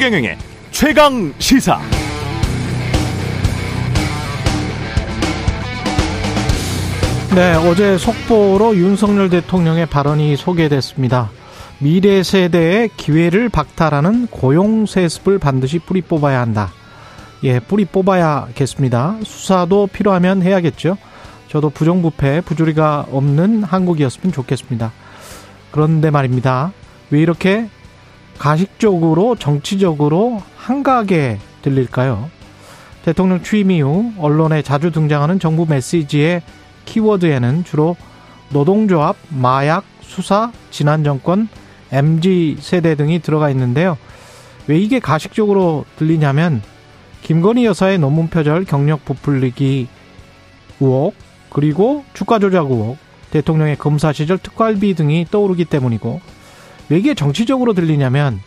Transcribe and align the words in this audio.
최경영의 0.00 0.38
최강 0.70 1.34
시사. 1.38 1.78
네, 7.34 7.52
어제 7.56 7.98
속보로 7.98 8.76
윤석열 8.76 9.28
대통령의 9.28 9.84
발언이 9.84 10.38
소개됐습니다. 10.38 11.30
미래 11.80 12.22
세대의 12.22 12.88
기회를 12.96 13.50
박탈하는 13.50 14.28
고용 14.28 14.86
세습을 14.86 15.38
반드시 15.38 15.78
뿌리 15.78 16.00
뽑아야 16.00 16.40
한다. 16.40 16.72
예, 17.44 17.60
뿌리 17.60 17.84
뽑아야겠습니다. 17.84 19.18
수사도 19.22 19.86
필요하면 19.86 20.40
해야겠죠. 20.40 20.96
저도 21.48 21.68
부정부패, 21.68 22.40
부조리가 22.46 23.08
없는 23.12 23.64
한국이었으면 23.64 24.32
좋겠습니다. 24.32 24.92
그런데 25.70 26.08
말입니다. 26.08 26.72
왜 27.10 27.20
이렇게 27.20 27.68
가식적으로 28.40 29.36
정치적으로 29.36 30.40
한가하게 30.56 31.38
들릴까요? 31.60 32.30
대통령 33.04 33.42
취임 33.42 33.70
이후 33.70 34.12
언론에 34.18 34.62
자주 34.62 34.90
등장하는 34.90 35.38
정부 35.38 35.66
메시지의 35.68 36.40
키워드에는 36.86 37.64
주로 37.64 37.96
노동조합, 38.48 39.16
마약, 39.28 39.84
수사, 40.00 40.52
지난 40.70 41.04
정권, 41.04 41.48
MG 41.92 42.56
세대 42.60 42.94
등이 42.94 43.18
들어가 43.18 43.50
있는데요. 43.50 43.98
왜 44.68 44.78
이게 44.78 45.00
가식적으로 45.00 45.84
들리냐면 45.98 46.62
김건희 47.20 47.66
여사의 47.66 47.98
논문 47.98 48.28
표절 48.28 48.64
경력 48.64 49.04
부풀리기 49.04 49.86
의혹 50.80 51.14
그리고 51.50 52.06
주가 52.14 52.38
조작 52.38 52.70
의혹 52.70 52.96
대통령의 53.32 53.76
검사 53.76 54.14
시절 54.14 54.38
특활비 54.38 54.94
등이 54.94 55.26
떠오르기 55.30 55.66
때문이고 55.66 56.39
왜 56.90 56.98
이게 56.98 57.14
정치적으로 57.14 57.72
들리냐면 57.72 58.40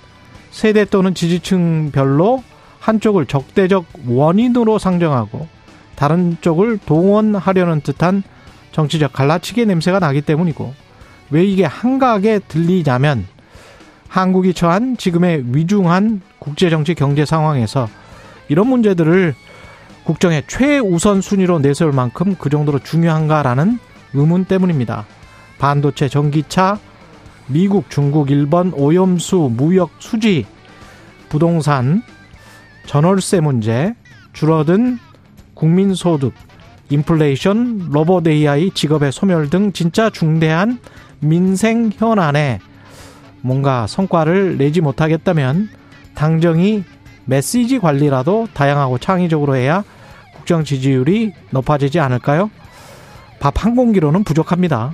세대 0.51 0.85
또는 0.85 1.15
지지층별로 1.15 2.43
한쪽을 2.79 3.25
적대적 3.25 3.85
원인으로 4.07 4.77
상정하고 4.77 5.47
다른 5.95 6.37
쪽을 6.41 6.77
동원하려는 6.85 7.81
듯한 7.81 8.23
정치적 8.73 9.13
갈라치기 9.13 9.65
냄새가 9.65 9.99
나기 9.99 10.21
때문이고 10.21 10.73
왜 11.31 11.45
이게 11.45 11.63
한가하게 11.63 12.39
들리냐면 12.47 13.25
한국이 14.09 14.53
처한 14.53 14.97
지금의 14.97 15.45
위중한 15.55 16.21
국제정치 16.39 16.93
경제 16.93 17.25
상황에서 17.25 17.87
이런 18.49 18.67
문제들을 18.67 19.33
국정의 20.03 20.43
최우선 20.47 21.21
순위로 21.21 21.59
내세울 21.59 21.93
만큼 21.93 22.35
그 22.37 22.49
정도로 22.49 22.79
중요한가라는 22.79 23.79
의문 24.13 24.45
때문입니다. 24.45 25.05
반도체, 25.57 26.09
전기차, 26.09 26.77
미국, 27.47 27.89
중국, 27.89 28.31
일본 28.31 28.73
오염수, 28.73 29.51
무역 29.55 29.91
수지, 29.99 30.45
부동산, 31.29 32.03
전월세 32.85 33.39
문제, 33.41 33.95
줄어든 34.33 34.99
국민소득, 35.53 36.33
인플레이션, 36.89 37.89
로봇 37.91 38.27
AI, 38.27 38.71
직업의 38.71 39.11
소멸 39.11 39.49
등 39.49 39.71
진짜 39.73 40.09
중대한 40.09 40.79
민생 41.19 41.91
현안에 41.95 42.59
뭔가 43.41 43.87
성과를 43.87 44.57
내지 44.57 44.81
못하겠다면 44.81 45.69
당정이 46.15 46.83
메시지 47.25 47.79
관리라도 47.79 48.47
다양하고 48.53 48.97
창의적으로 48.97 49.55
해야 49.55 49.83
국정 50.35 50.63
지지율이 50.63 51.33
높아지지 51.51 51.99
않을까요? 51.99 52.49
밥 53.39 53.63
한 53.63 53.75
공기로는 53.75 54.23
부족합니다. 54.23 54.93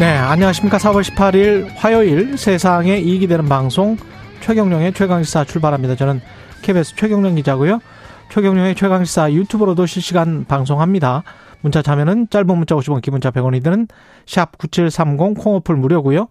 네, 0.00 0.16
안녕하십니까. 0.16 0.78
4월 0.78 1.02
18일 1.02 1.72
화요일 1.76 2.38
세상에 2.38 2.96
이익이 2.96 3.26
되는 3.26 3.46
방송 3.50 3.98
최경령의 4.40 4.94
최강시사 4.94 5.44
출발합니다. 5.44 5.94
저는 5.94 6.22
KBS 6.62 6.96
최경령 6.96 7.34
기자고요. 7.34 7.80
최경령의 8.30 8.76
최강시사 8.76 9.30
유튜브로도 9.30 9.84
실시간 9.84 10.46
방송합니다. 10.46 11.22
문자 11.60 11.82
자면은 11.82 12.28
짧은 12.30 12.46
문자 12.46 12.76
50원, 12.76 13.02
기본자 13.02 13.30
100원이 13.30 13.62
드는 13.62 13.88
샵 14.24 14.56
9730 14.56 15.34
콩오플 15.34 15.76
무료고요. 15.76 16.28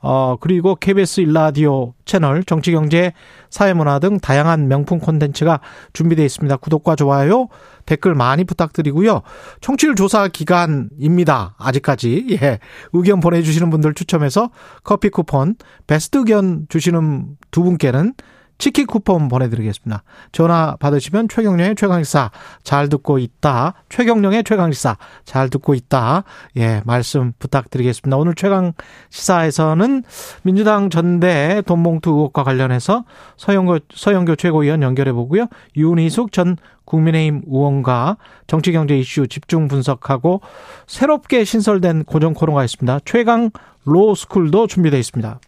어, 0.00 0.36
그리고 0.40 0.76
KBS 0.76 1.20
일라디오 1.20 1.94
채널 2.04 2.44
정치 2.44 2.72
경제 2.72 3.12
사회문화 3.50 3.98
등 3.98 4.18
다양한 4.18 4.68
명품 4.68 4.98
콘텐츠가 4.98 5.60
준비되어 5.92 6.24
있습니다. 6.24 6.56
구독과 6.56 6.96
좋아요, 6.96 7.48
댓글 7.86 8.14
많이 8.14 8.44
부탁드리고요. 8.44 9.22
청취율 9.60 9.94
조사 9.94 10.28
기간입니다. 10.28 11.54
아직까지. 11.58 12.38
예. 12.42 12.58
의견 12.92 13.20
보내주시는 13.20 13.70
분들 13.70 13.94
추첨해서 13.94 14.50
커피 14.84 15.08
쿠폰, 15.08 15.56
베스트 15.86 16.18
의견 16.18 16.66
주시는 16.68 17.36
두 17.50 17.62
분께는 17.62 18.14
치킨 18.58 18.86
쿠폰 18.86 19.28
보내드리겠습니다. 19.28 20.02
전화 20.32 20.76
받으시면 20.80 21.28
최경령의 21.28 21.74
최강시사 21.76 22.30
잘 22.62 22.88
듣고 22.88 23.18
있다. 23.18 23.74
최경령의 23.88 24.44
최강시사 24.44 24.96
잘 25.24 25.50
듣고 25.50 25.74
있다. 25.74 26.24
예, 26.56 26.82
말씀 26.84 27.32
부탁드리겠습니다. 27.38 28.16
오늘 28.16 28.34
최강시사에서는 28.34 30.02
민주당 30.42 30.90
전대 30.90 31.62
돈봉투 31.66 32.10
의혹과 32.10 32.44
관련해서 32.44 33.04
서영교, 33.36 33.80
서영교 33.94 34.36
최고위원 34.36 34.82
연결해 34.82 35.12
보고요. 35.12 35.46
윤희숙 35.76 36.32
전 36.32 36.56
국민의힘 36.86 37.42
의원과 37.46 38.16
정치경제 38.46 38.96
이슈 38.98 39.26
집중 39.26 39.68
분석하고 39.68 40.40
새롭게 40.86 41.44
신설된 41.44 42.04
고정 42.04 42.32
코너가 42.32 42.64
있습니다. 42.64 43.00
최강 43.04 43.50
로스쿨도 43.84 44.66
준비되어 44.66 44.98
있습니다. 44.98 45.40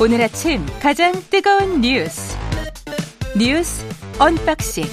오늘 0.00 0.20
아침 0.22 0.60
가장 0.82 1.12
뜨거운 1.30 1.80
뉴스 1.80 2.36
뉴스 3.38 3.86
언박싱 4.18 4.84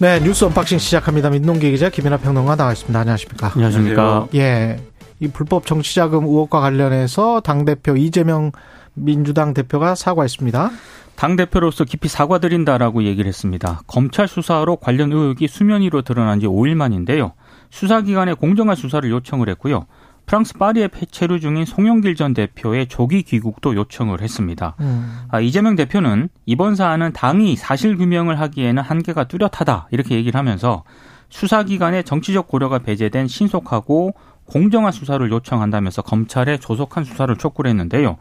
네 0.00 0.20
뉴스 0.20 0.44
언박싱 0.46 0.78
시작합니다. 0.78 1.28
민동기 1.30 1.70
기자 1.70 1.90
김민아 1.90 2.16
평론가 2.16 2.56
나와 2.56 2.72
있습니다. 2.72 2.98
안녕하십니까? 2.98 3.52
안녕하십니까? 3.54 4.28
예, 4.34 4.78
이 5.20 5.28
불법 5.28 5.66
정치자금 5.66 6.24
의혹과 6.24 6.60
관련해서 6.60 7.40
당 7.40 7.64
대표 7.66 7.94
이재명 7.96 8.50
민주당 8.94 9.54
대표가 9.54 9.94
사과했습니다. 9.94 10.70
당 11.14 11.36
대표로서 11.36 11.84
깊이 11.84 12.08
사과드린다라고 12.08 13.04
얘기를 13.04 13.28
했습니다. 13.28 13.82
검찰 13.86 14.26
수사로 14.26 14.76
관련 14.76 15.12
의혹이 15.12 15.46
수면 15.46 15.82
위로 15.82 16.02
드러난 16.02 16.40
지 16.40 16.46
5일 16.46 16.74
만인데요. 16.74 17.34
수사기관에 17.70 18.32
공정한 18.34 18.74
수사를 18.76 19.08
요청을 19.08 19.48
했고요. 19.50 19.86
프랑스 20.26 20.54
파리에 20.54 20.88
체류 21.10 21.40
중인 21.40 21.64
송영길 21.64 22.14
전 22.14 22.34
대표의 22.34 22.86
조기 22.86 23.22
귀국도 23.22 23.74
요청을 23.74 24.22
했습니다. 24.22 24.76
음. 24.80 25.22
아, 25.28 25.40
이재명 25.40 25.76
대표는 25.76 26.28
이번 26.46 26.74
사안은 26.74 27.12
당이 27.12 27.56
사실 27.56 27.96
규명을 27.96 28.40
하기에는 28.40 28.82
한계가 28.82 29.24
뚜렷하다 29.24 29.88
이렇게 29.90 30.14
얘기를 30.14 30.38
하면서 30.38 30.84
수사기관의 31.28 32.04
정치적 32.04 32.48
고려가 32.48 32.78
배제된 32.78 33.26
신속하고 33.26 34.14
공정한 34.44 34.92
수사를 34.92 35.30
요청한다면서 35.30 36.02
검찰에 36.02 36.58
조속한 36.58 37.04
수사를 37.04 37.34
촉구를 37.36 37.70
했는데요. 37.70 38.16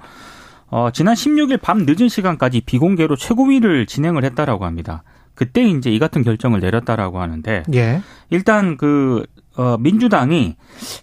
어, 0.68 0.90
지난 0.94 1.14
16일 1.14 1.62
밤 1.62 1.86
늦은 1.86 2.08
시간까지 2.08 2.62
비공개로 2.62 3.18
최고위를 3.18 3.86
진행을 3.86 4.24
했다라고 4.24 4.66
합니다. 4.66 5.04
그때 5.36 5.64
이제 5.64 5.90
이 5.90 6.00
같은 6.00 6.24
결정을 6.24 6.60
내렸다라고 6.60 7.20
하는데 7.20 7.64
예. 7.74 8.02
일단 8.30 8.78
그 8.78 9.26
어, 9.58 9.76
민주당이 9.80 10.56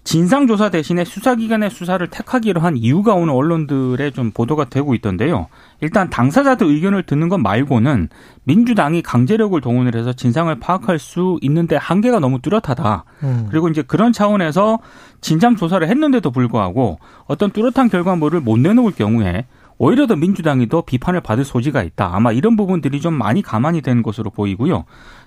진상조사 0.05 0.71
대신에 0.71 1.05
수사기관의 1.05 1.71
수사를 1.71 2.05
택하기로 2.07 2.61
한 2.63 2.79
이유가 2.79 3.15
오늘 3.15 3.35
언론들의 3.35 4.13
좀 4.13 4.31
보도가 4.31 4.65
되고 4.65 4.95
있던데요. 4.95 5.49
일단 5.81 6.09
당사자들 6.09 6.67
의견을 6.67 7.03
듣는 7.03 7.29
것 7.29 7.39
말고는 7.39 8.09
민주당이 8.45 9.03
강제력을 9.03 9.61
동원을 9.61 9.95
해서 9.95 10.15
진상을 10.15 10.59
파악할 10.61 10.99
수 10.99 11.39
있는데 11.43 11.77
한계가 11.77 12.21
너무 12.21 12.41
뚜렷하다. 12.41 13.05
음. 13.23 13.47
그리고 13.51 13.69
이제 13.69 13.83
그런 13.83 14.13
차원에서 14.13 14.79
진상조사를 15.21 15.87
했는데도 15.87 16.31
불구하고 16.31 16.99
어떤 17.27 17.51
뚜렷한 17.51 17.91
결과물을 17.91 18.41
못 18.41 18.59
내놓을 18.59 18.93
경우에 18.93 19.45
오히려 19.77 20.07
더 20.07 20.17
민주당이 20.17 20.69
더 20.69 20.81
비판을 20.83 21.21
받을 21.21 21.45
소지가 21.45 21.83
있다. 21.83 22.11
아마 22.13 22.33
이런 22.33 22.57
부분들이 22.57 23.01
좀 23.01 23.15
많이 23.15 23.43
가만히 23.43 23.81
된 23.81 24.03
것으로 24.03 24.31
보이고요. 24.31 24.85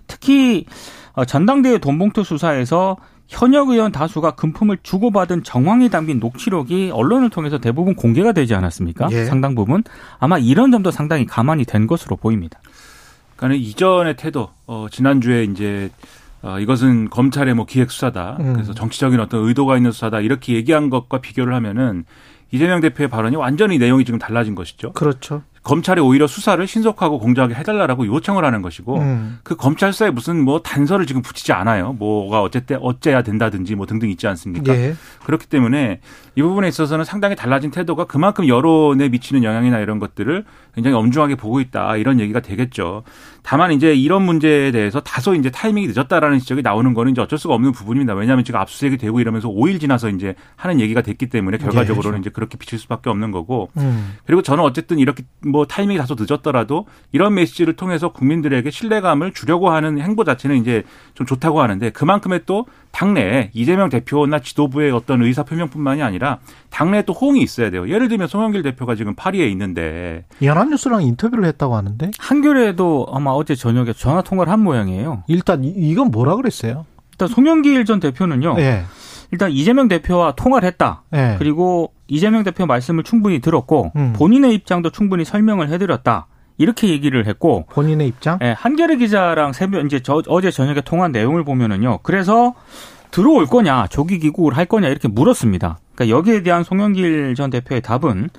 특히 0.08 0.66
어, 0.66 0.70
전당대회 1.28 1.78
돈봉투 1.78 2.24
수사에서 2.24 2.98
현역 3.28 3.70
의원 3.70 3.92
다수가 3.92 4.32
금품을 4.32 4.80
주고받은 4.84 5.44
정황이 5.44 5.90
담긴 5.90 6.20
녹취록이 6.20 6.92
언론을 6.94 7.30
통해서 7.30 7.60
대부분 7.60 7.96
공개가 7.96 8.34
되지 8.34 8.56
않았습니까? 8.56 9.08
예. 9.12 9.26
상당 9.26 9.56
부분 9.56 9.84
아마 10.20 10.38
이런 10.38 10.72
점도 10.72 10.92
상당히 10.92 11.26
가만히 11.26 11.64
된 11.64 11.88
것으로 11.88 12.18
보입니다. 12.18 12.60
그러니까 13.38 13.64
이전의 13.64 14.18
태도, 14.18 14.50
어, 14.68 14.88
지난주에 14.92 15.46
이제 15.46 15.90
어, 16.42 16.60
이것은 16.60 17.10
검찰의 17.10 17.54
뭐 17.54 17.66
기획 17.66 17.92
수사다. 17.92 18.38
음. 18.40 18.54
그래서 18.54 18.74
정치적인 18.74 19.20
어떤 19.20 19.48
의도가 19.48 19.78
있는 19.78 19.92
수사다. 19.92 20.20
이렇게 20.20 20.54
얘기한 20.54 20.90
것과 20.90 21.22
비교를 21.22 21.54
하면은 21.54 22.04
이재명 22.52 22.82
대표의 22.82 23.10
발언이 23.10 23.36
완전히 23.36 23.78
내용이 23.78 24.04
지금 24.06 24.20
달라진 24.20 24.56
것이죠. 24.56 24.92
그렇죠. 24.94 25.44
검찰이 25.64 26.02
오히려 26.02 26.26
수사를 26.26 26.66
신속하고 26.66 27.20
공정하게 27.20 27.54
해달라고 27.54 28.08
요청을 28.08 28.44
하는 28.44 28.62
것이고 28.62 28.98
음. 28.98 29.40
그 29.44 29.56
검찰 29.56 29.94
수사에 29.94 30.10
무슨 30.10 30.44
뭐 30.44 30.62
단서를 30.62 31.06
지금 31.06 31.22
붙이지 31.22 31.54
않아요. 31.54 31.94
뭐가 31.94 32.42
어쨌든 32.42 32.78
어째야 32.82 33.22
된다든지 33.22 33.76
뭐 33.76 33.86
등등 33.86 34.10
있지 34.10 34.28
않습니까? 34.28 34.74
예. 34.74 34.96
그렇기 35.24 35.46
때문에 35.48 36.00
이 36.36 36.42
부분에 36.42 36.68
있어서는 36.68 37.06
상당히 37.06 37.36
달라진 37.36 37.70
태도가 37.70 38.06
그만큼 38.06 38.48
여론에 38.48 39.10
미치는 39.10 39.44
영향이나 39.44 39.80
이런 39.80 40.00
것들을 40.00 40.46
굉장히 40.74 40.96
엄중하게 40.96 41.36
보고 41.36 41.60
있다 41.60 41.98
이런 41.98 42.20
얘기가 42.20 42.40
되겠죠. 42.40 43.04
다만 43.44 43.72
이제 43.72 43.94
이런 43.94 44.24
문제에 44.24 44.72
대해서 44.72 45.00
다소 45.00 45.34
이제 45.34 45.50
타이밍이 45.50 45.88
늦었다라는 45.88 46.40
지적이 46.40 46.62
나오는 46.62 46.94
거는 46.94 47.12
이제 47.12 47.22
어쩔 47.22 47.40
수가 47.40 47.56
없는 47.56 47.72
부분입니다. 47.72 48.14
왜냐하면 48.14 48.46
지금 48.46 48.60
압수수색이 48.60 48.98
되고 48.98 49.20
이러면서 49.20 49.50
5일 49.50 49.80
지나서 49.80 50.10
이제 50.10 50.36
하는 50.56 50.80
얘기가 50.80 51.02
됐기 51.02 51.28
때문에 51.28 51.58
결과적으로는 51.58 51.98
예, 51.98 52.04
그렇죠. 52.04 52.20
이제 52.20 52.30
그렇게 52.30 52.58
비칠 52.58 52.78
수밖에 52.80 53.10
없는 53.10 53.32
거고. 53.32 53.70
음. 53.78 54.16
그리고 54.26 54.42
저는 54.42 54.64
어쨌든 54.64 55.00
이렇게 55.00 55.24
뭐 55.46 55.66
타이밍이 55.66 55.98
다소 55.98 56.16
늦었더라도 56.18 56.86
이런 57.12 57.34
메시지를 57.34 57.76
통해서 57.76 58.10
국민들에게 58.10 58.70
신뢰감을 58.70 59.34
주려고 59.34 59.72
하는 59.72 60.00
행보 60.00 60.24
자체는 60.24 60.58
이제 60.58 60.84
좀 61.16 61.26
좋다고 61.26 61.62
하는데 61.62 61.90
그만큼의 61.90 62.42
또 62.46 62.66
당내 62.92 63.52
이재명 63.54 63.90
대표나 63.90 64.40
지도부의 64.40 64.92
어떤 64.92 65.22
의사 65.24 65.44
표명뿐만이 65.44 66.04
아니라 66.04 66.40
당내에 66.70 67.04
또 67.04 67.14
호응이 67.14 67.42
있어야 67.42 67.70
돼요. 67.70 67.90
예를 67.90 68.08
들면 68.08 68.28
송영길 68.28 68.64
대표가 68.64 68.96
지금 68.96 69.16
파리에 69.16 69.48
있는데 69.50 70.26
연합뉴스랑 70.42 71.04
인터뷰를 71.04 71.46
했다고 71.46 71.76
하는데 71.76 72.12
한겨레도 72.20 73.08
아마 73.12 73.32
어제 73.32 73.56
저녁에 73.56 73.94
전화 73.94 74.22
통화를 74.22 74.52
한 74.52 74.60
모양이에요. 74.60 75.24
일단 75.28 75.64
이건 75.64 76.12
뭐라 76.12 76.36
그랬어요? 76.36 76.86
일단 77.12 77.28
송영길 77.28 77.86
전 77.86 78.00
대표는요. 78.00 78.56
네. 78.56 78.84
일단 79.32 79.52
이재명 79.52 79.88
대표와 79.88 80.34
통화를 80.36 80.68
했다. 80.68 81.04
네. 81.10 81.36
그리고 81.40 81.94
이재명 82.08 82.44
대표 82.44 82.66
말씀을 82.66 83.04
충분히 83.04 83.40
들었고 83.40 83.92
음. 83.96 84.14
본인의 84.14 84.54
입장도 84.56 84.90
충분히 84.90 85.24
설명을 85.24 85.70
해드렸다. 85.70 86.28
이렇게 86.62 86.90
얘기를 86.90 87.26
했고 87.26 87.66
본인의 87.72 88.08
입장? 88.08 88.38
예, 88.42 88.56
한겨레 88.58 88.98
기자랑 88.98 89.54
새벽 89.54 89.86
이제 89.86 90.00
저, 90.00 90.22
어제 90.28 90.52
저녁에 90.52 90.82
통한 90.82 91.12
내용을 91.12 91.44
보면은요. 91.44 92.00
그래서 92.04 92.54
들어올 93.10 93.48
거냐, 93.48 93.88
조기 93.88 94.20
귀국을 94.20 94.56
할 94.56 94.66
거냐 94.66 94.88
이렇게 94.88 95.08
물었습니다. 95.08 95.80
그러니까 95.96 96.18
여기에 96.18 96.44
대한 96.44 96.64
송영길 96.64 97.36
전 97.36 97.50
대표의 97.50 97.82
답은 97.82 98.30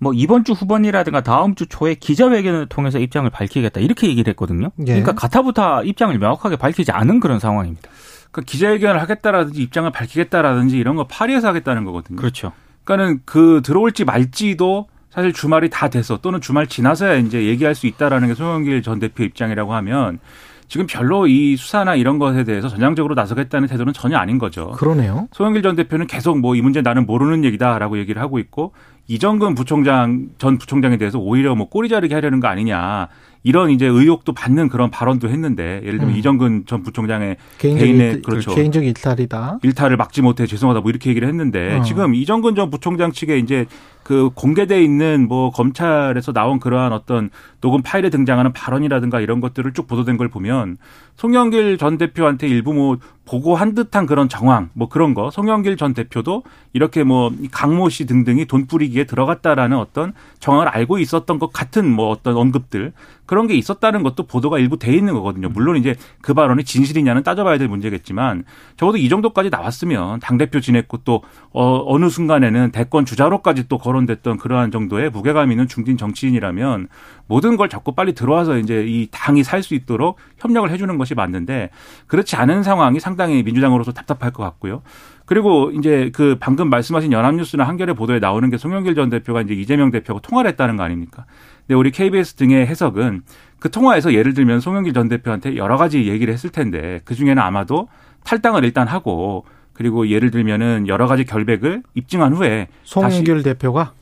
뭐 0.00 0.12
이번 0.14 0.44
주 0.44 0.52
후반이라든가 0.52 1.20
다음 1.20 1.54
주 1.54 1.66
초에 1.66 1.94
기자회견을 1.94 2.66
통해서 2.66 2.98
입장을 2.98 3.28
밝히겠다 3.30 3.80
이렇게 3.80 4.08
얘기를 4.08 4.30
했거든요. 4.30 4.70
예. 4.80 4.84
그러니까 4.84 5.12
가타부타 5.12 5.82
입장을 5.84 6.18
명확하게 6.18 6.56
밝히지 6.56 6.90
않은 6.90 7.20
그런 7.20 7.38
상황입니다. 7.38 7.88
그러니까 8.30 8.50
기자회견을 8.50 9.00
하겠다라든지 9.00 9.62
입장을 9.62 9.90
밝히겠다라든지 9.90 10.76
이런 10.78 10.96
거 10.96 11.06
파리에서 11.06 11.48
하겠다는 11.48 11.84
거거든요. 11.84 12.16
그렇죠. 12.16 12.52
그러니까는 12.84 13.20
그 13.24 13.60
들어올지 13.62 14.04
말지도 14.04 14.88
사실 15.10 15.32
주말이 15.32 15.68
다 15.70 15.88
돼서 15.88 16.18
또는 16.22 16.40
주말 16.40 16.66
지나서야 16.66 17.16
이제 17.16 17.44
얘기할 17.46 17.74
수 17.74 17.86
있다라는 17.86 18.28
게 18.28 18.34
송영길 18.34 18.82
전 18.82 18.98
대표 19.00 19.24
입장이라고 19.24 19.74
하면 19.74 20.18
지금 20.68 20.86
별로 20.86 21.26
이 21.26 21.56
수사나 21.56 21.96
이런 21.96 22.20
것에 22.20 22.44
대해서 22.44 22.68
전향적으로 22.68 23.16
나서겠다는 23.16 23.66
태도는 23.66 23.92
전혀 23.92 24.16
아닌 24.18 24.38
거죠. 24.38 24.70
그러네요. 24.70 25.26
송영길 25.32 25.62
전 25.62 25.74
대표는 25.74 26.06
계속 26.06 26.38
뭐 26.38 26.54
이 26.54 26.62
문제 26.62 26.80
나는 26.80 27.06
모르는 27.06 27.44
얘기다라고 27.44 27.98
얘기를 27.98 28.22
하고 28.22 28.38
있고 28.38 28.72
이정근 29.08 29.56
부총장 29.56 30.28
전 30.38 30.58
부총장에 30.58 30.96
대해서 30.96 31.18
오히려 31.18 31.56
뭐 31.56 31.68
꼬리 31.68 31.88
자르기 31.88 32.14
하려는 32.14 32.38
거 32.38 32.46
아니냐 32.46 33.08
이런 33.42 33.70
이제 33.70 33.86
의혹도 33.86 34.32
받는 34.32 34.68
그런 34.68 34.90
발언도 34.90 35.28
했는데 35.28 35.80
예를 35.82 35.98
들면 35.98 36.10
음. 36.10 36.18
이정근 36.18 36.64
전 36.66 36.84
부총장의 36.84 37.36
개인적 37.58 37.84
개인의 37.84 38.12
일, 38.12 38.22
그렇죠 38.22 38.54
개인적 38.54 38.84
일탈이다 38.84 39.58
일탈을 39.64 39.96
막지 39.96 40.22
못해 40.22 40.46
죄송하다 40.46 40.82
뭐 40.82 40.90
이렇게 40.90 41.10
얘기를 41.10 41.26
했는데 41.26 41.78
어. 41.78 41.82
지금 41.82 42.14
이정근 42.14 42.54
전 42.54 42.70
부총장 42.70 43.10
측에 43.10 43.38
이제 43.38 43.66
그 44.02 44.30
공개돼 44.34 44.82
있는 44.82 45.28
뭐 45.28 45.50
검찰에서 45.50 46.32
나온 46.32 46.58
그러한 46.58 46.92
어떤 46.92 47.30
녹음 47.60 47.82
파일에 47.82 48.10
등장하는 48.10 48.52
발언이라든가 48.52 49.20
이런 49.20 49.40
것들을 49.40 49.72
쭉 49.72 49.86
보도된 49.86 50.16
걸 50.16 50.28
보면 50.28 50.78
송영길 51.16 51.76
전 51.76 51.98
대표한테 51.98 52.48
일부 52.48 52.72
뭐 52.72 52.96
보고한 53.26 53.74
듯한 53.74 54.06
그런 54.06 54.28
정황 54.28 54.70
뭐 54.72 54.88
그런 54.88 55.14
거 55.14 55.30
송영길 55.30 55.76
전 55.76 55.94
대표도 55.94 56.42
이렇게 56.72 57.04
뭐 57.04 57.30
강모 57.52 57.90
씨 57.90 58.06
등등이 58.06 58.46
돈 58.46 58.66
뿌리기에 58.66 59.04
들어갔다라는 59.04 59.76
어떤 59.76 60.14
정황을 60.40 60.66
알고 60.68 60.98
있었던 60.98 61.38
것 61.38 61.52
같은 61.52 61.88
뭐 61.88 62.08
어떤 62.08 62.36
언급들 62.36 62.92
그런 63.26 63.46
게 63.46 63.54
있었다는 63.54 64.02
것도 64.02 64.24
보도가 64.24 64.58
일부 64.58 64.78
돼 64.78 64.92
있는 64.92 65.14
거거든요. 65.14 65.48
물론 65.50 65.76
이제 65.76 65.94
그 66.20 66.34
발언이 66.34 66.64
진실이냐는 66.64 67.22
따져봐야 67.22 67.58
될 67.58 67.68
문제겠지만 67.68 68.44
적어도 68.76 68.98
이 68.98 69.08
정도까지 69.08 69.50
나왔으면 69.50 70.18
당 70.18 70.36
대표 70.36 70.58
지냈고 70.58 70.98
또 71.04 71.22
어, 71.52 71.84
어느 71.86 72.08
순간에는 72.08 72.72
대권 72.72 73.04
주자로까지 73.04 73.68
또 73.68 73.78
거론됐던 73.90 74.38
그러한 74.38 74.70
정도의 74.70 75.10
무게감 75.10 75.50
있는 75.50 75.66
중진 75.66 75.96
정치인이라면 75.96 76.88
모든 77.26 77.56
걸 77.56 77.68
잡고 77.68 77.94
빨리 77.94 78.14
들어와서 78.14 78.58
이제 78.58 78.84
이 78.86 79.08
당이 79.10 79.44
살 79.44 79.60
수 79.60 79.74
있도록 79.74 80.16
협력을 80.38 80.70
해주는 80.70 80.96
것이 80.96 81.14
맞는데 81.14 81.68
그렇지 82.06 82.34
않은 82.36 82.62
상황이 82.62 82.98
상당히 82.98 83.42
민주당으로서 83.42 83.92
답답할 83.92 84.30
것 84.30 84.42
같고요. 84.42 84.80
그리고 85.26 85.70
이제 85.72 86.10
그 86.14 86.38
방금 86.40 86.70
말씀하신 86.70 87.12
연합뉴스나 87.12 87.64
한겨레 87.68 87.92
보도에 87.92 88.20
나오는 88.20 88.48
게 88.48 88.56
송영길 88.56 88.94
전 88.94 89.10
대표가 89.10 89.42
이제 89.42 89.52
이재명 89.52 89.90
대표하고 89.90 90.20
통화를 90.22 90.50
했다는 90.52 90.76
거 90.76 90.82
아닙니까? 90.82 91.26
근데 91.66 91.74
우리 91.74 91.90
KBS 91.90 92.34
등의 92.34 92.66
해석은 92.66 93.22
그 93.58 93.70
통화에서 93.70 94.14
예를 94.14 94.32
들면 94.32 94.60
송영길 94.60 94.94
전 94.94 95.08
대표한테 95.08 95.56
여러 95.56 95.76
가지 95.76 96.08
얘기를 96.08 96.32
했을 96.32 96.48
텐데 96.50 97.00
그 97.04 97.14
중에는 97.14 97.38
아마도 97.40 97.88
탈당을 98.24 98.64
일단 98.64 98.88
하고 98.88 99.44
그리고 99.80 100.10
예를 100.10 100.30
들면은 100.30 100.88
여러 100.88 101.06
가지 101.06 101.24
결백을 101.24 101.82
입증한 101.94 102.34
후에 102.34 102.68
송영길 102.82 103.42
대표가 103.42 103.94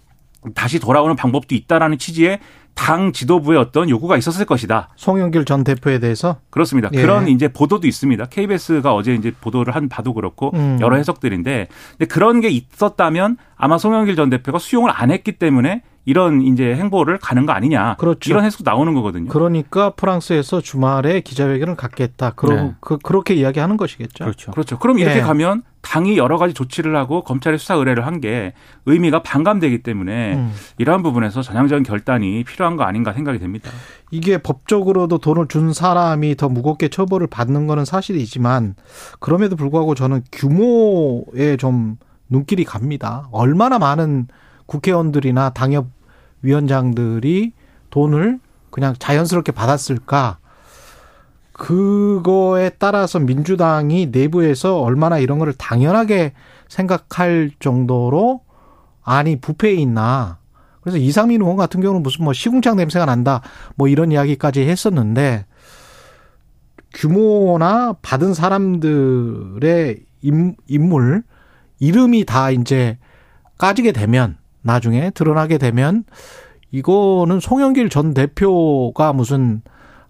다시 0.57 0.81
돌아오는 0.81 1.15
방법도 1.15 1.55
있다라는 1.55 1.99
취지의 1.99 2.41
당 2.75 3.13
지도부의 3.13 3.61
어떤 3.61 3.89
요구가 3.89 4.17
있었을 4.17 4.45
것이다. 4.45 4.89
송영길 4.97 5.45
전 5.45 5.63
대표에 5.63 6.01
대해서 6.01 6.41
그렇습니다. 6.51 6.91
예. 6.95 7.01
그런 7.01 7.29
이제 7.29 7.47
보도도 7.47 7.87
있습니다. 7.87 8.25
KBS가 8.25 8.93
어제 8.93 9.15
이제 9.15 9.31
보도를 9.41 9.77
한 9.77 9.89
바도 9.89 10.15
그렇고 10.15 10.51
음. 10.55 10.79
여러 10.81 10.97
해석들인데 10.97 11.69
근데 11.93 12.07
그런 12.07 12.41
게 12.41 12.49
있었다면 12.49 13.37
아마 13.59 13.77
송영길 13.77 14.17
전 14.17 14.31
대표가 14.31 14.59
수용을 14.59 14.91
안 14.95 15.11
했기 15.11 15.33
때문에 15.33 15.83
이런 16.05 16.41
이제 16.41 16.75
행보를 16.75 17.19
가는 17.19 17.45
거 17.45 17.53
아니냐. 17.53 17.97
그렇죠. 17.99 18.31
이런 18.31 18.43
해석 18.43 18.63
나오는 18.65 18.95
거거든요. 18.95 19.29
그러니까 19.29 19.91
프랑스에서 19.91 20.63
주말에 20.63 21.21
기자회견을 21.21 21.75
갖겠다. 21.77 22.31
그러, 22.31 22.55
네. 22.55 22.75
그, 22.81 22.97
그렇게 22.97 23.35
이야기하는 23.35 23.77
것이겠죠. 23.77 24.25
그렇죠. 24.25 24.53
그렇죠. 24.53 24.79
그럼 24.79 24.99
이렇게 25.01 25.17
네. 25.17 25.21
가면 25.21 25.65
당이 25.83 26.17
여러 26.17 26.39
가지 26.39 26.55
조치를 26.55 26.97
하고 26.97 27.23
검찰에 27.23 27.59
수사 27.59 27.75
의뢰를 27.75 28.07
한 28.07 28.21
게 28.21 28.53
의미가 28.87 29.23
반감되기 29.23 29.83
때문에 29.83 30.35
음. 30.35 30.53
이러한 30.79 31.03
부분에서 31.03 31.43
전향적인 31.43 31.85
결단이 31.85 32.43
필요한 32.45 32.77
거 32.77 32.85
아닌가 32.85 33.12
생각이 33.12 33.38
됩니다. 33.38 33.71
이게 34.11 34.38
법적으로도 34.38 35.19
돈을 35.19 35.47
준 35.49 35.73
사람이 35.75 36.37
더 36.37 36.49
무겁게 36.49 36.88
처벌을 36.88 37.27
받는 37.27 37.67
거는 37.67 37.85
사실이지만 37.85 38.77
그럼에도 39.21 39.57
불구하고 39.57 39.95
저는 39.95 40.23
규모에 40.33 41.57
좀 41.59 41.97
눈길이 42.28 42.64
갑니다. 42.64 43.28
얼마나 43.30 43.78
많은 43.78 44.28
국회의원들이나 44.66 45.50
당협 45.50 45.87
위원장들이 46.42 47.52
돈을 47.90 48.38
그냥 48.70 48.94
자연스럽게 48.99 49.52
받았을까? 49.52 50.38
그거에 51.52 52.70
따라서 52.78 53.18
민주당이 53.18 54.06
내부에서 54.12 54.80
얼마나 54.80 55.18
이런 55.18 55.38
거를 55.38 55.52
당연하게 55.54 56.32
생각할 56.68 57.50
정도로 57.58 58.42
아니 59.02 59.40
부패에 59.40 59.73
있나. 59.75 60.38
그래서 60.80 60.99
이상민 60.99 61.40
의원 61.40 61.56
같은 61.56 61.80
경우는 61.80 62.02
무슨 62.02 62.25
뭐 62.25 62.32
시궁창 62.32 62.76
냄새가 62.76 63.04
난다 63.06 63.42
뭐 63.75 63.88
이런 63.88 64.12
이야기까지 64.12 64.62
했었는데 64.62 65.47
규모나 66.94 67.94
받은 68.00 68.35
사람들의 68.35 69.99
인물 70.20 71.23
이름이 71.80 72.25
다 72.25 72.50
이제 72.50 72.99
까지게 73.58 73.92
되면 73.92 74.37
나중에 74.62 75.11
드러나게 75.11 75.58
되면 75.58 76.04
이거는 76.70 77.40
송영길 77.40 77.88
전 77.88 78.14
대표가 78.14 79.12
무슨 79.12 79.62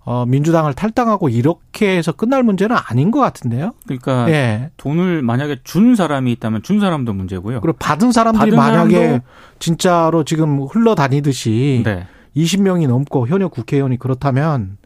어, 0.05 0.25
민주당을 0.25 0.73
탈당하고 0.73 1.29
이렇게 1.29 1.99
해서 1.99 2.13
끝날 2.13 2.43
문제는 2.43 2.75
아닌 2.89 3.11
것 3.11 3.21
같은데요. 3.21 3.73
그러니까 3.85 4.31
예. 4.31 4.71
돈을 4.79 5.21
만약에 5.21 5.59
준 5.65 5.97
사람이 5.97 6.33
있다면 6.33 6.63
준 6.63 6.81
사람도 6.81 7.13
문제고요. 7.13 7.61
그리고 7.61 7.77
받은 7.79 8.13
사람들이 8.13 8.53
받은 8.53 8.57
만약에 8.57 9.21
진짜로 9.59 10.25
지금 10.25 10.63
흘러다니듯이 10.63 11.83
네. 11.85 12.07
20명이 12.35 12.89
넘고 12.89 13.29
현역 13.29 13.51
국회의원이 13.51 13.99
그렇다면 13.99 14.79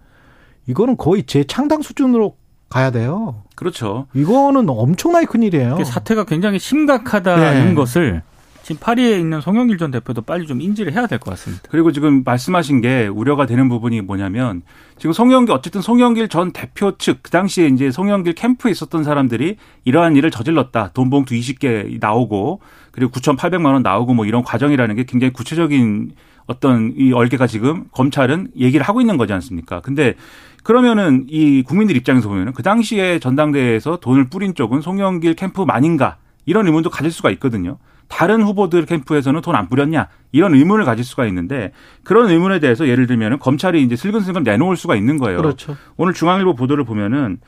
이거는 0.66 0.96
거의 0.96 1.22
재창당 1.22 1.82
수준으로 1.82 2.36
가야 2.72 2.90
돼요. 2.90 3.42
그렇죠. 3.54 4.06
이거는 4.14 4.68
엄청나게 4.68 5.26
큰 5.26 5.42
일이에요. 5.42 5.82
사태가 5.84 6.24
굉장히 6.24 6.58
심각하다는 6.58 7.68
네. 7.68 7.74
것을 7.74 8.22
지금 8.62 8.78
파리에 8.80 9.18
있는 9.18 9.40
송영길 9.40 9.76
전 9.76 9.90
대표도 9.90 10.22
빨리 10.22 10.46
좀 10.46 10.60
인지를 10.60 10.92
해야 10.92 11.08
될 11.08 11.18
것 11.18 11.32
같습니다. 11.32 11.64
그리고 11.68 11.90
지금 11.90 12.22
말씀하신 12.24 12.80
게 12.80 13.08
우려가 13.08 13.44
되는 13.44 13.68
부분이 13.68 14.02
뭐냐면 14.02 14.62
지금 14.98 15.12
송영길 15.12 15.52
어쨌든 15.52 15.80
송영길 15.82 16.28
전 16.28 16.52
대표 16.52 16.96
측 16.96 17.22
그 17.22 17.30
당시에 17.32 17.66
이제 17.66 17.90
송영길 17.90 18.34
캠프에 18.34 18.70
있었던 18.70 19.02
사람들이 19.02 19.56
이러한 19.84 20.14
일을 20.16 20.30
저질렀다. 20.30 20.90
돈 20.94 21.10
봉투 21.10 21.34
20개 21.34 21.98
나오고 22.00 22.60
그리고 22.92 23.10
9,800만 23.10 23.72
원 23.72 23.82
나오고 23.82 24.14
뭐 24.14 24.26
이런 24.26 24.44
과정이라는 24.44 24.94
게 24.94 25.04
굉장히 25.06 25.32
구체적인 25.32 26.12
어떤 26.46 26.92
이 26.96 27.12
얼개가 27.12 27.46
지금 27.48 27.84
검찰은 27.92 28.52
얘기를 28.58 28.86
하고 28.86 29.00
있는 29.00 29.16
거지 29.16 29.32
않습니까? 29.32 29.80
근데 29.80 30.14
그러면은 30.62 31.26
이 31.28 31.62
국민들 31.62 31.96
입장에서 31.96 32.28
보면은 32.28 32.52
그 32.52 32.62
당시에 32.62 33.18
전당대회에서 33.18 33.98
돈을 34.00 34.28
뿌린 34.28 34.54
쪽은 34.54 34.80
송영길 34.80 35.34
캠프만인가 35.34 36.16
이런 36.46 36.66
의문도 36.66 36.90
가질 36.90 37.10
수가 37.10 37.30
있거든요. 37.30 37.78
다른 38.08 38.42
후보들 38.42 38.84
캠프에서는 38.84 39.40
돈 39.40 39.54
안 39.54 39.68
뿌렸냐 39.68 40.08
이런 40.32 40.54
의문을 40.54 40.84
가질 40.84 41.04
수가 41.04 41.26
있는데 41.26 41.72
그런 42.04 42.28
의문에 42.28 42.60
대해서 42.60 42.86
예를 42.86 43.06
들면 43.06 43.38
검찰이 43.38 43.82
이제 43.82 43.96
슬근슬근 43.96 44.42
내놓을 44.42 44.76
수가 44.76 44.96
있는 44.96 45.18
거예요. 45.18 45.38
그렇죠. 45.38 45.76
오늘 45.96 46.12
중앙일보 46.12 46.54
보도를 46.54 46.84
보면은 46.84 47.38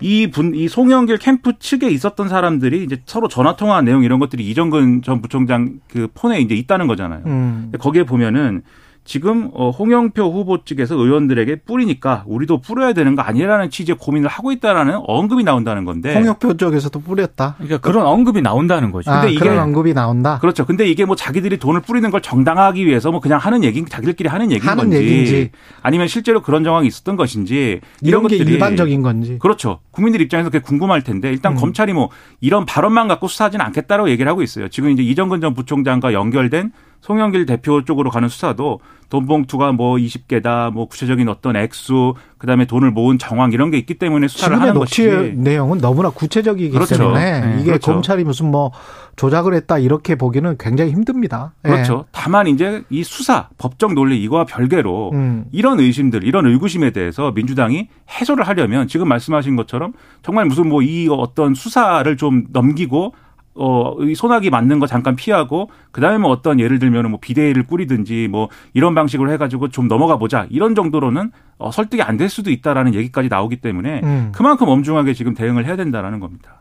이 0.00 0.28
분, 0.28 0.54
이 0.54 0.68
송영길 0.68 1.18
캠프 1.18 1.58
측에 1.58 1.88
있었던 1.88 2.28
사람들이 2.28 2.82
이제 2.84 3.00
서로 3.06 3.28
전화 3.28 3.56
통화한 3.56 3.84
내용 3.84 4.02
이런 4.02 4.18
것들이 4.18 4.48
이정근 4.50 5.02
전 5.02 5.22
부총장 5.22 5.80
그 5.88 6.08
폰에 6.14 6.40
이제 6.40 6.54
있다는 6.54 6.86
거잖아요. 6.86 7.22
음. 7.26 7.72
거기에 7.78 8.04
보면은 8.04 8.62
지금 9.04 9.50
어 9.52 9.68
홍영표 9.68 10.22
후보 10.32 10.64
측에서 10.64 10.94
의원들에게 10.96 11.56
뿌리니까 11.66 12.24
우리도 12.26 12.62
뿌려야 12.62 12.94
되는 12.94 13.14
거 13.14 13.20
아니라는 13.22 13.68
취지의 13.68 13.98
고민을 13.98 14.28
하고 14.28 14.50
있다라는 14.50 15.00
언급이 15.06 15.44
나온다는 15.44 15.84
건데. 15.84 16.14
홍역표 16.14 16.56
쪽에서도 16.56 16.98
뿌렸다. 17.00 17.54
그러니까 17.58 17.78
그런 17.78 18.06
언급이 18.06 18.40
나온다는 18.40 18.90
거죠. 18.92 19.10
아, 19.10 19.20
근데 19.20 19.34
이게- 19.34 19.40
그런 19.44 19.58
언급이 19.58 19.92
나온다. 19.92 20.38
그렇죠. 20.40 20.64
근데 20.64 20.86
이게 20.88 21.04
뭐 21.04 21.16
자기들이 21.16 21.58
돈을 21.58 21.82
뿌리는 21.82 22.10
걸 22.10 22.22
정당화하기 22.22 22.86
위해서 22.86 23.10
뭐 23.10 23.20
그냥 23.20 23.38
하는 23.38 23.62
얘기, 23.62 23.84
자기들끼리 23.84 24.28
하는 24.30 24.50
얘기인 24.50 24.68
하는 24.70 24.84
건지, 24.84 24.96
얘기인지. 24.96 25.50
아니면 25.82 26.08
실제로 26.08 26.40
그런 26.40 26.64
정황이 26.64 26.86
있었던 26.88 27.16
것인지 27.16 27.80
이런 28.00 28.26
게 28.26 28.38
것들이 28.38 28.54
일반적인 28.54 29.02
건지. 29.02 29.38
그렇죠. 29.38 29.80
국민들 29.90 30.22
입장에서 30.22 30.48
그게 30.48 30.62
궁금할 30.62 31.02
텐데 31.02 31.28
일단 31.30 31.52
음. 31.52 31.56
검찰이 31.56 31.92
뭐 31.92 32.08
이런 32.40 32.64
발언만 32.64 33.06
갖고 33.08 33.28
수사하지는 33.28 33.64
않겠다라고 33.66 34.08
얘기를 34.08 34.30
하고 34.30 34.40
있어요. 34.42 34.68
지금 34.68 34.90
이제 34.90 35.02
이정근 35.02 35.42
전 35.42 35.52
부총장과 35.52 36.14
연결된 36.14 36.72
송영길 37.04 37.44
대표 37.44 37.84
쪽으로 37.84 38.08
가는 38.08 38.30
수사도 38.30 38.80
돈 39.10 39.26
봉투가 39.26 39.72
뭐 39.72 39.96
20개다, 39.96 40.72
뭐 40.72 40.86
구체적인 40.86 41.28
어떤 41.28 41.54
액수, 41.54 42.14
그다음에 42.38 42.64
돈을 42.64 42.92
모은 42.92 43.18
정황 43.18 43.52
이런 43.52 43.70
게 43.70 43.76
있기 43.76 43.98
때문에 43.98 44.26
수사를 44.26 44.58
하는 44.58 44.72
것이 44.72 45.34
내용은 45.36 45.78
너무나 45.78 46.08
구체적이기 46.08 46.70
그렇죠. 46.70 46.96
때문에 46.96 47.40
네, 47.40 47.54
이게 47.56 47.64
그렇죠. 47.72 47.92
검찰이 47.92 48.24
무슨 48.24 48.50
뭐 48.50 48.72
조작을 49.16 49.52
했다 49.52 49.76
이렇게 49.76 50.14
보기는 50.14 50.56
굉장히 50.58 50.92
힘듭니다. 50.92 51.52
예. 51.66 51.68
그렇죠. 51.68 52.06
다만 52.10 52.46
이제 52.46 52.82
이 52.88 53.04
수사, 53.04 53.50
법적 53.58 53.92
논리 53.92 54.22
이거와 54.22 54.46
별개로 54.46 55.10
음. 55.12 55.44
이런 55.52 55.80
의심들, 55.80 56.24
이런 56.24 56.46
의구심에 56.46 56.92
대해서 56.92 57.32
민주당이 57.32 57.88
해소를 58.18 58.48
하려면 58.48 58.88
지금 58.88 59.08
말씀하신 59.08 59.56
것처럼 59.56 59.92
정말 60.22 60.46
무슨 60.46 60.70
뭐 60.70 60.80
이 60.80 61.06
어떤 61.10 61.52
수사를 61.52 62.16
좀 62.16 62.46
넘기고 62.50 63.12
어, 63.56 63.94
이 64.00 64.14
소나기 64.14 64.50
맞는 64.50 64.80
거 64.80 64.86
잠깐 64.86 65.14
피하고, 65.16 65.70
그 65.92 66.00
다음에 66.00 66.18
뭐 66.18 66.30
어떤 66.30 66.58
예를 66.58 66.78
들면 66.78 67.10
뭐 67.10 67.20
비대위를 67.20 67.66
꾸리든지 67.66 68.28
뭐 68.28 68.48
이런 68.72 68.94
방식으로 68.94 69.30
해가지고 69.32 69.68
좀 69.68 69.86
넘어가 69.88 70.16
보자. 70.16 70.46
이런 70.50 70.74
정도로는 70.74 71.30
어, 71.58 71.70
설득이 71.70 72.02
안 72.02 72.16
될 72.16 72.28
수도 72.28 72.50
있다라는 72.50 72.94
얘기까지 72.94 73.28
나오기 73.28 73.56
때문에 73.56 74.00
음. 74.02 74.32
그만큼 74.34 74.68
엄중하게 74.68 75.14
지금 75.14 75.34
대응을 75.34 75.66
해야 75.66 75.76
된다라는 75.76 76.20
겁니다. 76.20 76.56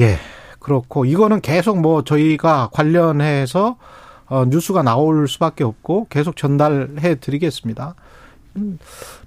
예. 0.00 0.16
그렇고 0.58 1.04
이거는 1.04 1.40
계속 1.40 1.80
뭐 1.80 2.02
저희가 2.02 2.70
관련해서 2.72 3.76
어, 4.26 4.44
뉴스가 4.46 4.82
나올 4.82 5.28
수밖에 5.28 5.62
없고 5.62 6.06
계속 6.08 6.36
전달해 6.36 7.16
드리겠습니다. 7.16 7.94
음, 8.56 8.78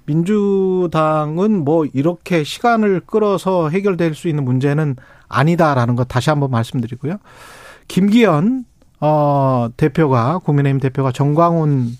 민주당은 0.06 1.64
뭐 1.64 1.84
이렇게 1.92 2.42
시간을 2.44 3.02
끌어서 3.06 3.68
해결될 3.68 4.14
수 4.14 4.28
있는 4.28 4.44
문제는 4.44 4.96
아니다라는 5.28 5.96
것 5.96 6.08
다시 6.08 6.30
한번 6.30 6.50
말씀드리고요. 6.50 7.18
김기현 7.88 8.64
어, 9.00 9.68
대표가 9.76 10.38
국민의힘 10.38 10.80
대표가 10.80 11.12
정광훈 11.12 11.96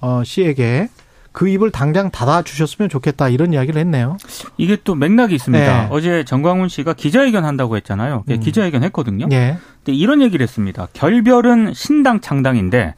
어, 0.00 0.22
씨에게 0.24 0.88
그 1.32 1.48
입을 1.48 1.70
당장 1.70 2.10
닫아 2.10 2.42
주셨으면 2.42 2.88
좋겠다 2.88 3.28
이런 3.28 3.52
이야기를 3.52 3.80
했네요. 3.80 4.16
이게 4.56 4.76
또 4.82 4.94
맥락이 4.94 5.34
있습니다. 5.34 5.82
네. 5.82 5.88
어제 5.90 6.24
정광훈 6.24 6.68
씨가 6.68 6.94
기자회견 6.94 7.44
한다고 7.44 7.76
했잖아요. 7.76 8.24
음. 8.28 8.40
기자회견 8.40 8.82
했거든요. 8.84 9.26
예. 9.32 9.58
근데 9.84 9.96
이런 9.96 10.22
얘기를 10.22 10.42
했습니다. 10.42 10.88
결별은 10.94 11.74
신당 11.74 12.20
창당인데 12.20 12.94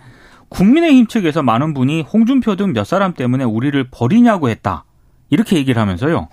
국민의힘 0.49 1.07
측에서 1.07 1.43
많은 1.43 1.75
분이 1.75 2.03
홍준표 2.03 2.57
등 2.57 2.73
몇 2.73 2.85
사람 2.87 3.15
때문에 3.15 3.45
우리를 3.45 3.89
버리냐고 3.91 4.49
했다. 4.49 4.85
이렇게 5.29 5.57
얘기를 5.57 5.81
하면서요. 5.81 6.29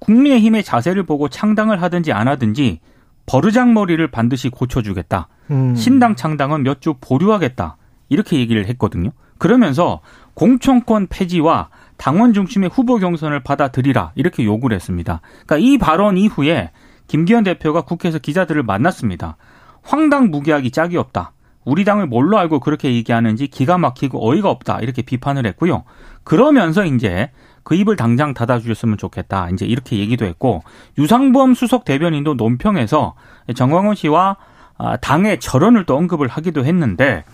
국민의힘의 0.00 0.64
자세를 0.64 1.04
보고 1.04 1.28
창당을 1.28 1.80
하든지 1.82 2.12
안 2.12 2.28
하든지 2.28 2.80
버르장머리를 3.26 4.06
반드시 4.10 4.48
고쳐주겠다. 4.48 5.28
음. 5.50 5.74
신당 5.74 6.16
창당은 6.16 6.62
몇 6.62 6.80
주 6.80 6.94
보류하겠다. 7.00 7.76
이렇게 8.08 8.38
얘기를 8.38 8.66
했거든요. 8.68 9.10
그러면서 9.38 10.00
공천권 10.34 11.06
폐지와 11.08 11.68
당원 11.96 12.32
중심의 12.32 12.70
후보 12.72 12.96
경선을 12.98 13.40
받아들이라 13.42 14.12
이렇게 14.14 14.44
요구를 14.44 14.74
했습니다. 14.74 15.20
그러니까 15.46 15.58
이 15.58 15.78
발언 15.78 16.16
이후에 16.16 16.70
김기현 17.06 17.44
대표가 17.44 17.82
국회에서 17.82 18.18
기자들을 18.18 18.62
만났습니다. 18.62 19.36
황당무계하기 19.82 20.70
짝이 20.70 20.96
없다. 20.96 21.32
우리 21.64 21.84
당을 21.84 22.06
뭘로 22.06 22.38
알고 22.38 22.60
그렇게 22.60 22.94
얘기하는지 22.94 23.46
기가 23.48 23.76
막히고 23.78 24.26
어이가 24.28 24.48
없다. 24.48 24.80
이렇게 24.80 25.02
비판을 25.02 25.46
했고요. 25.46 25.84
그러면서 26.24 26.84
이제 26.84 27.30
그 27.62 27.74
입을 27.74 27.96
당장 27.96 28.34
닫아주셨으면 28.34 28.98
좋겠다. 28.98 29.50
이제 29.50 29.66
이렇게 29.66 29.98
얘기도 29.98 30.24
했고 30.24 30.62
유상범 30.98 31.54
수석 31.54 31.84
대변인도 31.84 32.34
논평에서 32.34 33.14
정광훈 33.54 33.94
씨와 33.94 34.36
아, 34.82 34.96
당의 34.96 35.38
절언을 35.40 35.84
또 35.84 35.94
언급을 35.96 36.26
하기도 36.26 36.64
했는데 36.64 37.24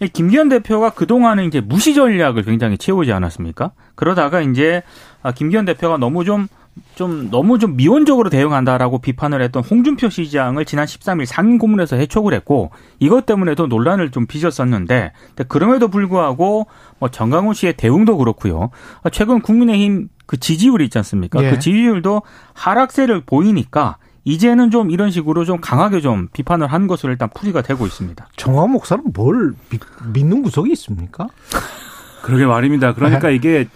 이 0.00 0.08
김기현 0.08 0.48
대표가 0.48 0.90
그동안은 0.90 1.44
이제 1.44 1.60
무시 1.60 1.94
전략을 1.94 2.42
굉장히 2.42 2.76
채우지 2.76 3.12
않았습니까? 3.12 3.70
그러다가 3.94 4.40
이제 4.40 4.82
아, 5.22 5.30
김기현 5.30 5.64
대표가 5.64 5.96
너무 5.96 6.24
좀 6.24 6.48
좀 6.94 7.30
너무 7.30 7.58
좀 7.58 7.76
미온적으로 7.76 8.30
대응한다라고 8.30 8.98
비판을 8.98 9.42
했던 9.42 9.62
홍준표 9.62 10.08
시장을 10.08 10.64
지난 10.64 10.86
13일 10.86 11.26
상임 11.26 11.58
고문에서 11.58 11.96
해촉을 11.96 12.32
했고 12.34 12.70
이것 12.98 13.26
때문에도 13.26 13.66
논란을 13.66 14.10
좀 14.10 14.26
빚었었는데 14.26 15.12
그럼에도 15.48 15.88
불구하고 15.88 16.66
뭐 16.98 17.08
정강훈 17.10 17.54
씨의 17.54 17.74
대응도 17.76 18.16
그렇고요. 18.16 18.70
아, 19.02 19.10
최근 19.10 19.40
국민의힘 19.40 20.08
그 20.26 20.38
지지율이 20.38 20.84
있지 20.84 20.98
않습니까? 20.98 21.42
예. 21.44 21.50
그 21.50 21.58
지지율도 21.58 22.22
하락세를 22.54 23.22
보이니까 23.26 23.98
이제는 24.24 24.70
좀 24.70 24.90
이런 24.90 25.10
식으로 25.10 25.44
좀 25.44 25.60
강하게 25.60 26.00
좀 26.00 26.28
비판을 26.32 26.68
한 26.68 26.86
것으로 26.86 27.12
일단 27.12 27.28
풀이가 27.34 27.62
되고 27.62 27.86
있습니다. 27.86 28.28
정화 28.36 28.66
목사는 28.66 29.04
뭘 29.12 29.54
믿, 29.68 29.80
믿는 30.12 30.42
구석이 30.42 30.70
있습니까? 30.72 31.26
그러게 32.22 32.46
말입니다. 32.46 32.94
그러니까 32.94 33.30
이게 33.30 33.66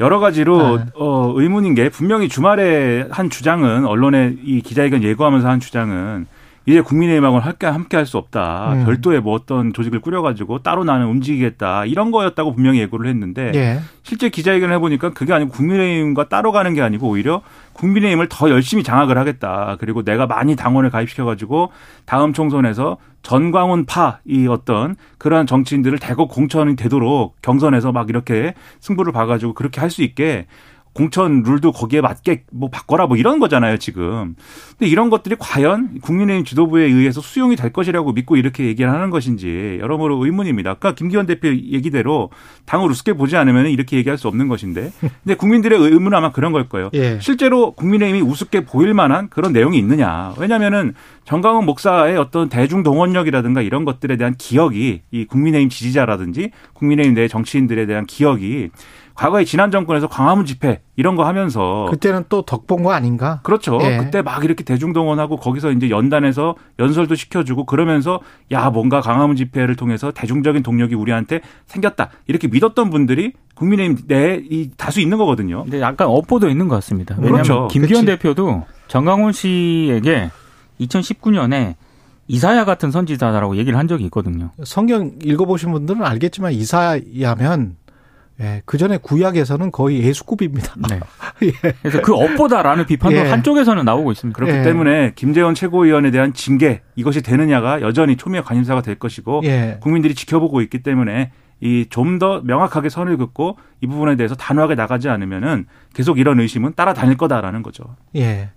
여러 0.00 0.18
가지로 0.18 0.78
네. 0.78 0.84
어, 0.94 1.32
의문인 1.36 1.74
게 1.74 1.90
분명히 1.90 2.28
주말에 2.28 3.06
한 3.10 3.28
주장은 3.28 3.84
언론에 3.84 4.34
이 4.42 4.62
기자회견 4.62 5.02
예고하면서 5.02 5.48
한 5.48 5.60
주장은 5.60 6.26
이제 6.66 6.80
국민의힘하고는 6.82 7.44
함께 7.44 7.66
함께 7.66 7.96
할 7.96 8.06
수 8.06 8.18
없다. 8.18 8.72
음. 8.74 8.84
별도의 8.84 9.20
뭐 9.20 9.34
어떤 9.34 9.72
조직을 9.72 10.00
꾸려가지고 10.00 10.60
따로 10.60 10.84
나는 10.84 11.06
움직이겠다. 11.06 11.84
이런 11.86 12.10
거였다고 12.10 12.54
분명히 12.54 12.80
예고를 12.80 13.08
했는데 13.08 13.52
예. 13.54 13.80
실제 14.02 14.28
기자회견을 14.28 14.74
해보니까 14.76 15.10
그게 15.10 15.32
아니고 15.32 15.50
국민의힘과 15.52 16.28
따로 16.28 16.52
가는 16.52 16.74
게 16.74 16.82
아니고 16.82 17.08
오히려 17.08 17.42
국민의힘을 17.72 18.28
더 18.28 18.50
열심히 18.50 18.82
장악을 18.82 19.16
하겠다. 19.16 19.76
그리고 19.80 20.02
내가 20.02 20.26
많이 20.26 20.54
당원을 20.56 20.90
가입시켜가지고 20.90 21.70
다음 22.04 22.32
총선에서 22.32 22.98
전광훈 23.22 23.84
파 23.86 24.20
이 24.26 24.46
어떤 24.46 24.96
그러한 25.18 25.46
정치인들을 25.46 25.98
대거 25.98 26.26
공천이 26.26 26.76
되도록 26.76 27.36
경선에서 27.42 27.92
막 27.92 28.08
이렇게 28.08 28.54
승부를 28.80 29.12
봐가지고 29.12 29.54
그렇게 29.54 29.80
할 29.80 29.90
수 29.90 30.02
있게 30.02 30.46
공천 30.92 31.42
룰도 31.42 31.72
거기에 31.72 32.00
맞게 32.00 32.44
뭐 32.52 32.68
바꿔라 32.68 33.06
뭐 33.06 33.16
이런 33.16 33.38
거잖아요 33.38 33.78
지금. 33.78 34.34
근데 34.70 34.90
이런 34.90 35.08
것들이 35.08 35.36
과연 35.38 36.00
국민의힘 36.00 36.44
지도부에 36.44 36.84
의해서 36.84 37.20
수용이 37.20 37.54
될 37.56 37.72
것이라고 37.72 38.12
믿고 38.12 38.36
이렇게 38.36 38.64
얘기를 38.64 38.90
하는 38.90 39.10
것인지 39.10 39.78
여러모로 39.80 40.24
의문입니다. 40.24 40.70
아까 40.70 40.94
김기현 40.94 41.26
대표 41.26 41.48
얘기대로 41.48 42.30
당을 42.66 42.90
우습게 42.90 43.12
보지 43.12 43.36
않으면 43.36 43.66
이렇게 43.66 43.96
얘기할 43.98 44.18
수 44.18 44.28
없는 44.28 44.48
것인데, 44.48 44.92
근데 45.00 45.34
국민들의 45.34 45.78
의문은 45.78 46.16
아마 46.16 46.32
그런 46.32 46.52
걸 46.52 46.68
거예요. 46.68 46.90
예. 46.94 47.18
실제로 47.20 47.72
국민의힘이 47.72 48.22
우습게 48.22 48.64
보일 48.64 48.94
만한 48.94 49.28
그런 49.28 49.52
내용이 49.52 49.78
있느냐. 49.78 50.34
왜냐면은 50.38 50.94
정강훈 51.24 51.66
목사의 51.66 52.16
어떤 52.16 52.48
대중 52.48 52.82
동원력이라든가 52.82 53.62
이런 53.62 53.84
것들에 53.84 54.16
대한 54.16 54.34
기억이 54.36 55.02
이 55.10 55.24
국민의힘 55.26 55.68
지지자라든지 55.68 56.50
국민의힘 56.72 57.14
내 57.14 57.28
정치인들에 57.28 57.86
대한 57.86 58.06
기억이 58.06 58.70
과거에 59.14 59.44
지난 59.44 59.70
정권에서 59.70 60.08
광화문 60.08 60.46
집회 60.46 60.80
이런 60.96 61.16
거 61.16 61.24
하면서 61.26 61.86
그때는 61.90 62.24
또 62.28 62.42
덕본 62.42 62.82
거 62.82 62.92
아닌가? 62.92 63.40
그렇죠. 63.42 63.78
예. 63.82 63.98
그때 63.98 64.22
막 64.22 64.44
이렇게 64.44 64.64
대중동원하고 64.64 65.36
거기서 65.36 65.72
이제 65.72 65.90
연단해서 65.90 66.54
연설도 66.78 67.14
시켜주고 67.14 67.66
그러면서 67.66 68.20
야 68.50 68.70
뭔가 68.70 69.00
광화문 69.00 69.36
집회를 69.36 69.76
통해서 69.76 70.10
대중적인 70.10 70.62
동력이 70.62 70.94
우리한테 70.94 71.40
생겼다 71.66 72.10
이렇게 72.26 72.48
믿었던 72.48 72.90
분들이 72.90 73.32
국민의힘 73.54 74.06
내이 74.06 74.70
다수 74.76 75.00
있는 75.00 75.18
거거든요. 75.18 75.62
근데 75.64 75.80
약간 75.80 76.08
업보도 76.08 76.48
있는 76.48 76.68
것 76.68 76.76
같습니다. 76.76 77.14
왜냐하면 77.18 77.42
그렇죠. 77.42 77.68
김기현 77.68 78.04
그치. 78.04 78.18
대표도 78.18 78.64
정강훈 78.88 79.32
씨에게 79.32 80.30
2019년에 80.80 81.74
이사야 82.26 82.64
같은 82.64 82.90
선지자라고 82.90 83.56
얘기를 83.56 83.76
한 83.78 83.88
적이 83.88 84.04
있거든요. 84.04 84.50
성경 84.62 85.12
읽어보신 85.22 85.72
분들은 85.72 86.04
알겠지만 86.04 86.52
이사야면 86.52 87.76
예, 88.40 88.62
그 88.64 88.78
전에 88.78 88.96
구약에서는 88.96 89.70
거의 89.70 90.02
예수급입니다. 90.02 90.74
네. 90.88 91.00
예. 91.42 91.50
그래서 91.82 92.00
그 92.00 92.14
업보다라는 92.14 92.86
비판도 92.86 93.16
예. 93.18 93.28
한쪽에서는 93.28 93.84
나오고 93.84 94.12
있습니다. 94.12 94.36
그렇기 94.36 94.58
예. 94.58 94.62
때문에 94.62 95.12
김재원 95.14 95.54
최고위원에 95.54 96.10
대한 96.10 96.32
징계 96.32 96.80
이것이 96.96 97.22
되느냐가 97.22 97.80
여전히 97.82 98.16
초미의 98.16 98.42
관심사가 98.44 98.82
될 98.82 98.94
것이고 98.94 99.42
예. 99.44 99.78
국민들이 99.80 100.14
지켜보고 100.14 100.60
있기 100.62 100.82
때문에 100.82 101.32
이 101.62 101.84
좀 101.90 102.18
더 102.18 102.40
명확하게 102.42 102.88
선을 102.88 103.18
긋고 103.18 103.58
이 103.82 103.86
부분에 103.86 104.16
대해서 104.16 104.34
단호하게 104.34 104.74
나가지 104.76 105.10
않으면은 105.10 105.66
계속 105.92 106.18
이런 106.18 106.40
의심은 106.40 106.72
따라다닐 106.74 107.18
거다라는 107.18 107.62
거죠. 107.62 107.84
예. 108.16 108.48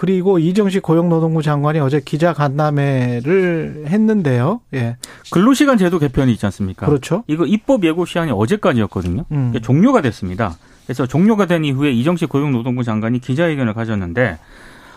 그리고 0.00 0.38
이정식 0.38 0.82
고용노동부 0.82 1.42
장관이 1.42 1.78
어제 1.78 2.00
기자 2.02 2.32
간담회를 2.32 3.84
했는데요. 3.86 4.62
예. 4.72 4.96
근로시간 5.30 5.76
제도 5.76 5.98
개편이 5.98 6.32
있지 6.32 6.46
않습니까? 6.46 6.86
그렇죠. 6.86 7.22
이거 7.26 7.44
입법 7.44 7.84
예고 7.84 8.06
시한이 8.06 8.30
어제까지였거든요. 8.32 9.26
음. 9.30 9.52
종료가 9.60 10.00
됐습니다. 10.00 10.56
그래서 10.86 11.06
종료가 11.06 11.44
된 11.44 11.66
이후에 11.66 11.90
이정식 11.92 12.30
고용노동부 12.30 12.82
장관이 12.82 13.18
기자회견을 13.18 13.74
가졌는데 13.74 14.38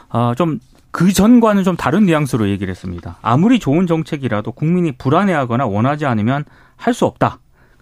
아, 0.08 0.34
좀그 0.38 1.12
전과는 1.12 1.66
좀 1.66 1.76
다른 1.76 2.06
뉘앙스로 2.06 2.48
얘기를 2.48 2.72
했습니다. 2.72 3.18
아무리 3.22 3.60
좋은 3.60 3.88
정책이라도 3.88 4.54
국민이 4.54 4.94
불안해하거나 4.94 5.66
원하지 5.66 6.06
않으면 6.06 6.46
할 6.78 6.94
수 6.94 7.04
없다. 7.06 7.40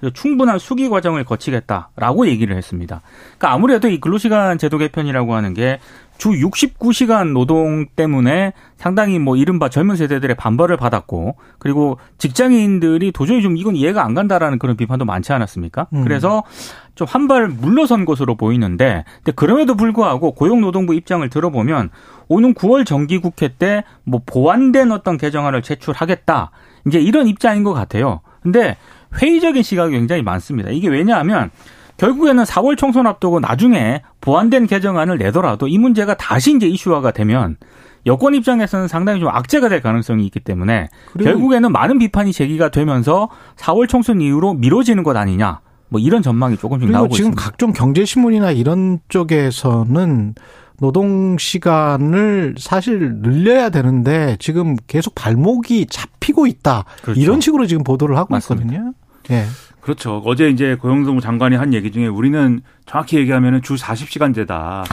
충분한 0.10 0.58
수기 0.58 0.90
과정을 0.90 1.24
거치겠다라고 1.24 2.28
얘기를 2.28 2.56
했습니다. 2.58 3.02
그러니까 3.38 3.52
아무래도 3.54 3.88
이 3.88 4.00
근로시간 4.00 4.58
제도 4.58 4.78
개편이라고 4.78 5.36
하는 5.36 5.54
게 5.54 5.80
주 6.22 6.30
69시간 6.30 7.32
노동 7.34 7.88
때문에 7.96 8.54
상당히 8.78 9.18
뭐 9.18 9.36
이른바 9.36 9.70
젊은 9.70 9.96
세대들의 9.96 10.36
반발을 10.36 10.78
받았고 10.78 11.36
그리고 11.58 11.98
직장인들이 12.20 13.12
도저히 13.12 13.42
좀 13.42 13.58
이건 13.58 13.76
이해가 13.76 14.06
안 14.06 14.14
간다라는 14.14 14.60
그런 14.60 14.78
비판도 14.78 15.04
많지 15.06 15.34
않았습니까? 15.34 15.88
음. 15.94 16.04
그래서 16.04 16.44
좀 16.94 17.08
한 17.08 17.28
발 17.28 17.48
물러선 17.48 18.06
것으로 18.06 18.36
보이는데 18.36 19.04
근데 19.24 19.32
그럼에도 19.32 19.74
불구하고 19.76 20.34
고용노동부 20.34 20.94
입장을 20.94 21.28
들어보면 21.28 21.90
오는 22.28 22.54
9월 22.54 22.86
정기국회 22.86 23.56
때 23.58 23.84
뭐 24.04 24.22
보완된 24.24 24.92
어떤 24.92 25.18
개정안을 25.18 25.64
제출하겠다. 25.64 26.52
이제 26.86 27.00
이런 27.00 27.28
입장인 27.28 27.64
것 27.64 27.74
같아요. 27.74 28.22
근데 28.44 28.78
회의적인 29.20 29.64
시각이 29.64 29.94
굉장히 29.94 30.22
많습니다. 30.22 30.70
이게 30.70 30.88
왜냐하면 30.88 31.50
결국에는 31.98 32.44
4월 32.44 32.78
총선 32.78 33.08
앞두고 33.08 33.40
나중에 33.40 34.02
보완된 34.22 34.68
개정안을 34.68 35.18
내더라도 35.18 35.68
이 35.68 35.78
문제가 35.78 36.16
다시 36.16 36.56
이제 36.56 36.68
이슈화가 36.68 37.12
되면 37.12 37.58
여권 38.08 38.34
입장에서는 38.34 38.88
상당히 38.88 39.20
좀 39.20 39.30
악재가 39.30 39.70
될 39.70 39.82
가능성이 39.82 40.26
있기 40.26 40.40
때문에 40.40 40.90
결국에는 41.22 41.72
많은 41.72 42.00
비판이 42.00 42.34
제기가 42.34 42.70
되면서 42.70 43.30
4월 43.58 43.88
총선 43.88 44.22
이후로 44.22 44.56
미뤄지는 44.56 45.04
것 45.04 45.16
아니냐. 45.16 45.60
뭐 45.90 46.00
이런 46.00 46.22
전망이 46.22 46.58
조금씩 46.58 46.90
나오고 46.90 47.14
지금 47.14 47.32
있습니다. 47.32 47.44
각종 47.44 47.74
경제 47.74 48.06
신문이나 48.06 48.52
이런 48.52 49.00
쪽에서는 49.10 50.36
노동 50.80 51.38
시간을 51.38 52.56
사실 52.58 53.18
늘려야 53.22 53.70
되는데 53.70 54.38
지금 54.40 54.78
계속 54.88 55.14
발목이 55.14 55.86
잡히고 55.88 56.48
있다. 56.48 56.86
그렇죠. 57.04 57.22
이런 57.22 57.40
식으로 57.42 57.68
지금 57.68 57.84
보도를 57.84 58.18
하고 58.18 58.34
맞습니다. 58.34 58.72
있거든요. 58.72 58.94
예. 59.30 59.46
그렇죠. 59.82 60.22
어제 60.26 60.50
이제 60.50 60.76
고용노동부 60.76 61.22
장관이 61.22 61.56
한 61.56 61.74
얘기 61.74 61.92
중에 61.92 62.08
우리는 62.08 62.62
정확히 62.86 63.18
얘기하면은 63.18 63.62
주 63.62 63.76
40시간제다. 63.76 64.84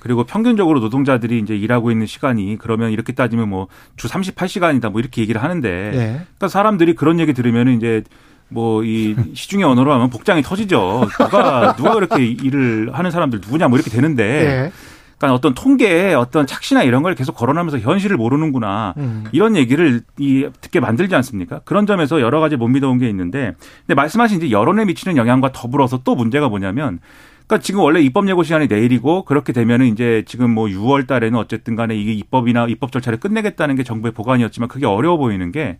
그리고 0.00 0.24
평균적으로 0.24 0.80
노동자들이 0.80 1.38
이제 1.40 1.56
일하고 1.56 1.90
있는 1.90 2.06
시간이 2.06 2.56
그러면 2.60 2.92
이렇게 2.92 3.12
따지면 3.12 3.48
뭐 3.48 3.66
주 3.96 4.06
38시간이다 4.08 4.90
뭐 4.90 5.00
이렇게 5.00 5.20
얘기를 5.22 5.42
하는데 5.42 5.68
네. 5.92 5.96
그러니까 6.20 6.48
사람들이 6.48 6.94
그런 6.94 7.18
얘기 7.20 7.32
들으면은 7.34 7.76
이제 7.76 8.02
뭐 8.48 8.82
이 8.84 9.14
시중의 9.34 9.64
언어로 9.66 9.92
하면 9.92 10.08
복장이 10.08 10.42
터지죠. 10.42 11.06
누가 11.18 11.74
누가 11.76 11.94
그렇게 11.94 12.24
일을 12.24 12.90
하는 12.94 13.10
사람들 13.10 13.40
누구냐 13.42 13.68
뭐 13.68 13.76
이렇게 13.76 13.90
되는데 13.90 14.24
네. 14.24 14.72
그러니까 15.18 15.34
어떤 15.34 15.54
통계에 15.54 16.14
어떤 16.14 16.46
착시나 16.46 16.84
이런 16.84 17.02
걸 17.02 17.14
계속 17.14 17.32
거론하면서 17.32 17.80
현실을 17.80 18.16
모르는구나 18.16 18.94
음. 18.96 19.24
이런 19.32 19.56
얘기를 19.56 20.02
이 20.16 20.48
듣게 20.60 20.80
만들지 20.80 21.14
않습니까? 21.16 21.60
그런 21.64 21.86
점에서 21.86 22.20
여러 22.20 22.40
가지 22.40 22.56
못 22.56 22.68
믿어온 22.68 22.98
게 22.98 23.08
있는데 23.10 23.54
근데 23.86 23.94
말씀하신 23.94 24.38
이제 24.38 24.50
여론에 24.50 24.84
미치는 24.84 25.16
영향과 25.16 25.52
더불어서 25.52 26.00
또 26.04 26.14
문제가 26.14 26.48
뭐냐면 26.48 27.00
그러니까 27.48 27.62
지금 27.62 27.80
원래 27.80 28.00
입법 28.00 28.28
예고 28.28 28.42
시간이 28.42 28.68
내일이고 28.68 29.24
그렇게 29.24 29.52
되면은 29.52 29.86
이제 29.86 30.22
지금 30.26 30.50
뭐 30.50 30.66
6월 30.66 31.06
달에는 31.06 31.38
어쨌든 31.38 31.76
간에 31.76 31.96
이게 31.96 32.12
입법이나 32.12 32.66
입법 32.68 32.92
절차를 32.92 33.18
끝내겠다는 33.18 33.74
게 33.74 33.82
정부의 33.82 34.12
보관이었지만 34.12 34.68
그게 34.68 34.86
어려워 34.86 35.16
보이는 35.16 35.50
게 35.50 35.78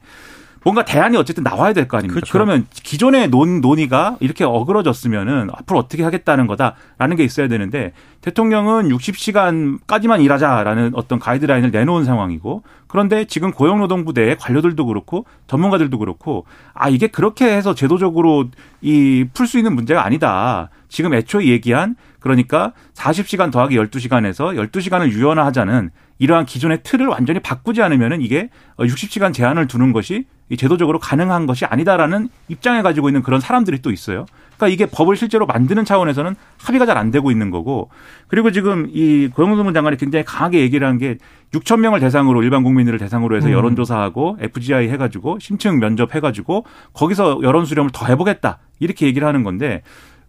뭔가 0.64 0.84
대안이 0.84 1.16
어쨌든 1.16 1.42
나와야 1.44 1.72
될 1.72 1.88
거 1.88 1.96
아닙니까? 1.96 2.14
그렇죠. 2.14 2.32
그러면 2.32 2.66
기존의 2.72 3.28
논, 3.28 3.60
논의가 3.60 4.16
이렇게 4.20 4.44
어그러졌으면은 4.44 5.48
앞으로 5.52 5.78
어떻게 5.78 6.02
하겠다는 6.02 6.46
거다라는 6.46 7.16
게 7.16 7.24
있어야 7.24 7.48
되는데 7.48 7.92
대통령은 8.20 8.88
60시간까지만 8.88 10.22
일하자라는 10.22 10.92
어떤 10.94 11.18
가이드라인을 11.18 11.70
내놓은 11.70 12.04
상황이고 12.04 12.62
그런데 12.86 13.24
지금 13.26 13.50
고용노동부대 13.52 14.36
관료들도 14.40 14.86
그렇고 14.86 15.24
전문가들도 15.46 15.98
그렇고 15.98 16.44
아 16.74 16.88
이게 16.88 17.06
그렇게 17.06 17.46
해서 17.46 17.74
제도적으로 17.74 18.46
이 18.80 19.24
풀 19.34 19.46
수 19.46 19.58
있는 19.58 19.74
문제가 19.74 20.04
아니다. 20.04 20.70
지금 20.88 21.14
애초에 21.14 21.46
얘기한 21.46 21.96
그러니까 22.20 22.72
40시간 22.94 23.50
더하기 23.52 23.76
12시간에서 23.76 24.54
12시간을 24.70 25.10
유연화하자는 25.10 25.90
이러한 26.18 26.46
기존의 26.46 26.82
틀을 26.82 27.06
완전히 27.06 27.38
바꾸지 27.40 27.80
않으면은 27.82 28.20
이게 28.20 28.50
60시간 28.78 29.32
제한을 29.32 29.68
두는 29.68 29.92
것이 29.92 30.26
제도적으로 30.56 30.98
가능한 30.98 31.46
것이 31.46 31.64
아니다라는 31.64 32.28
입장을 32.48 32.82
가지고 32.82 33.08
있는 33.08 33.22
그런 33.22 33.40
사람들이 33.40 33.82
또 33.82 33.90
있어요. 33.90 34.24
그러니까 34.56 34.68
이게 34.68 34.86
법을 34.86 35.16
실제로 35.16 35.46
만드는 35.46 35.84
차원에서는 35.84 36.34
합의가 36.58 36.86
잘 36.86 36.96
안 36.98 37.10
되고 37.12 37.30
있는 37.30 37.50
거고 37.50 37.90
그리고 38.26 38.50
지금 38.50 38.88
이 38.92 39.28
고용노동부 39.32 39.72
장관이 39.72 39.96
굉장히 39.98 40.24
강하게 40.24 40.60
얘기를 40.60 40.86
한 40.86 40.98
게 40.98 41.18
6천 41.54 41.78
명을 41.80 42.00
대상으로 42.00 42.42
일반 42.42 42.62
국민들을 42.62 42.98
대상으로 42.98 43.36
해서 43.36 43.48
음. 43.48 43.52
여론조사하고 43.52 44.38
FGI 44.40 44.88
해가지고 44.90 45.38
심층 45.38 45.78
면접 45.78 46.14
해가지고 46.14 46.64
거기서 46.92 47.40
여론 47.42 47.64
수렴을 47.64 47.90
더 47.92 48.06
해보겠다 48.06 48.58
이렇게 48.80 49.06
얘기를 49.06 49.26
하는 49.26 49.44
건데 49.44 49.82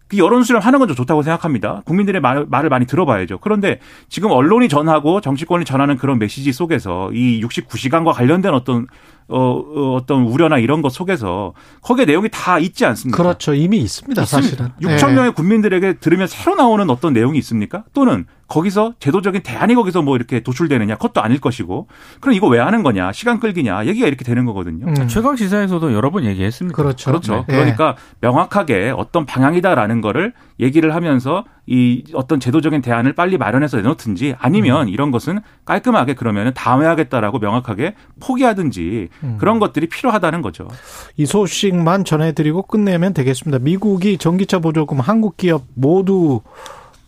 그 0.08 0.16
여론 0.18 0.42
수렴 0.42 0.60
하는 0.62 0.78
건좀 0.78 0.96
좋다고 0.96 1.22
생각합니다. 1.22 1.82
국민들의 1.84 2.20
말, 2.20 2.46
말을 2.48 2.68
많이 2.68 2.86
들어봐야죠. 2.86 3.38
그런데 3.38 3.78
지금 4.08 4.30
언론이 4.30 4.68
전하고 4.68 5.20
정치권이 5.20 5.64
전하는 5.64 5.96
그런 5.96 6.18
메시지 6.18 6.52
속에서 6.52 7.10
이 7.12 7.40
69시간과 7.44 8.12
관련된 8.14 8.52
어떤 8.54 8.86
어, 9.30 9.38
어, 9.38 9.94
어떤 9.94 10.24
우려나 10.24 10.58
이런 10.58 10.82
것 10.82 10.92
속에서 10.92 11.52
거기에 11.82 12.04
내용이 12.04 12.28
다 12.32 12.58
있지 12.58 12.84
않습니까? 12.84 13.16
그렇죠. 13.16 13.54
이미 13.54 13.78
있습니다. 13.78 14.24
사실은. 14.24 14.70
6천 14.82 15.12
명의 15.12 15.32
국민들에게 15.32 15.94
들으면 15.94 16.26
새로 16.26 16.56
나오는 16.56 16.90
어떤 16.90 17.12
내용이 17.12 17.38
있습니까? 17.38 17.84
또는 17.92 18.26
거기서 18.48 18.94
제도적인 18.98 19.42
대안이 19.42 19.76
거기서 19.76 20.02
뭐 20.02 20.16
이렇게 20.16 20.40
도출되느냐 20.40 20.96
그것도 20.96 21.22
아닐 21.22 21.40
것이고 21.40 21.86
그럼 22.18 22.34
이거 22.34 22.48
왜 22.48 22.58
하는 22.58 22.82
거냐 22.82 23.12
시간 23.12 23.38
끌기냐 23.38 23.86
얘기가 23.86 24.08
이렇게 24.08 24.24
되는 24.24 24.44
거거든요. 24.44 24.86
음. 24.86 25.06
최강 25.06 25.36
시사에서도 25.36 25.92
여러 25.94 26.10
번 26.10 26.24
얘기했습니다. 26.24 26.76
그렇죠. 26.76 27.10
그렇죠. 27.10 27.44
네. 27.48 27.54
그러니까 27.54 27.96
명확하게 28.20 28.92
어떤 28.96 29.24
방향이다라는 29.24 30.00
거를 30.00 30.32
얘기를 30.58 30.94
하면서 30.94 31.44
이 31.66 32.04
어떤 32.14 32.40
제도적인 32.40 32.82
대안을 32.82 33.12
빨리 33.12 33.38
마련해서 33.38 33.76
내놓든지 33.78 34.34
아니면 34.38 34.82
음. 34.82 34.88
이런 34.88 35.10
것은 35.10 35.40
깔끔하게 35.64 36.14
그러면 36.14 36.52
다음에 36.54 36.86
하겠다라고 36.86 37.38
명확하게 37.38 37.94
포기하든지 38.20 39.08
음. 39.22 39.36
그런 39.38 39.58
것들이 39.58 39.88
필요하다는 39.88 40.42
거죠. 40.42 40.68
이 41.16 41.26
소식만 41.26 42.04
전해드리고 42.04 42.62
끝내면 42.62 43.14
되겠습니다. 43.14 43.58
미국이 43.62 44.18
전기차 44.18 44.58
보조금 44.58 45.00
한국 45.00 45.36
기업 45.36 45.64
모두 45.74 46.40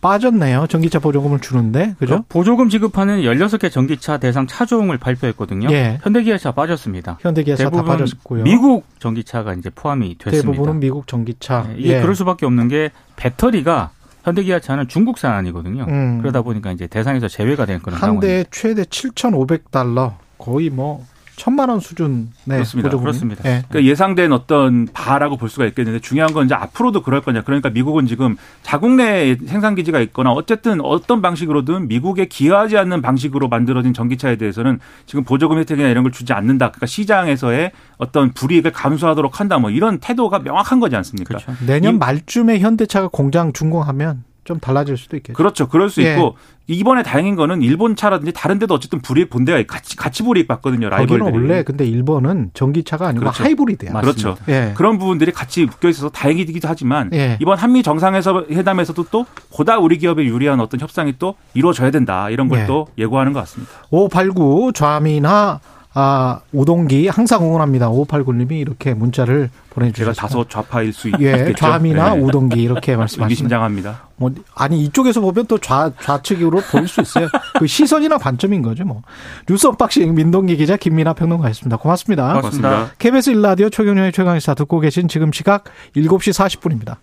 빠졌네요. 0.03 0.67
전기차 0.67 0.99
보조금을 0.99 1.39
주는데. 1.39 1.95
그죠? 1.97 2.25
보조금 2.27 2.67
지급하는 2.67 3.21
16개 3.21 3.71
전기차 3.71 4.17
대상 4.17 4.45
차종을 4.45 4.97
발표했거든요. 4.97 5.71
예. 5.71 5.97
현대기아차 6.03 6.51
빠졌습니다. 6.51 7.17
현대기아차 7.21 7.69
다 7.69 7.83
빠졌고요. 7.83 8.43
미국 8.43 8.85
전기차가 8.99 9.53
이제 9.53 9.69
포함이 9.73 10.17
됐습니다. 10.17 10.51
대부분은 10.51 10.81
미국 10.81 11.07
전기차. 11.07 11.67
네, 11.69 11.75
이게 11.77 11.95
예. 11.95 12.01
그럴 12.01 12.15
수밖에 12.15 12.45
없는 12.45 12.67
게 12.67 12.91
배터리가 13.15 13.91
현대기아차는 14.23 14.87
중국산 14.87 15.33
아니거든요. 15.33 15.85
음. 15.87 16.19
그러다 16.19 16.41
보니까 16.41 16.71
이제 16.71 16.87
대상에서 16.87 17.27
제외가 17.27 17.65
된 17.65 17.79
그런 17.81 17.99
한 17.99 18.19
대에 18.19 18.45
최대 18.51 18.83
7,500달러 18.83 20.13
거의 20.37 20.69
뭐 20.69 21.05
천만 21.35 21.69
원 21.69 21.79
수준 21.79 22.29
네, 22.45 22.55
그렇습니다. 22.55 22.89
보조금이. 22.89 23.03
그렇습니다. 23.05 23.41
예. 23.45 23.63
그러니까 23.67 23.89
예상된 23.89 24.31
어떤 24.31 24.87
바라고 24.93 25.35
볼 25.37 25.49
수가 25.49 25.65
있겠는데 25.65 25.99
중요한 25.99 26.31
건 26.33 26.45
이제 26.45 26.53
앞으로도 26.55 27.01
그럴 27.01 27.21
거냐. 27.21 27.41
그러니까 27.41 27.69
미국은 27.69 28.05
지금 28.05 28.37
자국 28.61 28.91
내 28.91 29.35
생산 29.47 29.73
기지가 29.75 29.99
있거나 30.01 30.31
어쨌든 30.31 30.79
어떤 30.81 31.21
방식으로든 31.21 31.87
미국에 31.87 32.25
기여하지 32.27 32.77
않는 32.77 33.01
방식으로 33.01 33.47
만들어진 33.49 33.93
전기차에 33.93 34.35
대해서는 34.35 34.79
지금 35.07 35.23
보조금 35.23 35.57
혜택이나 35.57 35.89
이런 35.89 36.03
걸 36.03 36.11
주지 36.11 36.33
않는다. 36.33 36.69
그러니까 36.69 36.85
시장에서의 36.85 37.71
어떤 37.97 38.31
불이익을 38.33 38.71
감수하도록 38.71 39.39
한다. 39.39 39.57
뭐 39.57 39.69
이런 39.71 39.99
태도가 39.99 40.39
명확한 40.39 40.79
거지 40.79 40.95
않습니까? 40.95 41.39
그렇죠. 41.39 41.53
내년 41.65 41.95
이- 41.95 41.97
말쯤에 41.97 42.59
현대차가 42.59 43.07
공장 43.11 43.53
준공하면 43.53 44.23
좀 44.43 44.59
달라질 44.59 44.97
수도 44.97 45.15
있겠죠. 45.17 45.35
그렇죠. 45.35 45.67
그럴 45.67 45.89
수 45.89 46.03
예. 46.03 46.13
있고 46.13 46.35
이번에 46.67 47.03
다행인 47.03 47.35
거는 47.35 47.61
일본 47.61 47.95
차라든지 47.95 48.31
다른 48.33 48.59
데도 48.59 48.73
어쨌든 48.73 49.01
불이익 49.01 49.29
본 49.29 49.45
데가 49.45 49.61
같이 49.67 49.95
같이 49.95 50.23
불이익 50.23 50.47
받거든요. 50.47 50.89
거기는 50.89 51.17
라이벌들이. 51.17 51.43
원래 51.43 51.63
근데 51.63 51.85
일본은 51.85 52.51
전기차가 52.53 53.07
아니고 53.07 53.21
그렇죠. 53.21 53.43
하이브리드야. 53.43 53.93
그렇죠. 53.93 54.35
예. 54.49 54.73
그런 54.75 54.97
부분들이 54.97 55.31
같이 55.31 55.65
묶여 55.65 55.89
있어서 55.89 56.09
다행이기도 56.09 56.67
하지만 56.67 57.09
예. 57.13 57.37
이번 57.41 57.57
한미 57.57 57.83
정상에서 57.83 58.45
회담에서도 58.49 59.05
또 59.11 59.25
보다 59.55 59.77
우리 59.77 59.97
기업에 59.97 60.23
유리한 60.23 60.59
어떤 60.59 60.79
협상이 60.79 61.15
또 61.19 61.35
이루어져야 61.53 61.91
된다 61.91 62.29
이런 62.29 62.47
걸 62.47 62.59
예. 62.61 62.65
또 62.65 62.87
예고하는 62.97 63.33
것 63.33 63.39
같습니다. 63.41 63.71
589 63.91 64.71
좌민아 64.73 65.59
아, 65.95 66.39
우동기 66.51 67.07
항상 67.07 67.43
응원합니다. 67.43 67.89
589님이 67.91 68.53
이렇게 68.53 68.95
문자를 68.95 69.49
제가 69.49 69.73
보내주셨습니다. 69.75 70.21
다소 70.21 70.47
좌파일 70.47 70.91
수 70.91 71.09
예, 71.19 71.31
있겠죠. 71.31 71.53
좌민아 71.53 72.15
네. 72.15 72.21
우동기 72.21 72.61
이렇게 72.63 72.95
말씀하시면 72.97 73.25
의미심장합니다. 73.29 74.07
뭐 74.15 74.31
아니 74.55 74.83
이쪽에서 74.83 75.21
보면 75.21 75.45
또 75.45 75.57
좌 75.61 75.91
좌측으로 76.01 76.61
보일 76.71 76.87
수 76.87 77.01
있어요. 77.01 77.27
그 77.59 77.67
시선이나 77.67 78.17
관점인 78.17 78.61
거죠, 78.63 78.85
뭐. 78.85 79.03
뉴스 79.47 79.67
언박싱 79.67 80.15
민동기 80.15 80.57
기자 80.57 80.77
김민아 80.77 81.13
평론가였습니다. 81.13 81.77
고맙습니다. 81.77 82.33
고맙습니다. 82.33 82.91
KBS 82.97 83.29
일라디오 83.31 83.69
최경영의 83.69 84.11
최강시사 84.13 84.55
듣고 84.55 84.79
계신 84.79 85.07
지금 85.07 85.31
시각 85.31 85.65
7시 85.95 86.33
40분입니다. 86.33 86.97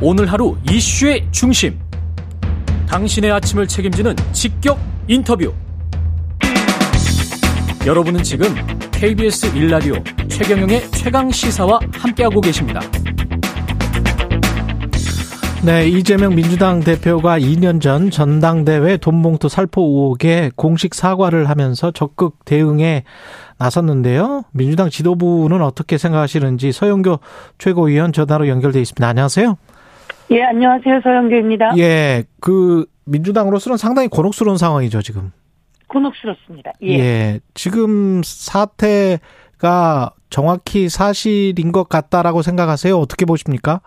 오늘 0.00 0.30
하루 0.32 0.56
이슈의 0.70 1.26
중심. 1.32 1.78
당신의 2.88 3.30
아침을 3.32 3.66
책임지는 3.68 4.16
직격 4.32 4.78
인터뷰. 5.06 5.52
여러분은 7.86 8.22
지금 8.22 8.48
KBS 8.92 9.56
일라디오 9.56 9.94
최경영의 10.28 10.80
최강 10.90 11.30
시사와 11.30 11.78
함께하고 11.92 12.40
계십니다. 12.40 12.80
네, 15.64 15.88
이재명 15.88 16.34
민주당 16.34 16.80
대표가 16.80 17.38
2년 17.38 17.80
전 17.80 18.10
전당대회 18.10 18.96
돈봉투 18.98 19.48
살포 19.48 19.82
의혹에 19.82 20.50
공식 20.54 20.94
사과를 20.94 21.48
하면서 21.48 21.90
적극 21.90 22.44
대응에 22.44 23.04
나섰는데요. 23.58 24.44
민주당 24.52 24.88
지도부는 24.88 25.62
어떻게 25.62 25.98
생각하시는지 25.98 26.72
서영교 26.72 27.18
최고위원 27.58 28.12
전화로 28.12 28.48
연결돼 28.48 28.80
있습니다. 28.80 29.06
안녕하세요. 29.06 29.56
예, 30.30 30.42
안녕하세요. 30.42 31.00
서영교입니다. 31.02 31.78
예, 31.78 32.24
그 32.40 32.86
민주당으로서는 33.04 33.78
상당히 33.78 34.08
곤혹스러운 34.08 34.58
상황이죠, 34.58 35.02
지금. 35.02 35.32
곤혹스럽습니다. 35.88 36.72
예. 36.82 36.98
예. 36.98 37.40
지금 37.54 38.22
사태가 38.22 40.12
정확히 40.30 40.88
사실인 40.88 41.72
것 41.72 41.88
같다라고 41.88 42.42
생각하세요? 42.42 42.96
어떻게 42.96 43.24
보십니까? 43.24 43.80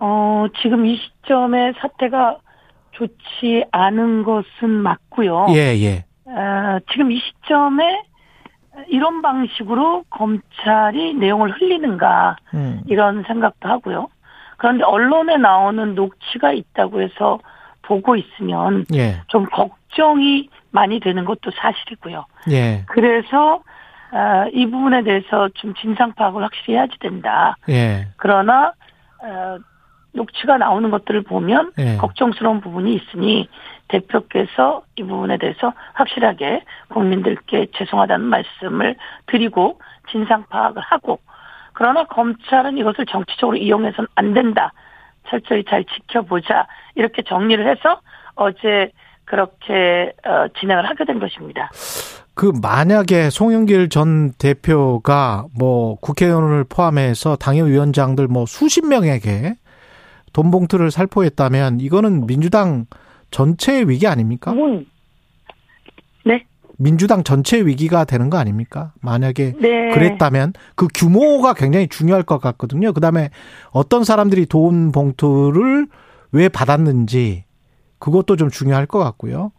어, 0.00 0.46
지금 0.62 0.86
이 0.86 0.96
시점에 0.96 1.72
사태가 1.80 2.38
좋지 2.92 3.64
않은 3.70 4.24
것은 4.24 4.70
맞고요. 4.70 5.46
예, 5.50 5.76
예. 5.80 6.04
어, 6.24 6.78
지금 6.90 7.12
이 7.12 7.20
시점에 7.20 8.02
이런 8.88 9.22
방식으로 9.22 10.04
검찰이 10.10 11.14
내용을 11.14 11.50
흘리는가 11.52 12.36
음. 12.54 12.80
이런 12.86 13.24
생각도 13.26 13.68
하고요. 13.68 14.08
그런데 14.56 14.84
언론에 14.84 15.36
나오는 15.36 15.94
녹취가 15.94 16.52
있다고 16.52 17.02
해서 17.02 17.38
보고 17.82 18.16
있으면 18.16 18.84
예. 18.94 19.22
좀 19.28 19.46
걱정이 19.46 20.48
많이 20.70 21.00
되는 21.00 21.24
것도 21.24 21.50
사실이고요. 21.50 22.24
예. 22.50 22.84
그래서 22.86 23.62
어, 24.10 24.46
이 24.52 24.66
부분에 24.66 25.02
대해서 25.02 25.48
좀 25.54 25.74
진상 25.74 26.12
파악을 26.12 26.42
확실히 26.42 26.74
해야지 26.74 26.98
된다. 26.98 27.56
예. 27.68 28.08
그러나 28.16 28.72
어, 29.22 29.58
녹취가 30.12 30.56
나오는 30.56 30.90
것들을 30.90 31.22
보면 31.22 31.72
예. 31.78 31.96
걱정스러운 31.96 32.60
부분이 32.60 32.94
있으니 32.94 33.48
대표께서 33.88 34.82
이 34.96 35.02
부분에 35.02 35.38
대해서 35.38 35.72
확실하게 35.94 36.62
국민들께 36.88 37.68
죄송하다는 37.74 38.26
말씀을 38.26 38.96
드리고 39.26 39.80
진상 40.10 40.44
파악을 40.48 40.82
하고 40.82 41.20
그러나 41.72 42.04
검찰은 42.04 42.76
이것을 42.78 43.06
정치적으로 43.06 43.56
이용해서는 43.56 44.08
안 44.16 44.34
된다. 44.34 44.72
철저히 45.28 45.62
잘 45.64 45.84
지켜보자. 45.84 46.66
이렇게 46.94 47.22
정리를 47.22 47.68
해서 47.68 48.00
어제 48.34 48.90
그렇게 49.28 50.12
어, 50.26 50.46
진행을 50.58 50.88
하게 50.88 51.04
된 51.04 51.20
것입니다. 51.20 51.70
그 52.34 52.52
만약에 52.62 53.30
송영길 53.30 53.88
전 53.88 54.32
대표가 54.32 55.46
뭐 55.56 55.96
국회의원을 55.96 56.64
포함해서 56.64 57.36
당협위원장들 57.36 58.28
뭐 58.28 58.46
수십 58.46 58.86
명에게 58.86 59.56
돈 60.32 60.50
봉투를 60.50 60.90
살포했다면 60.90 61.80
이거는 61.80 62.26
민주당 62.26 62.86
전체의 63.30 63.88
위기 63.88 64.06
아닙니까? 64.06 64.52
문. 64.52 64.86
네. 66.24 66.44
민주당 66.78 67.24
전체 67.24 67.60
위기가 67.60 68.04
되는 68.04 68.30
거 68.30 68.38
아닙니까? 68.38 68.92
만약에 69.00 69.54
네. 69.60 69.90
그랬다면 69.90 70.52
그 70.76 70.86
규모가 70.94 71.54
굉장히 71.54 71.88
중요할 71.88 72.22
것 72.22 72.38
같거든요. 72.40 72.92
그다음에 72.92 73.30
어떤 73.72 74.04
사람들이 74.04 74.46
돈 74.46 74.92
봉투를 74.92 75.88
왜 76.30 76.48
받았는지 76.48 77.47
그것도 77.98 78.36
좀 78.36 78.50
중요할 78.50 78.86
것 78.86 78.98
같고요. 78.98 79.52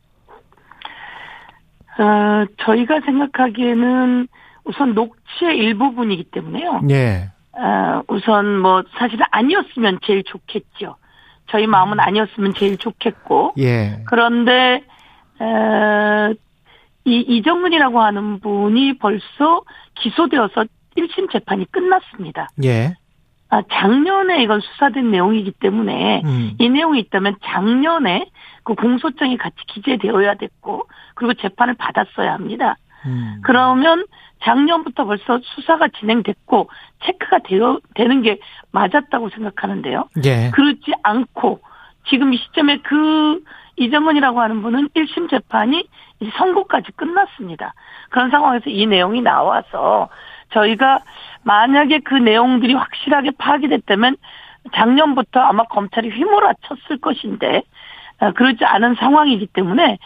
어, 1.99 2.45
저희가 2.63 3.01
생각하기에는 3.01 4.27
우선 4.63 4.93
녹취의 4.93 5.57
일부분이기 5.57 6.25
때문에요. 6.25 6.81
예. 6.89 7.31
어, 7.53 8.01
우선 8.07 8.59
뭐 8.59 8.83
사실 8.97 9.19
아니었으면 9.31 9.99
제일 10.05 10.23
좋겠죠. 10.23 10.95
저희 11.47 11.67
마음은 11.67 11.99
아니었으면 11.99 12.53
제일 12.53 12.77
좋겠고 12.77 13.53
예. 13.57 14.03
그런데 14.05 14.83
어, 15.39 16.33
이 17.05 17.19
이정근이라고 17.21 17.99
하는 18.01 18.39
분이 18.39 18.99
벌써 18.99 19.63
기소되어서 19.95 20.65
1심 20.95 21.31
재판이 21.31 21.65
끝났습니다. 21.71 22.49
예. 22.63 22.95
아, 23.49 23.63
작년에 23.71 24.43
이건 24.43 24.61
수사된 24.61 25.09
내용이기 25.09 25.53
때문에 25.53 26.21
음. 26.23 26.51
이 26.59 26.69
내용이 26.69 26.99
있다면 26.99 27.37
작년에 27.43 28.29
그 28.63 28.75
공소장이 28.75 29.37
같이 29.37 29.55
기재되어야 29.67 30.35
됐고 30.35 30.87
그리고 31.15 31.33
재판을 31.33 31.73
받았어야 31.73 32.33
합니다. 32.33 32.75
음. 33.05 33.41
그러면 33.43 34.05
작년부터 34.43 35.05
벌써 35.05 35.39
수사가 35.43 35.87
진행됐고 35.99 36.69
체크가 37.03 37.39
되어 37.39 37.79
되는 37.95 38.21
게 38.21 38.39
맞았다고 38.71 39.29
생각하는데요. 39.29 40.09
예. 40.25 40.51
그렇지 40.51 40.93
않고 41.01 41.61
지금 42.09 42.33
이 42.33 42.37
시점에 42.37 42.77
그 42.83 43.41
이정은이라고 43.77 44.39
하는 44.39 44.61
분은 44.61 44.89
1심 44.89 45.29
재판이 45.29 45.87
이제 46.19 46.31
선고까지 46.37 46.91
끝났습니다. 46.93 47.73
그런 48.09 48.29
상황에서 48.29 48.69
이 48.69 48.85
내용이 48.85 49.21
나와서 49.21 50.09
저희가 50.51 51.01
만약에 51.43 51.99
그 51.99 52.15
내용들이 52.15 52.73
확실하게 52.73 53.31
파악이 53.37 53.67
됐다면 53.67 54.17
작년부터 54.73 55.39
아마 55.39 55.63
검찰이 55.63 56.09
휘몰아쳤을 56.09 56.99
것인데 57.01 57.63
어, 58.19 58.31
그렇지 58.33 58.65
않은 58.65 58.95
상황이기 58.95 59.47
때문에 59.47 59.97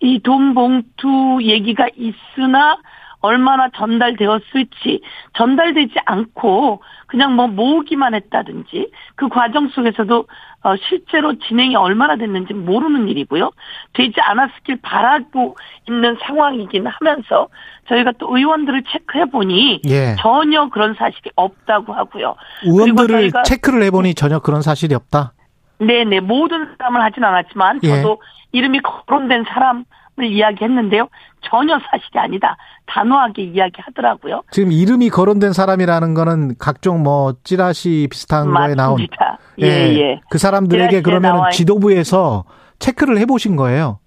이 0.00 0.20
돈 0.20 0.54
봉투 0.54 1.38
얘기가 1.42 1.88
있으나 1.96 2.78
얼마나 3.20 3.68
전달되었을지 3.70 5.02
전달되지 5.34 5.94
않고 6.06 6.82
그냥 7.06 7.34
뭐 7.34 7.48
모으기만 7.48 8.14
했다든지 8.14 8.92
그 9.16 9.28
과정 9.28 9.68
속에서도 9.68 10.26
어, 10.62 10.74
실제로 10.88 11.38
진행이 11.38 11.76
얼마나 11.76 12.16
됐는지 12.16 12.52
모르는 12.52 13.08
일이고요. 13.08 13.50
되지 13.92 14.20
않았길 14.20 14.80
바라고 14.82 15.56
있는 15.88 16.16
상황이긴 16.26 16.86
하면서 16.86 17.48
저희가 17.88 18.12
또 18.18 18.36
의원들을 18.36 18.82
체크해 18.90 19.26
보니 19.26 19.82
예. 19.86 20.16
전혀 20.18 20.68
그런 20.68 20.94
사실이 20.94 21.30
없다고 21.36 21.92
하고요. 21.92 22.34
의원들을 22.64 23.30
체크를 23.44 23.84
해보니 23.84 24.14
전혀 24.14 24.40
그런 24.40 24.60
사실이 24.62 24.94
없다. 24.94 25.32
네네 25.78 26.20
모든 26.20 26.74
사람을 26.76 27.00
하진 27.02 27.22
않았지만 27.22 27.80
예. 27.84 27.88
저도 27.88 28.20
이름이 28.50 28.80
거론된 28.80 29.44
사람을 29.48 29.84
이야기했는데요. 30.26 31.08
전혀 31.42 31.78
사실이 31.78 32.18
아니다. 32.18 32.56
단호하게 32.86 33.42
이야기하더라고요. 33.44 34.42
지금 34.50 34.72
이름이 34.72 35.10
거론된 35.10 35.52
사람이라는 35.52 36.14
거는 36.14 36.56
각종 36.58 37.02
뭐 37.02 37.34
찌라시 37.44 38.08
비슷한 38.10 38.50
거에 38.52 38.74
나온 38.74 38.92
맞습니다. 38.94 39.38
예, 39.60 39.66
예. 39.66 40.20
그 40.30 40.38
사람들에게 40.38 41.02
그러면 41.02 41.50
지도부에서 41.52 42.44
체크를 42.78 43.18
해 43.18 43.26
보신 43.26 43.56
거예요. 43.56 43.98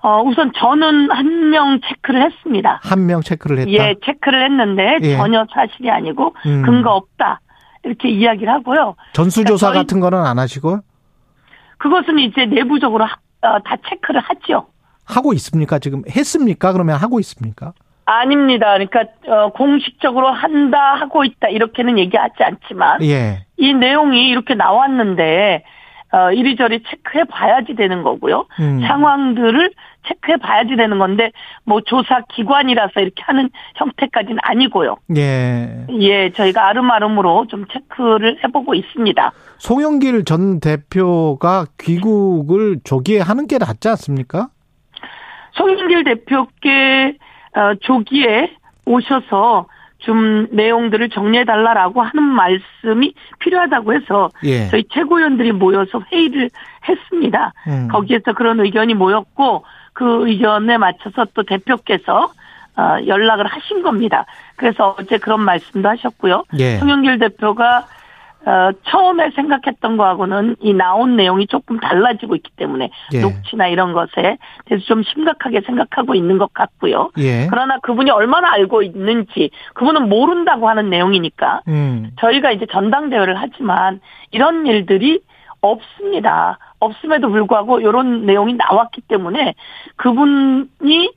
어, 0.00 0.22
우선 0.22 0.52
저는 0.56 1.10
한 1.10 1.50
명 1.50 1.80
체크를 1.80 2.22
했습니다. 2.22 2.78
한 2.82 3.06
명 3.06 3.20
체크를 3.20 3.58
했다. 3.58 3.70
예, 3.70 3.94
체크를 4.04 4.44
했는데 4.44 4.98
예. 5.02 5.16
전혀 5.16 5.44
사실이 5.52 5.90
아니고 5.90 6.34
음. 6.46 6.62
근거 6.62 6.92
없다. 6.92 7.40
이렇게 7.84 8.08
이야기를 8.08 8.52
하고요. 8.52 8.94
전수조사 9.12 9.68
저희- 9.68 9.78
같은 9.78 9.98
거는 10.00 10.18
안 10.24 10.38
하시고 10.38 10.78
그것은 11.78 12.18
이제 12.18 12.44
내부적으로 12.46 13.04
하- 13.04 13.16
어, 13.42 13.58
다 13.64 13.76
체크를 13.88 14.20
하죠. 14.20 14.66
하고 15.08 15.32
있습니까? 15.34 15.78
지금 15.78 16.02
했습니까? 16.08 16.72
그러면 16.72 16.96
하고 16.96 17.18
있습니까? 17.20 17.72
아닙니다. 18.04 18.72
그러니까 18.72 19.04
어, 19.26 19.50
공식적으로 19.50 20.28
한다 20.28 20.94
하고 20.94 21.24
있다 21.24 21.48
이렇게는 21.48 21.98
얘기하지 21.98 22.42
않지만 22.42 23.02
예. 23.02 23.44
이 23.56 23.74
내용이 23.74 24.28
이렇게 24.28 24.54
나왔는데 24.54 25.64
어, 26.10 26.32
이리저리 26.32 26.82
체크해 26.88 27.24
봐야지 27.24 27.74
되는 27.74 28.02
거고요. 28.02 28.46
음. 28.60 28.80
상황들을 28.80 29.72
체크해 30.08 30.38
봐야지 30.38 30.74
되는 30.76 30.98
건데 30.98 31.32
뭐 31.64 31.82
조사 31.82 32.22
기관이라서 32.34 33.00
이렇게 33.00 33.22
하는 33.26 33.50
형태까지는 33.76 34.38
아니고요. 34.40 34.96
예. 35.16 35.86
예, 36.00 36.30
저희가 36.30 36.66
아름아름으로 36.68 37.46
좀 37.48 37.66
체크를 37.70 38.38
해보고 38.42 38.74
있습니다. 38.74 39.32
송영길 39.58 40.24
전 40.24 40.60
대표가 40.60 41.66
귀국을 41.78 42.80
조기에 42.84 43.20
하는 43.20 43.46
게 43.46 43.58
낫지 43.58 43.88
않습니까? 43.90 44.48
송영길 45.58 46.04
대표께 46.04 47.18
어, 47.54 47.74
조기에 47.80 48.52
오셔서 48.86 49.66
좀 49.98 50.46
내용들을 50.52 51.10
정리해달라라고 51.10 52.02
하는 52.02 52.22
말씀이 52.22 53.12
필요하다고 53.40 53.94
해서 53.94 54.30
예. 54.44 54.68
저희 54.68 54.84
최고위원들이 54.92 55.52
모여서 55.52 56.00
회의를 56.12 56.50
했습니다. 56.88 57.52
음. 57.66 57.88
거기에서 57.88 58.32
그런 58.32 58.60
의견이 58.60 58.94
모였고 58.94 59.64
그 59.92 60.28
의견에 60.28 60.78
맞춰서 60.78 61.26
또 61.34 61.42
대표께서 61.42 62.32
어, 62.76 62.96
연락을 63.06 63.46
하신 63.46 63.82
겁니다. 63.82 64.24
그래서 64.54 64.94
어제 64.96 65.18
그런 65.18 65.40
말씀도 65.40 65.88
하셨고요. 65.88 66.44
예. 66.60 66.76
송영길 66.76 67.18
대표가 67.18 67.86
어, 68.48 68.72
처음에 68.84 69.30
생각했던 69.32 69.98
거하고는 69.98 70.56
이 70.60 70.72
나온 70.72 71.16
내용이 71.16 71.46
조금 71.48 71.78
달라지고 71.78 72.34
있기 72.36 72.50
때문에 72.56 72.88
예. 73.12 73.20
녹취나 73.20 73.66
이런 73.66 73.92
것에 73.92 74.38
대해서 74.64 74.86
좀 74.86 75.02
심각하게 75.02 75.60
생각하고 75.66 76.14
있는 76.14 76.38
것 76.38 76.54
같고요. 76.54 77.10
예. 77.18 77.46
그러나 77.50 77.78
그분이 77.80 78.10
얼마나 78.10 78.50
알고 78.52 78.80
있는지 78.80 79.50
그분은 79.74 80.08
모른다고 80.08 80.66
하는 80.66 80.88
내용이니까 80.88 81.60
음. 81.68 82.12
저희가 82.20 82.52
이제 82.52 82.64
전당대회를 82.72 83.38
하지만 83.38 84.00
이런 84.30 84.66
일들이 84.66 85.20
없습니다. 85.60 86.58
없음에도 86.80 87.28
불구하고 87.28 87.80
이런 87.80 88.24
내용이 88.24 88.54
나왔기 88.54 89.02
때문에 89.02 89.56
그분이 89.96 91.12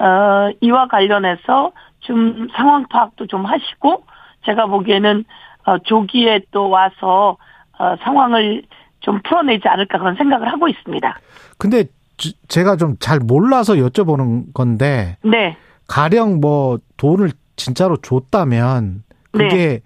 어 0.00 0.50
이와 0.60 0.88
관련해서 0.88 1.72
좀 2.00 2.48
상황 2.54 2.86
파악도 2.88 3.26
좀 3.26 3.46
하시고 3.46 4.04
제가 4.44 4.66
보기에는 4.66 5.24
어 5.66 5.78
조기에 5.78 6.42
또 6.50 6.68
와서 6.70 7.36
어 7.78 7.96
상황을 8.04 8.62
좀 9.00 9.20
풀어내지 9.22 9.66
않을까 9.68 9.98
그런 9.98 10.14
생각을 10.16 10.48
하고 10.52 10.68
있습니다. 10.68 11.18
근데 11.58 11.84
지- 12.16 12.34
제가 12.48 12.76
좀 12.76 12.96
잘 13.00 13.18
몰라서 13.18 13.74
여쭤보는 13.74 14.54
건데 14.54 15.16
네. 15.24 15.56
가령 15.88 16.40
뭐 16.40 16.78
돈을 16.96 17.30
진짜로 17.56 17.96
줬다면 17.98 19.02
네. 19.32 19.48
그게 19.48 19.80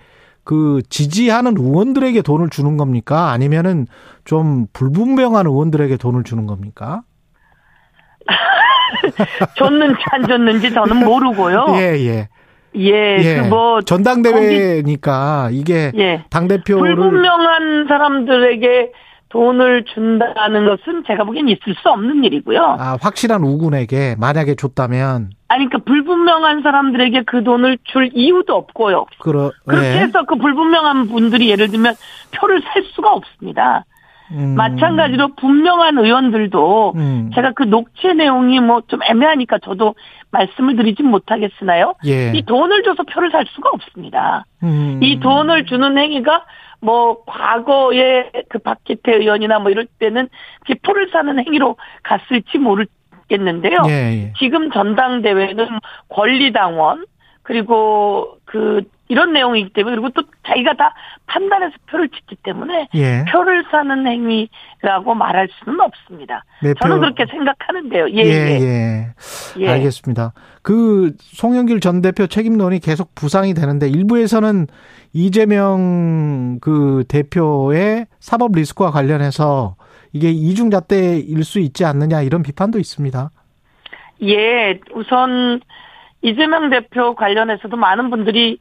그 0.45 0.81
지지하는 0.89 1.57
의원들에게 1.59 2.23
돈을 2.23 2.49
주는 2.51 2.77
겁니까? 2.77 3.31
아니면은 3.31 3.87
좀 4.25 4.67
불분명한 4.73 5.47
의원들에게 5.47 5.97
돈을 5.99 6.25
주는 6.25 6.47
겁니까? 6.47 7.03
줬는지 9.57 10.01
안 10.11 10.27
줬는지 10.27 10.73
저는 10.73 10.97
모르고요. 11.05 11.67
예, 11.79 11.97
예. 12.07 12.29
예, 12.79 13.43
그뭐 13.49 13.83
전당대회니까 13.83 15.51
이게 15.53 15.93
예. 15.97 16.25
당 16.31 16.49
대표를 16.49 16.95
불분명한 16.95 17.87
사람들에게 17.89 18.93
돈을 19.31 19.85
준다는 19.85 20.67
것은 20.67 21.05
제가 21.07 21.25
보기엔 21.25 21.49
있을 21.49 21.75
수 21.83 21.91
없는 21.91 22.25
일이고요. 22.25 22.77
아, 22.79 22.97
확실한 23.01 23.43
우군에게 23.43 24.17
만약에 24.19 24.55
줬다면 24.55 25.31
아니, 25.49 25.67
그러니까 25.67 25.79
불분명한 25.91 26.63
사람들에게 26.63 27.25
그 27.27 27.43
돈을 27.43 27.79
줄 27.85 28.11
이유도 28.13 28.55
없고요. 28.55 29.07
그러 29.19 29.51
그렇게 29.67 29.87
예. 29.87 29.99
해서 30.01 30.25
그 30.25 30.37
불분명한 30.37 31.09
분들이 31.09 31.51
예를 31.51 31.69
들면 31.69 31.95
표를 32.33 32.63
살 32.63 32.83
수가 32.95 33.13
없습니다. 33.13 33.85
음, 34.33 34.55
마찬가지로 34.57 35.35
분명한 35.37 35.99
의원들도 35.99 36.93
음, 36.97 37.31
제가 37.35 37.53
그 37.53 37.65
녹취 37.65 38.13
내용이 38.15 38.61
뭐 38.61 38.81
좀 38.89 39.01
애매하니까 39.03 39.59
저도 39.59 39.95
말씀을 40.31 40.77
드리진 40.77 41.07
못하겠으나요? 41.07 41.95
예. 42.07 42.33
이 42.35 42.43
돈을 42.45 42.83
줘서 42.83 43.03
표를 43.03 43.31
살 43.31 43.45
수가 43.49 43.71
없습니다. 43.71 44.45
음, 44.63 44.99
이 45.03 45.19
돈을 45.21 45.67
주는 45.67 45.97
행위가 45.97 46.45
뭐 46.81 47.25
과거에 47.27 48.31
그 48.49 48.59
박기태 48.59 49.13
의원이나 49.17 49.59
뭐 49.59 49.71
이럴 49.71 49.87
때는 49.99 50.29
표를 50.85 51.11
사는 51.11 51.39
행위로 51.39 51.77
갔을지 52.03 52.59
모르겠는데요. 52.59 53.83
예, 53.89 53.93
예. 53.93 54.33
지금 54.39 54.71
전당대회는 54.71 55.67
권리당원 56.09 57.05
그리고 57.43 58.38
그 58.51 58.81
이런 59.09 59.35
내용이기 59.35 59.75
때문에 59.75 59.97
그리고 59.97 60.09
또 60.11 60.23
자기가 60.47 60.73
다 60.75 60.95
판단해서 61.27 61.75
표를 61.91 62.09
찍기 62.09 62.37
때문에 62.43 62.89
예. 62.95 63.25
표를 63.31 63.63
사는 63.71 64.07
행위라고 64.07 65.15
말할 65.15 65.49
수는 65.63 65.79
없습니다. 65.81 66.45
몇 66.63 66.75
저는 66.81 66.97
표- 66.97 67.01
그렇게 67.01 67.27
생각하는데요. 67.31 68.09
예, 68.11 68.17
예, 68.17 68.23
예. 68.25 68.61
예. 68.61 69.07
예. 69.59 69.69
알겠습니다. 69.69 70.33
그 70.63 71.13
송영길 71.19 71.81
전 71.81 72.01
대표 72.01 72.27
책임론이 72.27 72.81
계속 72.81 73.15
부상이 73.15 73.53
되는데 73.53 73.87
일부에서는 73.89 74.67
이재명 75.13 76.59
그 76.61 77.05
대표의 77.09 78.07
사법 78.21 78.53
리스크와 78.53 78.91
관련해서 78.91 79.77
이게 80.13 80.31
이중잣대일 80.31 81.45
수 81.45 81.59
있지 81.61 81.85
않느냐 81.85 82.23
이런 82.23 82.43
비판도 82.43 82.79
있습니다. 82.79 83.31
예, 84.23 84.81
우선 84.95 85.61
이재명 86.23 86.71
대표 86.71 87.15
관련해서도 87.15 87.77
많은 87.77 88.11
분들이 88.11 88.59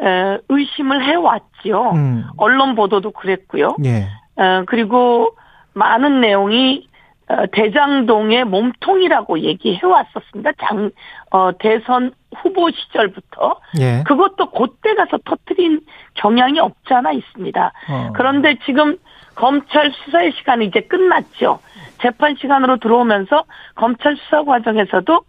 에, 0.00 0.38
의심을 0.48 1.04
해왔지요. 1.04 1.90
음. 1.92 2.24
언론 2.36 2.74
보도도 2.74 3.10
그랬고요. 3.12 3.76
예. 3.84 4.08
어, 4.36 4.64
그리고 4.66 5.36
많은 5.74 6.20
내용이 6.20 6.88
어, 7.28 7.46
대장동의 7.52 8.44
몸통이라고 8.44 9.40
얘기해 9.40 9.80
왔었습니다. 9.84 10.52
장, 10.60 10.90
어, 11.30 11.50
대선 11.58 12.12
후보 12.36 12.70
시절부터. 12.70 13.60
예. 13.80 14.02
그것도 14.04 14.50
그때 14.50 14.94
가서 14.94 15.18
터트린 15.24 15.80
경향이 16.14 16.58
없지 16.58 16.92
않아 16.92 17.12
있습니다. 17.12 17.72
어. 17.90 18.12
그런데 18.14 18.56
지금 18.66 18.96
검찰 19.34 19.92
수사의 19.92 20.32
시간이 20.32 20.66
이제 20.66 20.80
끝났죠. 20.80 21.60
재판 22.00 22.36
시간으로 22.36 22.78
들어오면서 22.78 23.44
검찰 23.76 24.16
수사 24.16 24.44
과정에서도 24.44 25.20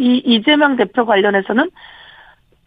이 0.00 0.18
이재명 0.24 0.76
대표 0.76 1.04
관련해서는 1.06 1.70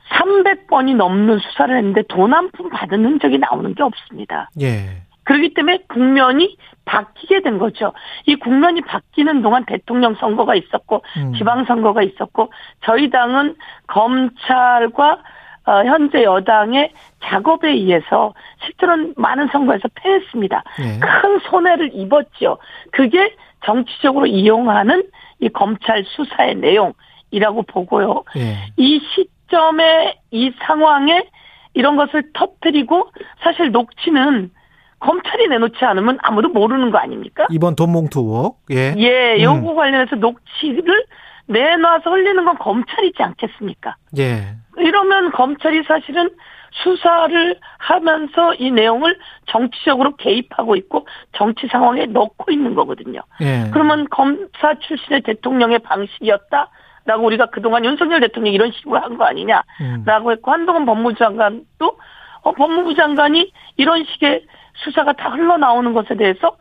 300번이 0.09 0.95
넘는 0.95 1.39
수사를 1.39 1.75
했는데 1.75 2.03
돈 2.09 2.33
한 2.33 2.51
푼 2.51 2.69
받은 2.69 3.03
흔적이 3.05 3.39
나오는 3.39 3.73
게 3.73 3.83
없습니다. 3.83 4.49
예. 4.61 5.01
그렇기 5.23 5.53
때문에 5.53 5.79
국면이 5.87 6.57
바뀌게 6.85 7.41
된 7.41 7.57
거죠. 7.57 7.93
이 8.25 8.35
국면이 8.35 8.81
바뀌는 8.81 9.41
동안 9.41 9.63
대통령 9.65 10.15
선거가 10.15 10.53
있었고 10.55 11.01
음. 11.17 11.33
지방 11.35 11.63
선거가 11.65 12.03
있었고 12.03 12.51
저희 12.83 13.09
당은 13.09 13.55
검찰과 13.87 15.19
어, 15.65 15.71
현재 15.85 16.23
여당의 16.23 16.91
작업에 17.23 17.69
의해서 17.69 18.33
실제로는 18.65 19.13
많은 19.15 19.47
선거에서 19.47 19.87
패했습니다. 19.95 20.63
예. 20.81 20.99
큰 20.99 21.39
손해를 21.49 21.91
입었죠. 21.93 22.57
그게 22.91 23.33
정치적으로 23.65 24.25
이용하는 24.25 25.07
이 25.39 25.47
검찰 25.47 26.03
수사의 26.03 26.55
내용 26.55 26.93
이라고 27.33 27.63
보고요. 27.63 28.23
예. 28.37 28.57
이 28.77 29.01
시점에 29.13 30.19
이 30.31 30.53
상황에 30.65 31.27
이런 31.73 31.97
것을 31.97 32.31
터뜨리고 32.33 33.09
사실 33.43 33.71
녹취는 33.71 34.51
검찰이 34.99 35.47
내놓지 35.47 35.83
않으면 35.83 36.19
아무도 36.21 36.49
모르는 36.49 36.91
거 36.91 36.99
아닙니까? 36.99 37.47
이번 37.49 37.75
돈봉투 37.75 38.19
의혹. 38.19 38.59
예. 38.71 38.93
예, 38.97 39.35
음. 39.35 39.41
요거 39.41 39.73
관련해서 39.73 40.15
녹취를 40.15 41.05
내놔서 41.47 42.09
흘리는 42.09 42.45
건 42.45 42.57
검찰이지 42.59 43.21
않겠습니까? 43.21 43.97
예. 44.17 44.55
이러면 44.77 45.31
검찰이 45.31 45.83
사실은 45.87 46.29
수사를 46.71 47.59
하면서 47.77 48.53
이 48.55 48.71
내용을 48.71 49.17
정치적으로 49.47 50.15
개입하고 50.15 50.75
있고 50.77 51.07
정치 51.33 51.67
상황에 51.67 52.05
넣고 52.05 52.51
있는 52.51 52.75
거거든요. 52.75 53.21
예. 53.41 53.69
그러면 53.71 54.07
검사 54.09 54.73
출신의 54.79 55.21
대통령의 55.21 55.79
방식이었다 55.79 56.69
라고 57.05 57.25
우리가 57.25 57.47
그동안 57.47 57.83
윤석열 57.85 58.19
대통령이 58.21 58.55
이런 58.55 58.71
식으로 58.71 58.99
한 58.99 59.17
거 59.17 59.25
아니냐라고 59.25 59.63
음. 59.81 60.31
했고 60.31 60.51
한동훈 60.51 60.85
법무부 60.85 61.15
장관도 61.15 61.97
어, 62.43 62.51
법무부 62.53 62.95
장관이 62.95 63.51
이런 63.77 64.03
식의 64.05 64.45
수사가 64.75 65.13
다 65.13 65.29
흘러나오는 65.29 65.93
것에 65.93 66.15
대해서 66.15 66.55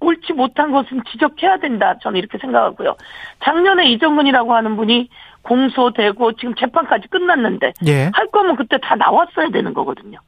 옳지 0.00 0.32
못한 0.32 0.70
것은 0.70 1.02
지적해야 1.10 1.58
된다. 1.58 1.96
저는 2.02 2.18
이렇게 2.18 2.38
생각하고요. 2.38 2.96
작년에 3.44 3.90
이정근이라고 3.90 4.54
하는 4.54 4.76
분이 4.76 5.08
공소되고 5.42 6.32
지금 6.34 6.54
재판까지 6.54 7.08
끝났는데 7.08 7.72
예. 7.86 8.10
할 8.14 8.26
거면 8.28 8.56
그때 8.56 8.78
다 8.78 8.94
나왔어야 8.96 9.48
되는 9.50 9.74
거거든요. 9.74 10.18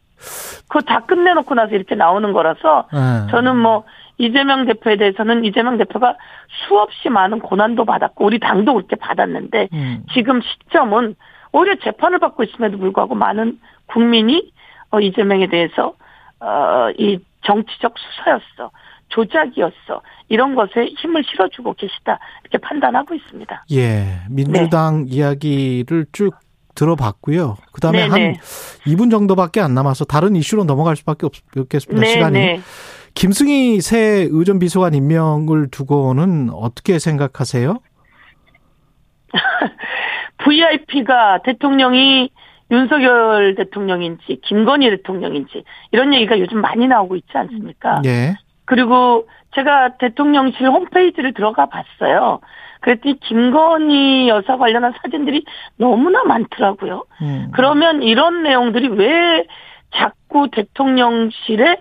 그거 0.68 0.80
다 0.80 1.00
끝내놓고 1.00 1.54
나서 1.54 1.74
이렇게 1.74 1.94
나오는 1.94 2.32
거라서 2.32 2.88
예. 2.92 3.30
저는 3.30 3.56
뭐 3.56 3.84
이재명 4.20 4.66
대표에 4.66 4.96
대해서는 4.96 5.44
이재명 5.44 5.78
대표가 5.78 6.16
수없이 6.48 7.08
많은 7.08 7.40
고난도 7.40 7.84
받았고 7.84 8.24
우리 8.26 8.38
당도 8.38 8.74
그렇게 8.74 8.96
받았는데 8.96 9.68
음. 9.72 10.04
지금 10.12 10.40
시점은 10.42 11.16
오히려 11.52 11.74
재판을 11.76 12.18
받고 12.18 12.44
있음에도 12.44 12.78
불구하고 12.78 13.14
많은 13.14 13.58
국민이 13.86 14.52
어, 14.90 15.00
이재명에 15.00 15.48
대해서 15.48 15.94
어, 16.40 16.90
이 16.98 17.18
정치적 17.42 17.94
수사였어. 17.98 18.70
조작이었어. 19.08 20.02
이런 20.28 20.54
것에 20.54 20.86
힘을 20.98 21.24
실어주고 21.24 21.74
계시다. 21.74 22.20
이렇게 22.42 22.58
판단하고 22.58 23.14
있습니다. 23.14 23.64
예. 23.72 24.20
민주당 24.30 25.06
네. 25.06 25.16
이야기를 25.16 26.06
쭉 26.12 26.34
들어봤고요. 26.76 27.56
그 27.72 27.80
다음에 27.80 28.02
한 28.02 28.12
네네. 28.12 28.34
2분 28.86 29.10
정도밖에 29.10 29.60
안 29.60 29.74
남아서 29.74 30.04
다른 30.04 30.36
이슈로 30.36 30.64
넘어갈 30.64 30.94
수밖에 30.96 31.26
없, 31.26 31.32
없겠습니다. 31.56 32.06
시간이. 32.06 32.60
네. 33.10 33.14
김승희 33.14 33.80
새 33.80 34.28
의전 34.30 34.58
비서관 34.58 34.94
임명을 34.94 35.70
두고는 35.70 36.50
어떻게 36.52 36.98
생각하세요? 36.98 37.78
VIP가 40.38 41.42
대통령이 41.42 42.30
윤석열 42.70 43.54
대통령인지 43.56 44.40
김건희 44.42 44.90
대통령인지 44.90 45.64
이런 45.92 46.14
얘기가 46.14 46.38
요즘 46.38 46.60
많이 46.60 46.86
나오고 46.86 47.16
있지 47.16 47.28
않습니까? 47.34 48.02
예. 48.06 48.36
그리고 48.64 49.28
제가 49.54 49.96
대통령실 49.98 50.68
홈페이지를 50.68 51.34
들어가 51.34 51.66
봤어요. 51.66 52.40
그랬더니 52.80 53.18
김건희 53.20 54.28
여사 54.28 54.56
관련한 54.56 54.94
사진들이 55.02 55.44
너무나 55.76 56.24
많더라고요. 56.24 57.04
음. 57.22 57.50
그러면 57.52 58.02
이런 58.02 58.42
내용들이 58.42 58.88
왜 58.88 59.44
자꾸 59.94 60.48
대통령실에 60.50 61.72
어, 61.72 61.78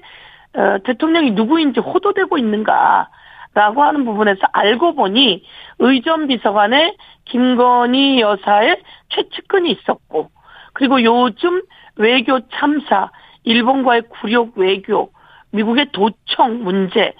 대통령이 0.83 1.31
누구인지 1.31 1.79
호도되고 1.79 2.38
있는가 2.38 3.09
라고 3.53 3.83
하는 3.83 4.05
부분에서 4.05 4.41
알고 4.51 4.95
보니 4.95 5.43
의전 5.79 6.27
비서관에 6.27 6.95
김건희 7.25 8.21
여사의 8.21 8.81
최측근이 9.09 9.71
있었고 9.71 10.29
그리고 10.73 11.03
요즘 11.03 11.62
외교 11.95 12.39
참사, 12.49 13.09
일본과의 13.43 14.03
굴욕 14.09 14.57
외교, 14.57 15.12
미국의 15.51 15.88
도청 15.91 16.63
문제 16.63 17.13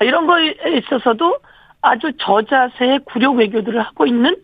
이런 0.00 0.26
거에 0.26 0.54
있어서도 0.78 1.38
아주 1.82 2.12
저자세의 2.18 3.00
굴욕 3.06 3.36
외교들을 3.36 3.80
하고 3.80 4.06
있는 4.06 4.36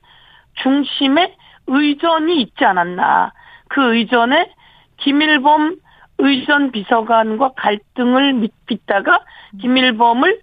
중심에 0.54 1.34
의전이 1.66 2.40
있지 2.40 2.64
않았나. 2.64 3.32
그 3.68 3.94
의전에 3.94 4.50
김일범 4.98 5.76
의전 6.18 6.70
비서관과 6.72 7.52
갈등을 7.56 8.48
빚다가 8.66 9.20
김일범을 9.60 10.40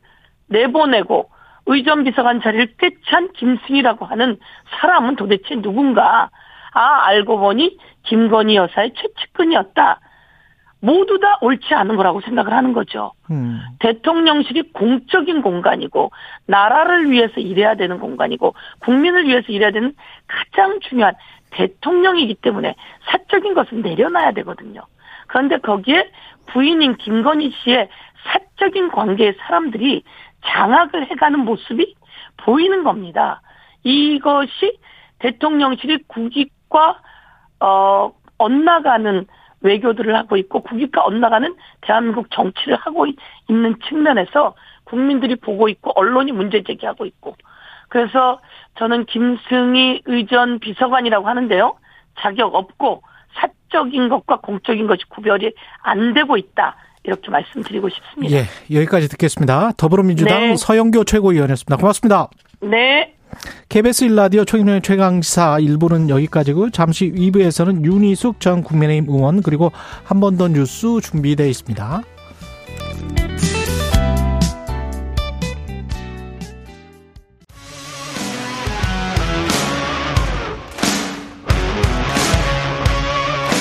내보내고 0.47 1.29
의전 1.65 2.03
비서관 2.03 2.41
자리를 2.41 2.75
꿰찬 2.77 3.31
김승희라고 3.33 4.05
하는 4.05 4.38
사람은 4.79 5.15
도대체 5.15 5.55
누군가. 5.55 6.29
아, 6.75 7.05
알고 7.05 7.39
보니 7.39 7.77
김건희 8.03 8.55
여사의 8.55 8.93
최측근이었다. 8.95 9.99
모두 10.79 11.17
다 11.19 11.38
옳지 11.39 11.73
않은 11.73 11.95
거라고 11.95 12.19
생각을 12.19 12.51
하는 12.51 12.73
거죠. 12.73 13.13
음. 13.31 13.62
대통령실이 13.79 14.73
공적인 14.73 15.41
공간이고 15.41 16.12
나라를 16.45 17.09
위해서 17.09 17.39
일해야 17.39 17.75
되는 17.75 17.99
공간이고 17.99 18.53
국민을 18.79 19.25
위해서 19.25 19.45
일해야 19.49 19.71
되는 19.71 19.95
가장 20.27 20.81
중요한 20.81 21.13
대통령이기 21.51 22.36
때문에 22.36 22.75
사적인 23.05 23.53
것은 23.53 23.81
내려놔야 23.81 24.31
되거든요. 24.33 24.81
그런데 25.34 25.58
거기에 25.58 26.12
부인인 26.46 26.96
김건희 26.98 27.52
씨의 27.63 27.89
사적인 28.24 28.91
관계의 28.91 29.34
사람들이 29.39 30.04
장악을 30.46 31.10
해가는 31.10 31.39
모습이 31.39 31.96
보이는 32.38 32.84
겁니다. 32.84 33.41
이것이 33.82 34.78
대통령실이 35.17 36.04
국익과 36.08 37.00
어 37.62 38.13
엇나가는 38.38 39.26
외교들을 39.62 40.15
하고 40.15 40.38
있고 40.38 40.62
국익과 40.62 41.04
엇나가는 41.04 41.56
대한민국 41.82 42.30
정치를 42.30 42.76
하고 42.76 43.08
있는 43.50 43.76
측면에서 43.88 44.54
국민들이 44.84 45.36
보고 45.36 45.67
있고 45.67 45.93
언론이 45.96 46.32
문제 46.32 46.62
제기하고 46.62 47.06
있고 47.08 47.36
그래서 47.89 48.39
저는 48.78 49.06
김승희 49.06 50.04
의전 50.06 50.60
비서관이라고 50.60 51.28
하는데요. 51.28 51.76
자격 52.19 52.54
없고 52.54 53.02
사적인 53.36 54.10
것과 54.10 54.38
공적인 54.41 54.88
것이 54.88 55.04
구별이 55.10 55.52
안 55.82 56.13
되고 56.13 56.38
있다. 56.38 56.76
이렇게 57.06 57.30
말씀드리고 57.30 57.89
싶습니다. 57.89 58.36
예, 58.38 58.46
여기까지 58.74 59.10
듣겠습니다. 59.10 59.72
더불어민주당 59.76 60.39
네. 60.39 60.56
서영교 60.56 61.04
최고위원이었습니다. 61.04 61.76
고맙습니다. 61.78 62.30
네. 62.62 63.13
KBS 63.67 64.06
1라디오 64.08 64.46
최경련의 64.48 64.82
최강시사 64.84 65.58
1부는 65.60 66.08
여기까지고 66.08 66.69
잠시 66.69 67.12
2부에서는 67.12 67.84
윤희숙 67.84 68.39
전 68.39 68.62
국민의힘 68.63 69.10
의원 69.10 69.41
그리고 69.41 69.72
한 70.04 70.19
번 70.19 70.38
더 70.38 70.48
뉴스 70.48 71.02
준비되어 71.02 71.48
있습니다. 71.48 72.04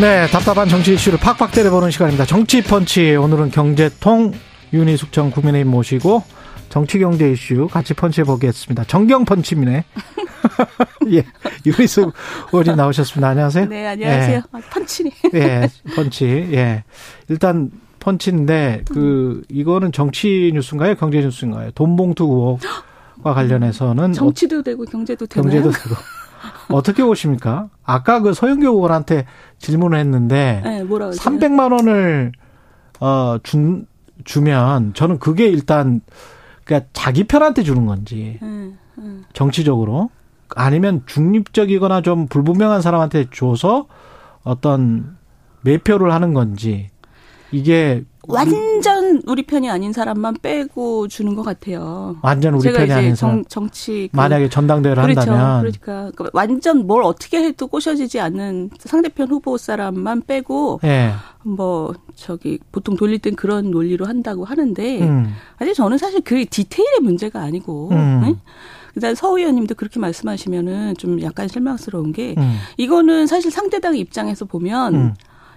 네, 0.00 0.26
답답한 0.28 0.66
정치 0.66 0.94
이슈를 0.94 1.18
팍팍 1.18 1.52
때려보는 1.52 1.90
시간입니다. 1.90 2.24
정치 2.24 2.62
펀치 2.62 3.16
오늘은 3.16 3.50
경제통 3.50 4.32
윤희숙 4.72 5.12
전 5.12 5.30
국민의힘 5.30 5.70
모시고 5.70 6.22
정치 6.70 6.98
경제 6.98 7.30
이슈 7.30 7.68
같이 7.70 7.92
펀치해 7.92 8.24
보겠습니다. 8.24 8.84
정경 8.84 9.26
펀치미네. 9.26 9.84
예, 11.12 11.22
윤희숙 11.66 12.14
의원님 12.50 12.76
나오셨습니다. 12.76 13.28
안녕하세요. 13.28 13.66
네, 13.66 13.88
안녕하세요. 13.88 14.40
아, 14.52 14.60
펀치네. 14.72 15.10
예, 15.34 15.38
예, 15.38 15.68
펀치. 15.94 16.24
예, 16.52 16.84
일단 17.28 17.70
펀치인데 17.98 18.84
그 18.90 19.42
이거는 19.50 19.92
정치 19.92 20.50
뉴스인가요? 20.54 20.94
경제 20.94 21.20
뉴스인가요? 21.20 21.72
돈봉투 21.72 22.24
의혹과 22.24 23.34
관련해서는 23.34 24.14
정치도 24.14 24.62
되고 24.62 24.82
경제도 24.86 25.26
되나요? 25.26 25.42
경제도 25.42 25.70
되고 25.70 25.94
어떻게 26.72 27.02
보십니까? 27.02 27.68
아까 27.84 28.20
그 28.20 28.32
서영교 28.32 28.68
의원한테 28.68 29.26
질문을 29.58 29.98
했는데 29.98 30.60
네, 30.64 30.84
뭐라고 30.84 31.12
300만 31.12 31.72
원을 31.72 32.32
어 33.00 33.38
준, 33.42 33.86
주면 34.24 34.94
저는 34.94 35.18
그게 35.18 35.46
일단 35.46 36.00
그러니까 36.64 36.88
자기 36.92 37.24
편한테 37.24 37.62
주는 37.62 37.86
건지 37.86 38.38
네, 38.40 38.72
네. 38.96 39.04
정치적으로 39.32 40.10
아니면 40.54 41.02
중립적이거나 41.06 42.02
좀 42.02 42.26
불분명한 42.26 42.82
사람한테 42.82 43.26
줘서 43.32 43.86
어떤 44.42 45.16
매표를 45.62 46.12
하는 46.12 46.34
건지 46.34 46.90
이게 47.52 48.04
완전 48.28 49.22
우리 49.26 49.42
편이 49.42 49.70
아닌 49.70 49.92
사람만 49.92 50.36
빼고 50.42 51.08
주는 51.08 51.34
것 51.34 51.42
같아요. 51.42 52.16
완전 52.22 52.54
우리 52.54 52.72
편이 52.72 52.92
아닌 52.92 53.14
사람 53.14 53.36
정, 53.36 53.44
정치 53.46 54.08
그 54.12 54.16
만약에 54.16 54.48
전당대회를 54.48 55.02
그렇죠. 55.02 55.20
한다면 55.20 55.60
그러니까 55.60 56.12
그 56.14 56.30
완전 56.32 56.86
뭘 56.86 57.02
어떻게 57.02 57.42
해도 57.42 57.66
꼬셔지지 57.66 58.20
않는 58.20 58.70
상대편 58.78 59.28
후보 59.28 59.56
사람만 59.56 60.22
빼고 60.26 60.80
예. 60.84 61.12
뭐 61.42 61.94
저기 62.14 62.58
보통 62.70 62.96
돌릴 62.96 63.18
땐 63.18 63.34
그런 63.34 63.70
논리로 63.70 64.06
한다고 64.06 64.44
하는데 64.44 65.00
음. 65.00 65.34
아니 65.58 65.74
저는 65.74 65.98
사실 65.98 66.20
그 66.20 66.44
디테일의 66.44 67.00
문제가 67.00 67.40
아니고 67.40 67.90
음. 67.92 68.20
네? 68.22 68.36
그다음 68.94 69.14
서 69.14 69.36
의원님도 69.36 69.76
그렇게 69.76 70.00
말씀하시면은 70.00 70.96
좀 70.96 71.22
약간 71.22 71.48
실망스러운 71.48 72.12
게 72.12 72.34
음. 72.36 72.58
이거는 72.76 73.26
사실 73.26 73.50
상대당 73.50 73.96
입장에서 73.96 74.44
보면 74.44 74.94
음. 74.94 75.14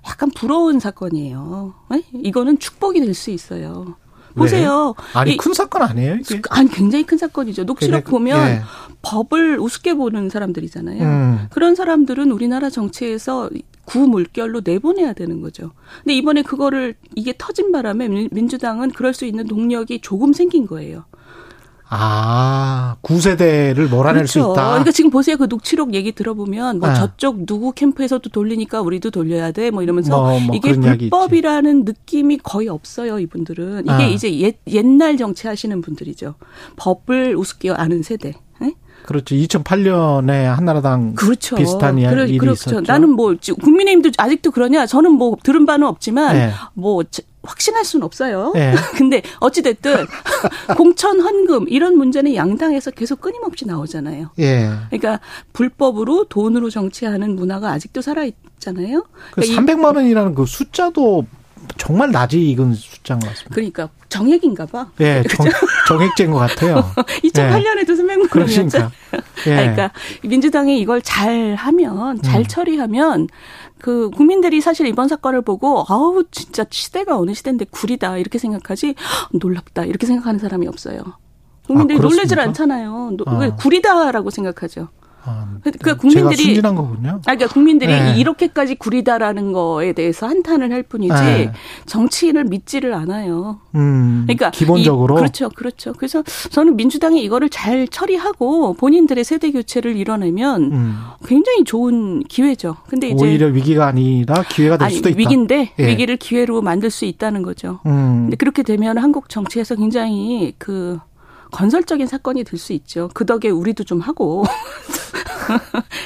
약간 0.07 0.29
부러운 0.31 0.79
사건이에요. 0.79 1.73
네? 1.91 2.03
이거는 2.13 2.59
축복이 2.59 2.99
될 3.01 3.13
수 3.13 3.29
있어요. 3.31 3.95
보세요. 4.35 4.95
아니 5.13 5.37
큰 5.37 5.53
사건 5.53 5.83
아니에요? 5.83 6.15
이게? 6.15 6.41
아니 6.49 6.67
굉장히 6.69 7.05
큰 7.05 7.19
사건이죠. 7.19 7.65
녹취록 7.65 7.89
그러니까, 8.05 8.09
보면 8.09 8.47
예. 8.49 8.61
법을 9.03 9.59
우습게 9.59 9.93
보는 9.93 10.29
사람들이잖아요. 10.29 11.03
음. 11.03 11.47
그런 11.51 11.75
사람들은 11.75 12.31
우리나라 12.31 12.71
정치에서 12.71 13.51
구물결로 13.85 14.61
내보내야 14.65 15.13
되는 15.13 15.41
거죠. 15.41 15.71
근데 16.03 16.15
이번에 16.15 16.41
그거를 16.41 16.95
이게 17.15 17.35
터진 17.37 17.71
바람에 17.71 18.07
민- 18.07 18.29
민주당은 18.31 18.89
그럴 18.91 19.13
수 19.13 19.25
있는 19.25 19.45
동력이 19.45 19.99
조금 20.01 20.33
생긴 20.33 20.65
거예요. 20.65 21.05
아, 21.95 22.95
구세대를 23.01 23.87
몰아낼 23.87 24.27
수 24.27 24.39
그렇죠. 24.39 24.53
있다. 24.53 24.67
그러니까 24.69 24.91
지금 24.91 25.09
보세요. 25.09 25.37
그 25.37 25.45
녹취록 25.45 25.93
얘기 25.93 26.11
들어보면 26.11 26.79
뭐 26.79 26.89
네. 26.89 26.95
저쪽 26.95 27.45
누구 27.45 27.71
캠프에서도 27.71 28.27
돌리니까 28.29 28.81
우리도 28.81 29.11
돌려야 29.11 29.51
돼. 29.51 29.69
뭐 29.71 29.83
이러면서 29.83 30.19
뭐, 30.21 30.39
뭐 30.39 30.55
이게 30.55 30.69
이야기. 30.71 31.09
불법이라는 31.09 31.85
느낌이 31.85 32.39
거의 32.43 32.67
없어요. 32.67 33.19
이분들은 33.19 33.81
이게 33.83 33.91
아. 33.91 34.01
이제 34.01 34.33
옛, 34.39 34.57
옛날 34.67 35.17
정치하시는 35.17 35.81
분들이죠. 35.81 36.35
법을 36.77 37.35
우습게 37.35 37.71
아는 37.71 38.01
세대. 38.03 38.33
예? 38.63 38.73
그렇죠. 39.05 39.35
2008년에 39.35 40.43
한나라당 40.45 41.15
그렇죠. 41.15 41.55
비슷한 41.55 41.97
이야- 41.99 42.09
그래- 42.09 42.23
일이 42.27 42.37
그렇죠. 42.37 42.69
있었죠. 42.71 42.81
나는 42.91 43.09
뭐 43.09 43.35
국민의힘도 43.61 44.11
아직도 44.17 44.51
그러냐? 44.51 44.85
저는 44.85 45.11
뭐 45.11 45.35
들은 45.43 45.65
바는 45.65 45.85
없지만 45.87 46.35
네. 46.35 46.51
뭐 46.73 47.03
저- 47.03 47.21
확신할 47.43 47.83
수는 47.85 48.05
없어요. 48.05 48.51
네. 48.55 48.73
근데 48.97 49.21
어찌 49.39 49.61
됐든 49.61 50.05
공천 50.77 51.19
헌금 51.19 51.67
이런 51.69 51.97
문제는 51.97 52.35
양당에서 52.35 52.91
계속 52.91 53.21
끊임없이 53.21 53.65
나오잖아요. 53.67 54.29
예. 54.39 54.69
그러니까 54.89 55.19
불법으로 55.51 56.25
돈으로 56.29 56.69
정치하는 56.69 57.35
문화가 57.35 57.71
아직도 57.71 58.01
살아 58.01 58.23
있잖아요. 58.23 59.03
그 59.31 59.41
그러니까, 59.41 59.53
이- 59.61 59.65
300만 59.65 59.95
원이라는 59.97 60.35
그 60.35 60.45
숫자도 60.45 61.25
정말 61.77 62.11
낯이 62.11 62.49
익은 62.51 62.73
숫자인 62.73 63.19
것 63.19 63.27
같습니다. 63.29 63.53
그러니까 63.55 63.89
정액인가 64.09 64.65
봐. 64.67 64.87
예, 65.01 65.23
정, 65.29 65.45
정액제인 65.87 66.31
것 66.31 66.37
같아요. 66.39 66.83
2008년에도 67.23 67.89
300만 67.89 68.37
원이었죠. 68.39 68.69
그러니까. 68.69 68.91
예. 69.47 69.55
그러니까 69.55 69.91
민주당이 70.23 70.79
이걸 70.79 71.01
잘 71.01 71.55
하면 71.55 72.21
잘 72.21 72.41
음. 72.41 72.45
처리하면 72.47 73.27
그 73.79 74.09
국민들이 74.11 74.61
사실 74.61 74.87
이번 74.87 75.07
사건을 75.07 75.41
보고 75.41 75.83
아우 75.89 76.23
진짜 76.31 76.63
시대가 76.69 77.17
어느 77.17 77.33
시대인데 77.33 77.65
구리다 77.71 78.17
이렇게 78.17 78.37
생각하지 78.39 78.95
헉, 78.97 79.29
놀랍다 79.33 79.85
이렇게 79.85 80.05
생각하는 80.05 80.39
사람이 80.39 80.67
없어요. 80.67 81.01
국민들이 81.67 81.97
아, 81.97 82.01
놀라질 82.01 82.35
그렇습니까? 82.37 82.43
않잖아요. 82.49 83.11
노- 83.17 83.23
아. 83.27 83.37
왜 83.39 83.49
구리다라고 83.49 84.29
생각하죠. 84.29 84.89
아, 85.25 85.47
그 85.63 85.71
제가 85.71 85.95
국민들이 85.97 86.35
순진한 86.35 86.75
거군요. 86.75 87.09
아, 87.25 87.35
그러니까 87.35 87.47
국민들이 87.47 87.91
네. 87.93 88.15
이렇게까지 88.17 88.75
구리다라는 88.75 89.53
거에 89.53 89.93
대해서 89.93 90.27
한탄을 90.27 90.71
할 90.73 90.83
뿐이지 90.83 91.13
네. 91.13 91.51
정치인을 91.85 92.43
믿지를 92.45 92.93
않아요. 92.93 93.59
음, 93.75 94.23
그러니까 94.25 94.51
기본적으로 94.51 95.15
이- 95.15 95.19
그렇죠, 95.19 95.49
그렇죠. 95.49 95.93
그래서 95.93 96.23
저는 96.49 96.75
민주당이 96.75 97.23
이거를 97.23 97.49
잘 97.49 97.87
처리하고 97.87 98.73
본인들의 98.73 99.23
세대 99.23 99.51
교체를 99.51 99.95
이뤄내면 99.95 100.63
음, 100.73 100.99
굉장히 101.25 101.63
좋은 101.63 102.21
기회죠. 102.23 102.75
근데 102.89 103.07
이제 103.09 103.23
오히려 103.25 103.47
위기가 103.47 103.87
아니라 103.87 104.43
기회가 104.49 104.77
될 104.77 104.87
아니, 104.87 104.95
수도 104.95 105.09
있다. 105.09 105.17
위기인데 105.19 105.71
예. 105.79 105.87
위기를 105.87 106.17
기회로 106.17 106.61
만들 106.61 106.89
수 106.89 107.05
있다는 107.05 107.43
거죠. 107.43 107.79
음, 107.85 108.23
근데 108.23 108.35
그렇게 108.35 108.63
되면 108.63 108.97
한국 108.97 109.29
정치에서 109.29 109.75
굉장히 109.75 110.53
그 110.57 110.99
건설적인 111.53 112.07
사건이 112.07 112.43
될 112.43 112.59
수 112.59 112.73
있죠. 112.73 113.09
그 113.13 113.25
덕에 113.25 113.49
우리도 113.49 113.85
좀 113.85 114.01
하고. 114.01 114.43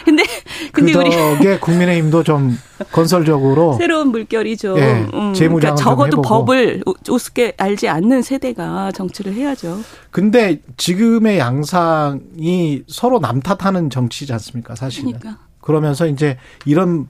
근데 0.06 0.24
근데 0.72 0.92
그 0.94 1.00
우리 1.00 1.10
덕에 1.12 1.60
국민의힘도 1.60 2.24
좀 2.24 2.58
건설적으로 2.92 3.74
새로운 3.80 4.10
물결이죠. 4.10 4.78
예, 4.80 5.08
음, 5.14 5.34
재무장을 5.34 5.76
그러니까 5.76 5.76
좀 5.76 5.84
적어도. 5.84 6.22
법을 6.22 6.84
우- 6.86 6.94
우습게 7.10 7.54
알지 7.58 7.88
않는 7.88 8.22
세대가 8.24 8.92
정치를 8.92 9.34
해야죠. 9.34 9.80
근데 10.12 10.62
지금의 10.78 11.40
양상이 11.40 12.84
서로 12.88 13.20
남탓하는 13.20 13.90
정치지 13.90 14.32
않습니까? 14.34 14.76
사실은. 14.76 15.14
그러니까 15.14 15.40
그러면서 15.62 16.06
이제 16.08 16.38
이런 16.66 17.08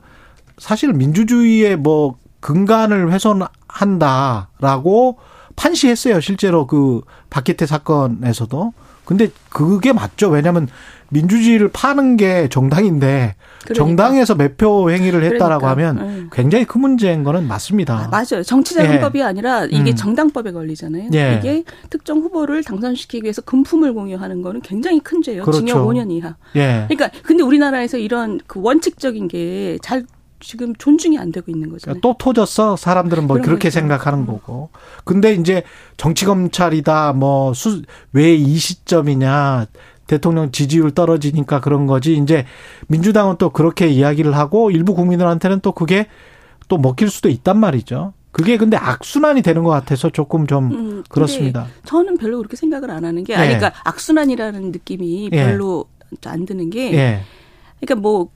사실 0.57 0.93
민주주의의 0.93 1.75
뭐 1.77 2.15
근간을 2.41 3.11
훼손한다라고 3.11 5.17
판시했어요. 5.57 6.21
실제로 6.21 6.65
그 6.65 7.01
박기태 7.29 7.65
사건에서도. 7.65 8.73
근데 9.03 9.29
그게 9.49 9.93
맞죠. 9.93 10.29
왜냐하면 10.29 10.67
민주주의를 11.09 11.69
파는 11.69 12.17
게 12.17 12.49
정당인데 12.49 13.35
그러니까. 13.63 13.73
정당에서 13.73 14.35
매표 14.35 14.91
행위를 14.91 15.23
했다라고 15.23 15.61
그러니까. 15.61 15.69
하면 15.69 15.97
음. 15.97 16.29
굉장히 16.33 16.65
큰 16.65 16.81
문제인 16.81 17.23
거는 17.23 17.47
맞습니다. 17.47 17.97
아, 17.97 18.07
맞아요. 18.09 18.43
정치자금법이 18.43 19.19
예. 19.19 19.23
아니라 19.23 19.63
이게 19.65 19.91
음. 19.91 19.95
정당법에 19.95 20.51
걸리잖아요. 20.51 21.09
예. 21.13 21.37
이게 21.39 21.63
특정 21.89 22.17
후보를 22.19 22.63
당선시키기 22.65 23.23
위해서 23.23 23.41
금품을 23.41 23.93
공유하는 23.93 24.41
거는 24.41 24.59
굉장히 24.61 24.99
큰 24.99 25.21
죄예요. 25.21 25.43
그렇죠. 25.43 25.59
징역 25.59 25.87
5년 25.87 26.11
이하. 26.11 26.35
예. 26.57 26.85
그러니까 26.89 27.09
근데 27.23 27.43
우리나라에서 27.43 27.97
이런 27.97 28.39
그 28.45 28.59
원칙적인 28.61 29.29
게 29.29 29.77
잘 29.81 30.03
지금 30.39 30.75
존중이 30.75 31.17
안 31.17 31.31
되고 31.31 31.51
있는 31.51 31.69
거잖아요. 31.69 31.99
또 32.01 32.15
터졌어. 32.17 32.75
사람들은 32.75 33.27
뭐 33.27 33.37
그렇게 33.37 33.69
거죠. 33.69 33.79
생각하는 33.79 34.25
거고. 34.25 34.69
근데 35.03 35.33
이제 35.33 35.63
정치 35.97 36.25
검찰이다. 36.25 37.13
뭐 37.13 37.53
수 37.53 37.81
왜 38.13 38.35
이 38.35 38.57
시점이냐. 38.57 39.65
대통령 40.05 40.51
지지율 40.51 40.91
떨어지니까 40.91 41.59
그런 41.59 41.85
거지. 41.85 42.15
이제 42.17 42.45
민주당은 42.87 43.35
또 43.37 43.49
그렇게 43.49 43.87
이야기를 43.89 44.35
하고 44.37 44.71
일부 44.71 44.93
국민들한테는 44.95 45.59
또 45.61 45.71
그게 45.73 46.07
또 46.69 46.77
먹힐 46.77 47.09
수도 47.09 47.27
있단 47.29 47.59
말이죠. 47.59 48.13
그게 48.31 48.57
근데 48.57 48.77
악순환이 48.77 49.41
되는 49.41 49.63
것 49.63 49.71
같아서 49.71 50.09
조금 50.09 50.45
좀 50.47 50.71
음, 50.71 51.03
그렇습니다. 51.09 51.67
저는 51.85 52.17
별로 52.17 52.37
그렇게 52.37 52.55
생각을 52.55 52.91
안 52.91 53.03
하는 53.03 53.23
게 53.23 53.35
아니 53.35 53.51
예. 53.53 53.57
그러니까 53.57 53.81
악순환이라는 53.83 54.71
느낌이 54.71 55.29
예. 55.33 55.43
별로 55.43 55.85
안 56.25 56.45
드는 56.45 56.69
게 56.69 56.93
예. 56.93 57.21
그러니까 57.79 57.95
뭐 58.01 58.29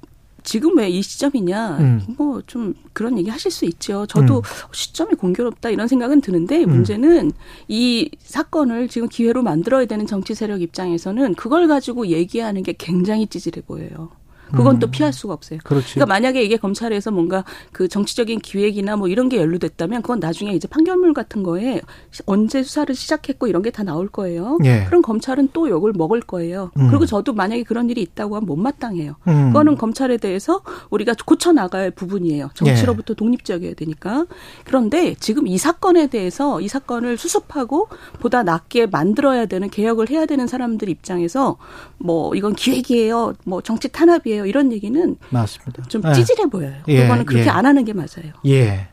지금 0.43 0.77
왜 0.77 0.89
이 0.91 1.01
시점이냐 1.01 1.77
음. 1.79 2.01
뭐좀 2.17 2.73
그런 2.93 3.17
얘기 3.17 3.29
하실 3.29 3.49
수 3.51 3.65
있죠. 3.65 4.05
저도 4.07 4.37
음. 4.37 4.41
시점이 4.73 5.13
공교롭다 5.15 5.69
이런 5.69 5.87
생각은 5.87 6.21
드는데 6.21 6.65
문제는 6.65 7.31
이 7.67 8.09
사건을 8.19 8.87
지금 8.89 9.07
기회로 9.07 9.41
만들어야 9.43 9.85
되는 9.85 10.05
정치 10.05 10.35
세력 10.35 10.61
입장에서는 10.61 11.35
그걸 11.35 11.67
가지고 11.67 12.07
얘기하는 12.07 12.63
게 12.63 12.73
굉장히 12.77 13.27
찌질해 13.27 13.61
보여요. 13.61 14.09
그건 14.51 14.79
또 14.79 14.87
피할 14.91 15.11
수가 15.11 15.33
없어요. 15.33 15.57
음. 15.57 15.63
그렇지. 15.63 15.95
그러니까 15.95 16.13
만약에 16.13 16.43
이게 16.43 16.57
검찰에서 16.57 17.11
뭔가 17.11 17.43
그 17.71 17.87
정치적인 17.87 18.39
기획이나 18.39 18.95
뭐 18.95 19.07
이런 19.07 19.27
게 19.29 19.37
연루됐다면 19.37 20.01
그건 20.03 20.19
나중에 20.19 20.51
이제 20.53 20.67
판결문 20.67 21.13
같은 21.13 21.41
거에 21.43 21.81
언제 22.25 22.61
수사를 22.63 22.93
시작했고 22.93 23.47
이런 23.47 23.61
게 23.63 23.71
다 23.71 23.83
나올 23.83 24.09
거예요. 24.09 24.57
예. 24.65 24.83
그럼 24.87 25.01
검찰은 25.01 25.49
또 25.53 25.69
욕을 25.69 25.93
먹을 25.95 26.19
거예요. 26.19 26.71
음. 26.77 26.89
그리고 26.89 27.05
저도 27.05 27.31
만약에 27.33 27.63
그런 27.63 27.89
일이 27.89 28.01
있다고 28.01 28.35
하면 28.35 28.45
못마땅해요. 28.47 29.15
음. 29.27 29.47
그거는 29.47 29.77
검찰에 29.77 30.17
대해서 30.17 30.61
우리가 30.89 31.13
고쳐 31.25 31.53
나갈 31.53 31.89
부분이에요. 31.89 32.49
정치로부터 32.53 33.13
독립적이어야 33.13 33.75
되니까. 33.75 34.25
그런데 34.65 35.15
지금 35.21 35.47
이 35.47 35.57
사건에 35.57 36.07
대해서 36.07 36.59
이 36.59 36.67
사건을 36.67 37.17
수습하고 37.17 37.87
보다 38.19 38.43
낫게 38.43 38.87
만들어야 38.87 39.45
되는 39.45 39.69
개혁을 39.69 40.09
해야 40.09 40.25
되는 40.25 40.47
사람들 40.47 40.89
입장에서 40.89 41.57
뭐 41.97 42.35
이건 42.35 42.53
기획이에요. 42.53 43.33
뭐 43.45 43.61
정치 43.61 43.87
탄압이에요. 43.87 44.40
이런 44.45 44.71
얘기는 44.71 45.15
맞습니다. 45.29 45.83
좀 45.83 46.01
예. 46.07 46.13
찌질해 46.13 46.47
보여요. 46.47 46.75
예, 46.87 47.03
그거는 47.03 47.25
그렇게 47.25 47.45
예. 47.45 47.49
안 47.49 47.65
하는 47.65 47.85
게 47.85 47.93
맞아요. 47.93 48.33
예. 48.45 48.87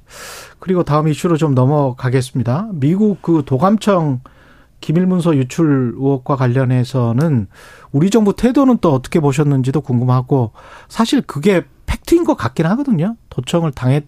그리고 0.59 0.83
다음 0.83 1.09
이슈로 1.09 1.37
좀 1.37 1.55
넘어가겠습니다. 1.55 2.71
미국 2.73 3.23
그 3.23 3.43
도감청 3.47 4.21
기밀문서 4.81 5.37
유출 5.37 5.93
의혹과 5.97 6.37
관련해서는 6.37 7.49
우리 7.93 8.11
정부 8.11 8.35
태도는 8.35 8.79
또 8.81 8.93
어떻게 8.93 9.21
보셨는지도 9.21 9.81
궁금하고 9.81 10.53
사실 10.89 11.21
그게 11.23 11.65
팩트인 11.87 12.25
것 12.25 12.37
같긴 12.37 12.67
하거든요. 12.67 13.17
도청을 13.31 13.73
당했 13.73 14.05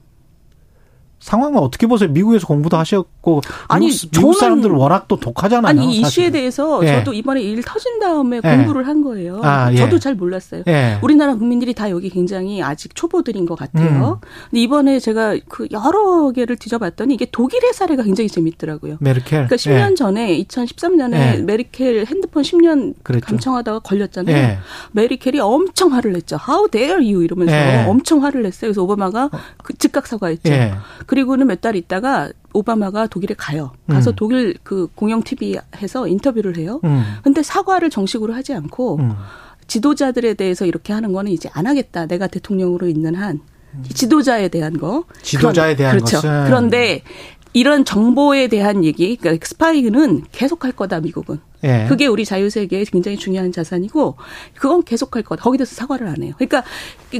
상황은 1.20 1.58
어떻게 1.58 1.86
보세요? 1.86 2.08
미국에서 2.10 2.46
공부도 2.46 2.76
하셨고 2.78 3.42
아니, 3.68 3.88
미국, 3.90 4.10
미국 4.10 4.34
사람들 4.34 4.70
워낙 4.70 5.06
또 5.06 5.20
독하잖아요. 5.20 5.68
아니 5.68 5.86
이 5.86 5.90
이슈에 5.98 6.02
사실은. 6.04 6.32
대해서 6.32 6.80
예. 6.84 6.98
저도 6.98 7.12
이번에 7.12 7.42
일 7.42 7.62
터진 7.62 8.00
다음에 8.00 8.40
예. 8.42 8.56
공부를 8.56 8.86
한 8.86 9.02
거예요. 9.02 9.40
아, 9.44 9.70
예. 9.72 9.76
저도 9.76 9.98
잘 9.98 10.14
몰랐어요. 10.14 10.62
예. 10.66 10.98
우리나라 11.02 11.34
국민들이 11.34 11.74
다 11.74 11.90
여기 11.90 12.08
굉장히 12.08 12.62
아직 12.62 12.94
초보들인 12.94 13.44
것 13.46 13.58
같아요. 13.58 14.18
음. 14.22 14.28
근데 14.50 14.62
이번에 14.62 14.98
제가 14.98 15.36
그 15.48 15.66
여러 15.70 16.30
개를 16.32 16.56
뒤져봤더니 16.56 17.14
이게 17.14 17.26
독일의 17.30 17.74
사례가 17.74 18.02
굉장히 18.02 18.28
재밌더라고요. 18.28 18.96
메르켈. 19.00 19.46
그러니까 19.46 19.56
10년 19.56 19.96
전에 19.96 20.42
2013년에 20.44 21.14
예. 21.36 21.42
메리켈 21.42 22.06
핸드폰 22.06 22.42
10년 22.42 22.94
그랬죠. 23.02 23.26
감청하다가 23.26 23.80
걸렸잖아요. 23.80 24.34
예. 24.36 24.58
메리켈이 24.92 25.38
엄청 25.40 25.92
화를 25.92 26.12
냈죠. 26.12 26.38
How 26.48 26.68
dare 26.70 26.94
you 26.96 27.22
이러면서 27.22 27.54
예. 27.54 27.84
엄청 27.86 28.24
화를 28.24 28.42
냈어요. 28.42 28.70
그래서 28.70 28.82
오바마가 28.82 29.28
그 29.62 29.74
즉각 29.74 30.06
사과했죠. 30.06 30.50
예. 31.10 31.14
그리고는 31.14 31.46
몇 31.48 31.60
달 31.60 31.76
있다가 31.76 32.30
오바마가 32.54 33.06
독일에 33.08 33.34
가요. 33.36 33.72
가서 33.88 34.10
음. 34.10 34.16
독일 34.16 34.56
그 34.62 34.88
공영 34.94 35.22
TV에서 35.22 36.06
인터뷰를 36.08 36.56
해요. 36.56 36.80
음. 36.84 37.02
근데 37.22 37.42
사과를 37.42 37.90
정식으로 37.90 38.32
하지 38.32 38.54
않고 38.54 38.96
음. 38.98 39.12
지도자들에 39.66 40.34
대해서 40.34 40.66
이렇게 40.66 40.92
하는 40.92 41.12
거는 41.12 41.30
이제 41.32 41.48
안 41.52 41.66
하겠다. 41.66 42.06
내가 42.06 42.26
대통령으로 42.28 42.88
있는 42.88 43.14
한 43.14 43.40
지도자에 43.94 44.48
대한 44.48 44.78
거. 44.78 45.04
지도자에 45.22 45.74
그런- 45.74 45.76
대한 45.76 45.96
그렇죠. 45.98 46.16
것은. 46.16 46.44
그런데 46.46 47.02
이런 47.52 47.84
정보에 47.84 48.48
대한 48.48 48.84
얘기, 48.84 49.16
그러니까 49.16 49.46
스파이는 49.46 50.22
계속 50.32 50.64
할 50.64 50.72
거다 50.72 51.00
미국은. 51.00 51.38
예. 51.64 51.86
그게 51.88 52.06
우리 52.06 52.24
자유세계에 52.24 52.84
굉장히 52.84 53.16
중요한 53.16 53.52
자산이고 53.52 54.16
그건 54.54 54.82
계속할 54.82 55.22
거다. 55.22 55.42
거기 55.42 55.58
대해서 55.58 55.74
사과를 55.74 56.06
안 56.08 56.22
해요. 56.22 56.32
그러니까 56.38 56.62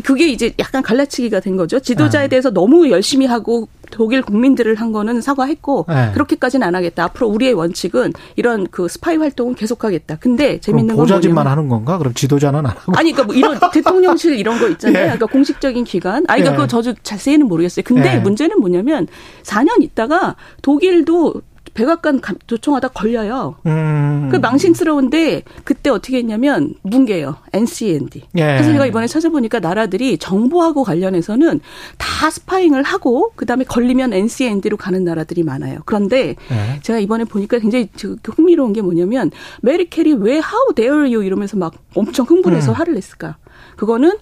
그게 0.02 0.28
이제 0.28 0.52
약간 0.58 0.82
갈라치기가 0.82 1.40
된 1.40 1.56
거죠. 1.56 1.80
지도자에 1.80 2.24
아. 2.24 2.28
대해서 2.28 2.50
너무 2.50 2.90
열심히 2.90 3.26
하고 3.26 3.68
독일 3.90 4.22
국민들을 4.22 4.76
한 4.76 4.92
거는 4.92 5.20
사과했고 5.20 5.86
네. 5.88 6.10
그렇게까지는 6.14 6.66
안 6.66 6.74
하겠다. 6.74 7.04
앞으로 7.04 7.28
우리의 7.28 7.52
원칙은 7.52 8.12
이런 8.36 8.66
그 8.70 8.88
스파이 8.88 9.16
활동은 9.16 9.54
계속하겠다. 9.54 10.16
근데 10.20 10.60
재밌는 10.60 10.96
건 10.96 11.04
보좌진만 11.04 11.46
하는 11.46 11.68
건가? 11.68 11.98
그럼 11.98 12.14
지도자는 12.14 12.60
안 12.60 12.66
하고. 12.66 12.92
아니, 12.96 13.12
그러니까 13.12 13.24
뭐 13.24 13.34
이런 13.34 13.58
대통령실 13.72 14.38
이런 14.38 14.58
거 14.58 14.68
있잖아요. 14.68 15.02
예. 15.02 15.04
그러니까 15.06 15.26
공식적인 15.26 15.84
기관. 15.84 16.24
아니, 16.28 16.42
그러니까 16.42 16.52
예. 16.52 16.56
그거 16.56 16.66
저도 16.66 16.94
자세히는 17.02 17.46
모르겠어요. 17.46 17.82
근데 17.84 18.14
예. 18.14 18.18
문제는 18.18 18.60
뭐냐면 18.60 19.06
4년 19.42 19.82
있다가 19.82 20.36
독일도 20.62 21.42
백악관 21.74 22.20
감- 22.20 22.36
도청하다 22.46 22.88
걸려요. 22.88 23.56
음. 23.66 24.28
그 24.30 24.36
망신스러운데 24.36 25.42
그때 25.64 25.90
어떻게 25.90 26.18
했냐면 26.18 26.74
뭉개요. 26.82 27.36
NCND. 27.52 28.22
예. 28.36 28.40
그래서 28.40 28.72
제가 28.72 28.86
이번에 28.86 29.06
찾아보니까 29.06 29.60
나라들이 29.60 30.18
정보하고 30.18 30.84
관련해서는 30.84 31.60
다 31.98 32.30
스파잉을 32.30 32.82
하고 32.82 33.32
그다음에 33.36 33.64
걸리면 33.64 34.12
NCND로 34.12 34.76
가는 34.76 35.04
나라들이 35.04 35.42
많아요. 35.42 35.80
그런데 35.84 36.36
예. 36.50 36.80
제가 36.82 36.98
이번에 36.98 37.24
보니까 37.24 37.58
굉장히 37.58 37.88
저- 37.96 38.16
그 38.22 38.32
흥미로운 38.32 38.72
게 38.72 38.82
뭐냐면 38.82 39.30
메리켈이 39.62 40.14
왜 40.14 40.34
How 40.34 40.74
dare 40.74 41.12
you 41.14 41.24
이러면서 41.24 41.56
막 41.56 41.74
엄청 41.94 42.26
흥분해서 42.26 42.72
음. 42.72 42.74
화를 42.74 42.94
냈을까? 42.94 43.36
그거는 43.76 44.12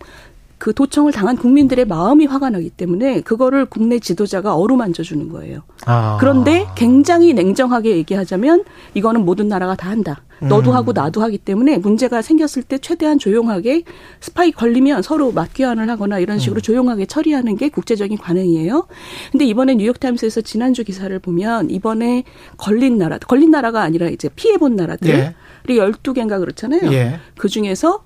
그 0.58 0.74
도청을 0.74 1.12
당한 1.12 1.36
국민들의 1.36 1.84
마음이 1.86 2.26
화가 2.26 2.50
나기 2.50 2.68
때문에 2.68 3.20
그거를 3.20 3.64
국내 3.66 3.98
지도자가 3.98 4.56
어루만져 4.56 5.02
주는 5.02 5.28
거예요. 5.28 5.62
아. 5.86 6.16
그런데 6.20 6.66
굉장히 6.76 7.32
냉정하게 7.32 7.96
얘기하자면 7.96 8.64
이거는 8.94 9.24
모든 9.24 9.48
나라가 9.48 9.76
다 9.76 9.88
한다. 9.88 10.22
너도 10.40 10.70
음. 10.70 10.76
하고 10.76 10.92
나도 10.92 11.20
하기 11.22 11.38
때문에 11.38 11.78
문제가 11.78 12.22
생겼을 12.22 12.62
때 12.62 12.78
최대한 12.78 13.18
조용하게 13.18 13.82
스파이 14.20 14.52
걸리면 14.52 15.02
서로 15.02 15.32
맞교환을 15.32 15.90
하거나 15.90 16.18
이런 16.18 16.36
음. 16.36 16.38
식으로 16.38 16.60
조용하게 16.60 17.06
처리하는 17.06 17.56
게 17.56 17.68
국제적인 17.68 18.18
관행이에요. 18.18 18.86
근데 19.32 19.44
이번에 19.44 19.74
뉴욕타임스에서 19.74 20.42
지난주 20.42 20.84
기사를 20.84 21.16
보면 21.18 21.70
이번에 21.70 22.24
걸린 22.56 22.98
나라, 22.98 23.18
걸린 23.18 23.50
나라가 23.50 23.82
아니라 23.82 24.08
이제 24.08 24.28
피해본 24.34 24.76
나라들이 24.76 25.12
예. 25.12 25.34
12개인가 25.66 26.38
그렇잖아요. 26.38 26.92
예. 26.92 27.18
그 27.36 27.48
중에서 27.48 28.04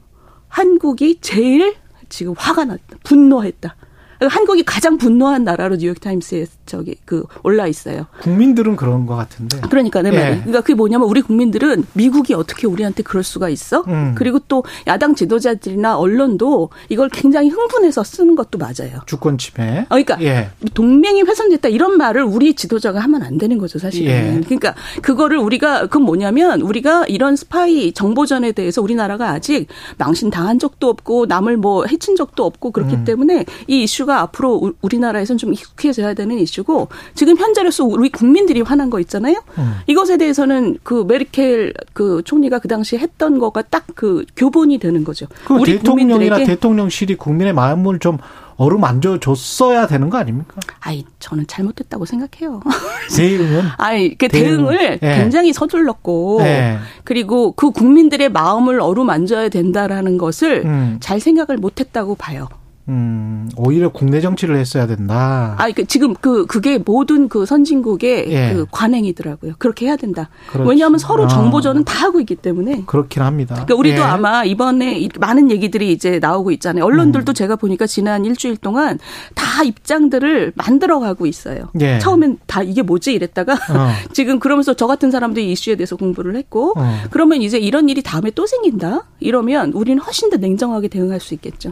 한국이 0.48 1.18
제일 1.20 1.74
지금 2.12 2.34
화가 2.36 2.66
났다. 2.66 2.98
분노했다. 3.02 3.74
그러니까 4.18 4.36
한국이 4.38 4.62
가장 4.62 4.98
분노한 4.98 5.44
나라로 5.44 5.76
뉴욕타임스에 5.76 6.46
저기 6.72 6.94
그 7.04 7.24
올라 7.42 7.66
있어요. 7.66 8.06
국민들은 8.22 8.76
그런 8.76 9.04
것 9.04 9.14
같은데. 9.14 9.60
그러니까 9.68 10.00
내 10.00 10.10
말이. 10.10 10.22
예. 10.24 10.36
그러니까 10.36 10.62
그게 10.62 10.72
뭐냐면 10.72 11.06
우리 11.06 11.20
국민들은 11.20 11.84
미국이 11.92 12.32
어떻게 12.32 12.66
우리한테 12.66 13.02
그럴 13.02 13.22
수가 13.22 13.50
있어? 13.50 13.84
음. 13.88 14.14
그리고 14.16 14.38
또 14.48 14.64
야당 14.86 15.14
지도자들이나 15.14 15.98
언론도 15.98 16.70
이걸 16.88 17.10
굉장히 17.10 17.50
흥분해서 17.50 18.02
쓰는 18.04 18.34
것도 18.36 18.56
맞아요. 18.56 19.00
주권 19.04 19.36
침해. 19.36 19.80
어, 19.80 19.84
그러니까 19.90 20.18
예. 20.22 20.48
동맹이 20.72 21.22
훼손됐다 21.22 21.68
이런 21.68 21.98
말을 21.98 22.22
우리 22.22 22.54
지도자가 22.54 23.00
하면 23.00 23.22
안 23.22 23.36
되는 23.36 23.58
거죠 23.58 23.78
사실은. 23.78 24.10
예. 24.10 24.40
그러니까 24.44 24.74
그거를 25.02 25.36
우리가 25.36 25.82
그건 25.82 26.02
뭐냐면 26.04 26.62
우리가 26.62 27.04
이런 27.06 27.36
스파이 27.36 27.92
정보전에 27.92 28.52
대해서 28.52 28.80
우리나라가 28.80 29.28
아직 29.30 29.66
망신 29.98 30.30
당한 30.30 30.58
적도 30.58 30.88
없고 30.88 31.26
남을 31.26 31.58
뭐 31.58 31.84
해친 31.84 32.16
적도 32.16 32.46
없고 32.46 32.70
그렇기 32.70 32.94
음. 32.94 33.04
때문에 33.04 33.44
이 33.68 33.82
이슈가 33.82 34.20
앞으로 34.22 34.56
우- 34.62 34.72
우리나라에선 34.80 35.36
좀 35.36 35.52
익숙해져야 35.52 36.14
되는 36.14 36.38
이슈 36.38 36.61
고 36.62 36.88
지금 37.14 37.36
현재로서 37.36 37.84
우리 37.84 38.08
국민들이 38.08 38.60
화난 38.60 38.90
거 38.90 39.00
있잖아요. 39.00 39.42
음. 39.58 39.74
이것에 39.86 40.16
대해서는 40.16 40.78
그 40.82 41.04
메르켈 41.06 41.74
그 41.92 42.22
총리가 42.24 42.58
그 42.58 42.68
당시에 42.68 42.98
했던 42.98 43.38
거가 43.38 43.62
딱 43.62 43.82
그 43.94 44.24
교본이 44.36 44.78
되는 44.78 45.04
거죠. 45.04 45.26
그 45.44 45.54
우리 45.54 45.78
대통령이나 45.78 46.38
대통령실이 46.44 47.16
국민의 47.16 47.52
마음을 47.52 47.98
좀 47.98 48.18
어루만져 48.56 49.18
줬어야 49.18 49.86
되는 49.86 50.10
거 50.10 50.18
아닙니까? 50.18 50.54
아이 50.80 51.04
저는 51.18 51.46
잘못됐다고 51.46 52.04
생각해요. 52.04 52.60
대응은 53.16 53.62
아니, 53.78 54.16
그 54.16 54.28
대응. 54.28 54.44
대응을 54.44 54.98
예. 55.02 55.14
굉장히 55.16 55.52
서둘렀고, 55.52 56.40
예. 56.42 56.78
그리고 57.04 57.52
그 57.52 57.70
국민들의 57.70 58.28
마음을 58.28 58.80
어루만져야 58.80 59.48
된다라는 59.48 60.18
것을 60.18 60.62
음. 60.64 60.98
잘 61.00 61.18
생각을 61.18 61.56
못했다고 61.56 62.14
봐요. 62.16 62.48
음, 62.88 63.48
오히려 63.56 63.90
국내 63.90 64.20
정치를 64.20 64.56
했어야 64.56 64.86
된다. 64.88 65.54
아, 65.58 65.70
그 65.70 65.84
지금 65.86 66.14
그 66.14 66.46
그게 66.46 66.78
모든 66.78 67.28
그 67.28 67.46
선진국의 67.46 68.26
예. 68.32 68.54
그 68.54 68.66
관행이더라고요. 68.72 69.52
그렇게 69.58 69.86
해야 69.86 69.96
된다. 69.96 70.30
그렇지. 70.50 70.68
왜냐하면 70.68 70.98
서로 70.98 71.24
아. 71.24 71.28
정보전은 71.28 71.84
다 71.84 72.06
하고 72.06 72.18
있기 72.18 72.34
때문에. 72.34 72.82
그렇긴 72.86 73.22
합니다. 73.22 73.54
그러니까 73.54 73.74
우리도 73.76 73.98
예. 73.98 74.04
아마 74.04 74.42
이번에 74.44 74.98
이- 74.98 75.08
많은 75.18 75.50
얘기들이 75.52 75.92
이제 75.92 76.18
나오고 76.18 76.50
있잖아요. 76.52 76.84
언론들도 76.84 77.30
음. 77.30 77.34
제가 77.34 77.54
보니까 77.54 77.86
지난 77.86 78.24
일주일 78.24 78.56
동안 78.56 78.98
다 79.36 79.62
입장들을 79.62 80.52
만들어가고 80.56 81.26
있어요. 81.26 81.70
예. 81.80 82.00
처음엔 82.00 82.38
다 82.46 82.64
이게 82.64 82.82
뭐지 82.82 83.12
이랬다가 83.12 83.52
어. 83.54 83.58
지금 84.12 84.40
그러면서 84.40 84.74
저 84.74 84.88
같은 84.88 85.12
사람도 85.12 85.38
이 85.40 85.52
이슈에 85.52 85.76
대해서 85.76 85.94
공부를 85.94 86.34
했고 86.34 86.72
어. 86.76 86.96
그러면 87.10 87.42
이제 87.42 87.58
이런 87.58 87.88
일이 87.88 88.02
다음에 88.02 88.32
또 88.32 88.44
생긴다 88.46 89.06
이러면 89.20 89.70
우리는 89.72 90.02
훨씬 90.02 90.30
더 90.30 90.36
냉정하게 90.36 90.88
대응할 90.88 91.20
수 91.20 91.34
있겠죠. 91.34 91.70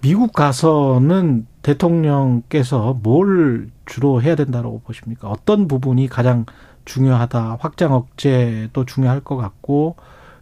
미국 0.00 0.32
가서는 0.32 1.46
대통령께서 1.62 2.98
뭘 3.02 3.70
주로 3.84 4.22
해야 4.22 4.34
된다고 4.34 4.80
보십니까? 4.80 5.28
어떤 5.28 5.68
부분이 5.68 6.08
가장 6.08 6.46
중요하다. 6.86 7.58
확장 7.60 7.92
억제도 7.92 8.84
중요할 8.86 9.20
것 9.20 9.36
같고 9.36 9.96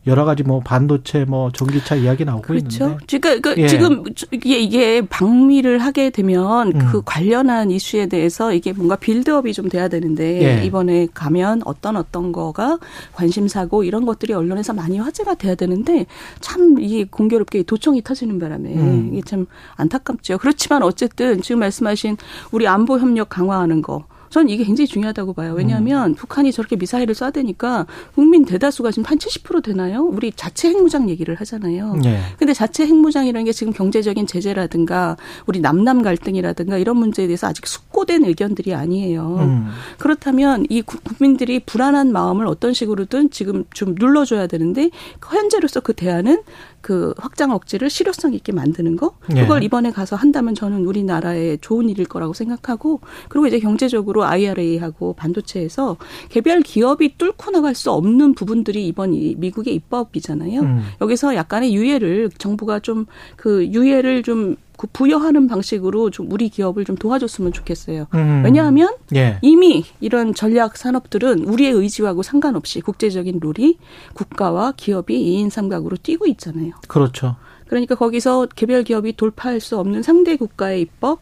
여러 0.06 0.24
가지 0.24 0.42
뭐 0.42 0.60
반도체 0.60 1.24
뭐 1.24 1.50
전기차 1.52 1.96
이야기 1.96 2.24
나오고 2.24 2.42
그렇죠. 2.42 2.84
있는데. 2.84 3.18
그러니까 3.18 3.54
그 3.54 3.60
예. 3.60 3.68
지금 3.68 4.04
이게 4.30 4.58
이게 4.58 5.02
방미를 5.02 5.78
하게 5.78 6.10
되면 6.10 6.72
음. 6.72 6.78
그 6.90 7.02
관련한 7.04 7.70
이슈에 7.70 8.06
대해서 8.06 8.52
이게 8.52 8.72
뭔가 8.72 8.96
빌드업이 8.96 9.52
좀 9.52 9.68
돼야 9.68 9.88
되는데 9.88 10.60
예. 10.60 10.64
이번에 10.64 11.08
가면 11.12 11.62
어떤 11.64 11.96
어떤 11.96 12.32
거가 12.32 12.78
관심사고 13.12 13.84
이런 13.84 14.06
것들이 14.06 14.32
언론에서 14.32 14.72
많이 14.72 14.98
화제가 14.98 15.34
돼야 15.34 15.54
되는데 15.54 16.06
참 16.40 16.78
이게 16.80 17.04
공교롭게 17.04 17.64
도청이 17.64 18.02
터지는 18.02 18.38
바람에 18.38 18.74
음. 18.74 19.10
이게 19.12 19.22
참 19.22 19.46
안타깝죠. 19.76 20.38
그렇지만 20.38 20.82
어쨌든 20.82 21.42
지금 21.42 21.60
말씀하신 21.60 22.16
우리 22.52 22.66
안보 22.66 22.98
협력 22.98 23.28
강화하는 23.28 23.82
거 23.82 24.04
저는 24.30 24.48
이게 24.50 24.64
굉장히 24.64 24.86
중요하다고 24.86 25.32
봐요. 25.32 25.52
음. 25.52 25.58
왜냐하면 25.58 26.14
북한이 26.14 26.52
저렇게 26.52 26.76
미사일을 26.76 27.14
쏴대니까 27.14 27.86
국민 28.14 28.44
대다수가 28.44 28.90
지금 28.90 29.04
한 29.04 29.18
70% 29.18 29.62
되나요? 29.64 30.02
우리 30.04 30.32
자체 30.32 30.68
핵무장 30.68 31.08
얘기를 31.08 31.34
하잖아요. 31.36 31.96
예. 32.04 32.20
근데 32.38 32.52
자체 32.52 32.86
핵무장이라는 32.86 33.44
게 33.44 33.52
지금 33.52 33.72
경제적인 33.72 34.26
제재라든가 34.26 35.16
우리 35.46 35.60
남남 35.60 36.02
갈등이라든가 36.02 36.78
이런 36.78 36.96
문제에 36.96 37.26
대해서 37.26 37.46
아직 37.46 37.66
숙고된 37.66 38.24
의견들이 38.24 38.74
아니에요. 38.74 39.36
음. 39.40 39.66
그렇다면 39.98 40.66
이 40.68 40.82
구- 40.82 40.98
국민들이 41.00 41.60
불안한 41.60 42.12
마음을 42.12 42.46
어떤 42.46 42.72
식으로든 42.74 43.30
지금 43.30 43.64
좀 43.72 43.94
눌러줘야 43.98 44.46
되는데 44.46 44.90
현재로서 45.26 45.80
그 45.80 45.92
대안은 45.94 46.42
그 46.80 47.14
확장 47.18 47.50
억제를 47.50 47.90
실효성 47.90 48.34
있게 48.34 48.52
만드는 48.52 48.96
거 48.96 49.14
예. 49.36 49.42
그걸 49.42 49.62
이번에 49.62 49.90
가서 49.90 50.16
한다면 50.16 50.54
저는 50.54 50.84
우리나라에 50.84 51.58
좋은 51.60 51.88
일일 51.88 52.06
거라고 52.06 52.32
생각하고 52.32 53.00
그리고 53.28 53.46
이제 53.46 53.58
경제적으로 53.58 54.24
IRA하고 54.24 55.14
반도체에서 55.14 55.96
개별 56.28 56.60
기업이 56.62 57.16
뚫고 57.18 57.50
나갈 57.50 57.74
수 57.74 57.90
없는 57.90 58.34
부분들이 58.34 58.86
이번 58.86 59.14
이 59.14 59.34
미국의 59.36 59.74
입법이잖아요. 59.74 60.60
음. 60.60 60.82
여기서 61.00 61.34
약간의 61.34 61.74
유예를 61.74 62.30
정부가 62.38 62.80
좀 62.80 63.06
그 63.36 63.66
유예를 63.68 64.22
좀그 64.22 64.56
부여하는 64.86 65.48
방식으로 65.48 66.10
좀 66.10 66.30
우리 66.30 66.48
기업을 66.48 66.84
좀 66.84 66.96
도와줬으면 66.96 67.52
좋겠어요. 67.52 68.06
음. 68.14 68.42
왜냐하면 68.44 68.94
예. 69.14 69.38
이미 69.42 69.84
이런 70.00 70.34
전략 70.34 70.76
산업들은 70.76 71.44
우리의 71.44 71.72
의지하고 71.72 72.22
상관없이 72.22 72.80
국제적인 72.80 73.40
룰이 73.42 73.78
국가와 74.14 74.72
기업이 74.76 75.18
2인 75.18 75.50
삼각으로 75.50 75.96
뛰고 76.02 76.26
있잖아요. 76.26 76.72
그렇죠. 76.86 77.36
그러니까 77.66 77.94
거기서 77.94 78.46
개별 78.54 78.82
기업이 78.84 79.16
돌파할 79.16 79.60
수 79.60 79.78
없는 79.78 80.02
상대 80.02 80.36
국가의 80.36 80.80
입법 80.80 81.20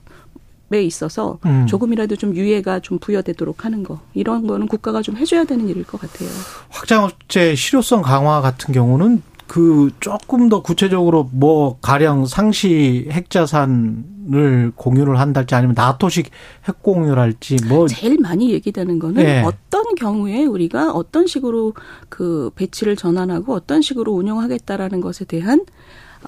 에 0.72 0.82
있어서 0.82 1.38
음. 1.46 1.64
조금이라도 1.68 2.16
좀 2.16 2.34
유예가 2.34 2.80
좀 2.80 2.98
부여되도록 2.98 3.64
하는 3.64 3.84
거 3.84 4.00
이런 4.14 4.48
거는 4.48 4.66
국가가 4.66 5.00
좀 5.00 5.16
해줘야 5.16 5.44
되는 5.44 5.68
일일 5.68 5.84
것 5.84 6.00
같아요. 6.00 6.28
확장 6.70 7.04
억제 7.04 7.54
실효성 7.54 8.02
강화 8.02 8.40
같은 8.40 8.74
경우는 8.74 9.22
그 9.46 9.90
조금 10.00 10.48
더 10.48 10.62
구체적으로 10.62 11.28
뭐 11.32 11.78
가령 11.80 12.26
상시 12.26 13.08
핵자산을 13.10 14.72
공유를 14.74 15.20
한달지 15.20 15.54
아니면 15.54 15.74
나토식 15.76 16.30
핵 16.66 16.82
공유를 16.82 17.18
할지 17.18 17.56
뭐 17.68 17.86
제일 17.86 18.18
많이 18.20 18.50
얘기되는 18.52 18.98
거는 18.98 19.22
예. 19.22 19.42
어떤 19.44 19.94
경우에 19.94 20.44
우리가 20.44 20.92
어떤 20.92 21.26
식으로 21.26 21.74
그 22.08 22.50
배치를 22.56 22.96
전환하고 22.96 23.54
어떤 23.54 23.82
식으로 23.82 24.12
운영하겠다라는 24.12 25.00
것에 25.00 25.24
대한 25.24 25.64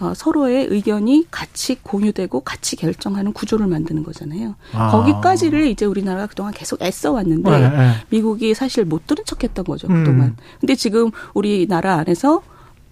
어, 0.01 0.13
서로의 0.15 0.67
의견이 0.71 1.27
같이 1.31 1.77
공유되고 1.83 2.41
같이 2.41 2.77
결정하는 2.77 3.33
구조를 3.33 3.67
만드는 3.67 4.05
거잖아요. 4.05 4.55
아. 4.73 4.91
거기까지를 4.93 5.67
이제 5.67 5.87
우리나라가 5.87 6.27
그동안 6.27 6.53
계속 6.53 6.81
애써 6.83 7.13
왔는데 7.13 7.51
네, 7.51 7.69
네. 7.69 7.93
미국이 8.11 8.55
사실 8.55 8.85
못 8.85 9.09
들은 9.09 9.25
척했던 9.25 9.65
거죠 9.65 9.89
그동안. 9.89 10.21
음. 10.21 10.37
근데 10.61 10.77
지금 10.77 11.11
우리나라 11.35 11.97
안에서 11.97 12.43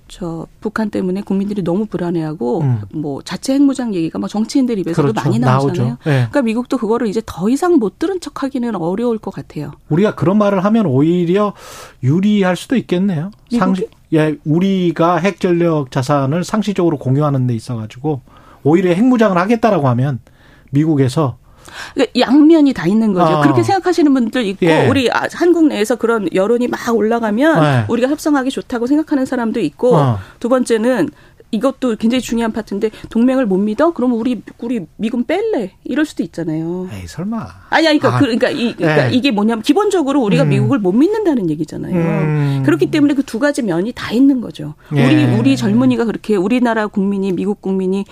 저 0.08 0.46
북한 0.60 0.90
때문에 0.90 1.22
국민들이 1.22 1.62
너무 1.62 1.86
불안해하고 1.86 2.60
음. 2.60 2.80
뭐 2.92 3.22
자체 3.22 3.54
핵무장 3.54 3.94
얘기가 3.94 4.18
막 4.18 4.28
정치인들 4.28 4.78
입에서도 4.78 5.12
그렇죠. 5.12 5.28
많이 5.28 5.38
나오잖아요. 5.38 5.98
네. 6.04 6.12
그러니까 6.12 6.42
미국도 6.42 6.78
그거를 6.78 7.08
이제 7.08 7.20
더 7.26 7.48
이상 7.48 7.78
못 7.78 7.98
들은 7.98 8.20
척하기는 8.20 8.76
어려울 8.76 9.18
것 9.18 9.32
같아요. 9.32 9.72
우리가 9.88 10.14
그런 10.14 10.38
말을 10.38 10.64
하면 10.64 10.86
오히려 10.86 11.54
유리할 12.02 12.56
수도 12.56 12.76
있겠네요. 12.76 13.30
미국이? 13.50 13.58
상시 13.58 13.88
예, 14.12 14.36
우리가 14.44 15.16
핵 15.16 15.40
전력 15.40 15.90
자산을 15.90 16.44
상시적으로 16.44 16.98
공유하는 16.98 17.46
데 17.46 17.54
있어 17.54 17.76
가지고 17.76 18.20
오히려 18.62 18.92
핵무장을 18.92 19.36
하겠다라고 19.36 19.88
하면 19.88 20.20
미국에서 20.70 21.38
그러니까 21.94 22.20
양면이 22.20 22.72
다 22.72 22.86
있는 22.86 23.12
거죠. 23.12 23.36
어. 23.36 23.42
그렇게 23.42 23.62
생각하시는 23.62 24.12
분들 24.12 24.44
있고 24.46 24.66
예. 24.66 24.88
우리 24.88 25.10
아, 25.10 25.26
한국 25.32 25.66
내에서 25.66 25.96
그런 25.96 26.28
여론이 26.34 26.68
막 26.68 26.78
올라가면 26.94 27.60
네. 27.60 27.84
우리가 27.88 28.08
협상하기 28.08 28.50
좋다고 28.50 28.86
생각하는 28.86 29.26
사람도 29.26 29.60
있고 29.60 29.96
어. 29.96 30.18
두 30.40 30.48
번째는 30.48 31.10
이것도 31.52 31.94
굉장히 31.96 32.20
중요한 32.20 32.50
파트인데 32.52 32.90
동맹을 33.08 33.46
못 33.46 33.56
믿어? 33.58 33.92
그러면 33.92 34.18
우리 34.18 34.42
우리 34.58 34.84
미군 34.96 35.24
뺄래? 35.24 35.72
이럴 35.84 36.04
수도 36.04 36.24
있잖아요. 36.24 36.88
에이 36.92 37.06
설마. 37.06 37.46
아니 37.70 37.86
아니 37.86 37.98
그러니까, 38.00 38.16
아, 38.16 38.20
그러니까, 38.20 38.50
이, 38.50 38.74
그러니까 38.74 39.08
네. 39.08 39.14
이게 39.14 39.30
뭐냐면 39.30 39.62
기본적으로 39.62 40.22
우리가 40.22 40.42
음. 40.42 40.48
미국을 40.48 40.80
못 40.80 40.90
믿는다는 40.92 41.48
얘기잖아요. 41.48 41.94
음. 41.94 42.62
그렇기 42.66 42.90
때문에 42.90 43.14
그 43.14 43.22
두 43.26 43.38
가지 43.38 43.60
면이 43.62 43.92
다 43.92 44.12
있는 44.12 44.40
거죠. 44.40 44.74
예. 44.94 45.04
우리 45.04 45.24
우리 45.38 45.56
젊은이가 45.56 46.04
그렇게 46.04 46.36
우리나라 46.36 46.86
국민이 46.86 47.32
미국 47.32 47.60
국민이 47.60 48.04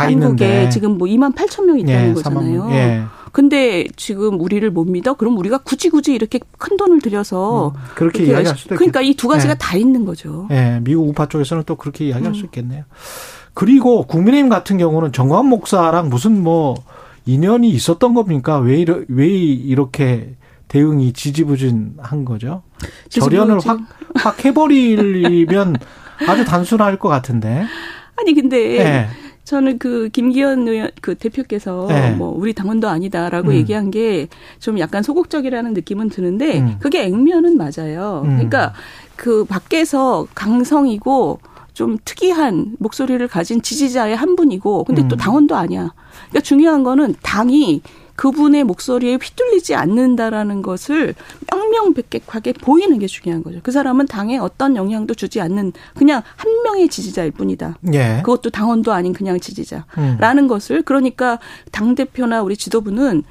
한국에 0.00 0.44
있는데. 0.46 0.68
지금 0.70 0.98
뭐 0.98 1.06
2만 1.08 1.34
8천 1.34 1.64
명 1.66 1.78
있다는 1.78 2.10
예, 2.10 2.14
거잖아요. 2.14 2.68
예. 2.72 3.02
근데 3.32 3.86
지금 3.96 4.40
우리를 4.40 4.68
못 4.70 4.84
믿어? 4.84 5.14
그럼 5.14 5.38
우리가 5.38 5.58
굳이 5.58 5.88
굳이 5.88 6.12
이렇게 6.14 6.38
큰 6.58 6.76
돈을 6.76 7.00
들여서 7.00 7.72
음, 7.74 7.80
그렇게 7.94 8.24
이야기할 8.24 8.56
수도 8.58 8.74
그러니까 8.76 9.00
이 9.00 9.14
두 9.14 9.26
가지가 9.28 9.54
네. 9.54 9.58
다 9.58 9.76
있는 9.76 10.04
거죠. 10.04 10.46
네, 10.50 10.80
미국 10.82 11.08
우파 11.08 11.26
쪽에서는 11.26 11.64
또 11.64 11.76
그렇게 11.76 12.06
이야기할 12.06 12.32
음. 12.32 12.34
수 12.34 12.44
있겠네요. 12.44 12.84
그리고 13.54 14.06
국민의힘 14.06 14.48
같은 14.50 14.76
경우는 14.78 15.12
정관 15.12 15.46
목사랑 15.46 16.08
무슨 16.10 16.42
뭐 16.42 16.74
인연이 17.24 17.70
있었던 17.70 18.12
겁니까? 18.14 18.58
왜, 18.58 18.76
이러, 18.78 19.00
왜 19.08 19.26
이렇게 19.28 20.34
대응이 20.68 21.12
지지부진한 21.12 22.24
거죠? 22.26 22.62
절연을 23.10 23.60
확, 23.64 23.80
확 24.16 24.44
해버리면 24.44 25.76
아주 26.28 26.44
단순할 26.44 26.98
것 26.98 27.08
같은데. 27.08 27.64
아니, 28.16 28.34
근데. 28.34 28.56
네. 28.78 29.08
저는 29.44 29.78
그 29.78 30.08
김기현 30.12 30.68
의원 30.68 30.90
그 31.00 31.14
대표께서 31.16 31.86
네. 31.88 32.12
뭐 32.12 32.32
우리 32.36 32.52
당원도 32.52 32.88
아니다라고 32.88 33.50
음. 33.50 33.54
얘기한 33.54 33.90
게 33.90 34.28
좀 34.60 34.78
약간 34.78 35.02
소극적이라는 35.02 35.72
느낌은 35.74 36.08
드는데 36.08 36.60
음. 36.60 36.76
그게 36.80 37.04
액면은 37.04 37.56
맞아요. 37.56 38.22
음. 38.24 38.30
그러니까 38.36 38.72
그 39.16 39.44
밖에서 39.44 40.26
강성이고 40.34 41.40
좀 41.72 41.96
특이한 42.04 42.76
목소리를 42.78 43.26
가진 43.28 43.60
지지자의 43.62 44.14
한 44.14 44.36
분이고 44.36 44.84
근데 44.84 45.06
또 45.08 45.16
음. 45.16 45.18
당원도 45.18 45.56
아니야. 45.56 45.92
그러니까 46.28 46.40
중요한 46.40 46.84
거는 46.84 47.14
당이 47.22 47.82
그분의 48.16 48.64
목소리에 48.64 49.18
휘둘리지 49.20 49.74
않는다라는 49.74 50.62
것을 50.62 51.14
명명백백하게 51.50 52.54
보이는 52.54 52.98
게 52.98 53.06
중요한 53.06 53.42
거죠. 53.42 53.60
그 53.62 53.70
사람은 53.70 54.06
당에 54.06 54.38
어떤 54.38 54.76
영향도 54.76 55.14
주지 55.14 55.40
않는 55.40 55.72
그냥 55.94 56.22
한 56.36 56.62
명의 56.62 56.88
지지자일 56.88 57.32
뿐이다. 57.32 57.78
예. 57.94 58.20
그것도 58.24 58.50
당원도 58.50 58.92
아닌 58.92 59.12
그냥 59.12 59.40
지지자라는 59.40 60.44
음. 60.44 60.48
것을 60.48 60.82
그러니까 60.82 61.38
당 61.70 61.94
대표나 61.94 62.42
우리 62.42 62.56
지도부는 62.56 63.24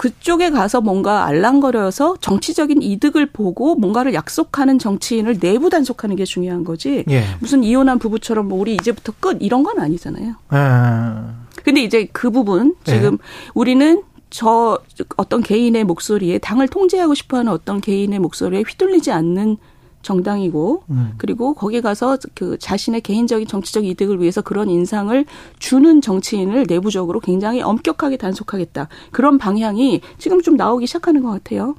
그쪽에 0.00 0.48
가서 0.48 0.80
뭔가 0.80 1.26
알랑거려서 1.26 2.16
정치적인 2.22 2.80
이득을 2.80 3.26
보고 3.26 3.74
뭔가를 3.74 4.14
약속하는 4.14 4.78
정치인을 4.78 5.38
내부 5.40 5.68
단속하는 5.68 6.16
게 6.16 6.24
중요한 6.24 6.64
거지. 6.64 7.04
예. 7.10 7.24
무슨 7.38 7.62
이혼한 7.62 7.98
부부처럼 7.98 8.48
뭐 8.48 8.58
우리 8.58 8.76
이제부터 8.76 9.12
끝 9.20 9.36
이런 9.40 9.62
건 9.62 9.78
아니잖아요. 9.78 10.36
아. 10.48 11.34
근데 11.62 11.82
이제 11.82 12.08
그 12.12 12.30
부분 12.30 12.74
지금 12.84 13.12
예. 13.12 13.18
우리는 13.52 14.02
저 14.30 14.78
어떤 15.16 15.42
개인의 15.42 15.84
목소리에 15.84 16.38
당을 16.38 16.68
통제하고 16.68 17.14
싶어하는 17.14 17.52
어떤 17.52 17.80
개인의 17.80 18.20
목소리에 18.20 18.62
휘둘리지 18.66 19.10
않는 19.10 19.58
정당이고 20.02 20.84
음. 20.90 21.12
그리고 21.18 21.52
거기에 21.52 21.80
가서 21.80 22.16
그 22.34 22.56
자신의 22.58 23.02
개인적인 23.02 23.46
정치적 23.46 23.84
이득을 23.84 24.20
위해서 24.20 24.40
그런 24.40 24.70
인상을 24.70 25.26
주는 25.58 26.00
정치인을 26.00 26.64
내부적으로 26.68 27.20
굉장히 27.20 27.60
엄격하게 27.60 28.16
단속하겠다 28.16 28.88
그런 29.10 29.36
방향이 29.36 30.00
지금 30.16 30.40
좀 30.40 30.56
나오기 30.56 30.86
시작하는 30.86 31.22
것 31.22 31.30
같아요. 31.30 31.74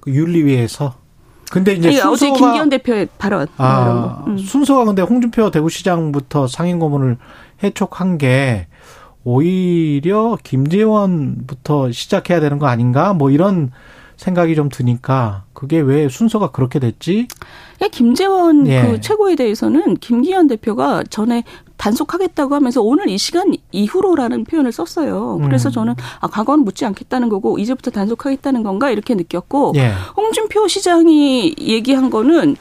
그 0.00 0.10
윤리위에서 0.12 0.94
근데 1.52 1.74
이제 1.74 1.92
순서가 1.92 2.10
어제 2.10 2.30
김기현 2.32 2.68
대표의 2.70 3.08
발언 3.18 3.46
아, 3.58 4.24
음. 4.26 4.38
순서가 4.38 4.86
근데 4.86 5.02
홍준표 5.02 5.50
대구시장부터 5.50 6.48
상임 6.48 6.78
고문을 6.78 7.18
해촉한 7.62 8.18
게 8.18 8.66
오히려 9.24 10.36
김재원부터 10.42 11.92
시작해야 11.92 12.40
되는 12.40 12.58
거 12.58 12.66
아닌가? 12.66 13.12
뭐 13.12 13.30
이런 13.30 13.70
생각이 14.16 14.54
좀 14.54 14.68
드니까 14.68 15.44
그게 15.52 15.80
왜 15.80 16.08
순서가 16.08 16.50
그렇게 16.50 16.78
됐지? 16.78 17.26
예, 17.82 17.88
김재원 17.88 18.66
예. 18.68 18.82
그 18.82 19.00
최고에 19.00 19.34
대해서는 19.34 19.96
김기현 19.96 20.46
대표가 20.46 21.02
전에 21.10 21.42
단속하겠다고 21.76 22.54
하면서 22.54 22.80
오늘 22.80 23.08
이 23.08 23.18
시간 23.18 23.52
이후로라는 23.72 24.44
표현을 24.44 24.70
썼어요. 24.70 25.40
그래서 25.42 25.68
음. 25.68 25.72
저는 25.72 25.94
아 26.20 26.28
과거는 26.28 26.64
묻지 26.64 26.84
않겠다는 26.84 27.28
거고 27.28 27.58
이제부터 27.58 27.90
단속하겠다는 27.90 28.62
건가 28.62 28.90
이렇게 28.90 29.14
느꼈고 29.16 29.72
예. 29.76 29.92
홍준표 30.16 30.68
시장이 30.68 31.56
얘기한 31.58 32.10
거는 32.10 32.56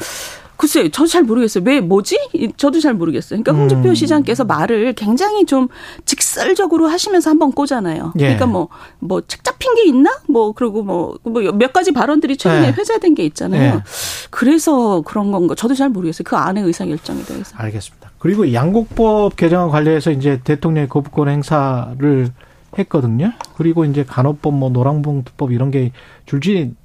글쎄요, 0.61 0.89
저도 0.89 1.07
잘 1.07 1.23
모르겠어요. 1.23 1.63
왜 1.65 1.81
뭐지? 1.81 2.19
저도 2.55 2.79
잘 2.79 2.93
모르겠어요. 2.93 3.41
그러니까 3.41 3.51
홍준표 3.51 3.89
음. 3.89 3.95
시장께서 3.95 4.43
말을 4.43 4.93
굉장히 4.93 5.43
좀 5.47 5.69
직설적으로 6.05 6.87
하시면서 6.87 7.31
한번 7.31 7.51
꼬잖아요. 7.51 8.13
예. 8.17 8.19
그러니까 8.19 8.45
뭐뭐 8.45 8.69
뭐책 8.99 9.43
잡힌 9.43 9.73
게 9.73 9.85
있나? 9.85 10.11
뭐 10.27 10.51
그리고 10.51 10.83
뭐몇뭐 10.83 11.57
가지 11.73 11.91
발언들이 11.91 12.37
최근에 12.37 12.67
예. 12.67 12.71
회자된 12.73 13.15
게 13.15 13.25
있잖아요. 13.25 13.77
예. 13.77 13.83
그래서 14.29 15.01
그런 15.01 15.31
건가? 15.31 15.55
저도 15.55 15.73
잘 15.73 15.89
모르겠어요. 15.89 16.25
그 16.25 16.35
안에 16.35 16.61
의사 16.61 16.85
결정에 16.85 17.23
대해서. 17.23 17.55
알겠습니다. 17.57 18.11
그리고 18.19 18.53
양곡법 18.53 19.37
개정안 19.37 19.69
관련해서 19.69 20.11
이제 20.11 20.41
대통령의 20.43 20.89
거부권 20.89 21.27
행사를 21.27 22.29
했거든요. 22.77 23.33
그리고 23.57 23.83
이제 23.83 24.03
간호법, 24.03 24.53
뭐 24.53 24.69
노랑봉투법 24.69 25.53
이런 25.53 25.71
게 25.71 25.91
줄지 26.27 26.75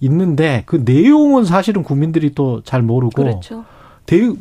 있는데 0.00 0.62
그 0.66 0.82
내용은 0.84 1.44
사실은 1.44 1.82
국민들이 1.82 2.34
또 2.34 2.60
잘 2.64 2.82
모르고 2.82 3.22
그렇죠. 3.22 3.64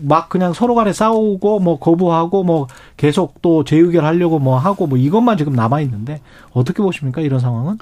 막 0.02 0.30
그냥 0.30 0.54
서로 0.54 0.76
간에 0.76 0.94
싸우고 0.94 1.60
뭐 1.60 1.80
거부하고 1.80 2.44
뭐 2.44 2.68
계속 2.98 3.42
또 3.42 3.64
재의결하려고 3.64 4.40
뭐 4.40 4.58
하고 4.58 4.88
뭐 4.88 4.98
이것만 4.98 5.38
지금 5.38 5.54
남아 5.54 5.82
있는데 5.82 6.22
어떻게 6.54 6.84
보십니까 6.84 7.22
이런 7.22 7.40
상황은? 7.40 7.80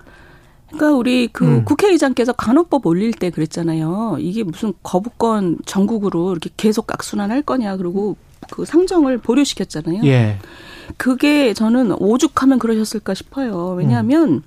그러니까 0.68 0.98
우리 0.98 1.28
그 1.28 1.46
음. 1.46 1.66
국회의장께서 1.66 2.34
간호법 2.34 2.88
올릴 2.88 3.12
때 3.12 3.30
그랬잖아요. 3.30 4.18
이게 4.20 4.44
무슨 4.44 4.74
거부권 4.82 5.60
전국으로 5.66 6.32
이렇게 6.32 6.50
계속 6.58 6.92
악순환할 6.92 7.44
거냐 7.44 7.78
그리고 7.78 8.16
그 8.50 8.66
상정을 8.66 9.20
보류시켰잖아요. 9.20 10.04
예. 10.06 10.38
그게 10.98 11.54
저는 11.54 11.94
오죽하면 11.94 12.60
그러셨을까 12.60 13.14
싶어요. 13.14 13.76
왜냐하면 13.78 14.30
음. 14.30 14.42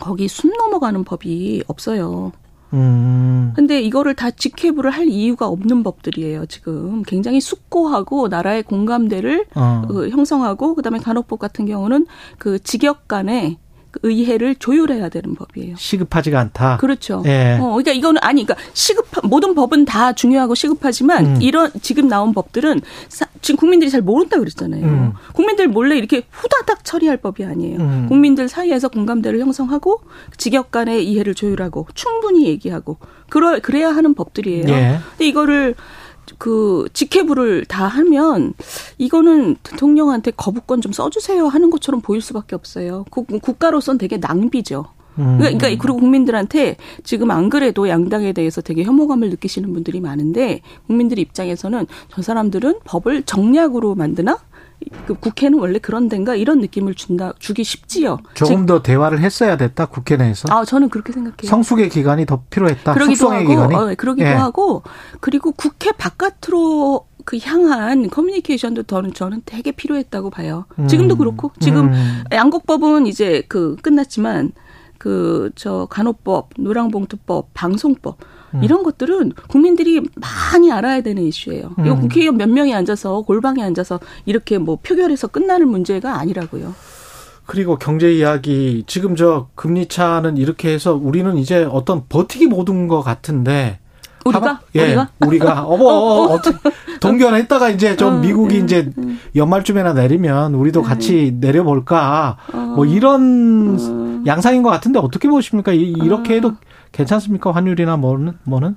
거기 0.00 0.26
숨 0.28 0.52
넘어가는 0.56 1.04
법이 1.04 1.64
없어요. 1.66 2.32
음. 2.72 3.52
근데 3.54 3.80
이거를 3.80 4.14
다 4.14 4.30
직회부를 4.30 4.90
할 4.90 5.08
이유가 5.08 5.46
없는 5.46 5.82
법들이에요, 5.82 6.46
지금. 6.46 7.02
굉장히 7.02 7.40
숙고하고 7.40 8.28
나라의 8.28 8.62
공감대를 8.62 9.46
어. 9.54 9.82
그 9.88 10.08
형성하고 10.08 10.74
그다음에 10.74 10.98
간호법 10.98 11.38
같은 11.38 11.66
경우는 11.66 12.06
그 12.38 12.58
직역 12.62 13.08
간에 13.08 13.58
의회를 14.02 14.54
조율해야 14.56 15.08
되는 15.08 15.34
법이에요. 15.34 15.76
시급하지가 15.76 16.38
않다. 16.40 16.76
그렇죠. 16.78 17.22
예. 17.26 17.58
어, 17.60 17.66
그러니까 17.68 17.92
이거는 17.92 18.20
아니, 18.22 18.44
그러니까 18.44 18.68
시급 18.72 19.06
모든 19.24 19.54
법은 19.54 19.84
다 19.84 20.12
중요하고 20.12 20.54
시급하지만 20.54 21.26
음. 21.26 21.42
이런 21.42 21.70
지금 21.82 22.08
나온 22.08 22.32
법들은 22.32 22.80
사, 23.08 23.26
지금 23.40 23.58
국민들이 23.58 23.90
잘 23.90 24.00
모른다 24.00 24.38
그랬잖아요. 24.38 24.84
음. 24.84 25.12
국민들 25.32 25.68
몰래 25.68 25.96
이렇게 25.96 26.22
후다닥 26.30 26.84
처리할 26.84 27.18
법이 27.18 27.44
아니에요. 27.44 27.78
음. 27.78 28.06
국민들 28.08 28.48
사이에서 28.48 28.88
공감대를 28.88 29.40
형성하고 29.40 30.00
직역 30.36 30.70
간의 30.70 31.06
이해를 31.06 31.34
조율하고 31.34 31.86
충분히 31.94 32.46
얘기하고 32.46 32.98
그러 33.28 33.58
그래야 33.60 33.88
하는 33.88 34.14
법들이에요. 34.14 34.68
예. 34.68 34.98
근데 35.10 35.26
이거를 35.26 35.74
그 36.42 36.88
직회부를 36.92 37.66
다 37.66 37.86
하면 37.86 38.52
이거는 38.98 39.54
대통령한테 39.62 40.32
거부권 40.32 40.80
좀 40.80 40.90
써주세요 40.90 41.46
하는 41.46 41.70
것처럼 41.70 42.00
보일 42.00 42.20
수밖에 42.20 42.56
없어요. 42.56 43.04
국가로선 43.10 43.96
되게 43.96 44.16
낭비죠. 44.16 44.86
음. 45.18 45.38
그러니까 45.38 45.68
그리고 45.68 45.96
국민들한테 45.96 46.76
지금 47.04 47.30
안 47.30 47.50
그래도 47.50 47.88
양당에 47.88 48.32
대해서 48.32 48.60
되게 48.60 48.84
혐오감을 48.84 49.30
느끼시는 49.30 49.72
분들이 49.72 50.00
많은데 50.00 50.60
국민들 50.86 51.18
입장에서는 51.18 51.86
저 52.08 52.22
사람들은 52.22 52.80
법을 52.84 53.22
정략으로 53.24 53.94
만드나? 53.94 54.38
그 55.06 55.14
국회는 55.14 55.58
원래 55.58 55.78
그런 55.78 56.08
데인가 56.08 56.34
이런 56.34 56.60
느낌을 56.60 56.94
준다 56.94 57.32
주기 57.38 57.62
쉽지요. 57.62 58.18
조금 58.34 58.66
더 58.66 58.82
대화를 58.82 59.20
했어야 59.20 59.56
됐다 59.56 59.86
국회 59.86 60.16
내에서. 60.16 60.48
아 60.50 60.64
저는 60.64 60.88
그렇게 60.88 61.12
생각해요. 61.12 61.48
성숙의 61.48 61.88
기간이 61.88 62.26
더 62.26 62.42
필요했다. 62.50 62.94
그러기도 62.94 63.30
하고, 63.30 63.48
기간이? 63.48 63.74
어, 63.74 63.94
그러기도 63.96 64.28
예. 64.28 64.32
하고 64.32 64.82
그리고 65.20 65.52
국회 65.52 65.92
바깥으로 65.92 67.06
그 67.24 67.38
향한 67.42 68.10
커뮤니케이션도 68.10 68.84
저는 68.84 69.12
저는 69.14 69.42
되게 69.44 69.72
필요했다고 69.72 70.30
봐요. 70.30 70.64
음. 70.78 70.88
지금도 70.88 71.16
그렇고 71.16 71.52
지금 71.60 71.92
음. 71.92 72.24
양곡법은 72.32 73.06
이제 73.06 73.44
그 73.48 73.76
끝났지만 73.82 74.52
그 75.02 75.50
저 75.56 75.86
간호법, 75.90 76.50
노랑봉투법, 76.58 77.48
방송법 77.54 78.18
음. 78.54 78.62
이런 78.62 78.84
것들은 78.84 79.32
국민들이 79.48 80.00
많이 80.14 80.70
알아야 80.70 81.00
되는 81.00 81.22
이슈예요. 81.24 81.74
음. 81.76 81.86
이거 81.86 81.96
국회의원 81.98 82.36
몇 82.36 82.48
명이 82.48 82.72
앉아서 82.72 83.22
골방에 83.22 83.62
앉아서 83.62 83.98
이렇게 84.26 84.58
뭐 84.58 84.78
표결해서 84.80 85.26
끝나는 85.26 85.68
문제가 85.68 86.18
아니라고요. 86.20 86.74
그리고 87.46 87.76
경제 87.76 88.12
이야기 88.12 88.84
지금 88.86 89.16
저 89.16 89.48
금리 89.56 89.86
차는 89.86 90.36
이렇게 90.36 90.72
해서 90.72 90.94
우리는 90.94 91.36
이제 91.36 91.64
어떤 91.68 92.06
버티기 92.08 92.46
모든 92.46 92.86
것 92.86 93.02
같은데 93.02 93.80
우리가 94.24 94.60
예, 94.76 94.82
우리가 94.84 95.08
우리가 95.20 95.62
어머 95.66 95.84
어, 95.84 96.34
어, 96.34 96.40
동견했다가 97.00 97.70
이제 97.70 97.96
좀 97.96 98.14
어, 98.14 98.18
미국이 98.18 98.58
음, 98.58 98.64
이제 98.64 98.90
음. 98.98 99.18
연말쯤에나 99.34 99.92
내리면 99.92 100.54
우리도 100.54 100.80
음. 100.80 100.84
같이 100.84 101.36
내려볼까 101.40 102.36
어. 102.52 102.56
뭐 102.56 102.86
이런 102.86 103.76
어. 103.78 104.22
양상인 104.26 104.62
것 104.62 104.70
같은데 104.70 104.98
어떻게 104.98 105.28
보십니까? 105.28 105.72
이 105.72 105.94
렇게 105.94 106.36
해도 106.36 106.52
괜찮습니까? 106.92 107.50
환율이나 107.52 107.96
뭐는 107.96 108.34
뭐는? 108.44 108.76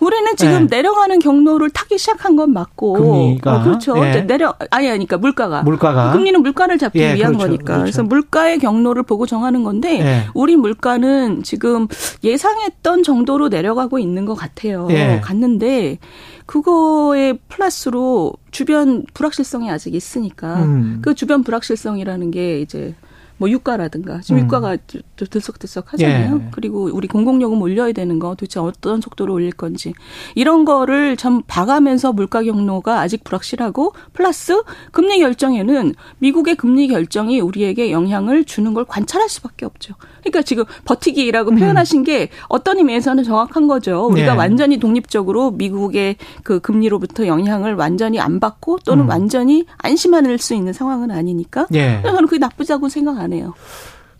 우리는 0.00 0.36
지금 0.36 0.66
네. 0.66 0.76
내려가는 0.76 1.18
경로를 1.18 1.70
타기 1.70 1.98
시작한 1.98 2.36
건 2.36 2.52
맞고 2.52 2.92
금리가 2.94 3.56
어, 3.56 3.62
그렇죠. 3.64 3.98
예. 4.04 4.22
내려 4.22 4.54
아니 4.70 4.86
그러니까 4.86 5.18
물가가 5.18 5.62
물가가 5.62 6.12
금리는 6.12 6.40
물가를 6.42 6.78
잡기 6.78 7.00
예, 7.00 7.14
위한 7.14 7.32
그렇죠. 7.32 7.46
거니까 7.46 7.64
그렇죠. 7.64 7.82
그래서 7.82 8.02
물가의 8.02 8.58
경로를 8.58 9.02
보고 9.02 9.26
정하는 9.26 9.62
건데 9.62 10.00
예. 10.00 10.26
우리 10.34 10.56
물가는 10.56 11.42
지금 11.42 11.88
예상했던 12.22 13.02
정도로 13.02 13.48
내려가고 13.48 13.98
있는 13.98 14.24
것 14.24 14.34
같아요. 14.34 14.88
예. 14.90 15.20
갔는데 15.22 15.98
그거에 16.46 17.34
플러스로 17.48 18.32
주변 18.50 19.04
불확실성이 19.12 19.70
아직 19.70 19.94
있으니까 19.94 20.62
음. 20.62 20.98
그 21.02 21.14
주변 21.14 21.42
불확실성이라는 21.42 22.30
게 22.30 22.60
이제 22.60 22.94
뭐 23.38 23.48
유가라든가 23.48 24.20
지금 24.20 24.40
음. 24.40 24.44
유가가 24.44 24.76
들썩들썩 25.16 25.92
하잖아요. 25.92 26.36
예. 26.36 26.48
그리고 26.50 26.90
우리 26.92 27.08
공공요금 27.08 27.60
올려야 27.62 27.92
되는 27.92 28.18
거 28.18 28.30
도대체 28.30 28.60
어떤 28.60 29.00
속도로 29.00 29.32
올릴 29.32 29.52
건지 29.52 29.94
이런 30.34 30.64
거를 30.64 31.16
참 31.16 31.42
봐가면서 31.46 32.12
물가 32.12 32.42
경로가 32.42 33.00
아직 33.00 33.24
불확실하고 33.24 33.94
플러스 34.12 34.62
금리 34.90 35.20
결정에는 35.20 35.94
미국의 36.18 36.56
금리 36.56 36.88
결정이 36.88 37.40
우리에게 37.40 37.92
영향을 37.92 38.44
주는 38.44 38.74
걸 38.74 38.84
관찰할 38.84 39.28
수밖에 39.28 39.64
없죠. 39.64 39.94
그러니까 40.20 40.42
지금 40.42 40.64
버티기라고 40.84 41.52
음. 41.52 41.56
표현하신 41.56 42.02
게 42.02 42.30
어떤 42.48 42.78
의미에서는 42.78 43.22
정확한 43.24 43.68
거죠. 43.68 44.06
우리가 44.10 44.32
예. 44.32 44.36
완전히 44.36 44.78
독립적으로 44.78 45.52
미국의 45.52 46.16
그 46.42 46.60
금리로부터 46.60 47.26
영향을 47.26 47.74
완전히 47.74 48.18
안 48.18 48.40
받고 48.40 48.80
또는 48.84 49.04
음. 49.04 49.08
완전히 49.08 49.64
안심할 49.78 50.38
수 50.38 50.54
있는 50.54 50.72
상황은 50.72 51.12
아니니까. 51.12 51.66
예. 51.74 52.00
저는 52.02 52.26
그게 52.26 52.38
나쁘다고 52.38 52.88
생각 52.88 53.18
안 53.18 53.27
해요. 53.32 53.54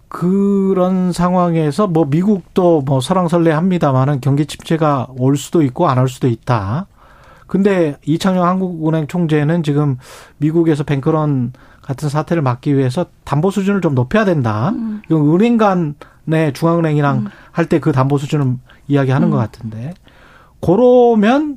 그런 0.09 1.12
상황에서 1.12 1.86
뭐 1.86 2.06
미국도 2.06 2.82
뭐 2.82 3.00
설왕설래합니다만은 3.00 4.20
경기 4.20 4.46
침체가 4.46 5.06
올 5.18 5.36
수도 5.36 5.62
있고 5.62 5.86
안 5.88 5.98
올 5.98 6.09
수도 6.09 6.28
있다. 6.28 6.86
근데 7.46 7.96
이창용 8.04 8.44
한국은행 8.46 9.06
총재는 9.06 9.62
지금 9.62 9.98
미국에서 10.38 10.84
뱅크런 10.84 11.52
같은 11.82 12.09
사태를 12.09 12.42
막기 12.42 12.76
위해서 12.76 13.06
담보 13.24 13.50
수준을 13.50 13.80
좀 13.80 13.94
높여야 13.94 14.24
된다. 14.24 14.70
음. 14.70 15.02
이건 15.06 15.34
은행 15.34 15.56
간의 15.56 16.52
중앙은행이랑 16.52 17.16
음. 17.18 17.26
할때 17.52 17.78
그 17.80 17.92
담보 17.92 18.18
수준을 18.18 18.56
이야기하는 18.88 19.28
음. 19.28 19.30
것 19.30 19.38
같은데. 19.38 19.94
그러면 20.61 21.56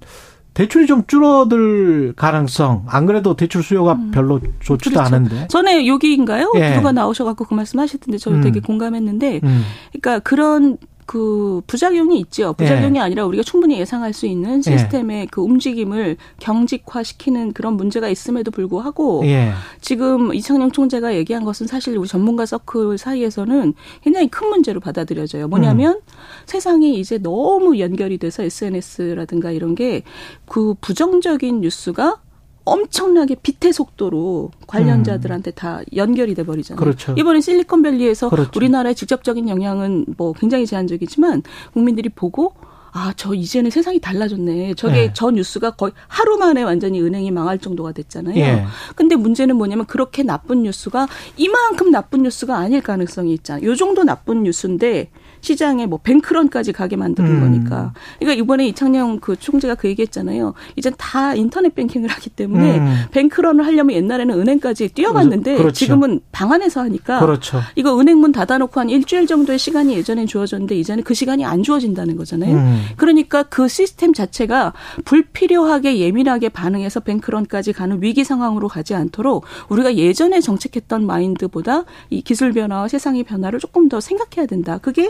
대출이 0.54 0.86
좀 0.86 1.06
줄어들 1.08 2.14
가능성. 2.16 2.86
안 2.88 3.06
그래도 3.06 3.36
대출 3.36 3.64
수요가 3.64 3.94
음. 3.94 4.12
별로 4.12 4.40
좋지도 4.60 4.96
그렇죠. 4.96 5.16
않은데. 5.16 5.48
전에 5.48 5.88
여기인가요? 5.88 6.52
예. 6.56 6.76
누가 6.76 6.92
나오셔갖고 6.92 7.46
그 7.46 7.54
말씀하셨던데 7.54 8.18
저도 8.18 8.38
음. 8.38 8.42
되게 8.42 8.60
공감했는데, 8.60 9.40
음. 9.44 9.64
그러니까 9.92 10.20
그런 10.20 10.78
그 11.12 11.62
부작용이 11.68 12.20
있죠. 12.22 12.54
부작용이 12.54 12.98
예. 12.98 13.02
아니라 13.02 13.26
우리가 13.26 13.44
충분히 13.44 13.78
예상할 13.80 14.14
수 14.14 14.26
있는 14.26 14.62
시스템의 14.62 15.22
예. 15.22 15.28
그 15.30 15.42
움직임을 15.42 16.16
경직화시키는 16.40 17.52
그런 17.52 17.74
문제가 17.74 18.08
있음에도 18.08 18.50
불구하고 18.52 19.24
예. 19.26 19.52
지금 19.82 20.34
이창용 20.34 20.72
총재가 20.72 21.16
얘기한 21.16 21.44
것은 21.44 21.68
사실 21.68 21.98
우리 21.98 22.08
전문가 22.08 22.46
서클 22.46 22.98
사이에서는 22.98 23.74
굉장히 24.04 24.30
큰 24.30 24.48
문제로 24.48 24.80
받아들여져요. 24.80 25.50
뭐냐면 25.50 25.96
음. 25.96 26.02
세상이 26.46 26.98
이제 26.98 27.18
너무 27.18 27.78
연결이 27.80 28.18
돼서 28.18 28.44
SNS라든가 28.44 29.52
이런 29.52 29.76
게 29.76 30.04
그 30.46 30.76
부정적인 30.82 31.62
뉴스가 31.62 32.22
엄청나게 32.64 33.36
빛의 33.36 33.74
속도로 33.74 34.52
관련자들한테 34.68 35.52
음. 35.52 35.56
다 35.56 35.82
연결이 35.96 36.36
돼 36.36 36.44
버리잖아요. 36.44 36.80
그렇죠. 36.80 37.16
이번에 37.18 37.42
실리콘밸리에서 37.42 38.30
그렇죠. 38.30 38.52
우리나라의 38.56 38.96
직접적인 38.96 39.50
영향은 39.50 40.06
뭐 40.18 40.34
굉장히 40.34 40.66
제한적이지만 40.66 41.44
국민들이 41.74 42.10
보고 42.10 42.54
아, 42.94 43.14
저 43.16 43.34
이제는 43.34 43.72
세상이 43.72 44.00
달라졌네. 44.00 44.74
저게 44.74 44.98
예. 44.98 45.12
저 45.14 45.32
뉴스가 45.32 45.72
거의 45.72 45.94
하루 46.08 46.38
만에 46.38 46.62
완전히 46.64 47.02
은행이 47.02 47.32
망할 47.32 47.58
정도가 47.58 47.94
됐잖아요. 47.94 48.36
예. 48.36 48.66
근데 48.96 49.16
문제는 49.16 49.56
뭐냐면 49.56 49.86
그렇게 49.86 50.24
나쁜 50.24 50.64
뉴스가 50.64 51.08
이만큼 51.38 51.90
나쁜 51.92 52.24
뉴스가 52.24 52.58
아닐 52.58 52.82
가능성이 52.82 53.34
있잖아요. 53.36 53.66
요 53.66 53.76
정도 53.76 54.04
나쁜 54.04 54.44
뉴스인데 54.44 55.10
시장에 55.42 55.86
뭐 55.86 56.00
뱅크런까지 56.02 56.72
가게 56.72 56.96
만드는 56.96 57.30
음. 57.30 57.40
거니까. 57.42 57.94
그러니까 58.20 58.42
이번에 58.42 58.68
이창영 58.68 59.20
그 59.20 59.36
총재가 59.36 59.76
그 59.76 59.88
얘기했잖아요. 59.90 60.54
이젠 60.76 60.94
다 60.98 61.36
인터넷 61.36 61.74
뱅킹을 61.76 62.10
하기 62.10 62.30
때문에 62.30 62.80
음. 62.80 62.96
뱅크런을 63.12 63.66
하려면 63.66 63.96
옛날에는 63.96 64.40
은행까지 64.40 64.90
뛰어갔는데 64.90 65.58
그렇죠. 65.58 65.74
지금은 65.74 66.22
방 66.32 66.52
안에서 66.52 66.82
하니까 66.82 67.20
그렇죠. 67.20 67.60
이거 67.76 68.00
은행문 68.00 68.32
닫아놓고 68.32 68.80
한 68.80 68.90
일주일 68.90 69.28
정도의 69.28 69.60
시간이 69.60 69.96
예전엔 69.96 70.28
주어졌는데 70.28 70.76
이제는 70.76 71.04
그 71.04 71.14
시간이 71.14 71.44
안 71.46 71.64
주어진다는 71.64 72.16
거잖아요. 72.16 72.56
음. 72.56 72.84
그러니까 72.98 73.44
그 73.44 73.68
시스템 73.68 74.14
자체가 74.14 74.74
불필요하게 75.06 76.00
예민하게 76.00 76.50
반응해서 76.50 77.02
뱅크런까지 77.02 77.74
가는 77.74 78.02
위기 78.02 78.24
상황으로 78.24 78.68
가지 78.68 78.94
않도록 78.94 79.46
우리가 79.70 79.96
예전에 79.96 80.40
정책했던 80.40 81.06
마인드보다 81.06 81.86
이 82.10 82.22
기술 82.22 82.52
변화와 82.54 82.88
세상의 82.88 83.24
변화를 83.24 83.60
조금 83.60 83.90
더 83.90 84.00
생각해야 84.00 84.46
된다. 84.46 84.78
그게 84.78 85.10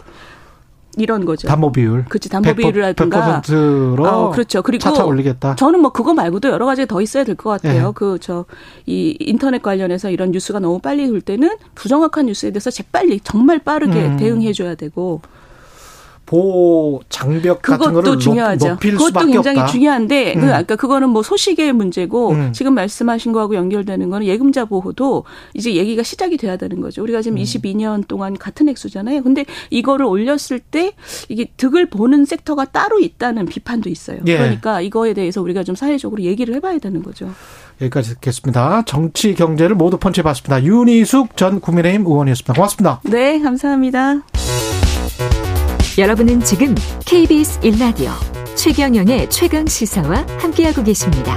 이런 0.98 1.26
거죠. 1.26 1.48
담보 1.48 1.72
비율. 1.72 2.06
그렇지. 2.06 2.30
담보 2.30 2.54
비율이라든가. 2.56 3.42
100%로 3.42 4.06
어, 4.08 4.32
그렇죠. 4.32 4.62
그리고 4.62 4.82
차차 4.82 5.06
올리겠다. 5.06 5.56
저는 5.56 5.80
뭐 5.80 5.92
그거 5.92 6.14
말고도 6.14 6.50
여러 6.50 6.66
가지 6.66 6.86
더 6.86 7.02
있어야 7.02 7.24
될 7.24 7.36
것 7.36 7.50
같아요. 7.50 7.88
네. 7.88 7.92
그저 7.96 8.46
이 8.86 9.16
인터넷 9.20 9.62
관련해서 9.62 10.10
이런 10.10 10.32
뉴스가 10.32 10.60
너무 10.60 10.80
빨리 10.80 11.08
돌 11.08 11.22
때는 11.22 11.50
부정확한 11.76 12.26
뉴스에 12.26 12.52
대해서 12.52 12.70
재빨리 12.70 13.22
정말 13.24 13.60
빠르게 13.60 14.06
음. 14.06 14.18
대응해 14.18 14.52
줘야 14.54 14.76
되고 14.76 15.22
보호 16.32 17.02
장벽 17.10 17.62
같은 17.62 17.92
거를 17.92 18.18
중요하죠. 18.18 18.70
높, 18.70 18.80
그것도 18.80 19.06
수밖에 19.08 19.32
굉장히 19.34 19.60
없다. 19.60 19.72
중요한데 19.72 20.34
그 20.36 20.40
음. 20.40 20.46
그 20.46 20.56
아까 20.56 20.76
그거는 20.78 21.10
뭐 21.10 21.24
소식의 21.24 21.74
문제고 21.74 22.32
음. 22.32 22.54
지금 22.54 22.74
말씀하신 22.74 23.34
거하고 23.34 23.56
연결되는 23.56 24.10
거는 24.10 24.26
예금자 24.26 24.64
보호도 24.64 25.26
이제 25.54 25.76
얘기가 25.76 26.04
시작이 26.04 26.38
돼야 26.38 26.56
되는 26.56 26.80
거죠. 26.80 27.04
우리가 27.04 27.22
지금 27.22 27.38
음. 27.38 27.44
22년 27.44 28.08
동안 28.08 28.38
같은 28.38 28.70
액수잖아요. 28.70 29.24
근데 29.24 29.44
이거를 29.72 30.06
올렸을 30.06 30.62
때 30.72 30.94
이게 31.28 31.48
득을 31.58 31.88
보는 31.88 32.24
섹터가 32.24 32.64
따로 32.66 33.02
있다는 33.02 33.48
비판도 33.48 33.90
있어요. 33.90 34.20
예. 34.28 34.38
그러니까 34.38 34.80
이거에 34.80 35.14
대해서 35.14 35.42
우리가 35.42 35.66
좀 35.66 35.76
사회적으로 35.76 36.24
얘기를 36.24 36.56
해봐야 36.56 36.78
되는 36.78 37.04
거죠. 37.04 37.30
여기까지 37.82 38.12
듣겠습니다. 38.16 38.84
정치 38.86 39.36
경제를 39.36 39.76
모두 39.76 39.98
펀치해 39.98 40.24
봤습니다. 40.24 40.64
윤희숙 40.64 41.36
전 41.36 41.60
국민의힘 41.60 42.06
의원이었습니다. 42.06 42.54
고맙습니다. 42.54 43.02
네, 43.04 43.40
감사합니다. 43.40 44.22
여러분은 45.98 46.42
지금 46.42 46.74
KBS 47.06 47.60
1라디오 47.62 48.12
최경영의 48.56 49.30
최강 49.30 49.66
시사와 49.68 50.26
함께하고 50.40 50.84
계십니다. 50.84 51.36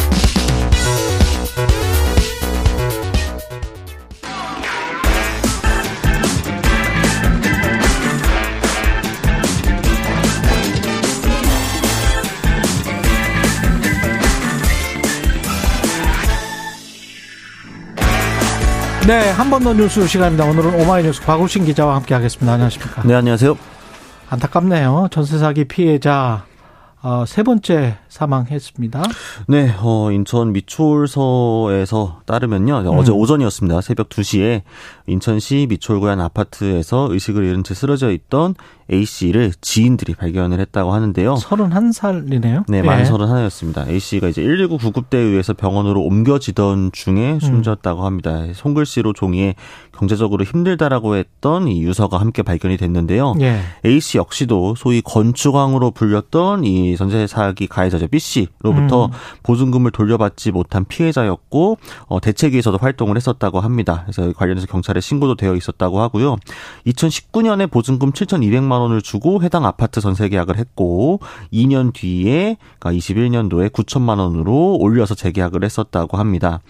네, 19.07 19.31
한 19.31 19.51
번 19.51 19.63
더 19.63 19.75
뉴스 19.75 20.07
시간입니다. 20.07 20.45
오늘은 20.47 20.81
오마이뉴스 20.81 21.21
곽우신 21.23 21.67
기자와 21.67 21.95
함께 21.97 22.15
하겠습니다. 22.15 22.53
안녕하십니까? 22.55 23.03
네, 23.05 23.15
안녕하세요. 23.15 23.74
안타깝네요. 24.35 25.09
전세 25.11 25.39
사기 25.39 25.65
피해자 25.65 26.45
어, 27.03 27.25
세 27.27 27.43
번째 27.43 27.99
사망했습니다. 28.09 29.03
네, 29.47 29.75
어, 29.79 30.11
인천 30.11 30.53
미추홀서에서 30.53 32.23
따르면요. 32.25 32.79
음. 32.79 32.99
어제 32.99 33.13
오전이었습니다. 33.13 33.83
새벽 33.83 34.09
2시에 34.09 34.63
인천시 35.07 35.67
미추홀구 35.69 36.09
한 36.09 36.21
아파트에서 36.21 37.09
의식을 37.11 37.45
잃은 37.45 37.63
채 37.63 37.75
쓰러져 37.75 38.11
있던 38.11 38.55
A씨를 38.93 39.53
지인들이 39.61 40.15
발견을 40.15 40.61
했다고 40.61 40.93
하는데요. 40.93 41.35
31살이네요. 41.35 42.65
네, 42.69 42.83
만 42.83 43.01
예. 43.01 43.05
31였습니다. 43.05 43.89
A씨가 43.89 44.29
이제 44.29 44.43
119 44.43 44.79
구급대에 44.79 45.21
의해서 45.21 45.55
병원으로 45.55 46.03
옮겨지던 46.03 46.93
중에 46.93 47.39
숨졌다고 47.41 48.03
음. 48.03 48.07
합니다. 48.07 48.45
손글씨로 48.53 49.13
종이에 49.13 49.55
경제적으로 49.97 50.45
힘들다라고 50.45 51.17
했던 51.17 51.69
이 51.69 51.83
유서가 51.83 52.19
함께 52.19 52.43
발견이 52.43 52.77
됐는데요. 52.77 53.35
예. 53.41 53.61
A씨 53.85 54.19
역시도 54.19 54.75
소위 54.77 55.01
건축왕으로 55.03 55.93
불렸던 55.93 56.65
이 56.65 56.97
전세 56.97 57.27
사기 57.27 57.67
가해자죠. 57.67 58.09
B씨로부터 58.09 59.07
음. 59.07 59.11
보증금을 59.43 59.91
돌려받지 59.91 60.53
못한 60.53 60.85
피해자였고 60.85 61.79
어, 62.07 62.21
대책위에서도 62.21 62.77
활동을 62.79 63.17
했었다고 63.17 63.61
합니다. 63.61 64.05
그래서 64.05 64.33
관련해서 64.33 64.67
경찰에 64.67 65.01
신고도 65.01 65.37
되어 65.37 65.55
있었다고 65.55 66.01
하고요. 66.01 66.37
2019년에 66.87 67.71
보증금 67.71 68.13
7,200만 68.13 68.74
원을 68.81 69.03
주고 69.03 69.43
해당 69.43 69.65
아파트 69.67 70.01
전세 70.01 70.29
계약을 70.29 70.59
했고 70.59 71.21
2년 71.53 71.93
뒤에 71.93 72.57
그러니까 72.79 72.99
21년도에 72.99 73.71
9천만 73.71 74.19
원으로 74.19 74.77
올려서 74.77 75.15
재계약을 75.15 75.65
했었다고 75.65 76.17
합니다. 76.19 76.61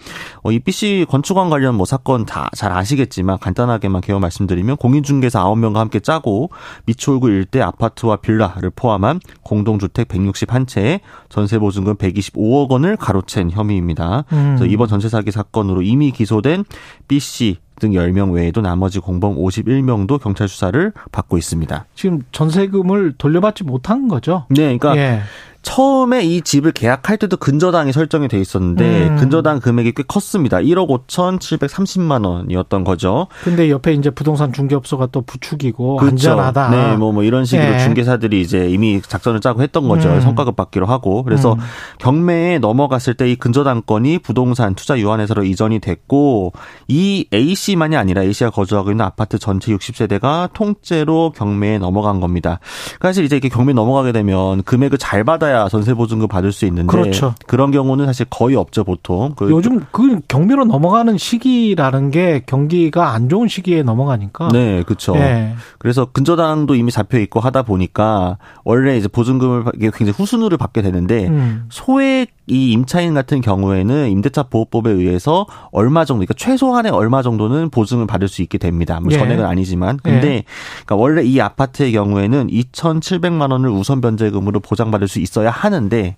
어, 0.43 0.51
이 0.51 0.59
B씨 0.59 1.05
건축왕 1.09 1.49
관련 1.49 1.75
뭐 1.75 1.85
사건 1.85 2.25
다 2.25 2.49
잘 2.55 2.71
아시겠지만 2.71 3.37
간단하게만 3.39 4.01
개요 4.01 4.19
말씀드리면 4.19 4.77
공인중개사 4.77 5.43
9명과 5.43 5.75
함께 5.75 5.99
짜고 5.99 6.49
미추홀구 6.85 7.29
일대 7.29 7.61
아파트와 7.61 8.17
빌라를 8.17 8.71
포함한 8.75 9.19
공동주택 9.43 10.07
161채에 10.07 11.01
전세 11.29 11.59
보증금 11.59 11.95
125억 11.95 12.69
원을 12.69 12.97
가로챈 12.97 13.51
혐의입니다. 13.51 14.25
음. 14.31 14.55
그래서 14.57 14.65
이번 14.65 14.87
전세 14.87 15.09
사기 15.09 15.31
사건으로 15.31 15.81
이미 15.81 16.11
기소된 16.11 16.65
B 17.07 17.19
씨 17.19 17.57
등 17.79 17.91
10명 17.91 18.33
외에도 18.33 18.61
나머지 18.61 18.99
공범 18.99 19.35
51명도 19.35 20.21
경찰 20.21 20.47
수사를 20.47 20.91
받고 21.11 21.37
있습니다. 21.37 21.85
지금 21.95 22.21
전세금을 22.31 23.15
돌려받지 23.17 23.63
못한 23.63 24.07
거죠? 24.07 24.45
네, 24.49 24.77
그러니까 24.77 24.97
예. 24.97 25.21
처음에 25.65 26.23
이 26.23 26.41
집을 26.41 26.71
계약할 26.71 27.17
때도 27.17 27.37
근저당이 27.37 27.91
설정이 27.91 28.29
돼 28.29 28.39
있었는데 28.39 29.07
음. 29.09 29.15
근저당 29.17 29.59
금액이 29.59 29.91
꽤 29.93 30.03
컸습니다. 30.03 30.57
1억 30.57 30.87
5천 30.87 31.39
730만 31.39 32.25
원이었던 32.25 32.83
거죠. 32.85 33.27
근데 33.43 33.69
옆에 33.69 33.93
이제 33.93 34.09
부동산 34.09 34.53
중개업소가 34.53 35.07
또 35.07 35.21
부축이고 35.21 35.97
그렇죠. 35.97 36.31
안전하다. 36.31 36.69
네, 36.69 36.95
뭐, 36.95 37.11
뭐 37.11 37.23
이런 37.23 37.43
식으로 37.43 37.67
네. 37.67 37.79
중개사들이 37.79 38.39
이제 38.39 38.69
이미 38.69 39.01
작전을 39.01 39.41
짜고 39.41 39.61
했던 39.61 39.89
거죠. 39.89 40.09
음. 40.09 40.21
성과급 40.21 40.55
받기로 40.55 40.85
하고. 40.85 41.23
그래서 41.23 41.53
음. 41.53 41.59
경매에 41.99 42.59
넘어갔을 42.59 43.13
때 43.13 43.25
이 43.25 43.35
근저당권이 43.35 44.19
부동산 44.19 44.75
투자 44.75 44.97
유한회사로 44.99 45.43
이전이 45.43 45.79
됐고 45.79 46.53
이 46.87 47.27
A 47.33 47.55
씨만이 47.55 47.97
아니라 47.97 48.21
A 48.23 48.33
씨가 48.33 48.51
거주하고 48.51 48.91
있는 48.91 49.03
아파트 49.03 49.39
전체 49.39 49.73
60세대가 49.73 50.53
통째로 50.53 51.31
경매에 51.35 51.79
넘어간 51.79 52.19
겁니다. 52.19 52.59
사실 53.01 53.25
이제 53.25 53.35
이렇게 53.35 53.49
경매 53.49 53.73
넘어가게 53.73 54.11
되면 54.11 54.63
금액을 54.63 54.97
잘 54.97 55.23
받아야 55.23 55.54
받아야 55.55 55.69
전세 55.69 55.93
보증금 55.93 56.27
받을 56.27 56.51
수 56.51 56.65
있는데 56.65 56.87
그렇죠. 56.87 57.33
그런 57.47 57.71
경우는 57.71 58.05
사실 58.05 58.25
거의 58.29 58.55
없죠 58.55 58.83
보통. 58.83 59.33
그 59.35 59.49
요즘 59.49 59.85
그 59.91 60.19
경비로 60.27 60.65
넘어가는 60.65 61.17
시기라는 61.17 62.11
게 62.11 62.43
경기가 62.45 63.13
안 63.13 63.29
좋은 63.29 63.47
시기에 63.47 63.83
넘어가니까. 63.83 64.49
네, 64.49 64.83
그렇죠. 64.83 65.13
네. 65.13 65.55
그래서 65.79 66.05
근저당도 66.11 66.75
이미 66.75 66.91
잡혀 66.91 67.17
있고 67.19 67.39
하다 67.39 67.63
보니까 67.63 68.37
원래 68.65 68.97
이제 68.97 69.07
보증금을 69.07 69.63
굉장히 69.79 70.11
후순위를 70.11 70.57
받게 70.57 70.81
되는데 70.81 71.27
음. 71.27 71.65
소액 71.69 72.34
이 72.47 72.71
임차인 72.71 73.13
같은 73.13 73.41
경우에는 73.41 74.09
임대차 74.09 74.43
보호법에 74.43 74.91
의해서 74.91 75.47
얼마 75.71 76.05
정도, 76.05 76.19
그러니까 76.19 76.35
최소한의 76.35 76.91
얼마 76.91 77.21
정도는 77.21 77.69
보증을 77.69 78.07
받을 78.07 78.27
수 78.27 78.41
있게 78.41 78.57
됩니다. 78.57 78.99
뭐 78.99 79.11
예. 79.11 79.17
전액은 79.17 79.45
아니지만. 79.45 79.97
근데 79.97 80.27
예. 80.27 80.43
그러니까 80.85 80.95
원래 80.95 81.23
이 81.23 81.39
아파트의 81.41 81.91
경우에는 81.91 82.47
2,700만 82.47 83.51
원을 83.51 83.69
우선 83.69 84.01
변제금으로 84.01 84.59
보장받을 84.59 85.07
수 85.07 85.19
있어야 85.19 85.49
하는데 85.49 86.17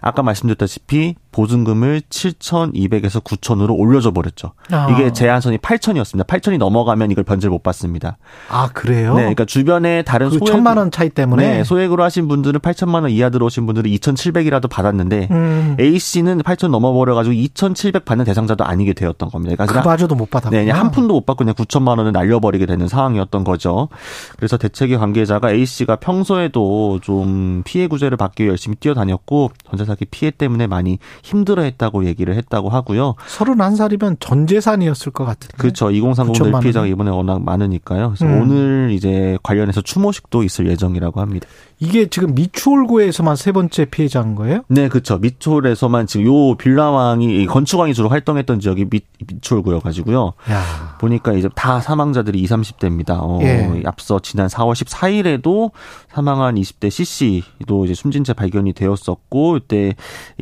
아까 0.00 0.22
말씀드렸다시피 0.22 1.16
보증금을 1.30 2.02
7,200에서 2.08 3.22
9,000으로 3.22 3.78
올려줘 3.78 4.12
버렸죠. 4.12 4.52
아. 4.70 4.88
이게 4.90 5.12
제한선이 5.12 5.58
8,000이었습니다. 5.58 6.26
8,000이 6.26 6.58
넘어가면 6.58 7.10
이걸 7.10 7.24
변제를 7.24 7.50
못 7.50 7.62
받습니다. 7.62 8.18
아 8.48 8.68
그래요? 8.72 9.14
네, 9.14 9.22
그러니까 9.22 9.44
주변에 9.44 10.02
다른 10.02 10.30
그 10.30 10.38
소액 10.38 10.46
천만 10.46 10.76
원 10.76 10.90
차이 10.90 11.10
때문에 11.10 11.58
네, 11.58 11.64
소액으로 11.64 12.02
하신 12.02 12.28
분들은 12.28 12.60
8천만 12.60 13.02
원 13.02 13.10
이하 13.10 13.30
들어오신 13.30 13.66
분들은 13.66 13.90
2,700이라도 13.90 14.68
받았는데 14.70 15.28
음. 15.30 15.76
A 15.78 15.98
씨는 15.98 16.42
8,000 16.42 16.70
넘어 16.70 16.92
버려 16.92 17.14
가지고 17.14 17.34
2,700 17.34 18.04
받는 18.04 18.24
대상자도 18.24 18.64
아니게 18.64 18.92
되었던 18.92 19.30
겁니다. 19.30 19.54
그러니까 19.56 19.82
그마저도 19.82 20.14
못 20.14 20.30
받았고, 20.30 20.56
네, 20.56 20.70
한 20.70 20.90
푼도 20.90 21.14
못 21.14 21.26
받고 21.26 21.44
그냥 21.44 21.54
9천만 21.54 21.98
원을 21.98 22.12
날려버리게 22.12 22.66
되는 22.66 22.88
상황이었던 22.88 23.44
거죠. 23.44 23.88
그래서 24.36 24.56
대책위 24.56 24.96
관계자가 24.96 25.52
A 25.52 25.66
씨가 25.66 25.96
평소에도 25.96 27.00
좀 27.02 27.62
피해 27.64 27.86
구제를 27.86 28.16
받기 28.16 28.44
위해 28.44 28.50
열심히 28.50 28.76
뛰어다녔고 28.76 29.50
전세 29.68 29.84
사기 29.84 30.04
피해 30.06 30.30
때문에 30.30 30.66
많이 30.66 30.98
힘들어했다고 31.22 32.04
얘기를 32.06 32.34
했다고 32.34 32.68
하고요. 32.68 33.14
31살이면 33.28 34.16
전 34.20 34.46
재산이었을 34.46 35.12
것 35.12 35.24
같은데. 35.24 35.56
그렇죠. 35.56 35.90
2030 35.90 36.60
피해자가 36.60 36.86
이번에 36.86 37.10
워낙 37.10 37.42
많으니까요. 37.42 38.14
그래서 38.16 38.24
음. 38.26 38.42
오늘 38.42 38.90
이제 38.92 39.38
관련해서 39.42 39.80
추모식도 39.80 40.42
있을 40.42 40.68
예정이라고 40.68 41.20
합니다. 41.20 41.48
이게 41.80 42.06
지금 42.06 42.34
미추홀구에서만 42.34 43.36
세 43.36 43.52
번째 43.52 43.84
피해자인 43.84 44.34
거예요? 44.34 44.62
네, 44.68 44.88
그렇죠. 44.88 45.18
미추홀에서만 45.18 46.06
지금 46.06 46.26
요 46.26 46.54
빌라왕이 46.56 47.46
건축왕이 47.46 47.94
주로 47.94 48.08
활동했던 48.08 48.60
지역이 48.60 48.86
미, 48.86 49.00
미추홀구여가지고요. 49.26 50.32
야. 50.50 50.96
보니까 51.00 51.32
이제 51.34 51.48
다 51.54 51.80
사망자들이 51.80 52.40
20, 52.40 52.56
30대입니다. 52.56 53.18
어, 53.20 53.38
예. 53.42 53.82
앞서 53.84 54.18
지난 54.18 54.48
4월 54.48 54.72
14일에도 54.72 55.70
사망한 56.10 56.56
20대 56.56 56.90
CC도 56.90 57.84
이제 57.84 57.94
숨진 57.94 58.24
채 58.24 58.32
발견이 58.32 58.72
되었었고 58.72 59.58
이때 59.58 59.94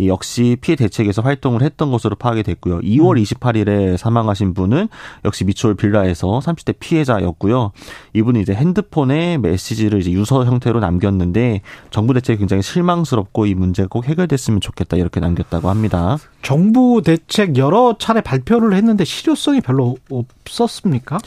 역시 0.07 0.57
피해 0.61 0.76
대책에서 0.76 1.22
활동을 1.22 1.62
했던 1.62 1.91
것으로 1.91 2.16
파악이 2.16 2.43
됐고요. 2.45 2.80
2월 2.80 3.18
음. 3.18 3.22
28일에 3.22 3.97
사망하신 3.97 4.55
분은 4.55 4.89
역시 5.24 5.45
미추홀 5.45 5.74
빌라에서 5.74 6.41
30대 6.43 6.76
피해자였고요. 6.78 7.72
이분이 8.14 8.41
이제 8.41 8.55
핸드폰에 8.55 9.39
메시지를 9.39 10.01
이제 10.01 10.11
유서 10.12 10.45
형태로 10.45 10.80
남겼는데 10.80 11.25
있는데 11.26 11.60
정부 11.90 12.14
대책이 12.14 12.38
굉장히 12.38 12.62
실망스럽고 12.62 13.46
이 13.46 13.54
문제가 13.54 13.88
꼭 13.88 14.06
해결됐으면 14.06 14.60
좋겠다 14.60 14.96
이렇게 14.96 15.20
남겼다고 15.20 15.68
합니다. 15.68 16.18
정부 16.47 17.03
대책 17.05 17.57
여러 17.59 17.97
차례 17.99 18.20
발표를 18.20 18.76
했는데 18.76 19.05
실효성이 19.05 19.61
별로 19.61 19.97
없었습니까? 20.09 21.18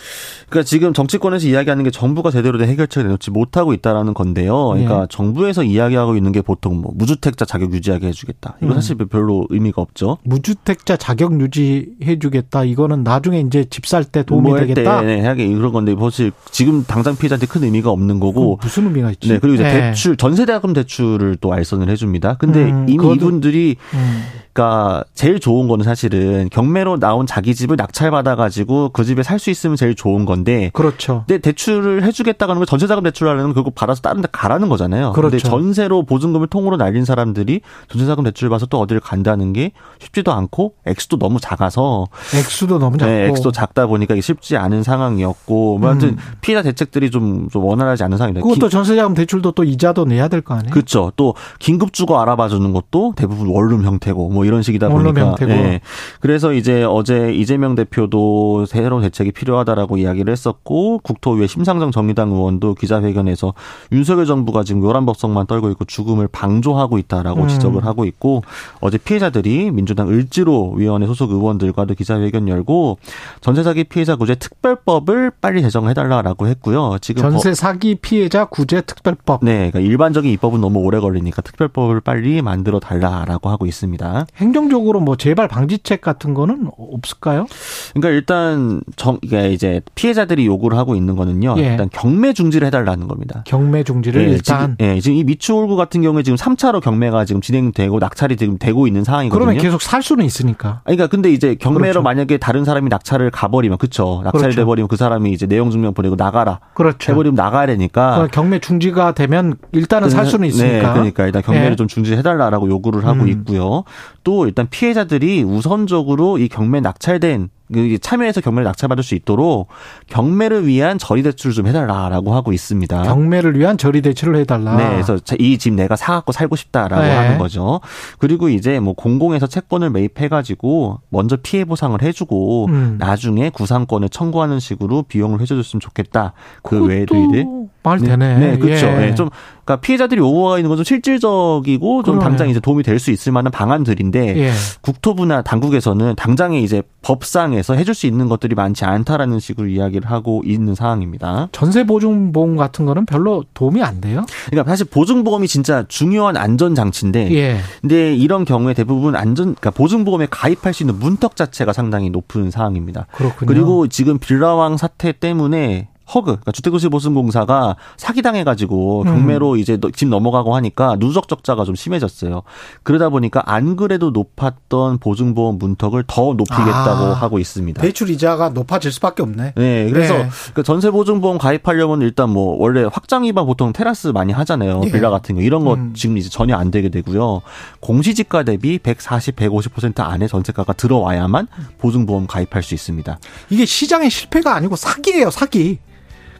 그러니까 0.47 0.65
지금 0.65 0.93
정치권에서 0.93 1.45
이야기하는 1.45 1.83
게 1.83 1.91
정부가 1.91 2.31
제대로 2.31 2.57
된 2.57 2.69
해결책을 2.69 3.05
내놓지 3.05 3.29
못하고 3.29 3.73
있다라는 3.73 4.13
건데요. 4.13 4.69
그러니까 4.69 5.01
네. 5.01 5.05
정부에서 5.09 5.65
이야기하고 5.65 6.15
있는 6.15 6.31
게 6.31 6.41
보통 6.41 6.79
뭐 6.79 6.93
무주택자 6.95 7.43
자격 7.43 7.73
유지하게 7.73 8.07
해주겠다. 8.07 8.55
이거 8.61 8.71
음. 8.71 8.75
사실 8.75 8.95
별로 8.95 9.45
의미가 9.49 9.81
없죠. 9.81 10.19
무주택자 10.23 10.95
자격 10.95 11.37
유지해주겠다. 11.41 12.63
이거는 12.63 13.03
나중에 13.03 13.41
이제 13.41 13.65
집 13.69 13.87
살 13.87 14.05
때 14.05 14.23
도움이 14.23 14.47
뭐 14.47 14.57
되겠다. 14.57 15.01
네, 15.01 15.19
하게 15.25 15.45
이런 15.45 15.73
건데 15.73 15.95
사실 15.99 16.31
지금 16.49 16.85
당장 16.85 17.17
피해자한테 17.17 17.45
큰 17.45 17.65
의미가 17.65 17.89
없는 17.89 18.21
거고 18.21 18.57
무슨 18.61 18.85
의미가 18.85 19.11
있지? 19.11 19.27
네, 19.27 19.39
그리고 19.39 19.55
이제 19.55 19.63
네. 19.63 19.81
대출 19.81 20.15
전세대학금 20.15 20.71
대출을 20.71 21.35
또 21.41 21.51
알선을 21.51 21.89
해줍니다. 21.89 22.37
근데 22.37 22.71
음, 22.71 22.85
이미 22.87 23.15
이분들이 23.15 23.75
음. 23.93 24.23
그러니까 24.53 25.03
제일 25.13 25.39
좋은 25.41 25.67
거는 25.67 25.83
사실은 25.83 26.47
경매로 26.49 26.97
나온 26.99 27.25
자기 27.25 27.53
집을 27.53 27.75
낙찰받아 27.75 28.37
가지고 28.37 28.89
그 28.93 29.03
집에 29.03 29.21
살 29.21 29.37
수 29.39 29.49
있으면 29.49 29.75
제일 29.75 29.95
좋은 29.95 30.23
건데. 30.25 30.69
그렇죠. 30.73 31.23
근데 31.27 31.39
대출을 31.41 32.03
해주겠다는 32.03 32.59
거 32.59 32.65
전세자금 32.65 33.03
대출하려면 33.03 33.53
결국 33.53 33.75
받아서 33.75 34.01
다른 34.01 34.21
데 34.21 34.27
가라는 34.31 34.69
거잖아요. 34.69 35.11
그렇죠. 35.13 35.31
근데 35.31 35.37
전세로 35.43 36.03
보증금을 36.03 36.47
통으로 36.47 36.77
날린 36.77 37.03
사람들이 37.05 37.61
전세자금 37.89 38.23
대출을 38.25 38.49
봐서 38.49 38.65
또 38.65 38.79
어디를 38.79 38.99
간다는 39.01 39.51
게 39.53 39.71
쉽지도 39.99 40.31
않고 40.31 40.75
액수도 40.85 41.17
너무 41.19 41.39
작아서. 41.41 42.07
액수도 42.35 42.79
너무 42.79 42.97
작고. 42.97 43.11
네, 43.11 43.27
액수도 43.27 43.51
작다 43.51 43.87
보니까 43.87 44.13
이게 44.13 44.21
쉽지 44.21 44.55
않은 44.57 44.83
상황이었고. 44.83 45.77
뭐 45.79 45.89
아무튼 45.89 46.09
음. 46.09 46.17
피해자 46.41 46.61
대책들이 46.61 47.11
좀, 47.11 47.49
좀 47.49 47.63
원활하지 47.65 48.03
않은 48.03 48.17
상황입니다. 48.17 48.45
그것도 48.47 48.69
전세자금 48.69 49.13
대출도 49.15 49.51
또 49.53 49.63
이자도 49.63 50.05
내야 50.05 50.27
될 50.27 50.41
거 50.41 50.53
아니에요? 50.53 50.71
그렇죠. 50.71 51.11
또 51.17 51.35
긴급 51.59 51.91
주거 51.93 52.21
알아봐 52.21 52.47
주는 52.49 52.71
것도 52.73 53.13
대부분 53.17 53.47
원룸 53.47 53.83
형태고 53.83 54.29
뭐 54.29 54.45
이런 54.45 54.61
식이다 54.61 54.87
어. 54.87 54.89
보니까. 54.89 54.98
네. 55.45 55.81
그래서 56.19 56.53
이제 56.53 56.83
어제 56.83 57.33
이재명 57.33 57.75
대표도 57.75 58.65
새로운 58.65 59.01
대책이 59.03 59.31
필요하다라고 59.31 59.97
이야기를 59.97 60.31
했었고 60.31 60.99
국토위의 61.03 61.47
심상정 61.47 61.91
정의당 61.91 62.31
의원도 62.31 62.75
기자회견에서 62.75 63.53
윤석열 63.91 64.25
정부가 64.25 64.63
지금 64.63 64.83
요란 64.83 65.05
법석만 65.05 65.47
떨고 65.47 65.69
있고 65.71 65.85
죽음을 65.85 66.27
방조하고 66.27 66.97
있다라고 66.97 67.43
음. 67.43 67.47
지적을 67.47 67.85
하고 67.85 68.05
있고 68.05 68.43
어제 68.79 68.97
피해자들이 68.97 69.71
민주당 69.71 70.09
을지로 70.09 70.73
위원회 70.75 71.07
소속 71.07 71.31
의원들과도 71.31 71.95
기자회견 71.95 72.47
열고 72.47 72.97
전세 73.41 73.63
사기 73.63 73.83
피해자 73.83 74.15
구제 74.15 74.35
특별법을 74.35 75.31
빨리 75.41 75.61
제정해 75.61 75.93
달라라고 75.93 76.47
했고요. 76.47 76.97
지금 77.01 77.21
전세 77.21 77.53
사기 77.53 77.95
피해자 77.95 78.45
구제 78.45 78.81
특별법. 78.81 79.43
네, 79.43 79.69
그러니까 79.71 79.79
일반적인 79.79 80.31
입법은 80.31 80.61
너무 80.61 80.79
오래 80.79 80.99
걸리니까 80.99 81.41
특별법을 81.41 82.01
빨리 82.01 82.41
만들어 82.41 82.79
달라라고 82.79 83.49
하고 83.49 83.65
있습니다. 83.65 84.27
행정적 84.37 84.78
으로 84.87 84.99
뭐 84.99 85.15
재발 85.17 85.47
방지책 85.47 86.01
같은 86.01 86.33
거는 86.33 86.69
없을까요? 86.77 87.47
그러니까 87.93 88.09
일단 88.09 88.81
정 88.95 89.19
이게 89.21 89.51
이제 89.51 89.81
피해자들이 89.95 90.45
요구를 90.45 90.77
하고 90.77 90.95
있는 90.95 91.15
거는요. 91.15 91.55
예. 91.57 91.71
일단 91.71 91.89
경매 91.91 92.33
중지를 92.33 92.67
해달라는 92.67 93.07
겁니다. 93.07 93.43
경매 93.45 93.83
중지를 93.83 94.21
예, 94.21 94.31
일단. 94.31 94.75
지금, 94.77 94.87
예, 94.87 94.99
지금 94.99 95.17
이 95.17 95.23
미추홀구 95.23 95.75
같은 95.75 96.01
경우에 96.01 96.23
지금 96.23 96.37
3차로 96.37 96.81
경매가 96.81 97.25
지금 97.25 97.41
진행되고 97.41 97.99
낙찰이 97.99 98.37
지금 98.37 98.57
되고 98.57 98.87
있는 98.87 99.03
상황이거든요. 99.03 99.39
그러면 99.45 99.61
계속 99.61 99.81
살 99.81 100.01
수는 100.01 100.23
있으니까. 100.25 100.81
그러니까 100.85 101.07
근데 101.07 101.31
이제 101.31 101.55
경매로 101.55 101.81
그렇죠. 101.81 102.01
만약에 102.01 102.37
다른 102.37 102.63
사람이 102.63 102.89
낙찰을 102.89 103.31
가버리면 103.31 103.77
그쵸 103.77 104.21
낙찰이 104.23 104.41
그렇죠. 104.43 104.61
돼버리면 104.61 104.87
그 104.87 104.95
사람이 104.95 105.31
이제 105.31 105.45
내용 105.45 105.71
증명 105.71 105.93
보내고 105.93 106.15
나가라. 106.15 106.59
그렇죠. 106.73 107.11
해버리면 107.11 107.35
나가야 107.35 107.65
되니까. 107.67 108.27
경매 108.31 108.59
중지가 108.59 109.13
되면 109.13 109.55
일단은 109.71 110.09
살 110.09 110.25
수는 110.25 110.47
있으니까. 110.47 110.87
네, 110.87 110.93
그러니까 110.93 111.25
일단 111.25 111.41
경매를 111.41 111.71
예. 111.71 111.75
좀 111.75 111.87
중지해달라라고 111.87 112.69
요구를 112.69 113.05
하고 113.05 113.23
음. 113.23 113.27
있고요. 113.29 113.83
또 114.23 114.45
일단 114.45 114.67
피해자들이 114.69 115.43
우선적으로 115.43 116.37
이 116.37 116.47
경매 116.47 116.79
낙찰된 116.79 117.49
그 117.49 117.58
참여해서 118.01 118.41
경매를 118.41 118.63
낙찰받을 118.63 119.03
수 119.03 119.13
있도록 119.15 119.67
경매를 120.07 120.65
위한 120.65 120.97
저리 120.97 121.21
대출을 121.23 121.53
좀 121.53 121.67
해달라라고 121.67 122.33
하고 122.33 122.51
있습니다. 122.51 123.03
경매를 123.03 123.57
위한 123.59 123.77
저리 123.77 124.01
대출을 124.01 124.35
해달라. 124.37 124.75
네, 124.75 124.89
그래서 124.89 125.17
이 125.39 125.57
집 125.59 125.73
내가 125.73 125.95
사갖고 125.95 126.31
살고 126.31 126.55
싶다라고 126.55 127.01
네. 127.03 127.11
하는 127.15 127.37
거죠. 127.37 127.81
그리고 128.17 128.49
이제 128.49 128.79
뭐 128.79 128.93
공공에서 128.93 129.45
채권을 129.47 129.89
매입해가지고 129.89 131.01
먼저 131.09 131.37
피해 131.41 131.65
보상을 131.65 132.01
해주고 132.01 132.65
음. 132.69 132.95
나중에 132.97 133.49
구상권을 133.49 134.09
청구하는 134.09 134.59
식으로 134.59 135.03
비용을 135.03 135.41
회줘줬으면 135.41 135.81
좋겠다. 135.81 136.33
그 136.63 136.83
외에도 136.85 137.15
이제 137.15 137.45
말 137.83 137.99
되네. 137.99 138.37
네, 138.37 138.51
네 138.51 138.57
그렇죠. 138.57 138.87
예. 138.87 138.95
네, 138.95 139.15
좀 139.15 139.29
그러니까 139.65 139.81
피해자들이 139.85 140.19
요구가 140.19 140.57
있는 140.57 140.69
건 140.69 140.79
좀 140.79 140.83
실질적이고 140.85 142.03
좀 142.03 142.15
그러네. 142.15 142.23
당장 142.29 142.49
이제 142.49 142.59
도움이 142.59 142.83
될 142.83 142.99
수 142.99 143.11
있을 143.11 143.31
만한 143.31 143.51
방안들인데 143.51 144.37
예. 144.37 144.51
국토부나 144.81 145.41
당국에서는 145.41 146.15
당장에 146.15 146.59
이제 146.59 146.81
법상에서 147.01 147.75
해줄 147.75 147.93
수 147.93 148.07
있는 148.07 148.27
것들이 148.27 148.55
많지 148.55 148.85
않다라는 148.85 149.39
식으로 149.39 149.67
이야기를 149.67 150.09
하고 150.09 150.41
있는 150.45 150.75
상황입니다. 150.75 151.49
전세 151.51 151.83
보증보험 151.83 152.57
같은 152.57 152.85
거는 152.85 153.05
별로 153.05 153.43
도움이 153.53 153.81
안 153.81 154.01
돼요? 154.01 154.25
그러니까 154.47 154.69
사실 154.69 154.85
보증보험이 154.85 155.47
진짜 155.47 155.85
중요한 155.87 156.37
안전 156.37 156.75
장치인데, 156.75 157.33
예. 157.33 157.57
근데 157.81 158.15
이런 158.15 158.45
경우에 158.45 158.73
대부분 158.73 159.15
안전, 159.15 159.55
그러니까 159.55 159.71
보증보험에 159.71 160.27
가입할 160.29 160.73
수 160.73 160.83
있는 160.83 160.99
문턱 160.99 161.35
자체가 161.35 161.73
상당히 161.73 162.09
높은 162.09 162.51
상황입니다. 162.51 163.07
그렇군요. 163.11 163.47
그리고 163.47 163.87
지금 163.87 164.19
빌라왕 164.19 164.77
사태 164.77 165.11
때문에 165.11 165.89
허그, 166.13 166.25
그러니까 166.25 166.51
주택도시보증공사가 166.51 167.75
사기당해가지고 167.97 169.03
음. 169.03 169.05
경매로 169.05 169.53
음. 169.53 169.57
이제 169.57 169.77
집 169.95 170.07
넘어가고 170.07 170.55
하니까 170.55 170.95
누적 170.99 171.27
적자가 171.27 171.65
좀 171.65 171.75
심해졌어요. 171.75 172.41
그러다 172.83 173.09
보니까 173.09 173.43
안 173.45 173.75
그래도 173.75 174.09
높았던 174.11 174.97
보증보험 174.99 175.57
문턱을 175.57 176.03
더 176.07 176.33
높이겠다고 176.33 177.05
아, 177.05 177.13
하고 177.13 177.39
있습니다. 177.39 177.81
대출 177.81 178.09
이자가 178.09 178.49
높아질 178.49 178.91
수밖에 178.91 179.23
없네. 179.23 179.53
네, 179.55 179.89
그래서 179.91 180.17
네. 180.17 180.29
그 180.53 180.63
전세 180.63 180.89
보증보험 180.91 181.37
가입하려면 181.37 182.01
일단 182.01 182.29
뭐 182.29 182.55
원래 182.59 182.87
확장 182.91 183.25
이반 183.25 183.45
보통 183.45 183.71
테라스 183.73 184.07
많이 184.07 184.33
하잖아요. 184.33 184.81
예. 184.85 184.91
빌라 184.91 185.09
같은 185.09 185.35
거 185.35 185.41
이런 185.41 185.63
거 185.63 185.75
음. 185.75 185.93
지금 185.95 186.17
이제 186.17 186.29
전혀 186.29 186.55
안 186.55 186.71
되게 186.71 186.89
되고요. 186.89 187.41
공시지가 187.79 188.43
대비 188.43 188.79
140, 188.79 189.35
150% 189.35 189.99
안에 189.99 190.27
전세가가 190.27 190.73
들어와야만 190.73 191.47
보증보험 191.77 192.27
가입할 192.27 192.63
수 192.63 192.73
있습니다. 192.73 193.19
이게 193.49 193.65
시장의 193.65 194.09
실패가 194.09 194.55
아니고 194.55 194.75
사기예요, 194.75 195.29
사기. 195.29 195.79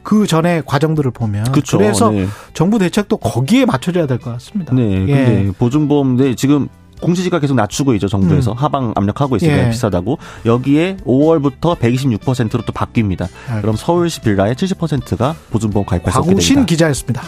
그 0.02 0.26
전에 0.26 0.62
과정들을 0.64 1.10
보면 1.10 1.52
그쵸, 1.52 1.78
그래서 1.78 2.10
네. 2.10 2.26
정부 2.54 2.78
대책도 2.78 3.18
거기에 3.18 3.66
맞춰져야 3.66 4.06
될 4.06 4.18
것 4.18 4.32
같습니다. 4.32 4.74
네, 4.74 5.06
예. 5.08 5.50
보증보험 5.58 6.16
네 6.16 6.34
지금 6.34 6.68
공시지가 7.00 7.38
계속 7.38 7.54
낮추고 7.54 7.94
있죠 7.94 8.08
정부에서 8.08 8.52
음. 8.52 8.56
하방 8.58 8.92
압력하고 8.94 9.36
있으니까 9.36 9.64
예. 9.66 9.70
비싸다고 9.70 10.18
여기에 10.44 10.98
5월부터 11.06 11.78
126%로 11.78 12.62
또 12.66 12.72
바뀝니다. 12.72 13.22
알겠습니다. 13.22 13.60
그럼 13.62 13.76
서울시 13.76 14.20
빌라의 14.20 14.54
70%가 14.54 15.34
보증보험 15.50 15.86
가입할 15.86 16.12
수 16.12 16.18
없게 16.18 16.30
됩니다. 16.30 16.46
신 16.46 16.66
기자였습니다. 16.66 17.22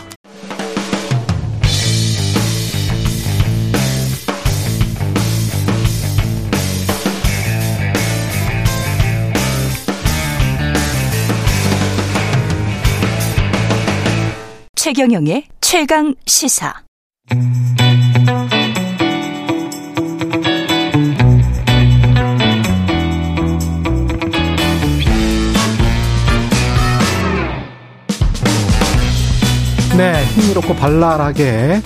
최경영의 14.94 15.44
최강 15.62 16.14
시사. 16.26 16.74
네, 29.96 30.24
흥미롭고 30.24 30.74
발랄하게 30.74 31.80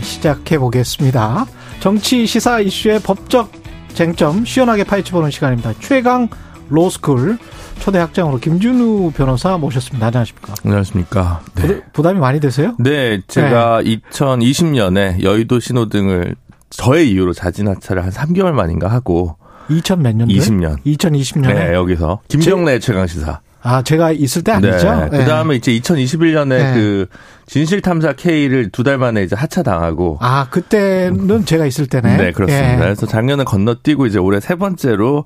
시작해 0.00 0.56
보겠습니다. 0.56 1.46
정치 1.80 2.28
시사 2.28 2.60
이슈의 2.60 3.00
법적 3.00 3.50
쟁점 3.92 4.44
시원하게 4.44 4.84
파헤쳐보는 4.84 5.32
시간입니다. 5.32 5.72
최강 5.80 6.28
로스쿨 6.72 7.38
초대 7.80 7.98
학장으로 7.98 8.38
김준우 8.38 9.12
변호사 9.12 9.58
모셨습니다. 9.58 10.06
안녕하십니까? 10.06 10.54
안녕하십니까? 10.64 11.40
네. 11.54 11.80
부담이 11.92 12.18
많이 12.18 12.40
되세요? 12.40 12.74
네, 12.78 13.20
제가 13.28 13.82
네. 13.82 13.98
2020년에 14.10 15.22
여의도 15.22 15.60
신호등을 15.60 16.34
저의 16.70 17.10
이유로 17.10 17.34
자진하차를 17.34 18.02
한 18.04 18.10
3개월 18.10 18.52
만인가 18.52 18.88
하고 18.88 19.36
2000 19.68 20.02
몇 20.02 20.16
년도에? 20.16 20.36
20년. 20.36 20.82
2020년에? 20.84 21.46
네, 21.54 21.74
여기서 21.74 22.20
김경래 22.28 22.78
최강 22.78 23.06
시사. 23.06 23.40
아, 23.62 23.82
제가 23.82 24.10
있을 24.12 24.42
때 24.42 24.52
아니죠? 24.52 25.08
네. 25.10 25.18
그 25.18 25.24
다음에 25.24 25.54
이제 25.56 25.72
2021년에 25.72 26.48
네. 26.48 26.72
그 26.74 27.06
진실탐사 27.46 28.14
K를 28.14 28.70
두 28.70 28.82
달 28.82 28.98
만에 28.98 29.22
이제 29.22 29.36
하차당하고. 29.36 30.18
아, 30.20 30.46
그때는 30.50 31.44
제가 31.44 31.66
있을 31.66 31.86
때네. 31.86 32.16
네, 32.16 32.32
그렇습니다. 32.32 32.72
예. 32.74 32.78
그래서 32.78 33.06
작년에 33.06 33.44
건너뛰고 33.44 34.06
이제 34.06 34.18
올해 34.18 34.40
세 34.40 34.54
번째로 34.56 35.24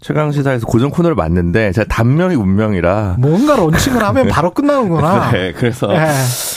최강시사에서 0.00 0.66
고정 0.66 0.90
코너를 0.90 1.14
맡는데 1.16 1.72
제가 1.72 1.86
단명이 1.88 2.34
운명이라. 2.36 3.16
뭔가 3.18 3.56
런칭을 3.56 4.02
하면 4.02 4.28
바로 4.28 4.52
끝나는구나. 4.52 5.32
네, 5.32 5.52
그래서 5.52 5.92
예. 5.94 6.06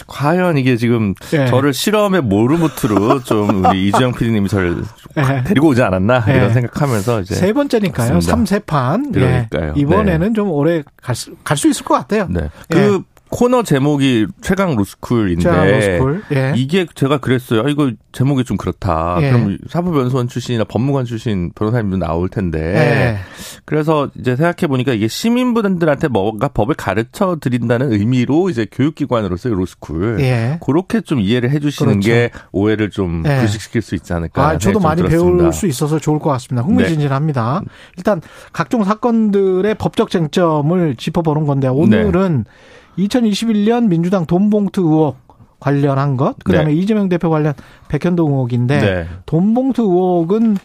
과연 0.08 0.58
이게 0.58 0.78
지금 0.78 1.14
예. 1.34 1.48
저를 1.48 1.74
실험의 1.74 2.22
모르무트로 2.22 3.24
좀 3.24 3.66
우리 3.66 3.88
이주영 3.88 4.14
PD님이 4.14 4.48
저를 4.50 4.84
예. 5.18 5.44
데리고 5.46 5.70
오지 5.70 5.82
않았나 5.82 6.26
이런 6.28 6.54
생각하면서 6.54 7.22
이제. 7.22 7.36
세 7.36 7.54
번째니까요. 7.54 8.20
3세판. 8.20 9.14
그러니까요. 9.14 9.74
이번에는 9.76 10.28
네. 10.28 10.34
좀 10.34 10.52
오래 10.52 10.84
갈 11.02 11.16
수, 11.16 11.17
갈 11.44 11.58
수 11.58 11.68
있을 11.68 11.84
것 11.86 11.94
같아요. 11.96 12.28
네. 12.30 12.50
그 12.70 13.04
코너 13.30 13.64
제목이 13.64 14.28
최강 14.42 14.76
로스쿨인데 14.76 15.44
최강 15.44 15.68
로스쿨. 15.68 16.24
예. 16.34 16.54
이게 16.56 16.86
제가 16.96 17.18
그랬어요. 17.18 17.62
아, 17.62 17.70
이거 17.70 17.92
제목이 18.12 18.44
좀 18.44 18.58
그렇다. 18.58 19.18
예. 19.22 19.32
그럼 19.32 19.58
사법연수원 19.70 20.28
출신이나 20.28 20.64
법무관 20.64 21.06
출신 21.06 21.52
변호사님도 21.54 21.98
나올 21.98 22.30
텐데. 22.30 22.60
예. 22.60 23.18
그래서 23.66 24.10
이제 24.18 24.36
생각해 24.36 24.68
보니까 24.68 24.94
이게 24.94 25.08
시민분들한테 25.08 26.08
뭔가 26.08 26.48
법을 26.48 26.76
가르쳐 26.76 27.38
드린다는 27.40 27.92
의미로 27.92 28.50
이제 28.50 28.66
교육기관으로서의 28.72 29.56
로스쿨. 29.56 30.20
예. 30.22 30.60
그렇게 30.66 31.02
좀 31.02 31.20
이해를 31.20 31.52
해주시는 31.52 32.00
그렇죠. 32.00 32.10
게 32.10 32.32
오해를 32.52 32.90
좀 32.90 33.24
예. 33.26 33.40
불식시킬 33.40 33.82
수 33.82 33.96
있지 33.96 34.14
않을까. 34.14 34.48
아, 34.48 34.58
저도 34.58 34.80
많이 34.80 35.02
들었습니다. 35.02 35.38
배울 35.38 35.54
수 35.54 35.68
있어서 35.68 36.00
좋을 36.00 36.20
것 36.20 36.30
같습니다. 36.32 36.66
흥미진진합니다. 36.66 37.62
네. 37.64 37.70
일단 37.98 38.22
각종 38.54 38.84
사건들의 38.84 39.76
법적 39.76 40.10
쟁점을 40.10 40.96
짚어보는 40.96 41.46
건데 41.46 41.68
오늘은 41.68 42.44
네. 42.46 42.52
2021년 42.98 43.88
민주당 43.88 44.26
돈봉투 44.26 44.82
의혹 44.82 45.18
관련한 45.60 46.18
것, 46.18 46.36
그다음에 46.44 46.72
네. 46.72 46.78
이재명 46.78 47.10
대표 47.10 47.30
관련 47.30 47.54
백현동 47.88 48.32
의혹인데 48.32 48.80
네. 48.80 49.08
돈봉투 49.26 49.82
의혹은 49.84 50.58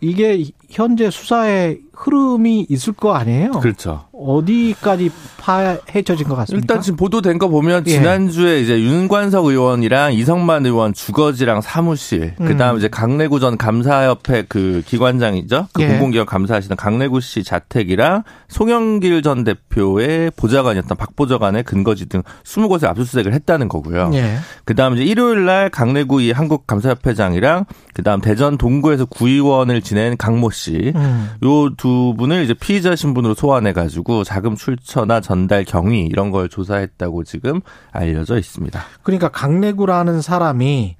이게 0.00 0.44
현재 0.70 1.10
수사의 1.10 1.80
흐름이 2.00 2.66
있을 2.70 2.94
거 2.94 3.12
아니에요? 3.12 3.50
그렇죠. 3.52 4.04
어디까지 4.12 5.10
파헤쳐진 5.38 6.28
것 6.28 6.34
같습니까? 6.36 6.62
일단 6.62 6.80
지금 6.82 6.96
보도된 6.96 7.38
거 7.38 7.48
보면 7.48 7.84
예. 7.86 7.90
지난주에 7.90 8.60
이제 8.60 8.80
윤관석 8.80 9.46
의원이랑 9.46 10.14
이성만 10.14 10.64
의원 10.64 10.94
주거지랑 10.94 11.60
사무실, 11.60 12.34
음. 12.40 12.46
그다음 12.46 12.78
이제 12.78 12.88
강래구 12.88 13.40
전 13.40 13.58
감사협회 13.58 14.44
그 14.48 14.82
기관장이죠. 14.86 15.68
그 15.74 15.82
예. 15.82 15.88
공공기관 15.88 16.26
감사하시는 16.26 16.76
강래구 16.76 17.20
씨 17.20 17.44
자택이랑 17.44 18.22
송영길 18.48 19.22
전 19.22 19.44
대표의 19.44 20.32
보좌관이었던 20.36 20.96
박 20.96 21.16
보좌관의 21.16 21.64
근거지 21.64 22.06
등 22.06 22.22
20곳에 22.44 22.84
압수수색을 22.84 23.34
했다는 23.34 23.68
거고요. 23.68 24.10
예. 24.14 24.36
그다음 24.64 24.94
이제 24.94 25.04
일요일 25.04 25.44
날 25.44 25.68
강래구 25.68 26.22
이 26.22 26.32
한국 26.32 26.66
감사협회장이랑 26.66 27.66
그다음 27.92 28.22
대전 28.22 28.56
동구에서 28.56 29.04
구의원을 29.04 29.82
지낸 29.82 30.16
강모 30.16 30.50
씨, 30.50 30.92
음. 30.94 31.30
요두 31.42 31.89
분을 32.16 32.42
이제 32.42 32.54
피의자 32.54 32.96
신분으로 32.96 33.34
소환해 33.34 33.72
가지고 33.72 34.24
자금 34.24 34.56
출처나 34.56 35.20
전달 35.20 35.64
경위 35.64 36.06
이런 36.06 36.30
걸 36.30 36.48
조사했다고 36.48 37.24
지금 37.24 37.60
알려져 37.92 38.38
있습니다. 38.38 38.80
그러니까 39.02 39.28
강래구라는 39.28 40.20
사람이 40.22 40.96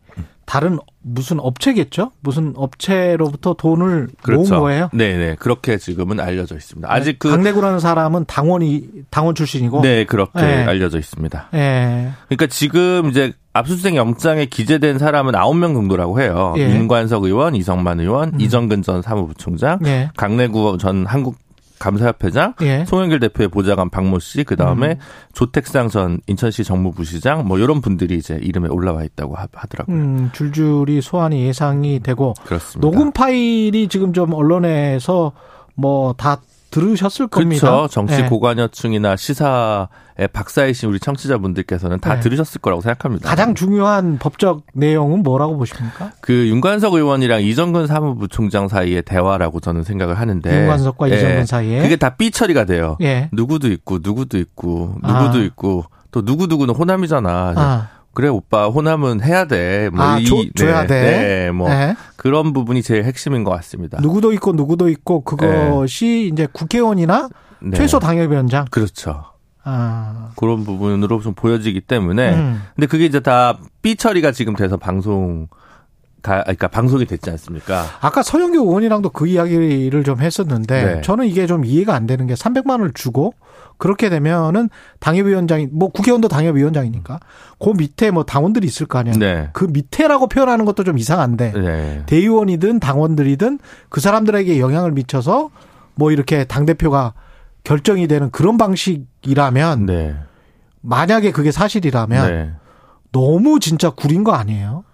다른 0.50 0.80
무슨 1.00 1.38
업체겠죠? 1.38 2.10
무슨 2.18 2.54
업체로부터 2.56 3.54
돈을 3.54 4.08
그렇죠. 4.20 4.54
모은 4.54 4.60
거예요? 4.60 4.90
네, 4.92 5.16
네. 5.16 5.36
그렇게 5.38 5.78
지금은 5.78 6.18
알려져 6.18 6.56
있습니다. 6.56 6.92
아직 6.92 7.20
그 7.20 7.30
강내구라는 7.30 7.78
사람은 7.78 8.24
당원이 8.24 8.88
당원 9.10 9.36
출신이고 9.36 9.82
네, 9.82 10.04
그렇게 10.06 10.40
네. 10.40 10.64
알려져 10.64 10.98
있습니다. 10.98 11.50
네. 11.52 12.10
그러니까 12.26 12.48
지금 12.48 13.10
이제 13.10 13.32
압수수색 13.52 13.94
영장에 13.94 14.46
기재된 14.46 14.98
사람은 14.98 15.34
9명 15.34 15.74
정도라고 15.74 16.20
해요. 16.20 16.54
예. 16.56 16.62
윤관석 16.62 17.22
의원, 17.22 17.54
이성만 17.54 18.00
의원, 18.00 18.30
음. 18.34 18.40
이정근 18.40 18.82
전 18.82 19.02
사무부총장, 19.02 19.78
예. 19.86 20.10
강내구 20.16 20.78
전 20.80 21.06
한국 21.06 21.36
감사협회장, 21.80 22.54
예. 22.62 22.84
송영길 22.84 23.18
대표의 23.18 23.48
보좌관 23.48 23.90
박모 23.90 24.20
씨, 24.20 24.44
그 24.44 24.54
다음에 24.54 24.90
음. 24.90 24.96
조택상 25.32 25.88
전 25.88 26.20
인천시 26.28 26.62
정무부시장, 26.62 27.48
뭐 27.48 27.58
이런 27.58 27.80
분들이 27.80 28.16
이제 28.16 28.38
이름에 28.40 28.68
올라와 28.68 29.02
있다고 29.02 29.34
하더라고요. 29.34 29.96
음, 29.96 30.30
줄줄이 30.32 31.00
소환이 31.00 31.44
예상이 31.46 31.98
되고 32.00 32.34
그렇습니다. 32.44 32.80
녹음 32.80 33.10
파일이 33.10 33.88
지금 33.88 34.12
좀 34.12 34.32
언론에서 34.32 35.32
뭐 35.74 36.12
다 36.12 36.40
들으셨을 36.70 37.26
겁니다. 37.28 37.66
그렇죠. 37.70 37.88
정치 37.88 38.22
네. 38.22 38.28
고관여층이나 38.28 39.16
시사에 39.16 40.26
박사이신 40.32 40.88
우리 40.88 41.00
청취자분들께서는 41.00 42.00
다 42.00 42.14
네. 42.14 42.20
들으셨을 42.20 42.60
거라고 42.60 42.80
생각합니다. 42.82 43.28
가장 43.28 43.54
중요한 43.54 44.18
법적 44.18 44.62
내용은 44.74 45.22
뭐라고 45.22 45.56
보십니까? 45.56 46.12
그 46.20 46.48
윤관석 46.48 46.94
의원이랑 46.94 47.42
이정근 47.42 47.86
사무부총장 47.86 48.68
사이의 48.68 49.02
대화라고 49.02 49.60
저는 49.60 49.82
생각을 49.82 50.18
하는데 50.18 50.60
윤관석과 50.62 51.10
예. 51.10 51.16
이정근 51.16 51.46
사이에 51.46 51.82
그게 51.82 51.96
다 51.96 52.10
삐 52.20 52.30
처리가 52.30 52.64
돼요. 52.64 52.96
예. 53.00 53.30
누구도 53.32 53.68
있고 53.68 53.98
누구도 54.02 54.36
있고 54.38 54.96
누구도 55.02 55.38
아. 55.38 55.42
있고 55.42 55.84
또 56.10 56.22
누구 56.24 56.46
누구는 56.48 56.74
호남이잖아. 56.74 57.54
아. 57.56 57.88
그래 58.12 58.28
오빠 58.28 58.68
호남은 58.68 59.22
해야 59.22 59.44
돼. 59.46 59.88
뭐 59.90 60.04
아, 60.04 60.18
이, 60.18 60.24
줘, 60.24 60.36
줘야 60.56 60.82
네, 60.82 60.86
돼. 60.86 61.00
네, 61.02 61.50
뭐 61.52 61.68
네. 61.68 61.96
그런 62.16 62.52
부분이 62.52 62.82
제일 62.82 63.04
핵심인 63.04 63.44
것 63.44 63.50
같습니다. 63.52 63.98
누구도 64.00 64.32
있고 64.32 64.52
누구도 64.52 64.88
있고 64.88 65.22
그것이 65.22 66.04
네. 66.06 66.20
이제 66.26 66.48
국회의원이나 66.52 67.28
네. 67.60 67.76
최소 67.76 67.98
당협위원장. 67.98 68.64
그렇죠. 68.70 69.24
아. 69.62 70.30
그런 70.36 70.64
부분으로 70.64 71.20
좀 71.20 71.34
보여지기 71.34 71.82
때문에 71.82 72.34
음. 72.34 72.62
근데 72.74 72.86
그게 72.86 73.04
이제 73.04 73.20
다 73.20 73.58
삐 73.82 73.96
처리가 73.96 74.32
지금 74.32 74.54
돼서 74.56 74.76
방송 74.76 75.48
가, 76.22 76.42
그러니까 76.42 76.68
방송이 76.68 77.06
됐지 77.06 77.30
않습니까? 77.30 77.84
아까 78.00 78.22
서영교 78.22 78.58
의원이랑도 78.60 79.08
그 79.10 79.26
이야기를 79.26 80.04
좀 80.04 80.20
했었는데 80.20 80.84
네. 80.96 81.00
저는 81.00 81.26
이게 81.26 81.46
좀 81.46 81.64
이해가 81.64 81.94
안 81.94 82.06
되는 82.06 82.26
게 82.26 82.34
300만 82.34 82.72
원을 82.72 82.92
주고 82.92 83.32
그렇게 83.80 84.10
되면은 84.10 84.68
당협위원장이 85.00 85.68
뭐 85.72 85.88
국회의원도 85.88 86.28
당협위원장이니까 86.28 87.18
그 87.58 87.70
밑에 87.70 88.10
뭐 88.10 88.24
당원들이 88.24 88.66
있을 88.66 88.86
거 88.86 88.98
아니야. 88.98 89.14
네. 89.14 89.48
그 89.52 89.64
밑에라고 89.64 90.28
표현하는 90.28 90.66
것도 90.66 90.84
좀 90.84 90.98
이상한데 90.98 91.52
네. 91.52 92.02
대의원이든 92.06 92.78
당원들이든 92.78 93.58
그 93.88 94.00
사람들에게 94.00 94.60
영향을 94.60 94.92
미쳐서 94.92 95.50
뭐 95.94 96.12
이렇게 96.12 96.44
당 96.44 96.66
대표가 96.66 97.14
결정이 97.64 98.06
되는 98.06 98.30
그런 98.30 98.58
방식이라면 98.58 99.86
네. 99.86 100.14
만약에 100.82 101.32
그게 101.32 101.50
사실이라면 101.50 102.30
네. 102.30 102.52
너무 103.12 103.60
진짜 103.60 103.90
구린 103.90 104.24
거 104.24 104.32
아니에요? 104.32 104.84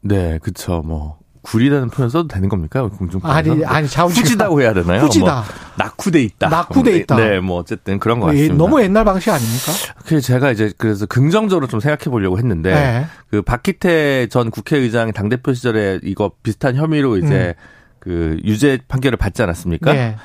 네, 0.00 0.38
그쵸. 0.42 0.82
뭐 0.84 1.18
구리라는 1.44 1.90
표현 1.90 2.10
써도 2.10 2.26
되는 2.26 2.48
겁니까? 2.48 2.88
공중 2.88 3.20
아니 3.22 3.64
아니 3.64 3.86
자우지 3.86 4.20
후지다고 4.20 4.60
해야 4.62 4.72
되나요? 4.72 5.02
후지다. 5.02 5.34
뭐 5.34 5.44
낙후돼 5.76 6.22
있다. 6.22 6.48
낙후돼 6.48 6.96
있다. 6.98 7.16
네, 7.16 7.40
뭐 7.40 7.58
어쨌든 7.58 7.98
그런 7.98 8.18
것 8.18 8.26
같습니다. 8.26 8.54
너무 8.54 8.82
옛날 8.82 9.04
방식 9.04 9.30
아닙니까? 9.30 9.72
그 10.06 10.20
제가 10.20 10.50
이제 10.50 10.72
그래서 10.78 11.06
긍정적으로 11.06 11.66
좀 11.66 11.80
생각해 11.80 12.10
보려고 12.10 12.38
했는데 12.38 12.74
네. 12.74 13.06
그 13.30 13.42
박희태 13.42 14.28
전 14.28 14.50
국회의장 14.50 15.12
당 15.12 15.28
대표 15.28 15.52
시절에 15.52 16.00
이거 16.02 16.32
비슷한 16.42 16.76
혐의로 16.76 17.18
이제 17.18 17.54
음. 17.58 17.64
그 18.00 18.38
유죄 18.44 18.78
판결을 18.88 19.16
받지 19.16 19.42
않았습니까? 19.42 19.92
네. 19.92 20.16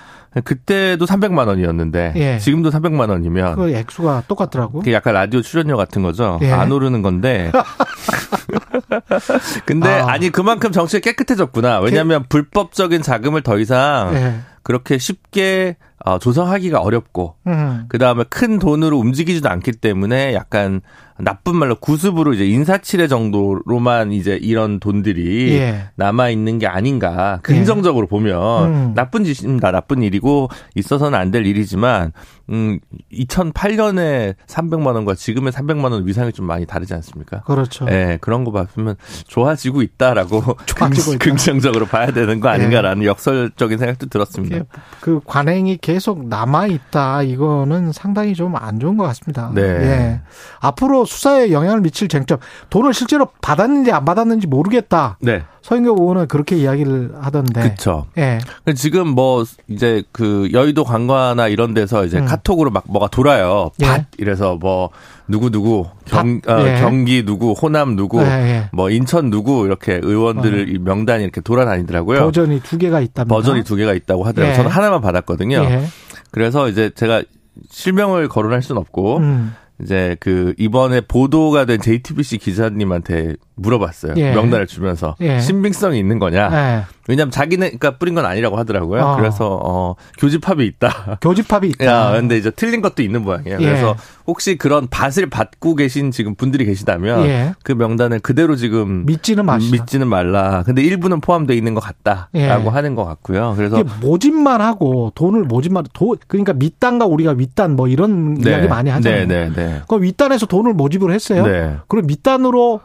그때도 0.43 1.05
300만 1.05 1.47
원이었는데 1.47 2.13
예. 2.15 2.38
지금도 2.38 2.69
300만 2.69 3.09
원이면 3.09 3.55
그 3.55 3.71
액수가 3.71 4.23
똑같더라고. 4.27 4.82
그 4.82 4.93
약간 4.93 5.15
라디오 5.15 5.41
출연료 5.41 5.75
같은 5.75 6.03
거죠. 6.03 6.38
예. 6.41 6.51
안 6.51 6.71
오르는 6.71 7.01
건데. 7.01 7.51
근데 9.65 9.89
아. 9.89 10.17
니 10.17 10.30
그만큼 10.30 10.71
정치가 10.71 11.01
깨끗해졌구나. 11.01 11.80
왜냐하면 11.80 12.25
불법적인 12.30 13.01
자금을 13.01 13.41
더 13.41 13.57
이상 13.57 14.11
예. 14.13 14.39
그렇게 14.61 14.97
쉽게 14.97 15.77
어, 16.05 16.19
조성하기가 16.19 16.80
어렵고 16.80 17.36
음. 17.47 17.86
그 17.89 17.97
다음에 17.97 18.23
큰 18.30 18.59
돈으로 18.59 18.97
움직이지도 18.97 19.49
않기 19.49 19.73
때문에 19.73 20.34
약간 20.34 20.82
나쁜 21.22 21.55
말로 21.55 21.76
구습으로 21.76 22.34
이제 22.34 22.45
인사치레 22.45 23.07
정도로만 23.07 24.11
이제 24.11 24.38
이런 24.41 24.80
돈들이 24.80 25.53
예. 25.57 25.88
남아 25.95 26.30
있는 26.30 26.59
게 26.59 26.67
아닌가 26.67 27.39
긍정적으로 27.43 28.05
예. 28.05 28.09
보면 28.09 28.63
음. 28.74 28.93
나쁜 28.95 29.24
짓입니다 29.24 29.72
나쁜 29.72 30.01
일이고 30.03 30.49
있어서는 30.76 31.17
안 31.17 31.30
될 31.30 31.45
일이지만 31.45 32.11
음 32.49 32.80
2008년에 33.13 34.36
300만 34.47 34.95
원과 34.95 35.15
지금의 35.15 35.51
300만 35.51 35.91
원 35.91 36.05
위상이 36.07 36.32
좀 36.34 36.47
많이 36.47 36.65
다르지 36.65 36.93
않습니까? 36.95 37.41
그렇죠. 37.41 37.86
예 37.89 38.17
그런 38.22 38.43
거 38.43 38.51
봤으면 38.51 38.95
좋아지고 39.28 39.82
있다라고 39.84 40.41
좋아지고 40.65 41.13
있다. 41.13 41.24
긍정적으로 41.24 41.86
봐야 41.86 42.11
되는 42.11 42.39
거 42.39 42.49
아닌가라는 42.49 43.03
예. 43.03 43.07
역설적인 43.07 43.78
생각도 43.78 44.07
들었습니다. 44.07 44.65
그 45.01 45.20
관행이 45.26 45.78
계속 45.78 46.28
남아 46.28 46.67
있다 46.67 47.24
이거는 47.24 47.91
상당히 47.91 48.34
좀 48.34 48.49
안 48.55 48.80
좋은 48.80 48.97
것 48.97 49.03
같습니다. 49.05 49.51
네. 49.53 49.61
예. 49.61 50.22
앞으로 50.59 51.05
수사에 51.10 51.51
영향을 51.51 51.82
미칠 51.82 52.07
쟁점, 52.07 52.38
돈을 52.70 52.93
실제로 52.93 53.28
받았는지 53.41 53.91
안 53.91 54.05
받았는지 54.05 54.47
모르겠다. 54.47 55.18
네. 55.22 55.41
서인교 55.64 55.95
의원은 55.99 56.28
그렇게 56.28 56.55
이야기를 56.55 57.14
하던데. 57.20 57.62
그렇죠. 57.62 58.05
예. 58.18 58.39
지금 58.76 59.10
뭐 59.10 59.43
이제 59.68 60.03
그 60.12 60.49
여의도 60.53 60.84
관과나 60.84 61.47
이런 61.47 61.74
데서 61.74 62.05
이제 62.05 62.20
음. 62.20 62.26
카톡으로 62.26 62.70
막 62.70 62.84
뭐가 62.88 63.07
돌아요. 63.07 63.72
예. 63.82 63.86
밭 63.86 64.05
이래서 64.18 64.55
뭐 64.55 64.89
누구 65.28 65.49
누구 65.49 65.88
경 66.05 66.41
어, 66.47 66.62
예. 66.66 66.80
경기 66.80 67.26
누구 67.26 67.51
호남 67.53 67.95
누구 67.95 68.22
예, 68.22 68.26
예. 68.26 68.70
뭐 68.72 68.89
인천 68.89 69.30
누구 69.30 69.66
이렇게 69.66 69.99
의원들 70.01 70.78
어. 70.78 70.80
명단이 70.84 71.24
이렇게 71.24 71.41
돌아다니더라고요. 71.41 72.20
버전이 72.20 72.62
두 72.62 72.78
개가 72.78 72.99
있다. 73.01 73.26
버전이 73.26 73.64
두 73.64 73.76
개가 73.76 73.93
있다고 73.93 74.24
하더라고요. 74.24 74.53
예. 74.53 74.55
저는 74.55 74.72
하나만 74.72 75.01
받았거든요. 75.01 75.57
예. 75.57 75.84
그래서 76.32 76.70
이제 76.70 76.91
제가 76.95 77.24
실명을 77.70 78.30
거론할 78.30 78.62
수는 78.62 78.80
없고 78.80 79.18
음. 79.18 79.55
이제 79.82 80.17
그 80.19 80.53
이번에 80.57 81.01
보도가 81.01 81.65
된 81.65 81.80
JTBC 81.82 82.38
기자님한테 82.38 83.36
물어봤어요. 83.55 84.13
예. 84.17 84.34
명단을 84.34 84.67
주면서 84.67 85.15
예. 85.21 85.39
신빙성이 85.39 85.99
있는 85.99 86.19
거냐? 86.19 86.49
예. 86.51 86.84
왜냐하면 87.10 87.32
자기는 87.32 87.66
그러니까 87.66 87.97
뿌린 87.97 88.14
건 88.14 88.26
아니라고 88.26 88.55
하더라고요. 88.55 89.01
어. 89.01 89.16
그래서 89.18 89.60
어 89.64 89.95
교집합이 90.20 90.64
있다. 90.64 91.18
교집합이 91.22 91.70
있다. 91.70 91.86
야, 91.86 92.12
근데 92.12 92.38
이제 92.38 92.51
틀린 92.51 92.82
것도 92.82 93.01
있는 93.01 93.24
모양이에요. 93.24 93.57
예. 93.60 93.66
그래서 93.66 93.95
혹시 94.28 94.57
그런 94.60 94.88
밭을 94.88 95.28
받고 95.28 95.76
계신 95.76 96.12
지금 96.12 96.36
분들이 96.36 96.66
계시다면 96.66 97.26
예. 97.26 97.53
그 97.64 97.72
명단을 97.72 98.20
그대로 98.20 98.55
지금 98.55 99.07
믿지는 99.07 99.43
마 99.47 99.57
믿지는 99.57 100.07
말라. 100.07 100.62
근데 100.64 100.84
일부는 100.84 101.20
포함되어 101.20 101.55
있는 101.55 101.74
것 101.74 101.82
같다라고 101.82 102.30
예. 102.36 102.70
하는 102.70 102.93
것 102.93 103.05
같고요. 103.05 103.55
그래서 103.57 103.84
모집만 104.01 104.62
하고 104.62 105.12
돈을 105.16 105.45
모집만 105.45 105.86
도 105.93 106.16
그러니까 106.28 106.53
밑단과 106.53 107.07
우리가 107.07 107.32
윗단 107.32 107.76
뭐 107.76 107.88
이런 107.88 108.36
네. 108.36 108.51
이야기 108.51 108.68
많이 108.68 108.91
하잖아요. 108.91 109.26
네, 109.26 109.49
네, 109.49 109.55
네. 109.55 109.82
그 109.88 109.99
윗단에서 109.99 110.45
돈을 110.45 110.76
모집을 110.76 111.12
했어요. 111.12 111.43
네. 111.43 111.76
그리고 111.88 112.05
밑단으로 112.05 112.82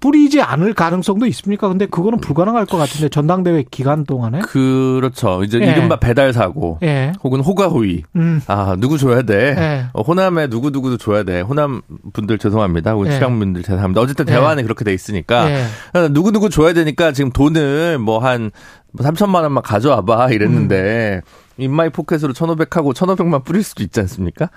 뿌리지 0.00 0.40
않을 0.40 0.74
가능성도 0.74 1.26
있습니까? 1.26 1.68
근데 1.68 1.86
그거는 1.86 2.20
불가능할 2.20 2.66
것 2.66 2.76
같은데 2.76 3.08
전당대회 3.08 3.64
기간 3.70 4.04
동안에 4.04 4.40
그렇죠. 4.40 5.42
이제 5.42 5.58
예. 5.60 5.72
이른바 5.72 5.96
배달 5.96 6.32
사고 6.32 6.78
예. 6.82 7.12
혹은 7.24 7.40
호가호위. 7.40 8.04
음. 8.16 8.40
아 8.46 8.76
누구 8.78 8.96
줘야 8.98 9.22
돼? 9.22 9.56
예. 9.58 9.84
어, 9.92 10.02
호남에 10.02 10.46
누구 10.48 10.70
누구도 10.70 10.98
줘야 10.98 11.24
돼. 11.24 11.40
호남 11.40 11.82
분들 12.12 12.38
죄송합니다. 12.38 12.92
혹은 12.92 13.08
예. 13.08 13.18
취향 13.18 13.38
분들 13.38 13.62
죄송합니다. 13.62 14.00
어쨌든 14.00 14.26
예. 14.28 14.32
대화는 14.32 14.62
그렇게 14.62 14.84
돼 14.84 14.94
있으니까 14.94 15.50
예. 15.50 15.64
누구 16.12 16.30
누구 16.32 16.48
줘야 16.50 16.72
되니까 16.72 17.12
지금 17.12 17.30
돈을 17.32 17.98
뭐 17.98 18.18
한 18.18 18.50
3천만 18.98 19.42
원만 19.42 19.62
가져와봐 19.62 20.30
이랬는데. 20.30 21.22
음. 21.24 21.47
in 21.58 21.74
my 21.74 21.90
pocket으로 21.90 22.32
1,500하고 22.32 22.94
1,500만 22.94 23.44
뿌릴 23.44 23.62
수도 23.62 23.82
있지 23.82 24.00
않습니까? 24.00 24.50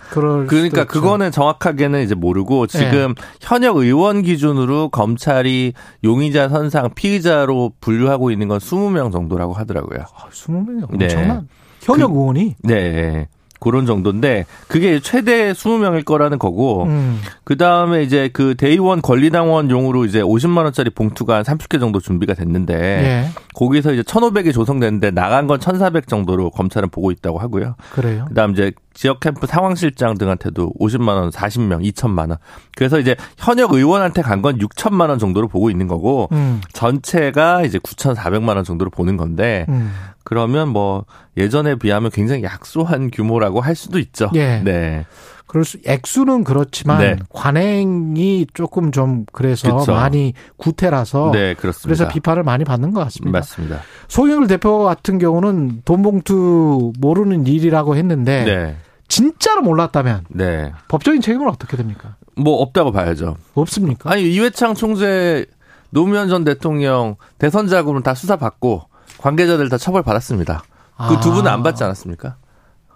그러니까 0.47 0.85
그거는 0.85 1.31
정확하게는 1.31 2.03
이제 2.03 2.15
모르고 2.15 2.67
지금 2.67 3.15
네. 3.15 3.23
현역 3.41 3.77
의원 3.77 4.21
기준으로 4.21 4.89
검찰이 4.89 5.73
용의자 6.03 6.49
선상 6.49 6.93
피의자로 6.93 7.73
분류하고 7.81 8.31
있는 8.31 8.47
건 8.47 8.59
20명 8.59 9.11
정도라고 9.11 9.53
하더라고요. 9.53 9.99
아, 10.15 10.29
20명이 10.29 10.83
엄청난 10.91 10.97
네. 10.97 11.47
현역 11.81 12.11
그, 12.11 12.13
의원이? 12.13 12.55
네. 12.63 13.27
그런 13.61 13.85
정도인데 13.85 14.45
그게 14.67 14.99
최대 14.99 15.53
20명일 15.53 16.03
거라는 16.03 16.37
거고 16.39 16.83
음. 16.83 17.21
그다음에 17.45 18.03
이제 18.03 18.29
그 18.33 18.55
대의원 18.55 19.01
권리당원용으로 19.01 20.03
이제 20.05 20.21
50만 20.21 20.63
원짜리 20.63 20.89
봉투가 20.89 21.37
한 21.37 21.43
30개 21.43 21.79
정도 21.79 21.99
준비가 22.01 22.33
됐는데 22.33 22.73
예. 22.75 23.25
거기서 23.53 23.93
이제 23.93 24.01
1,500이 24.01 24.53
조성됐는데 24.53 25.11
나간 25.11 25.47
건 25.47 25.59
1,400 25.61 26.07
정도로 26.07 26.49
검찰은 26.49 26.89
보고 26.89 27.11
있다고 27.11 27.39
하고요. 27.39 27.75
그래요. 27.93 28.25
그다음 28.27 28.51
이제 28.51 28.73
지역 28.93 29.21
캠프 29.21 29.47
상황실장 29.47 30.17
등한테도 30.17 30.73
50만 30.79 31.07
원, 31.09 31.29
40명, 31.29 31.81
2천만 31.93 32.29
원. 32.29 32.37
그래서 32.75 32.99
이제 32.99 33.15
현역 33.37 33.71
의원한테 33.73 34.21
간 34.21 34.41
건 34.41 34.57
6천만 34.57 35.09
원 35.09 35.19
정도로 35.19 35.47
보고 35.47 35.69
있는 35.69 35.87
거고 35.87 36.27
음. 36.31 36.61
전체가 36.73 37.61
이제 37.61 37.77
9,400만 37.77 38.55
원 38.55 38.63
정도로 38.63 38.89
보는 38.89 39.15
건데 39.17 39.67
음. 39.69 39.91
그러면 40.31 40.69
뭐 40.69 41.03
예전에 41.35 41.75
비하면 41.75 42.09
굉장히 42.09 42.43
약소한 42.43 43.11
규모라고 43.11 43.59
할 43.59 43.75
수도 43.75 43.99
있죠. 43.99 44.29
예. 44.33 44.61
네. 44.63 45.05
그럴 45.45 45.65
수 45.65 45.77
액수는 45.85 46.45
그렇지만 46.45 46.99
네. 47.01 47.15
관행이 47.27 48.47
조금 48.53 48.93
좀 48.93 49.25
그래서 49.33 49.79
그쵸. 49.79 49.91
많이 49.91 50.33
구태라서 50.55 51.31
네, 51.33 51.53
그렇습니다. 51.55 51.85
그래서 51.85 52.07
비판을 52.07 52.43
많이 52.43 52.63
받는 52.63 52.93
것 52.93 53.03
같습니다. 53.03 53.39
맞습니다. 53.39 53.81
송영길 54.07 54.47
대표 54.47 54.85
같은 54.85 55.19
경우는 55.19 55.81
돈봉투 55.83 56.93
모르는 56.97 57.45
일이라고 57.45 57.97
했는데 57.97 58.45
네. 58.45 58.77
진짜로 59.09 59.61
몰랐다면 59.63 60.27
네. 60.29 60.71
법적인 60.87 61.19
책임은 61.19 61.49
어떻게 61.49 61.75
됩니까? 61.75 62.15
뭐 62.37 62.61
없다고 62.61 62.93
봐야죠. 62.93 63.35
없습니까? 63.53 64.09
아니 64.09 64.31
이회창 64.31 64.75
총재 64.75 65.45
노무현 65.89 66.29
전 66.29 66.45
대통령 66.45 67.17
대선 67.37 67.67
자금은 67.67 68.01
다 68.01 68.13
수사 68.13 68.37
받고 68.37 68.83
관계자들 69.21 69.69
다 69.69 69.77
처벌 69.77 70.03
받았습니다. 70.03 70.63
그 71.07 71.19
두 71.19 71.31
분은 71.31 71.49
안 71.51 71.63
받지 71.63 71.83
않았습니까? 71.83 72.35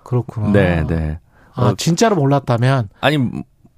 그렇구나. 0.03 0.49
네, 0.51 0.83
네. 0.87 1.19
아, 1.53 1.67
어, 1.67 1.75
진짜로 1.75 2.15
몰랐다면 2.17 2.89
아니 3.01 3.17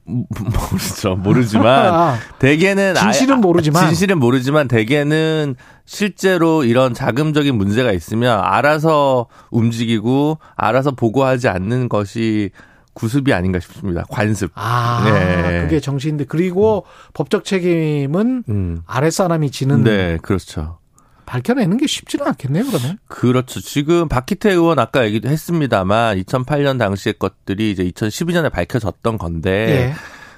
모르죠. 0.07 1.15
모르지만 1.15 1.65
아, 1.93 2.17
대개는 2.39 2.95
진실은 2.95 3.35
아, 3.35 3.37
모르지만 3.37 3.87
진실은 3.87 4.19
모르지만 4.19 4.67
대개는 4.67 5.55
실제로 5.85 6.63
이런 6.63 6.93
자금적인 6.93 7.55
문제가 7.55 7.91
있으면 7.91 8.39
알아서 8.41 9.27
움직이고 9.51 10.39
알아서 10.55 10.91
보고하지 10.91 11.47
않는 11.49 11.87
것이 11.89 12.51
구습이 12.93 13.31
아닌가 13.31 13.59
싶습니다. 13.59 14.03
관습. 14.09 14.51
아, 14.55 15.03
네. 15.05 15.61
그게 15.61 15.79
정신인데 15.79 16.25
그리고 16.25 16.83
음. 16.85 17.11
법적 17.13 17.45
책임은 17.45 18.43
음. 18.49 18.81
아랫사람이 18.87 19.51
지는 19.51 19.83
네, 19.83 20.17
그렇죠. 20.21 20.79
밝혀내는 21.27 21.77
게 21.77 21.85
쉽지는 21.85 22.25
않겠네요, 22.25 22.65
그러면. 22.65 22.97
그렇죠. 23.07 23.59
지금 23.59 24.07
박희태 24.07 24.51
의원 24.51 24.79
아까 24.79 25.05
얘기도 25.05 25.29
했습니다만 25.29 26.19
2008년 26.23 26.79
당시의 26.79 27.15
것들이 27.19 27.69
이제 27.69 27.83
2012년에 27.83 28.51
밝혀졌던 28.51 29.17
건데 29.19 29.51
예. 29.51 29.93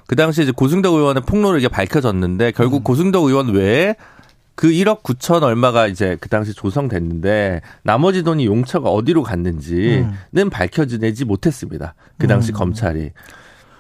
그 0.08 0.16
당시에 0.16 0.44
이제 0.44 0.52
고승덕 0.52 0.96
의원의 0.96 1.24
폭로를 1.24 1.60
이게 1.60 1.68
밝혀졌는데 1.68 2.52
결국 2.52 2.82
음. 2.82 2.84
고승덕 2.84 3.26
의원 3.26 3.54
외에 3.54 3.96
그 4.56 4.68
1억 4.70 5.04
9천 5.04 5.44
얼마가 5.44 5.88
이제 5.88 6.18
그 6.20 6.28
당시 6.28 6.54
조성됐는데 6.54 7.62
나머지 7.84 8.24
돈이 8.24 8.46
용처가 8.46 8.90
어디로 8.90 9.24
갔는지는 9.24 10.12
음. 10.36 10.50
밝혀지지 10.50 11.24
못했습니다. 11.24 11.94
그 12.18 12.28
당시 12.28 12.52
음. 12.52 12.56
검찰이. 12.56 13.12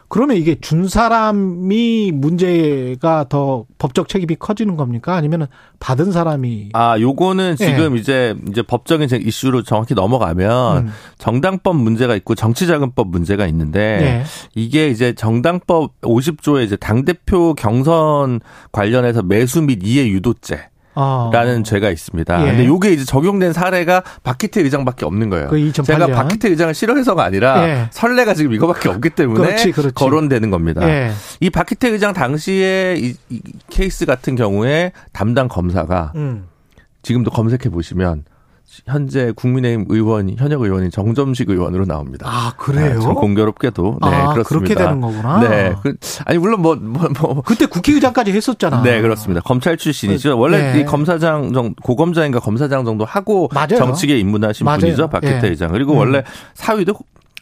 그러면 0.09 0.37
이게 0.37 0.55
준 0.59 0.87
사람이 0.87 2.11
문제가 2.15 3.25
더 3.29 3.65
법적 3.77 4.09
책임이 4.09 4.37
커지는 4.39 4.75
겁니까? 4.75 5.15
아니면 5.15 5.47
받은 5.79 6.11
사람이 6.11 6.71
아, 6.73 6.99
요거는 6.99 7.57
예. 7.59 7.65
지금 7.65 7.95
예. 7.95 7.99
이제 7.99 8.35
이제 8.49 8.63
법적인 8.63 9.07
이슈로 9.21 9.61
정확히 9.61 9.93
넘어가면 9.93 10.87
음. 10.87 10.91
정당법 11.19 11.75
문제가 11.75 12.15
있고 12.15 12.33
정치자금법 12.33 13.09
문제가 13.09 13.45
있는데 13.47 13.79
예. 13.79 14.23
이게 14.55 14.89
이제 14.89 15.13
정당법 15.13 16.01
50조에 16.01 16.65
이제 16.65 16.75
당 16.75 17.05
대표 17.05 17.53
경선 17.53 18.39
관련해서 18.71 19.21
매수 19.21 19.61
및 19.61 19.81
이해 19.83 20.07
유도죄 20.07 20.68
라는 20.95 21.59
어. 21.59 21.63
죄가 21.63 21.89
있습니다. 21.89 22.41
예. 22.41 22.51
근데 22.51 22.65
요게 22.65 22.91
이제 22.91 23.05
적용된 23.05 23.53
사례가 23.53 24.03
박희태 24.23 24.61
의장밖에 24.61 25.05
없는 25.05 25.29
거예요. 25.29 25.47
그 25.47 25.71
제가 25.71 26.07
박희태 26.07 26.49
의장을 26.49 26.73
싫어해서가 26.73 27.23
아니라 27.23 27.67
예. 27.67 27.87
선례가 27.91 28.33
지금 28.33 28.53
이거밖에 28.53 28.89
없기 28.89 29.11
때문에 29.11 29.39
그렇지, 29.39 29.71
그렇지. 29.71 29.95
거론되는 29.95 30.49
겁니다. 30.49 30.87
예. 30.89 31.11
이 31.39 31.49
박희태 31.49 31.89
의장 31.89 32.13
당시에 32.13 32.95
이, 32.97 33.15
이, 33.29 33.41
케이스 33.69 34.05
같은 34.05 34.35
경우에 34.35 34.91
담당 35.13 35.47
검사가 35.47 36.13
음. 36.15 36.47
지금도 37.01 37.31
검색해 37.31 37.69
보시면 37.69 38.25
현재 38.85 39.31
국민의힘 39.35 39.85
의원 39.89 40.29
현역 40.37 40.61
의원이 40.61 40.89
정점식 40.91 41.49
의원으로 41.49 41.85
나옵니다. 41.85 42.25
아 42.29 42.53
그래요? 42.57 42.99
아, 43.03 43.13
공교롭게도 43.13 43.99
네 44.01 44.07
아, 44.07 44.33
그렇습니다. 44.33 44.43
그렇게 44.43 44.75
되는 44.75 45.01
거구나. 45.01 45.39
네, 45.39 45.75
그, 45.83 45.95
아니 46.25 46.37
물론 46.37 46.61
뭐 46.61 46.75
뭐 46.75 47.09
뭐, 47.19 47.33
뭐, 47.33 47.41
그때 47.41 47.65
국회의장까지 47.65 48.31
했었잖아. 48.31 48.81
네 48.83 49.01
그렇습니다. 49.01 49.41
검찰 49.41 49.77
출신이죠. 49.77 50.37
원래 50.37 50.73
네. 50.73 50.79
이 50.79 50.85
검사장 50.85 51.53
정 51.53 51.73
고검장인가 51.75 52.39
검사장 52.39 52.85
정도 52.85 53.05
하고 53.05 53.49
맞아요. 53.53 53.77
정치계 53.77 54.17
입문하신 54.19 54.65
맞아요. 54.65 54.79
분이죠 54.79 55.07
박기태 55.09 55.41
예. 55.43 55.49
의장. 55.49 55.71
그리고 55.71 55.93
음. 55.93 55.97
원래 55.97 56.23
사위도 56.53 56.93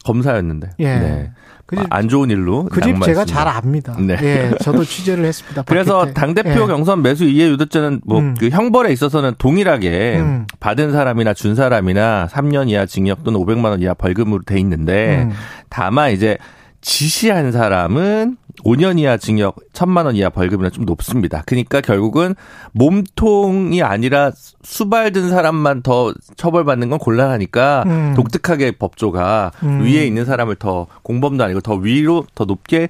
검사였는데. 0.04 0.70
예. 0.80 0.84
네. 0.84 1.32
그 1.68 1.76
집, 1.76 1.86
안 1.90 2.08
좋은 2.08 2.30
일로 2.30 2.64
그 2.64 2.80
집 2.80 3.00
제가 3.02 3.24
잘 3.26 3.46
압니다. 3.46 3.94
네. 3.98 4.16
예, 4.22 4.50
저도 4.62 4.84
취재를 4.84 5.24
했습니다. 5.26 5.62
그래서 5.68 6.06
당 6.14 6.32
대표 6.34 6.50
예. 6.62 6.66
경선 6.66 7.02
매수 7.02 7.24
이해 7.24 7.48
유도죄는 7.50 8.00
뭐그 8.06 8.26
음. 8.26 8.34
그 8.38 8.48
형벌에 8.48 8.90
있어서는 8.92 9.34
동일하게 9.38 10.16
음. 10.18 10.46
받은 10.60 10.92
사람이나 10.92 11.34
준 11.34 11.54
사람이나 11.54 12.28
3년 12.30 12.70
이하 12.70 12.86
징역 12.86 13.22
또는 13.22 13.38
500만 13.40 13.66
원 13.66 13.82
이하 13.82 13.92
벌금으로 13.92 14.42
돼 14.44 14.58
있는데 14.60 15.24
음. 15.24 15.32
다만 15.68 16.12
이제 16.12 16.38
지시한 16.80 17.52
사람은 17.52 18.36
5년 18.64 18.98
이하 18.98 19.16
징역 19.16 19.56
1000만 19.72 20.06
원 20.06 20.16
이하 20.16 20.30
벌금이나 20.30 20.70
좀 20.70 20.84
높습니다. 20.84 21.42
그러니까 21.46 21.80
결국은 21.80 22.34
몸통이 22.72 23.82
아니라 23.82 24.32
수발든 24.62 25.30
사람만 25.30 25.82
더 25.82 26.12
처벌받는 26.36 26.88
건 26.88 26.98
곤란하니까 26.98 27.84
음. 27.86 28.14
독특하게 28.16 28.72
법조가 28.72 29.52
음. 29.62 29.82
위에 29.82 30.06
있는 30.06 30.24
사람을 30.24 30.56
더 30.56 30.86
공범도 31.02 31.44
아니고 31.44 31.60
더 31.60 31.74
위로 31.74 32.24
더 32.34 32.44
높게 32.44 32.88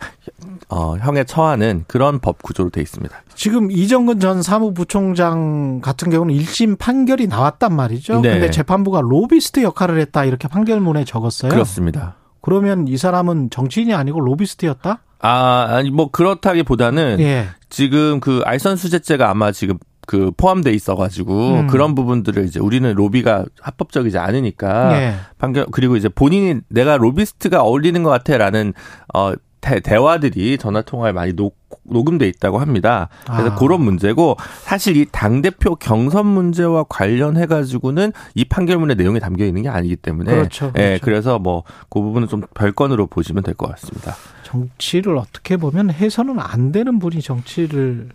어, 0.68 0.96
형에 0.96 1.24
처하는 1.24 1.84
그런 1.86 2.18
법 2.18 2.42
구조로 2.42 2.70
돼 2.70 2.80
있습니다. 2.80 3.14
지금 3.34 3.70
이정근 3.70 4.20
전 4.20 4.42
사무부총장 4.42 5.80
같은 5.80 6.10
경우는 6.10 6.34
1심 6.34 6.78
판결이 6.78 7.26
나왔단 7.28 7.74
말이죠. 7.74 8.20
네. 8.20 8.32
근데 8.32 8.50
재판부가 8.50 9.00
로비스트 9.00 9.62
역할을 9.62 10.00
했다 10.00 10.24
이렇게 10.24 10.48
판결문에 10.48 11.04
적었어요. 11.04 11.50
그렇습니다. 11.50 12.16
그러면 12.40 12.88
이 12.88 12.96
사람은 12.96 13.50
정치인이 13.50 13.94
아니고 13.94 14.20
로비스트였다? 14.20 15.02
아, 15.20 15.66
아니 15.70 15.90
뭐 15.90 16.10
그렇다기보다는 16.10 17.20
예. 17.20 17.48
지금 17.68 18.20
그 18.20 18.42
알선 18.44 18.76
수재죄가 18.76 19.28
아마 19.28 19.52
지금 19.52 19.78
그 20.06 20.30
포함돼 20.36 20.72
있어가지고 20.72 21.60
음. 21.60 21.66
그런 21.66 21.94
부분들을 21.94 22.46
이제 22.46 22.60
우리는 22.60 22.90
로비가 22.94 23.44
합법적이지 23.60 24.16
않으니까 24.16 25.00
예. 25.00 25.14
판결 25.36 25.66
그리고 25.70 25.96
이제 25.96 26.08
본인이 26.08 26.60
내가 26.68 26.96
로비스트가 26.96 27.62
어울리는 27.62 28.02
것 28.02 28.08
같아라는 28.08 28.72
어 29.12 29.34
대, 29.60 29.80
대화들이 29.80 30.56
전화 30.56 30.80
통화에 30.80 31.12
많이 31.12 31.34
녹, 31.34 31.57
녹음돼 31.84 32.26
있다고 32.28 32.58
합니다. 32.58 33.08
그래서 33.26 33.50
아. 33.52 33.54
그런 33.56 33.82
문제고 33.82 34.36
사실 34.62 34.96
이 34.96 35.06
당 35.10 35.42
대표 35.42 35.74
경선 35.74 36.26
문제와 36.26 36.84
관련해 36.88 37.46
가지고는 37.46 38.12
이 38.34 38.44
판결문의 38.44 38.96
내용이 38.96 39.20
담겨 39.20 39.44
있는 39.44 39.62
게 39.62 39.68
아니기 39.68 39.96
때문에 39.96 40.30
그렇죠, 40.32 40.72
그렇죠. 40.72 40.80
예, 40.82 40.98
그래서 41.02 41.38
뭐 41.38 41.64
그 41.90 42.00
부분은 42.00 42.28
좀 42.28 42.42
별건으로 42.54 43.06
보시면 43.06 43.42
될 43.42 43.54
것 43.54 43.68
같습니다. 43.70 44.14
정치를 44.44 45.16
어떻게 45.18 45.56
보면 45.56 45.90
해서는 45.90 46.38
안 46.38 46.72
되는 46.72 46.98
분이 46.98 47.20
정치를 47.22 48.08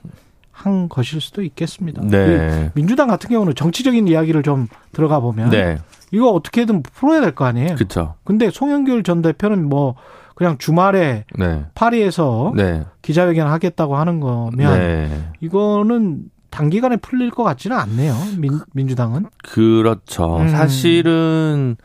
한 0.51 0.87
것일 0.89 1.19
수도 1.21 1.41
있겠습니다. 1.43 2.01
네. 2.03 2.71
민주당 2.75 3.07
같은 3.07 3.29
경우는 3.29 3.55
정치적인 3.55 4.07
이야기를 4.07 4.43
좀 4.43 4.67
들어가 4.91 5.19
보면 5.19 5.49
네. 5.49 5.77
이거 6.11 6.29
어떻게든 6.29 6.83
풀어야 6.83 7.21
될 7.21 7.33
거 7.33 7.45
아니에요. 7.45 7.75
그렇죠. 7.75 8.15
근데 8.23 8.49
송영길 8.51 9.03
전 9.03 9.21
대표는 9.21 9.67
뭐 9.67 9.95
그냥 10.43 10.57
주말에 10.57 11.23
네. 11.37 11.65
파리에서 11.73 12.51
네. 12.53 12.83
기자회견 13.01 13.47
하겠다고 13.47 13.95
하는 13.95 14.19
거면 14.19 14.77
네. 14.77 15.29
이거는 15.39 16.23
단기간에 16.49 16.97
풀릴 16.97 17.31
것 17.31 17.43
같지는 17.43 17.77
않네요. 17.77 18.13
민, 18.37 18.59
민주당은. 18.73 19.27
그렇죠. 19.41 20.39
음. 20.39 20.49
사실은 20.49 21.77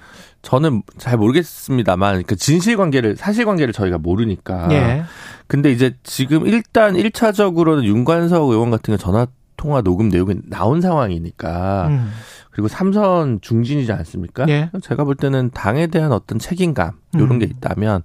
저는 0.42 0.82
잘 0.98 1.16
모르겠습니다만 1.18 2.24
그 2.26 2.34
진실 2.34 2.76
관계를 2.76 3.16
사실 3.16 3.44
관계를 3.44 3.72
저희가 3.72 3.98
모르니까. 3.98 4.68
예. 4.72 5.04
근데 5.46 5.70
이제 5.70 5.94
지금 6.02 6.44
일단 6.46 6.94
1차적으로는 6.94 7.84
윤관석 7.84 8.50
의원 8.50 8.70
같은 8.70 8.92
게 8.92 8.98
전화 8.98 9.28
통화 9.56 9.82
녹음 9.82 10.08
내용이 10.08 10.34
나온 10.46 10.80
상황이니까 10.80 11.86
음. 11.88 12.10
그리고 12.50 12.66
삼선 12.66 13.38
중진이지 13.40 13.92
않습니까? 13.92 14.46
예. 14.48 14.70
제가 14.82 15.04
볼 15.04 15.14
때는 15.14 15.50
당에 15.54 15.86
대한 15.86 16.10
어떤 16.10 16.40
책임감 16.40 16.90
이런 17.14 17.30
음. 17.30 17.38
게 17.38 17.46
있다면 17.46 18.02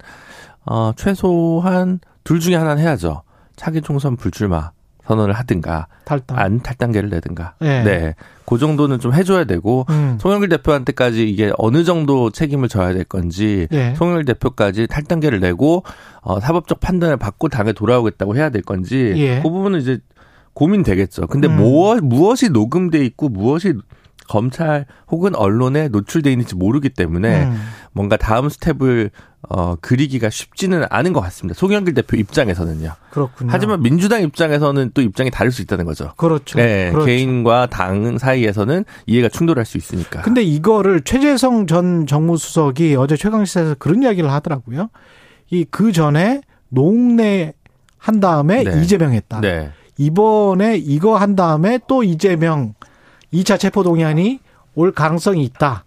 어 0.65 0.91
최소한 0.95 1.99
둘 2.23 2.39
중에 2.39 2.55
하나는 2.55 2.81
해야죠. 2.81 3.23
차기 3.55 3.81
총선 3.81 4.15
불출마 4.15 4.71
선언을 5.05 5.33
하든가 5.33 5.87
탈당 6.05 6.39
안 6.39 6.61
탈당계를 6.61 7.09
내든가 7.09 7.55
네. 7.59 7.83
네. 7.83 8.15
그 8.45 8.57
정도는 8.57 8.99
좀 8.99 9.13
해줘야 9.13 9.43
되고 9.43 9.85
음. 9.89 10.17
송영길 10.19 10.49
대표한테까지 10.49 11.29
이게 11.29 11.51
어느 11.57 11.83
정도 11.83 12.29
책임을 12.29 12.69
져야 12.69 12.93
될 12.93 13.03
건지 13.03 13.67
네. 13.71 13.93
송영길 13.95 14.25
대표까지 14.25 14.87
탈당계를 14.87 15.39
내고 15.39 15.83
어, 16.21 16.39
사법적 16.39 16.79
판단을 16.79 17.17
받고 17.17 17.49
당에 17.49 17.73
돌아오겠다고 17.73 18.35
해야 18.35 18.49
될 18.49 18.61
건지 18.61 19.13
예. 19.15 19.41
그 19.41 19.49
부분은 19.49 19.79
이제 19.79 19.99
고민되겠죠. 20.53 21.27
근데 21.27 21.47
음. 21.47 21.57
무엇 21.57 22.03
무엇이 22.03 22.49
녹음돼 22.49 23.03
있고 23.05 23.27
무엇이 23.27 23.73
검찰 24.27 24.85
혹은 25.09 25.35
언론에 25.35 25.87
노출돼 25.89 26.31
있는지 26.31 26.55
모르기 26.55 26.89
때문에 26.89 27.43
음. 27.45 27.61
뭔가 27.91 28.17
다음 28.17 28.49
스텝을 28.49 29.11
어, 29.49 29.75
그리기가 29.81 30.29
쉽지는 30.29 30.85
않은 30.89 31.11
것 31.11 31.19
같습니다. 31.21 31.59
송영길 31.59 31.93
대표 31.93 32.15
입장에서는요. 32.15 32.91
그렇군요. 33.11 33.49
하지만 33.51 33.81
민주당 33.81 34.21
입장에서는 34.21 34.91
또 34.93 35.01
입장이 35.01 35.29
다를 35.31 35.51
수 35.51 35.61
있다는 35.61 35.83
거죠. 35.85 36.13
그렇죠. 36.15 36.57
네, 36.57 36.89
그렇죠. 36.91 37.05
개인과 37.05 37.67
당 37.67 38.17
사이에서는 38.17 38.85
이해가 39.05 39.27
충돌할 39.29 39.65
수 39.65 39.77
있으니까. 39.77 40.21
근데 40.21 40.41
이거를 40.41 41.01
최재성 41.01 41.67
전 41.67 42.07
정무수석이 42.07 42.95
어제 42.95 43.17
최강시사에서 43.17 43.75
그런 43.79 44.01
이야기를 44.03 44.31
하더라고요. 44.31 44.89
이 45.51 45.65
그 45.69 45.91
전에 45.91 46.41
농내 46.69 47.53
한 47.97 48.19
다음에 48.19 48.63
네. 48.63 48.81
이재명 48.81 49.13
했다. 49.13 49.39
네. 49.41 49.71
이번에 49.97 50.77
이거 50.77 51.15
한 51.17 51.35
다음에 51.35 51.79
또 51.87 52.03
이재명 52.03 52.73
2차 53.33 53.59
체포동의안이 53.59 54.39
올 54.75 54.91
가능성이 54.91 55.43
있다. 55.43 55.83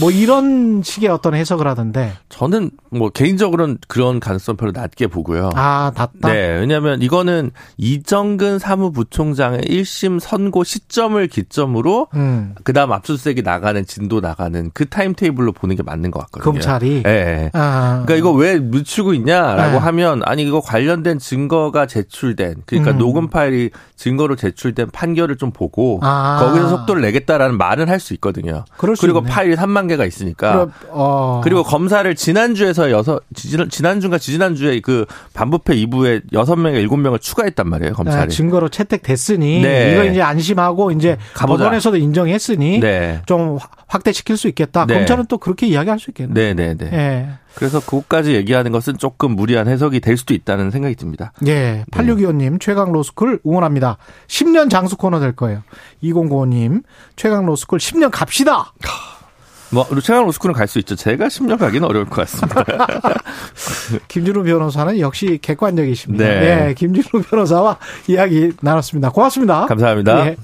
뭐 0.00 0.10
이런 0.10 0.82
식의 0.82 1.08
어떤 1.08 1.34
해석을 1.34 1.66
하던데. 1.66 2.12
저는 2.28 2.70
뭐 2.90 3.10
개인적으로는 3.10 3.78
그런 3.88 4.20
가능성 4.20 4.56
별로 4.56 4.72
낮게 4.72 5.08
보고요. 5.08 5.50
아, 5.54 5.92
낮다. 5.94 6.32
네, 6.32 6.58
왜냐하면 6.58 7.02
이거는 7.02 7.50
이정근 7.76 8.58
사무부총장의 8.58 9.62
1심 9.62 10.20
선고 10.20 10.62
시점을 10.64 11.26
기점으로 11.26 12.08
음. 12.14 12.54
그다음 12.62 12.92
압수수색이 12.92 13.42
나가는 13.42 13.84
진도 13.84 14.20
나가는 14.20 14.70
그 14.74 14.88
타임 14.88 15.14
테이블로 15.14 15.52
보는 15.52 15.74
게 15.76 15.82
맞는 15.82 16.10
것 16.10 16.20
같거든요. 16.20 16.52
검찰이. 16.52 17.02
네. 17.02 17.50
아. 17.52 18.02
그러니까 18.04 18.14
이거 18.14 18.30
왜 18.32 18.58
늦추고 18.60 19.14
있냐라고 19.14 19.72
네. 19.72 19.78
하면 19.78 20.22
아니 20.24 20.44
이거 20.44 20.60
관련된 20.60 21.18
증거가 21.18 21.86
제출된 21.86 22.62
그러니까 22.66 22.92
음. 22.92 22.98
녹음 22.98 23.28
파일이 23.28 23.70
증거로 23.96 24.36
제출된 24.36 24.90
판결을 24.92 25.36
좀 25.36 25.50
보고 25.50 25.98
아. 26.02 26.38
거기서 26.40 26.68
속도를 26.68 27.02
내겠다라는 27.02 27.58
말은 27.58 27.88
할 27.88 28.04
수 28.04 28.12
있거든요. 28.14 28.66
그리고 28.76 29.22
파일이 29.22 29.56
3만 29.56 29.73
개가 29.88 30.04
있으니까. 30.04 30.52
그럼, 30.52 30.72
어. 30.90 31.40
그리고 31.44 31.62
검사를 31.62 32.14
지난주에서 32.14 32.90
여섯 32.90 33.22
지난주인가 33.34 34.18
지지난주에 34.18 34.80
그 34.80 35.04
반부패 35.34 35.76
2부에 35.76 36.22
여섯 36.32 36.56
명에 36.56 36.78
일곱 36.80 36.96
명을 36.96 37.18
추가했단 37.18 37.68
말이에요, 37.68 37.92
검찰이. 37.94 38.28
네, 38.28 38.28
증거로 38.28 38.68
채택됐으니 38.68 39.62
네. 39.62 39.92
이거 39.92 40.04
이제 40.04 40.22
안심하고 40.22 40.92
이제 40.92 41.18
가보자. 41.34 41.64
법원에서도 41.64 41.96
인정했으니 41.96 42.80
네. 42.80 43.20
좀 43.26 43.58
확대시킬 43.88 44.36
수 44.36 44.48
있겠다. 44.48 44.86
네. 44.86 44.94
검찰은 44.94 45.26
또 45.28 45.38
그렇게 45.38 45.66
이야기할 45.66 45.98
수 45.98 46.10
있겠네요. 46.10 46.34
네, 46.34 46.54
네, 46.54 46.74
네. 46.74 46.90
예. 46.92 47.28
그래서 47.54 47.78
그것까지 47.78 48.34
얘기하는 48.34 48.72
것은 48.72 48.98
조금 48.98 49.36
무리한 49.36 49.68
해석이 49.68 50.00
될 50.00 50.16
수도 50.16 50.34
있다는 50.34 50.72
생각이 50.72 50.96
듭니다. 50.96 51.32
예. 51.46 51.84
8625님, 51.92 52.60
최강 52.60 52.90
로스쿨 52.90 53.40
응원합니다. 53.46 53.96
10년 54.26 54.68
장수 54.70 54.96
코너 54.96 55.20
될 55.20 55.36
거예요. 55.36 55.62
2095님, 56.02 56.82
최강 57.14 57.46
로스쿨 57.46 57.78
10년 57.78 58.10
갑시다! 58.12 58.72
뭐 59.70 59.86
최강 60.02 60.24
로스쿨은 60.24 60.54
갈 60.54 60.68
수 60.68 60.78
있죠. 60.80 60.94
제가 60.96 61.26
10년 61.26 61.58
가기는 61.58 61.86
어려울 61.86 62.06
것 62.06 62.16
같습니다. 62.26 62.64
김준우 64.08 64.44
변호사는 64.44 64.98
역시 65.00 65.38
객관적이십니다. 65.42 66.24
네. 66.24 66.40
네. 66.40 66.74
김준우 66.74 67.22
변호사와 67.24 67.78
이야기 68.08 68.52
나눴습니다. 68.60 69.10
고맙습니다. 69.10 69.66
감사합니다. 69.66 70.24
네. 70.24 70.36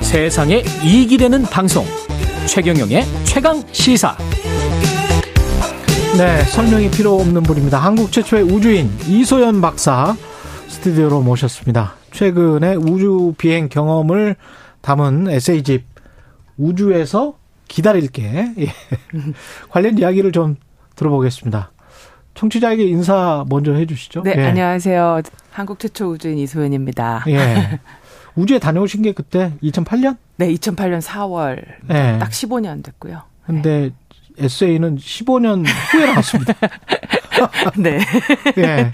세상에 0.00 0.62
이익이 0.84 1.18
되는 1.18 1.42
방송 1.42 1.84
최경영의 2.46 3.04
최강 3.24 3.62
시사. 3.72 4.16
네, 6.16 6.42
설명이 6.44 6.90
필요 6.90 7.16
없는 7.20 7.42
분입니다. 7.42 7.78
한국 7.78 8.10
최초의 8.10 8.44
우주인 8.44 8.90
이소연 9.06 9.60
박사 9.60 10.16
스튜디오로 10.76 11.22
모셨습니다. 11.22 11.94
최근에 12.12 12.74
우주 12.74 13.34
비행 13.38 13.68
경험을 13.70 14.36
담은 14.82 15.28
에세이집 15.28 15.84
우주에서 16.58 17.38
기다릴게 17.66 18.52
예. 18.60 18.66
관련 19.70 19.98
이야기를 19.98 20.32
좀 20.32 20.56
들어보겠습니다. 20.94 21.72
청취자에게 22.34 22.84
인사 22.84 23.44
먼저 23.48 23.72
해주시죠. 23.72 24.22
네, 24.22 24.34
예. 24.36 24.44
안녕하세요. 24.48 25.22
한국 25.50 25.78
최초 25.78 26.10
우주인 26.10 26.36
이소연입니다. 26.38 27.24
예. 27.28 27.80
우주에 28.36 28.58
다녀오신 28.58 29.00
게 29.00 29.12
그때 29.12 29.52
2008년? 29.62 30.18
네, 30.36 30.52
2008년 30.52 31.00
4월. 31.00 31.56
예. 31.88 32.18
딱 32.18 32.30
15년 32.30 32.84
됐고요. 32.84 33.22
근데 33.46 33.90
에세이는 34.38 34.98
15년 34.98 35.64
후에 35.90 36.06
나왔습니다. 36.06 36.52
네. 37.76 38.00
예. 38.58 38.92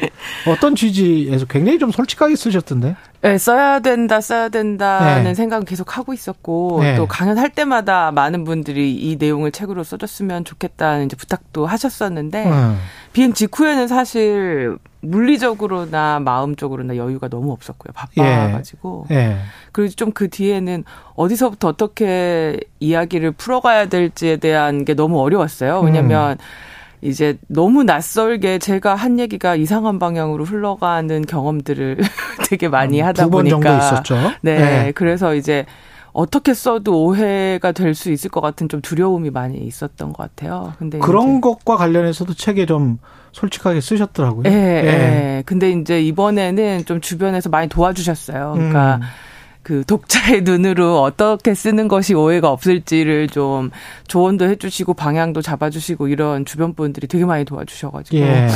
어떤 0.49 0.75
취지에서 0.75 1.47
굉장히 1.47 1.79
좀 1.79 1.91
솔직하게 1.91 2.37
쓰셨던데? 2.37 2.97
네, 3.23 3.39
써야 3.39 3.79
된다, 3.79 4.21
써야 4.21 4.49
된다는 4.49 5.25
네. 5.25 5.35
생각은 5.35 5.65
계속 5.65 5.97
하고 5.97 6.13
있었고, 6.13 6.81
네. 6.83 6.97
또 6.97 7.07
강연할 7.07 7.51
때마다 7.51 8.11
많은 8.11 8.45
분들이 8.45 8.95
이 8.95 9.17
내용을 9.17 9.53
책으로 9.53 9.85
써줬으면 9.85 10.45
좋겠다는 10.45 11.07
이제 11.07 11.17
부탁도 11.17 11.67
하셨었는데, 11.67 12.47
음. 12.47 12.79
비행 13.13 13.33
직후에는 13.33 13.87
사실 13.87 14.77
물리적으로나 15.03 16.21
마음적으로나 16.21 16.97
여유가 16.97 17.29
너무 17.29 17.53
없었고요. 17.53 17.93
바빠가지고. 17.93 19.07
예. 19.11 19.17
예. 19.17 19.37
그리고 19.73 19.93
좀 19.95 20.13
그 20.13 20.29
뒤에는 20.29 20.85
어디서부터 21.15 21.69
어떻게 21.69 22.59
이야기를 22.81 23.33
풀어가야 23.33 23.87
될지에 23.87 24.37
대한 24.37 24.85
게 24.85 24.95
너무 24.95 25.21
어려웠어요. 25.21 25.81
왜냐면, 25.81 26.33
음. 26.33 26.72
이제 27.03 27.37
너무 27.49 27.83
낯설게 27.83 28.59
제가 28.59 28.95
한 28.95 29.19
얘기가 29.19 29.57
이상한 29.57 29.99
방향으로 29.99 30.45
흘러가는 30.45 31.23
경험들을 31.27 31.99
되게 32.49 32.69
많이 32.69 33.01
하다 33.01 33.27
보니까 33.29 33.61
정도 33.61 33.77
있었죠. 33.77 34.17
네, 34.41 34.59
네. 34.59 34.93
그래서 34.93 35.35
이제 35.35 35.67
어떻게 36.13 36.55
써도 36.55 37.05
오해가 37.05 37.73
될 37.73 37.95
수 37.95 38.11
있을 38.13 38.31
것 38.31 38.41
같은 38.41 38.69
좀 38.69 38.81
두려움이 38.81 39.31
많이 39.31 39.59
있었던 39.59 40.13
것 40.13 40.23
같아요. 40.23 40.75
근데 40.79 40.99
그런 40.99 41.41
것과 41.41 41.77
관련해서도 41.77 42.35
책에 42.35 42.67
좀 42.67 42.99
솔직하게 43.33 43.81
쓰셨더라고요. 43.81 44.45
예, 44.47 44.51
예. 44.53 44.87
예. 44.87 45.43
근데 45.45 45.71
이제 45.73 46.01
이번에는 46.03 46.85
좀 46.85 47.01
주변에서 47.01 47.49
많이 47.49 47.69
도와주셨어요. 47.69 48.53
그러니까 48.57 48.97
음. 48.97 49.01
그 49.63 49.85
독자의 49.85 50.43
눈으로 50.45 51.03
어떻게 51.03 51.55
쓰는 51.55 51.89
것이 51.89 52.15
오해가 52.15 52.51
없을지를 52.51 53.29
좀 53.29 53.71
조언도 54.09 54.49
해주시고 54.49 54.95
방향도 54.95 55.43
잡아주시고 55.43 56.09
이런 56.09 56.45
주변 56.45 56.75
분들이 56.75 57.07
되게 57.07 57.25
많이 57.25 57.45
도와주셔가지고. 57.45 58.17
예. 58.19 58.49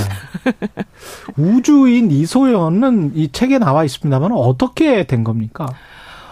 우주인 1.37 2.11
이소연은 2.11 3.13
이 3.15 3.31
책에 3.31 3.59
나와 3.59 3.85
있습니다만 3.85 4.33
어떻게 4.33 5.07
된 5.07 5.25
겁니까? 5.25 5.69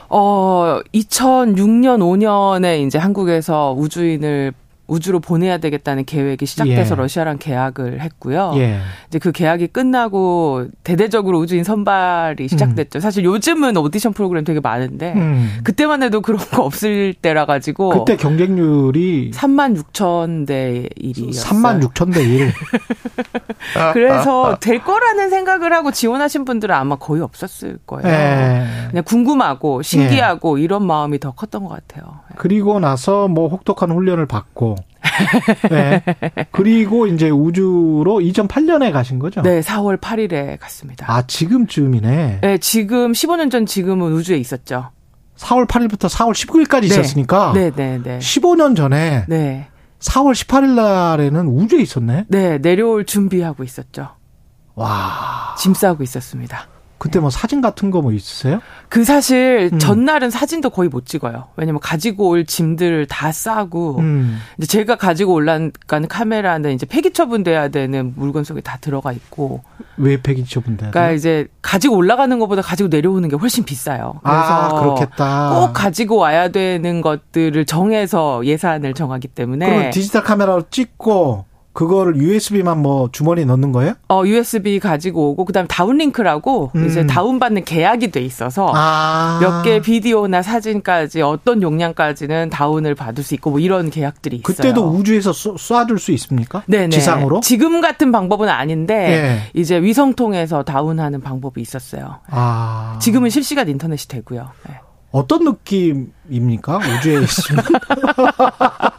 어, 0.08 0.80
2006년, 0.92 2.00
5년에 2.00 2.86
이제 2.86 2.98
한국에서 2.98 3.74
우주인을 3.76 4.52
우주로 4.86 5.20
보내야 5.20 5.58
되겠다는 5.58 6.04
계획이 6.04 6.44
시작돼서 6.44 6.94
예. 6.94 6.98
러시아랑 7.00 7.38
계약을 7.38 8.00
했고요. 8.02 8.52
예. 8.56 8.80
이제 9.08 9.18
그 9.18 9.32
계약이 9.32 9.68
끝나고 9.68 10.66
대대적으로 10.82 11.38
우주인 11.38 11.64
선발이 11.64 12.48
시작됐죠. 12.48 12.98
음. 12.98 13.00
사실 13.00 13.24
요즘은 13.24 13.76
오디션 13.76 14.12
프로그램 14.12 14.44
되게 14.44 14.60
많은데 14.60 15.14
음. 15.14 15.60
그때만 15.64 16.02
해도 16.02 16.20
그런 16.20 16.38
거 16.38 16.62
없을 16.62 17.14
때라 17.14 17.46
가지고 17.46 17.90
그때 17.90 18.16
경쟁률이 18.16 19.30
3만 19.32 19.82
6천 19.82 20.46
대 20.46 20.88
1이었어요. 21.00 21.34
3만 21.34 21.82
6천 21.82 22.12
대 22.12 22.22
1. 22.22 22.52
그래서 23.94 24.56
될 24.60 24.82
거라는 24.82 25.30
생각을 25.30 25.72
하고 25.72 25.90
지원하신 25.90 26.44
분들은 26.44 26.74
아마 26.74 26.96
거의 26.96 27.22
없었을 27.22 27.78
거예요. 27.86 28.06
예. 28.06 28.66
그냥 28.90 29.04
궁금하고 29.04 29.82
신기하고 29.82 30.58
예. 30.58 30.62
이런 30.62 30.86
마음이 30.86 31.18
더 31.18 31.32
컸던 31.32 31.64
것 31.64 31.70
같아요. 31.70 32.20
그리고 32.36 32.80
나서 32.80 33.28
뭐 33.28 33.48
혹독한 33.48 33.90
훈련을 33.90 34.26
받고 34.26 34.73
네. 35.70 36.02
그리고 36.50 37.06
이제 37.06 37.30
우주로 37.30 38.20
2008년에 38.20 38.92
가신 38.92 39.18
거죠? 39.18 39.42
네, 39.42 39.60
4월 39.60 40.00
8일에 40.00 40.58
갔습니다. 40.60 41.10
아, 41.10 41.22
지금쯤이네. 41.26 42.38
네, 42.42 42.58
지금 42.58 43.12
15년 43.12 43.50
전 43.50 43.66
지금은 43.66 44.12
우주에 44.12 44.36
있었죠. 44.38 44.90
4월 45.36 45.66
8일부터 45.66 46.08
4월 46.08 46.32
19일까지 46.32 46.80
네. 46.82 46.86
있었으니까. 46.86 47.52
네, 47.54 47.70
네, 47.70 48.00
네. 48.02 48.18
15년 48.18 48.76
전에. 48.76 49.24
네. 49.28 49.68
4월 50.00 50.32
18일 50.32 50.74
날에는 50.74 51.46
우주에 51.46 51.80
있었네. 51.80 52.26
네, 52.28 52.58
내려올 52.58 53.04
준비하고 53.04 53.64
있었죠. 53.64 54.08
와. 54.74 55.54
짐 55.58 55.72
싸고 55.74 56.02
있었습니다. 56.02 56.68
그때 57.04 57.20
뭐 57.20 57.28
사진 57.28 57.60
같은 57.60 57.90
거 57.90 58.00
뭐 58.00 58.12
있으세요? 58.12 58.60
그 58.88 59.04
사실 59.04 59.68
음. 59.72 59.78
전날은 59.78 60.30
사진도 60.30 60.70
거의 60.70 60.88
못 60.88 61.04
찍어요. 61.06 61.48
왜냐면 61.56 61.80
가지고 61.80 62.28
올 62.28 62.44
짐들을 62.46 63.06
다 63.06 63.30
싸고 63.30 63.98
음. 63.98 64.38
이제 64.58 64.66
제가 64.66 64.96
가지고 64.96 65.34
올라가는 65.34 65.70
카메라는 66.08 66.72
이제 66.72 66.86
폐기 66.86 67.12
처분돼야 67.12 67.68
되는 67.68 68.14
물건 68.16 68.44
속에 68.44 68.60
다 68.62 68.78
들어가 68.80 69.12
있고 69.12 69.62
왜 69.96 70.20
폐기 70.20 70.44
처분돼야 70.44 70.90
그러니까 70.90 71.12
이제 71.14 71.46
가지고 71.62 71.96
올라가는 71.96 72.38
것보다 72.38 72.62
가지고 72.62 72.88
내려오는 72.88 73.28
게 73.28 73.36
훨씬 73.36 73.64
비싸요. 73.64 74.20
그래서 74.22 74.38
아, 74.40 74.80
그렇겠다. 74.80 75.50
꼭 75.54 75.72
가지고 75.72 76.16
와야 76.16 76.48
되는 76.48 77.00
것들을 77.02 77.64
정해서 77.66 78.44
예산을 78.46 78.94
정하기 78.94 79.28
때문에 79.28 79.66
그럼 79.66 79.90
디지털 79.90 80.22
카메라로 80.22 80.64
찍고 80.70 81.44
그거를 81.74 82.16
USB만 82.16 82.78
뭐 82.78 83.10
주머니에 83.12 83.44
넣는 83.44 83.72
거예요? 83.72 83.94
어, 84.08 84.22
USB 84.24 84.78
가지고 84.78 85.30
오고 85.30 85.44
그다음에 85.44 85.66
다운링크라고 85.68 86.70
음. 86.74 86.86
이제 86.86 87.04
다운받는 87.04 87.64
계약이 87.64 88.12
돼 88.12 88.20
있어서 88.20 88.70
아. 88.74 89.38
몇개 89.42 89.82
비디오나 89.82 90.40
사진까지 90.42 91.20
어떤 91.20 91.60
용량까지는 91.62 92.50
다운을 92.50 92.94
받을 92.94 93.24
수 93.24 93.34
있고 93.34 93.50
뭐 93.50 93.58
이런 93.58 93.90
계약들이 93.90 94.36
있어요. 94.36 94.44
그때도 94.56 94.88
우주에서 94.88 95.32
쏴 95.32 95.88
줄 95.88 95.98
수 95.98 96.12
있습니까? 96.12 96.62
네, 96.66 96.88
지상으로? 96.88 97.40
지금 97.40 97.80
같은 97.80 98.12
방법은 98.12 98.48
아닌데 98.48 98.94
네. 98.94 99.40
이제 99.52 99.82
위성 99.82 100.14
통해서 100.14 100.62
다운하는 100.62 101.20
방법이 101.22 101.60
있었어요. 101.60 102.20
아. 102.30 102.98
지금은 103.02 103.30
실시간 103.30 103.68
인터넷이 103.68 104.06
되고요. 104.08 104.48
네. 104.68 104.78
어떤 105.10 105.44
느낌입니까? 105.44 106.78
우주에 106.78 107.22
있으면? 107.22 107.64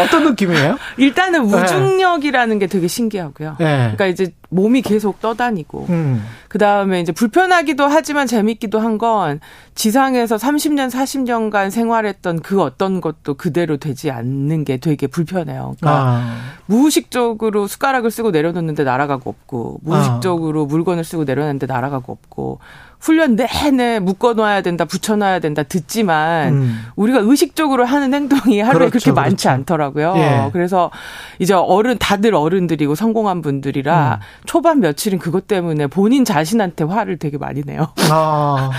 어떤 0.00 0.24
느낌이에요? 0.24 0.78
일단은 0.96 1.42
우중력이라는 1.42 2.58
게 2.58 2.66
되게 2.66 2.88
신기하고요. 2.88 3.56
네. 3.58 3.76
그러니까 3.76 4.06
이제 4.06 4.32
몸이 4.48 4.82
계속 4.82 5.20
떠다니고, 5.20 5.86
음. 5.90 6.24
그 6.48 6.58
다음에 6.58 7.00
이제 7.00 7.12
불편하기도 7.12 7.84
하지만 7.86 8.26
재밌기도 8.26 8.80
한 8.80 8.96
건 8.96 9.40
지상에서 9.74 10.36
30년, 10.36 10.90
40년간 10.90 11.70
생활했던 11.70 12.40
그 12.40 12.62
어떤 12.62 13.02
것도 13.02 13.34
그대로 13.34 13.76
되지 13.76 14.10
않는 14.10 14.64
게 14.64 14.78
되게 14.78 15.06
불편해요. 15.06 15.76
그러니까 15.78 16.02
아. 16.02 16.36
무의식적으로 16.64 17.66
숟가락을 17.66 18.10
쓰고 18.10 18.30
내려놓는데 18.30 18.84
날아가고 18.84 19.28
없고, 19.28 19.80
무의식적으로 19.82 20.62
아. 20.62 20.66
물건을 20.66 21.04
쓰고 21.04 21.24
내려놨는데 21.24 21.66
날아가고 21.66 22.12
없고, 22.12 22.58
훈련 22.98 23.36
내내 23.36 24.00
묶어놔야 24.00 24.62
된다, 24.62 24.86
붙여놔야 24.86 25.40
된다 25.40 25.62
듣지만 25.62 26.54
음. 26.54 26.82
우리가 26.96 27.18
의식적으로 27.20 27.84
하는 27.84 28.14
행동이 28.14 28.60
하루에 28.60 28.88
그렇죠, 28.88 28.90
그렇게 28.90 29.12
많지 29.12 29.44
그렇죠. 29.44 29.50
않더라고요. 29.50 30.14
예. 30.16 30.50
그래서 30.52 30.90
이제 31.38 31.52
어른 31.52 31.98
다들 31.98 32.34
어른들이고 32.34 32.94
성공한 32.94 33.42
분들이라 33.42 34.20
음. 34.20 34.45
초반 34.46 34.80
며칠은 34.80 35.18
그것 35.18 35.46
때문에 35.46 35.86
본인 35.88 36.24
자신한테 36.24 36.84
화를 36.84 37.18
되게 37.18 37.38
많이 37.38 37.62
내요. 37.64 37.92
아, 38.10 38.70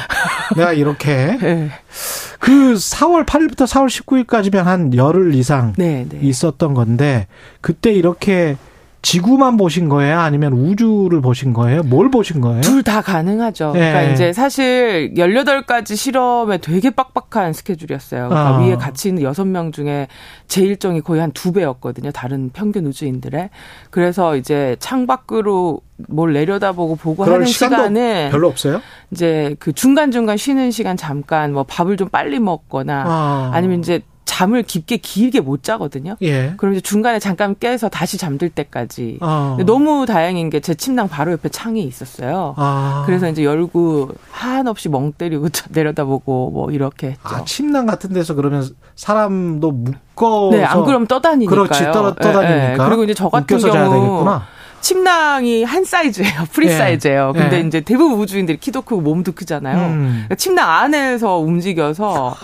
내가 0.56 0.74
이렇게 0.74 1.38
네. 1.42 1.70
그 2.40 2.74
4월 2.74 3.26
8일부터 3.26 3.66
4월 3.66 3.88
19일까지면 4.26 4.64
한 4.64 4.94
열흘 4.94 5.36
이상 5.36 5.74
네, 5.78 6.06
네. 6.10 6.20
있었던 6.22 6.74
건데 6.74 7.28
그때 7.62 7.92
이렇게 7.92 8.58
지구만 9.02 9.56
보신 9.58 9.88
거예요? 9.90 10.20
아니면 10.20 10.54
우주를 10.54 11.22
보신 11.22 11.54
거예요? 11.54 11.84
뭘 11.84 12.10
보신 12.12 12.42
거예요? 12.42 12.62
둘 12.62 12.84
다 12.84 13.02
가능하죠. 13.02 13.72
네. 13.74 13.80
그러니까 13.92 14.14
이제 14.14 14.34
사실 14.34 15.14
18가지 15.16 15.96
실험에 15.96 16.58
되게 16.58 16.90
빡빡한 16.90 17.54
스케줄이었어요. 17.54 18.30
그러니까 18.30 18.58
어. 18.58 18.62
위에 18.66 18.76
같이 18.76 19.10
있는 19.10 19.24
6명 19.24 19.74
중에 19.74 20.08
제 20.48 20.62
일정이 20.62 21.02
거의 21.02 21.22
한 21.22 21.32
두 21.34 21.52
배였거든요. 21.52 22.12
다른 22.12 22.50
평균 22.52 22.86
우주인들의. 22.88 23.50
그래서 23.92 24.36
이제 24.36 24.76
창밖으로 24.80 25.82
뭘 26.10 26.34
내려다보고 26.34 26.96
보고 26.96 27.24
하는 27.26 27.46
시간은 27.46 28.30
별로 28.32 28.48
없어요? 28.48 28.82
이제 29.12 29.56
그 29.60 29.74
중간중간 29.74 30.38
쉬는 30.38 30.72
시간 30.72 30.96
잠깐 30.98 31.54
뭐 31.54 31.64
밥을 31.64 31.98
좀 31.98 32.10
빨리 32.10 32.40
먹거나 32.40 33.04
어. 33.08 33.52
아니면 33.54 33.80
이제 33.80 34.02
잠을 34.28 34.62
깊게 34.62 34.98
길게 34.98 35.40
못 35.40 35.64
자거든요. 35.64 36.18
예. 36.22 36.54
그럼 36.58 36.74
이제 36.74 36.82
중간에 36.82 37.18
잠깐 37.18 37.56
깨서 37.58 37.88
다시 37.90 38.18
잠들 38.18 38.50
때까지. 38.50 39.18
어. 39.22 39.58
너무 39.66 40.06
다행인 40.06 40.50
게 40.52 40.60
제 40.60 40.76
침낭 40.76 41.08
바로 41.08 41.32
옆에 41.32 41.48
창이 41.50 41.82
있었어요. 41.84 42.54
아. 42.58 43.04
그래서 43.06 43.30
이제 43.30 43.44
열고 43.46 44.10
한없이 44.32 44.90
멍 44.90 45.14
때리고 45.14 45.48
내려다보고 45.72 46.52
뭐 46.52 46.72
이렇게 46.72 47.08
했죠. 47.12 47.22
아, 47.24 47.46
침낭 47.46 47.86
같은 47.86 48.12
데서 48.12 48.34
그러면 48.34 48.68
사람도 48.98 49.72
묶어 49.72 50.50
네, 50.52 50.64
안 50.66 50.84
그러면 50.84 51.08
떠다니니까요. 51.08 51.64
그렇지, 51.64 51.86
떠, 51.94 52.14
떠다니니까. 52.16 52.68
예, 52.70 52.74
예. 52.74 52.78
그리고 52.78 53.04
이제 53.06 53.14
저 53.14 53.30
같은 53.30 53.58
경우 53.60 54.26
침낭이 54.82 55.64
한 55.64 55.84
사이즈예요. 55.86 56.46
프리 56.52 56.68
예. 56.68 56.78
사이즈예요. 56.78 57.34
근데 57.34 57.58
예. 57.58 57.62
이제 57.62 57.82
대부분 57.82 58.20
우주인들이 58.20 58.58
키도 58.60 58.82
크고 58.84 59.02
몸도 59.02 59.32
크잖아요. 59.34 59.78
음. 59.88 60.10
그러니까 60.12 60.36
침낭 60.36 60.70
안에서 60.70 61.38
움직여서 61.38 62.36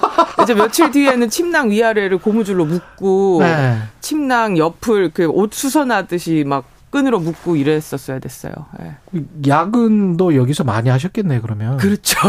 이제 0.43 0.53
며칠 0.53 0.91
뒤에는 0.91 1.29
침낭 1.29 1.69
위아래를 1.71 2.17
고무줄로 2.19 2.65
묶고 2.65 3.41
예. 3.43 3.77
침낭 4.01 4.57
옆을 4.57 5.09
그 5.11 5.23
옷 5.33 5.53
수선하듯이 5.53 6.43
막 6.45 6.65
끈으로 6.91 7.19
묶고 7.19 7.55
이랬었어야 7.55 8.19
됐어요. 8.19 8.53
네. 8.79 9.23
야근도 9.47 10.35
여기서 10.35 10.63
많이 10.63 10.89
하셨겠네 10.89 11.39
그러면. 11.41 11.77
그렇죠. 11.77 12.19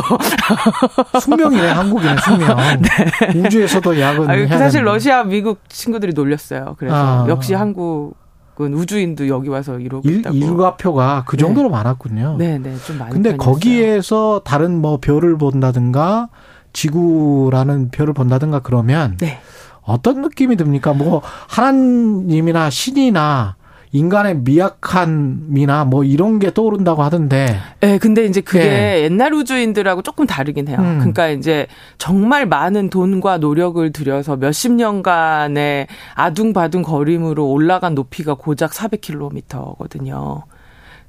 숙명이네 1.21 1.69
한국이네 1.69 2.17
숙명. 2.25 2.57
네. 2.81 3.41
우주에서도 3.41 4.01
야근. 4.01 4.31
아니, 4.31 4.49
사실 4.49 4.83
러시아, 4.85 5.23
미국 5.25 5.61
친구들이 5.69 6.15
놀렸어요. 6.15 6.77
그래서 6.79 6.97
아. 6.97 7.27
역시 7.29 7.53
한국 7.53 8.15
은 8.61 8.73
우주인도 8.75 9.27
여기 9.29 9.49
와서 9.49 9.79
이러고 9.81 10.09
일, 10.09 10.21
있다고. 10.21 10.37
일과표가 10.37 11.25
그 11.27 11.37
정도로 11.37 11.69
네. 11.69 11.73
많았군요. 11.73 12.37
네, 12.39 12.59
네, 12.59 12.77
좀 12.87 12.99
많이. 12.99 13.13
근데. 13.13 13.37
거기에서 13.37 14.43
다른 14.45 14.81
뭐 14.81 14.99
별을 15.01 15.37
본다든가 15.39 16.29
지구라는 16.73 17.91
별을 17.91 18.13
본다든가 18.13 18.61
그러면 18.61 19.17
네. 19.19 19.39
어떤 19.83 20.23
느낌이 20.23 20.57
듭니까? 20.57 20.93
뭐 20.93 21.21
하나님이나 21.49 22.71
신이나 22.71 23.57
인간의 23.95 24.39
미약함이나 24.39 25.85
뭐 25.85 26.03
이런 26.03 26.41
게 26.41 26.53
떠오른다고 26.53 27.05
하던데. 27.05 27.57
네, 27.81 27.99
근데 27.99 28.25
이제 28.25 28.41
그게 28.41 28.59
네. 28.65 29.03
옛날 29.05 29.33
우주인들하고 29.33 30.03
조금 30.03 30.27
다르긴 30.27 30.67
해요. 30.67 30.79
음. 30.81 30.99
그러니까 30.99 31.29
이제 31.29 31.69
정말 31.97 32.45
많은 32.45 32.91
돈과 32.91 33.39
노력을 33.39 33.93
들여서 33.93 34.35
몇십 34.37 34.73
년간의 34.73 35.87
아둥바둥 36.17 36.83
거림으로 36.83 37.47
올라간 37.49 37.95
높이가 37.95 38.35
고작 38.35 38.73
400km거든요. 38.73 40.43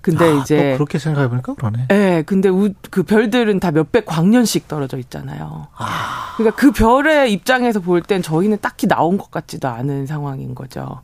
근데 0.02 0.26
아, 0.26 0.34
이제 0.34 0.74
그렇게 0.76 1.00
생각해 1.00 1.28
보니까 1.30 1.56
그러네. 1.56 1.88
예, 1.90 1.96
네, 1.96 2.22
근데 2.22 2.50
우, 2.50 2.70
그 2.92 3.02
별들은 3.02 3.60
다 3.60 3.72
몇백 3.72 4.06
광년씩 4.06 4.68
떨어져 4.68 5.00
있잖아요. 5.00 5.70
아. 5.76 6.36
그러니까 6.38 6.56
그 6.56 6.72
별의 6.72 7.34
입장에서 7.34 7.80
볼 7.80 8.04
땐 8.04 8.22
저희는 8.22 8.60
딱히 8.62 8.86
나온 8.88 9.18
것 9.18 9.32
같지도 9.32 9.68
않은 9.68 10.06
상황인 10.06 10.54
거죠. 10.54 11.02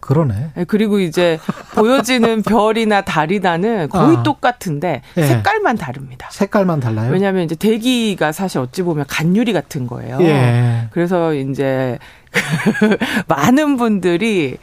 그러네. 0.00 0.50
네, 0.54 0.64
그리고 0.64 1.00
이제 1.00 1.38
보여지는 1.74 2.42
별이나 2.42 3.02
달이나는 3.02 3.88
거의 3.88 4.16
아. 4.18 4.22
똑같은데 4.22 5.02
예. 5.16 5.26
색깔만 5.26 5.76
다릅니다. 5.76 6.28
색깔만 6.30 6.80
달라요? 6.80 7.10
왜냐하면 7.12 7.44
이제 7.44 7.54
대기가 7.54 8.32
사실 8.32 8.58
어찌 8.60 8.82
보면 8.82 9.04
간유리 9.08 9.52
같은 9.52 9.86
거예요. 9.86 10.18
예. 10.20 10.88
그래서 10.92 11.34
이제 11.34 11.98
많은 13.28 13.76
분들이 13.76 14.58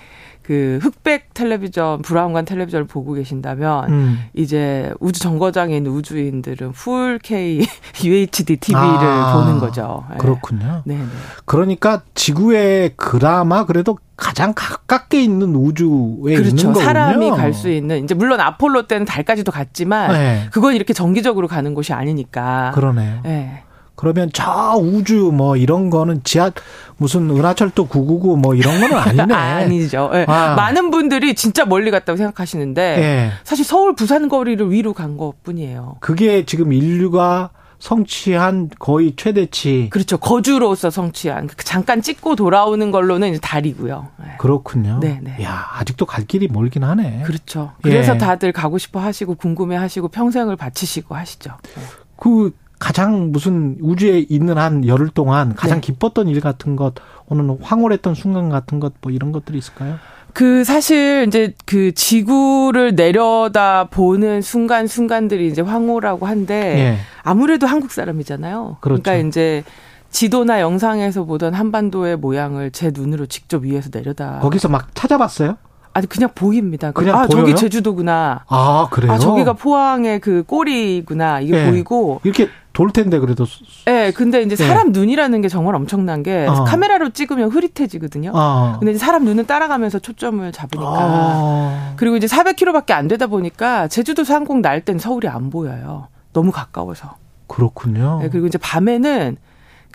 그 0.45 0.77
흑백 0.81 1.33
텔레비전 1.33 2.03
브라운관 2.03 2.45
텔레비전을 2.45 2.85
보고 2.85 3.13
계신다면 3.13 3.89
음. 3.89 4.19
이제 4.35 4.93
우주 4.99 5.19
정거장에 5.19 5.75
있는 5.75 5.89
우주인들은 5.91 6.73
풀 6.73 7.17
K 7.23 7.65
UHD 8.03 8.57
TV를 8.57 8.83
아, 8.83 9.33
보는 9.33 9.57
거죠. 9.59 10.03
네. 10.11 10.17
그렇군요. 10.17 10.83
네. 10.85 10.97
네. 10.97 11.03
그러니까 11.45 12.03
지구에 12.13 12.91
그나마 12.95 13.65
그래도 13.65 13.97
가장 14.17 14.53
가깝게 14.55 15.21
있는 15.23 15.55
우주에 15.55 16.35
그렇죠. 16.35 16.49
있는 16.49 16.63
거군요. 16.65 16.85
사람이 16.85 17.29
갈 17.31 17.51
수 17.55 17.69
있는 17.69 18.03
이제 18.03 18.13
물론 18.13 18.39
아폴로 18.39 18.85
때는 18.85 19.05
달까지도 19.05 19.51
갔지만 19.51 20.11
네. 20.11 20.47
그건 20.51 20.75
이렇게 20.75 20.93
정기적으로 20.93 21.47
가는 21.47 21.73
곳이 21.73 21.91
아니니까. 21.93 22.71
그러네요. 22.75 23.19
네. 23.23 23.63
그러면 23.95 24.29
저 24.33 24.75
우주 24.77 25.31
뭐 25.33 25.55
이런 25.57 25.89
거는 25.89 26.21
지하 26.23 26.51
무슨 26.97 27.29
은하철도 27.29 27.87
999 27.87 28.37
뭐 28.37 28.53
이런 28.55 28.79
거는 28.79 28.97
아니네. 28.97 29.33
아니죠. 29.33 30.09
네. 30.13 30.25
아. 30.27 30.55
많은 30.55 30.91
분들이 30.91 31.33
진짜 31.35 31.65
멀리 31.65 31.91
갔다고 31.91 32.17
생각하시는데 32.17 32.95
네. 32.97 33.31
사실 33.43 33.63
서울 33.65 33.95
부산 33.95 34.27
거리를 34.29 34.71
위로 34.71 34.93
간 34.93 35.17
것뿐이에요. 35.17 35.97
그게 36.01 36.45
지금 36.45 36.73
인류가 36.73 37.51
성취한 37.79 38.69
거의 38.79 39.13
최대치. 39.15 39.89
그렇죠. 39.91 40.17
거주로서 40.17 40.89
성취한. 40.89 41.49
잠깐 41.57 42.01
찍고 42.01 42.35
돌아오는 42.35 42.89
걸로는 42.91 43.29
이제 43.29 43.39
달이고요. 43.39 44.07
네. 44.17 44.25
그렇군요. 44.39 44.99
네, 45.01 45.19
네. 45.21 45.43
야, 45.43 45.67
아직도 45.73 46.05
갈 46.05 46.25
길이 46.25 46.47
멀긴 46.47 46.83
하네. 46.83 47.23
그렇죠. 47.25 47.73
그래서 47.81 48.15
예. 48.15 48.17
다들 48.17 48.51
가고 48.53 48.77
싶어 48.77 48.99
하시고 48.99 49.35
궁금해 49.35 49.75
하시고 49.75 50.07
평생을 50.07 50.55
바치시고 50.55 51.15
하시죠. 51.15 51.51
네. 51.75 51.83
그 52.17 52.51
가장 52.79 53.31
무슨 53.31 53.77
우주에 53.81 54.25
있는 54.29 54.57
한 54.57 54.85
열흘 54.85 55.09
동안 55.09 55.55
가장 55.55 55.79
네. 55.79 55.87
기뻤던 55.87 56.27
일 56.27 56.41
같은 56.41 56.75
것, 56.75 56.93
오늘 57.27 57.57
황홀했던 57.61 58.15
순간 58.15 58.49
같은 58.49 58.79
것, 58.79 58.93
뭐 59.01 59.11
이런 59.11 59.31
것들이 59.31 59.57
있을까요? 59.57 59.97
그 60.33 60.65
사실 60.65 61.23
이제 61.27 61.53
그 61.65 61.93
지구를 61.93 62.95
내려다 62.95 63.85
보는 63.85 64.41
순간 64.41 64.85
순간들이 64.85 65.47
이제 65.47 65.61
황홀하고 65.61 66.25
한데 66.25 66.55
예. 66.77 66.97
아무래도 67.23 67.67
한국 67.67 67.91
사람이잖아요. 67.93 68.77
그렇죠. 68.81 69.01
그러니까 69.01 69.27
이제 69.27 69.63
지도나 70.09 70.59
영상에서 70.59 71.23
보던 71.23 71.53
한반도의 71.53 72.17
모양을 72.17 72.71
제 72.71 72.91
눈으로 72.93 73.27
직접 73.27 73.63
위에서 73.63 73.89
내려다 73.93 74.39
거기서 74.39 74.67
막 74.67 74.93
찾아봤어요? 74.93 75.55
아니 75.93 76.07
그냥 76.07 76.29
보입니다. 76.35 76.91
그냥 76.91 77.17
아 77.17 77.27
보여요? 77.27 77.45
저기 77.45 77.55
제주도구나. 77.55 78.43
아 78.49 78.87
그래요? 78.91 79.13
아 79.13 79.17
저기가 79.17 79.53
포항의 79.53 80.19
그 80.19 80.43
꼬리구나 80.45 81.39
이게 81.39 81.53
네. 81.53 81.71
보이고 81.71 82.19
이렇게 82.25 82.49
돌 82.75 82.91
텐데 82.91 83.19
그래도. 83.19 83.45
네, 83.85 84.11
근데 84.11 84.41
이제 84.41 84.55
네. 84.57 84.67
사람 84.67 84.91
네. 84.91 84.99
눈이라는 84.99 85.41
게 85.41 85.47
정말 85.47 85.75
엄청난 85.75 86.21
게 86.23 86.45
어. 86.45 86.65
카메라로 86.65 87.11
찍으면 87.11 87.49
흐릿해지거든요. 87.49 88.31
어. 88.35 88.75
근데 88.79 88.91
이제 88.91 88.99
사람 88.99 89.23
눈은 89.23 89.45
따라가면서 89.47 89.99
초점을 89.99 90.51
잡으니까. 90.51 90.89
어. 90.91 91.93
그리고 91.95 92.17
이제 92.17 92.27
400km밖에 92.27 92.91
안 92.91 93.07
되다 93.07 93.27
보니까 93.27 93.87
제주도 93.87 94.23
상공 94.25 94.61
날 94.61 94.81
땐 94.81 94.99
서울이 94.99 95.27
안 95.29 95.49
보여요. 95.49 96.09
너무 96.33 96.51
가까워서. 96.51 97.15
그렇군요. 97.47 98.19
네, 98.21 98.29
그리고 98.29 98.45
이제 98.45 98.57
밤에는 98.57 99.37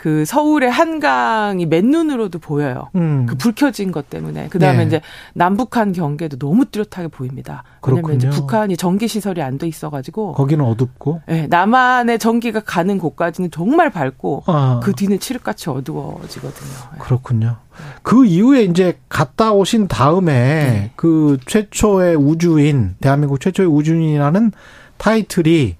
그 0.01 0.25
서울의 0.25 0.71
한강이 0.71 1.67
맨눈으로도 1.67 2.39
보여요. 2.39 2.89
음. 2.95 3.27
그불 3.27 3.53
켜진 3.53 3.91
것 3.91 4.09
때문에. 4.09 4.47
그 4.49 4.57
다음에 4.57 4.79
네. 4.79 4.85
이제 4.85 5.01
남북한 5.35 5.91
경계도 5.91 6.39
너무 6.39 6.65
뚜렷하게 6.65 7.09
보입니다. 7.09 7.63
왜냐면 7.85 8.15
이제 8.15 8.27
북한이 8.27 8.77
전기 8.77 9.07
시설이 9.07 9.43
안 9.43 9.59
돼 9.59 9.67
있어가지고. 9.67 10.33
거기는 10.33 10.65
어둡고. 10.65 11.21
네, 11.27 11.45
남한의 11.45 12.17
전기가 12.17 12.61
가는 12.61 12.97
곳까지는 12.97 13.51
정말 13.51 13.91
밝고 13.91 14.45
아. 14.47 14.79
그 14.81 14.93
뒤는 14.93 15.19
칠흑같이 15.19 15.69
어두워지거든요. 15.69 16.71
네. 16.93 16.97
그렇군요. 16.97 17.57
그 18.01 18.25
이후에 18.25 18.63
이제 18.63 18.97
갔다 19.07 19.51
오신 19.51 19.87
다음에 19.87 20.33
네. 20.33 20.91
그 20.95 21.37
최초의 21.45 22.15
우주인 22.15 22.95
대한민국 23.01 23.39
최초의 23.39 23.69
우주인이라는 23.69 24.51
타이틀이 24.97 25.75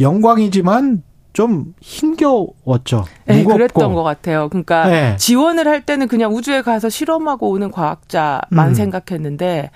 영광이지만 0.00 1.02
좀 1.34 1.74
힘겨웠죠. 1.80 3.04
네, 3.26 3.38
무겁고. 3.38 3.52
그랬던 3.58 3.92
것 3.92 4.02
같아요. 4.04 4.48
그러니까 4.48 4.86
네. 4.86 5.16
지원을 5.16 5.68
할 5.68 5.82
때는 5.82 6.08
그냥 6.08 6.32
우주에 6.32 6.62
가서 6.62 6.88
실험하고 6.88 7.50
오는 7.50 7.70
과학자만 7.70 8.68
음. 8.68 8.74
생각했는데 8.74 9.70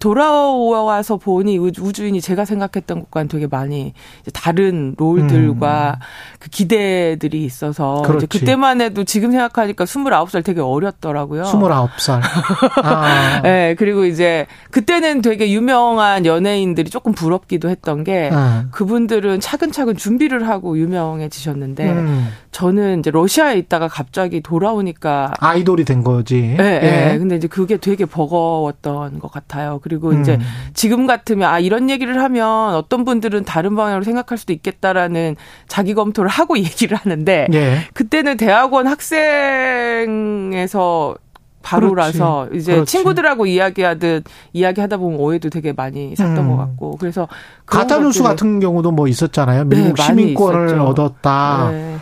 돌아와서 0.00 1.16
보니 1.16 1.58
우주인이 1.58 2.20
제가 2.20 2.44
생각했던 2.44 3.00
것과는 3.00 3.28
되게 3.28 3.46
많이 3.46 3.92
다른 4.32 4.94
롤들과 4.98 5.98
음. 5.98 6.00
그 6.40 6.50
기대들이 6.50 7.44
있어서 7.44 8.02
그때만 8.28 8.80
해도 8.80 9.04
지금 9.04 9.30
생각하니까 9.30 9.84
29살 9.84 10.44
되게 10.44 10.60
어렸더라고요. 10.60 11.44
29살. 11.44 12.20
아. 12.82 13.40
네, 13.42 13.74
그리고 13.78 14.04
이제 14.04 14.46
그때는 14.70 15.22
되게 15.22 15.50
유명한 15.52 16.26
연예인들이 16.26 16.90
조금 16.90 17.12
부럽기도 17.12 17.68
했던 17.68 18.04
게 18.04 18.30
음. 18.32 18.68
그분들은 18.72 19.40
차근차근 19.40 19.96
준비를 19.96 20.48
하고 20.48 20.78
유명해지셨는데 20.78 21.90
음. 21.90 22.28
저는 22.50 23.00
이제 23.00 23.10
러시아에 23.10 23.58
있다가 23.58 23.88
갑자기 23.88 24.40
돌아오니까 24.40 25.32
아이돌이 25.38 25.84
된 25.84 26.02
거지. 26.02 26.54
네, 26.56 26.80
네. 26.80 26.80
네. 26.80 27.18
근데 27.18 27.36
이제 27.36 27.48
그게 27.48 27.76
되게 27.76 28.04
버거웠던 28.04 29.18
것 29.18 29.30
같아요. 29.30 29.75
그리고 29.82 30.12
이제 30.12 30.34
음. 30.34 30.40
지금 30.74 31.06
같으면 31.06 31.48
아 31.48 31.58
이런 31.58 31.88
얘기를 31.90 32.20
하면 32.22 32.74
어떤 32.74 33.04
분들은 33.04 33.44
다른 33.44 33.74
방향으로 33.76 34.04
생각할 34.04 34.38
수도 34.38 34.52
있겠다라는 34.52 35.36
자기 35.68 35.94
검토를 35.94 36.28
하고 36.30 36.58
얘기를 36.58 36.96
하는데 36.96 37.46
예. 37.52 37.78
그때는 37.94 38.36
대학원 38.36 38.86
학생에서 40.06 41.16
바로라서 41.66 42.44
그렇지. 42.48 42.58
이제 42.58 42.72
그렇지. 42.74 42.92
친구들하고 42.92 43.46
이야기하듯 43.46 44.24
이야기하다 44.52 44.98
보면 44.98 45.18
오해도 45.18 45.50
되게 45.50 45.72
많이 45.72 46.14
샀던 46.14 46.38
음. 46.38 46.50
것 46.50 46.56
같고 46.58 46.96
그래서 46.96 47.26
가짜 47.66 47.98
뉴스 47.98 48.22
같은 48.22 48.60
경우도 48.60 48.92
뭐 48.92 49.08
있었잖아요. 49.08 49.64
미국 49.64 49.96
네, 49.96 50.02
시민권을 50.02 50.78
얻었다. 50.78 51.70
네. 51.72 51.96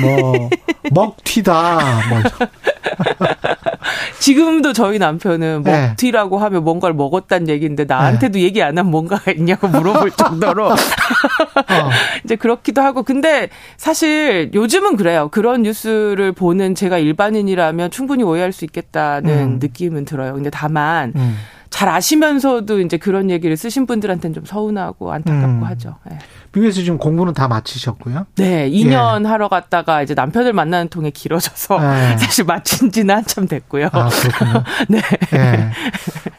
뭐 0.00 0.48
먹튀다. 0.92 1.78
뭐 2.08 2.48
지금도 4.20 4.72
저희 4.72 4.98
남편은 4.98 5.62
네. 5.64 5.88
먹튀라고 5.88 6.38
하면 6.38 6.64
뭔가를 6.64 6.94
먹었다는 6.94 7.48
얘기인데 7.48 7.84
나한테도 7.84 8.34
네. 8.34 8.44
얘기 8.44 8.62
안 8.62 8.78
하면 8.78 8.90
뭔가가 8.90 9.30
있냐고 9.32 9.68
물어볼 9.68 10.10
정도로 10.12 10.66
어. 10.70 10.76
이제 12.24 12.36
그렇기도 12.36 12.82
하고 12.82 13.02
근데 13.02 13.48
사실 13.76 14.50
요즘은 14.54 14.96
그래요. 14.96 15.28
그런 15.30 15.62
뉴스를 15.62 16.32
보는 16.32 16.74
제가 16.74 16.98
일반인이라면 16.98 17.90
충분히 17.90 18.22
오해할 18.22 18.52
수 18.52 18.64
있겠다는 18.64 19.32
음. 19.32 19.58
느낌은 19.60 20.04
들어요. 20.04 20.34
근데 20.34 20.50
다만 20.50 21.12
음. 21.16 21.36
잘 21.70 21.88
아시면서도 21.88 22.80
이제 22.80 22.96
그런 22.96 23.30
얘기를 23.30 23.56
쓰신 23.56 23.86
분들한테는 23.86 24.34
좀 24.34 24.44
서운하고 24.44 25.12
안타깝고 25.12 25.46
음. 25.46 25.64
하죠. 25.64 25.96
네. 26.04 26.18
미국에서 26.52 26.82
지금 26.82 26.98
공부는 26.98 27.32
다 27.32 27.46
마치셨고요? 27.46 28.26
네, 28.36 28.68
2년 28.68 29.24
예. 29.24 29.28
하러 29.28 29.48
갔다가 29.48 30.02
이제 30.02 30.14
남편을 30.14 30.52
만나는 30.52 30.88
통에 30.88 31.10
길어져서 31.10 31.78
예. 31.80 32.16
사실 32.18 32.44
마친 32.44 32.90
지는 32.90 33.14
한참 33.14 33.46
됐고요. 33.46 33.88
아, 33.92 34.08
그렇군요. 34.08 34.64
네. 34.90 35.00
예. 35.32 35.70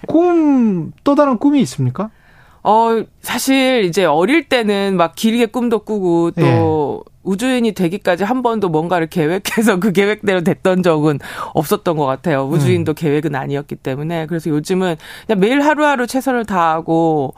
꿈, 0.05 0.91
또 1.05 1.15
다른 1.15 1.37
꿈이 1.37 1.61
있습니까? 1.61 2.09
어, 2.63 3.01
사실 3.21 3.85
이제 3.85 4.05
어릴 4.05 4.47
때는 4.49 4.97
막 4.97 5.15
길게 5.15 5.47
꿈도 5.47 5.79
꾸고 5.79 6.31
또 6.31 7.03
예. 7.07 7.10
우주인이 7.23 7.71
되기까지 7.73 8.23
한 8.23 8.41
번도 8.41 8.69
뭔가를 8.69 9.07
계획해서 9.07 9.79
그 9.79 9.91
계획대로 9.91 10.41
됐던 10.41 10.83
적은 10.83 11.19
없었던 11.53 11.97
것 11.97 12.05
같아요. 12.05 12.47
우주인도 12.47 12.93
음. 12.93 12.95
계획은 12.95 13.35
아니었기 13.35 13.75
때문에. 13.75 14.25
그래서 14.25 14.49
요즘은 14.49 14.95
그냥 15.27 15.39
매일 15.39 15.61
하루하루 15.61 16.07
최선을 16.07 16.45
다하고 16.45 17.33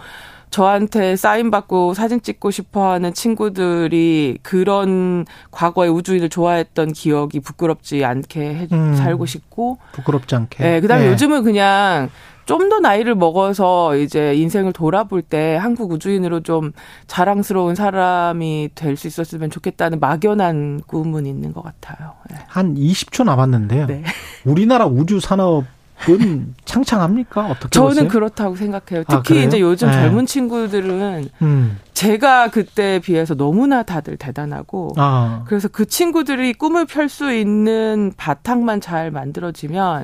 저한테 0.53 1.15
사인 1.15 1.49
받고 1.49 1.95
사진 1.95 2.21
찍고 2.21 2.51
싶어 2.51 2.91
하는 2.91 3.11
친구들이 3.11 4.37
그런 4.43 5.25
과거의 5.49 5.89
우주인을 5.89 6.29
좋아했던 6.29 6.93
기억이 6.93 7.39
부끄럽지 7.39 8.05
않게 8.05 8.39
해, 8.41 8.67
음, 8.71 8.95
살고 8.95 9.25
싶고. 9.25 9.79
부끄럽지 9.93 10.35
않게. 10.35 10.63
네. 10.63 10.79
그 10.79 10.87
다음에 10.87 11.05
네. 11.05 11.11
요즘은 11.11 11.43
그냥 11.43 12.09
좀 12.45 12.69
더 12.69 12.79
나이를 12.79 13.15
먹어서 13.15 13.95
이제 13.97 14.33
인생을 14.35 14.73
돌아볼 14.73 15.21
때 15.21 15.55
한국 15.55 15.91
우주인으로 15.91 16.41
좀 16.41 16.71
자랑스러운 17.07 17.75
사람이 17.75 18.69
될 18.75 18.95
수 18.97 19.07
있었으면 19.07 19.49
좋겠다는 19.49 19.99
막연한 19.99 20.81
꿈은 20.87 21.25
있는 21.25 21.51
것 21.53 21.63
같아요. 21.63 22.13
네. 22.29 22.37
한 22.47 22.75
20초 22.75 23.23
남았는데요. 23.25 23.87
네. 23.87 24.03
우리나라 24.45 24.85
우주 24.85 25.19
산업 25.19 25.65
은 26.09 26.53
창창합니까? 26.65 27.47
어떻게 27.47 27.69
저는 27.69 27.89
보세요? 27.89 28.07
그렇다고 28.09 28.55
생각해요. 28.55 29.03
아, 29.07 29.21
특히 29.21 29.41
아, 29.41 29.43
이제 29.43 29.59
요즘 29.61 29.87
네. 29.87 29.93
젊은 29.93 30.25
친구들은 30.25 31.29
음. 31.41 31.79
제가 31.93 32.49
그때에 32.49 32.99
비해서 32.99 33.35
너무나 33.35 33.83
다들 33.83 34.17
대단하고 34.17 34.93
아. 34.97 35.43
그래서 35.47 35.67
그 35.69 35.85
친구들이 35.85 36.53
꿈을 36.53 36.85
펼 36.85 37.07
수 37.07 37.31
있는 37.33 38.11
바탕만 38.17 38.81
잘 38.81 39.11
만들어지면 39.11 40.03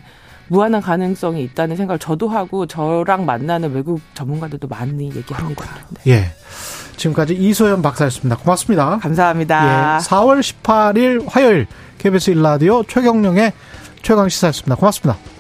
무한한 0.50 0.82
가능성이 0.82 1.44
있다는 1.44 1.76
생각을 1.76 2.00
저도 2.00 2.28
하고 2.28 2.66
저랑 2.66 3.26
만나는 3.26 3.74
외국 3.74 4.02
전문가들도 4.14 4.68
많이 4.68 5.16
얘기합니다. 5.16 5.66
네. 6.04 6.12
예. 6.12 6.32
지금까지 6.98 7.36
이소연 7.36 7.82
박사였습니다. 7.82 8.38
고맙습니다. 8.38 8.98
감사합니다. 8.98 10.00
예. 10.00 10.06
4월 10.06 10.42
18일 10.42 11.26
화요일 11.28 11.68
KBS 11.98 12.32
일라디오 12.32 12.84
최경령의 12.84 13.54
최강 14.02 14.28
시사였습니다. 14.28 14.76
고맙습니다. 14.76 15.39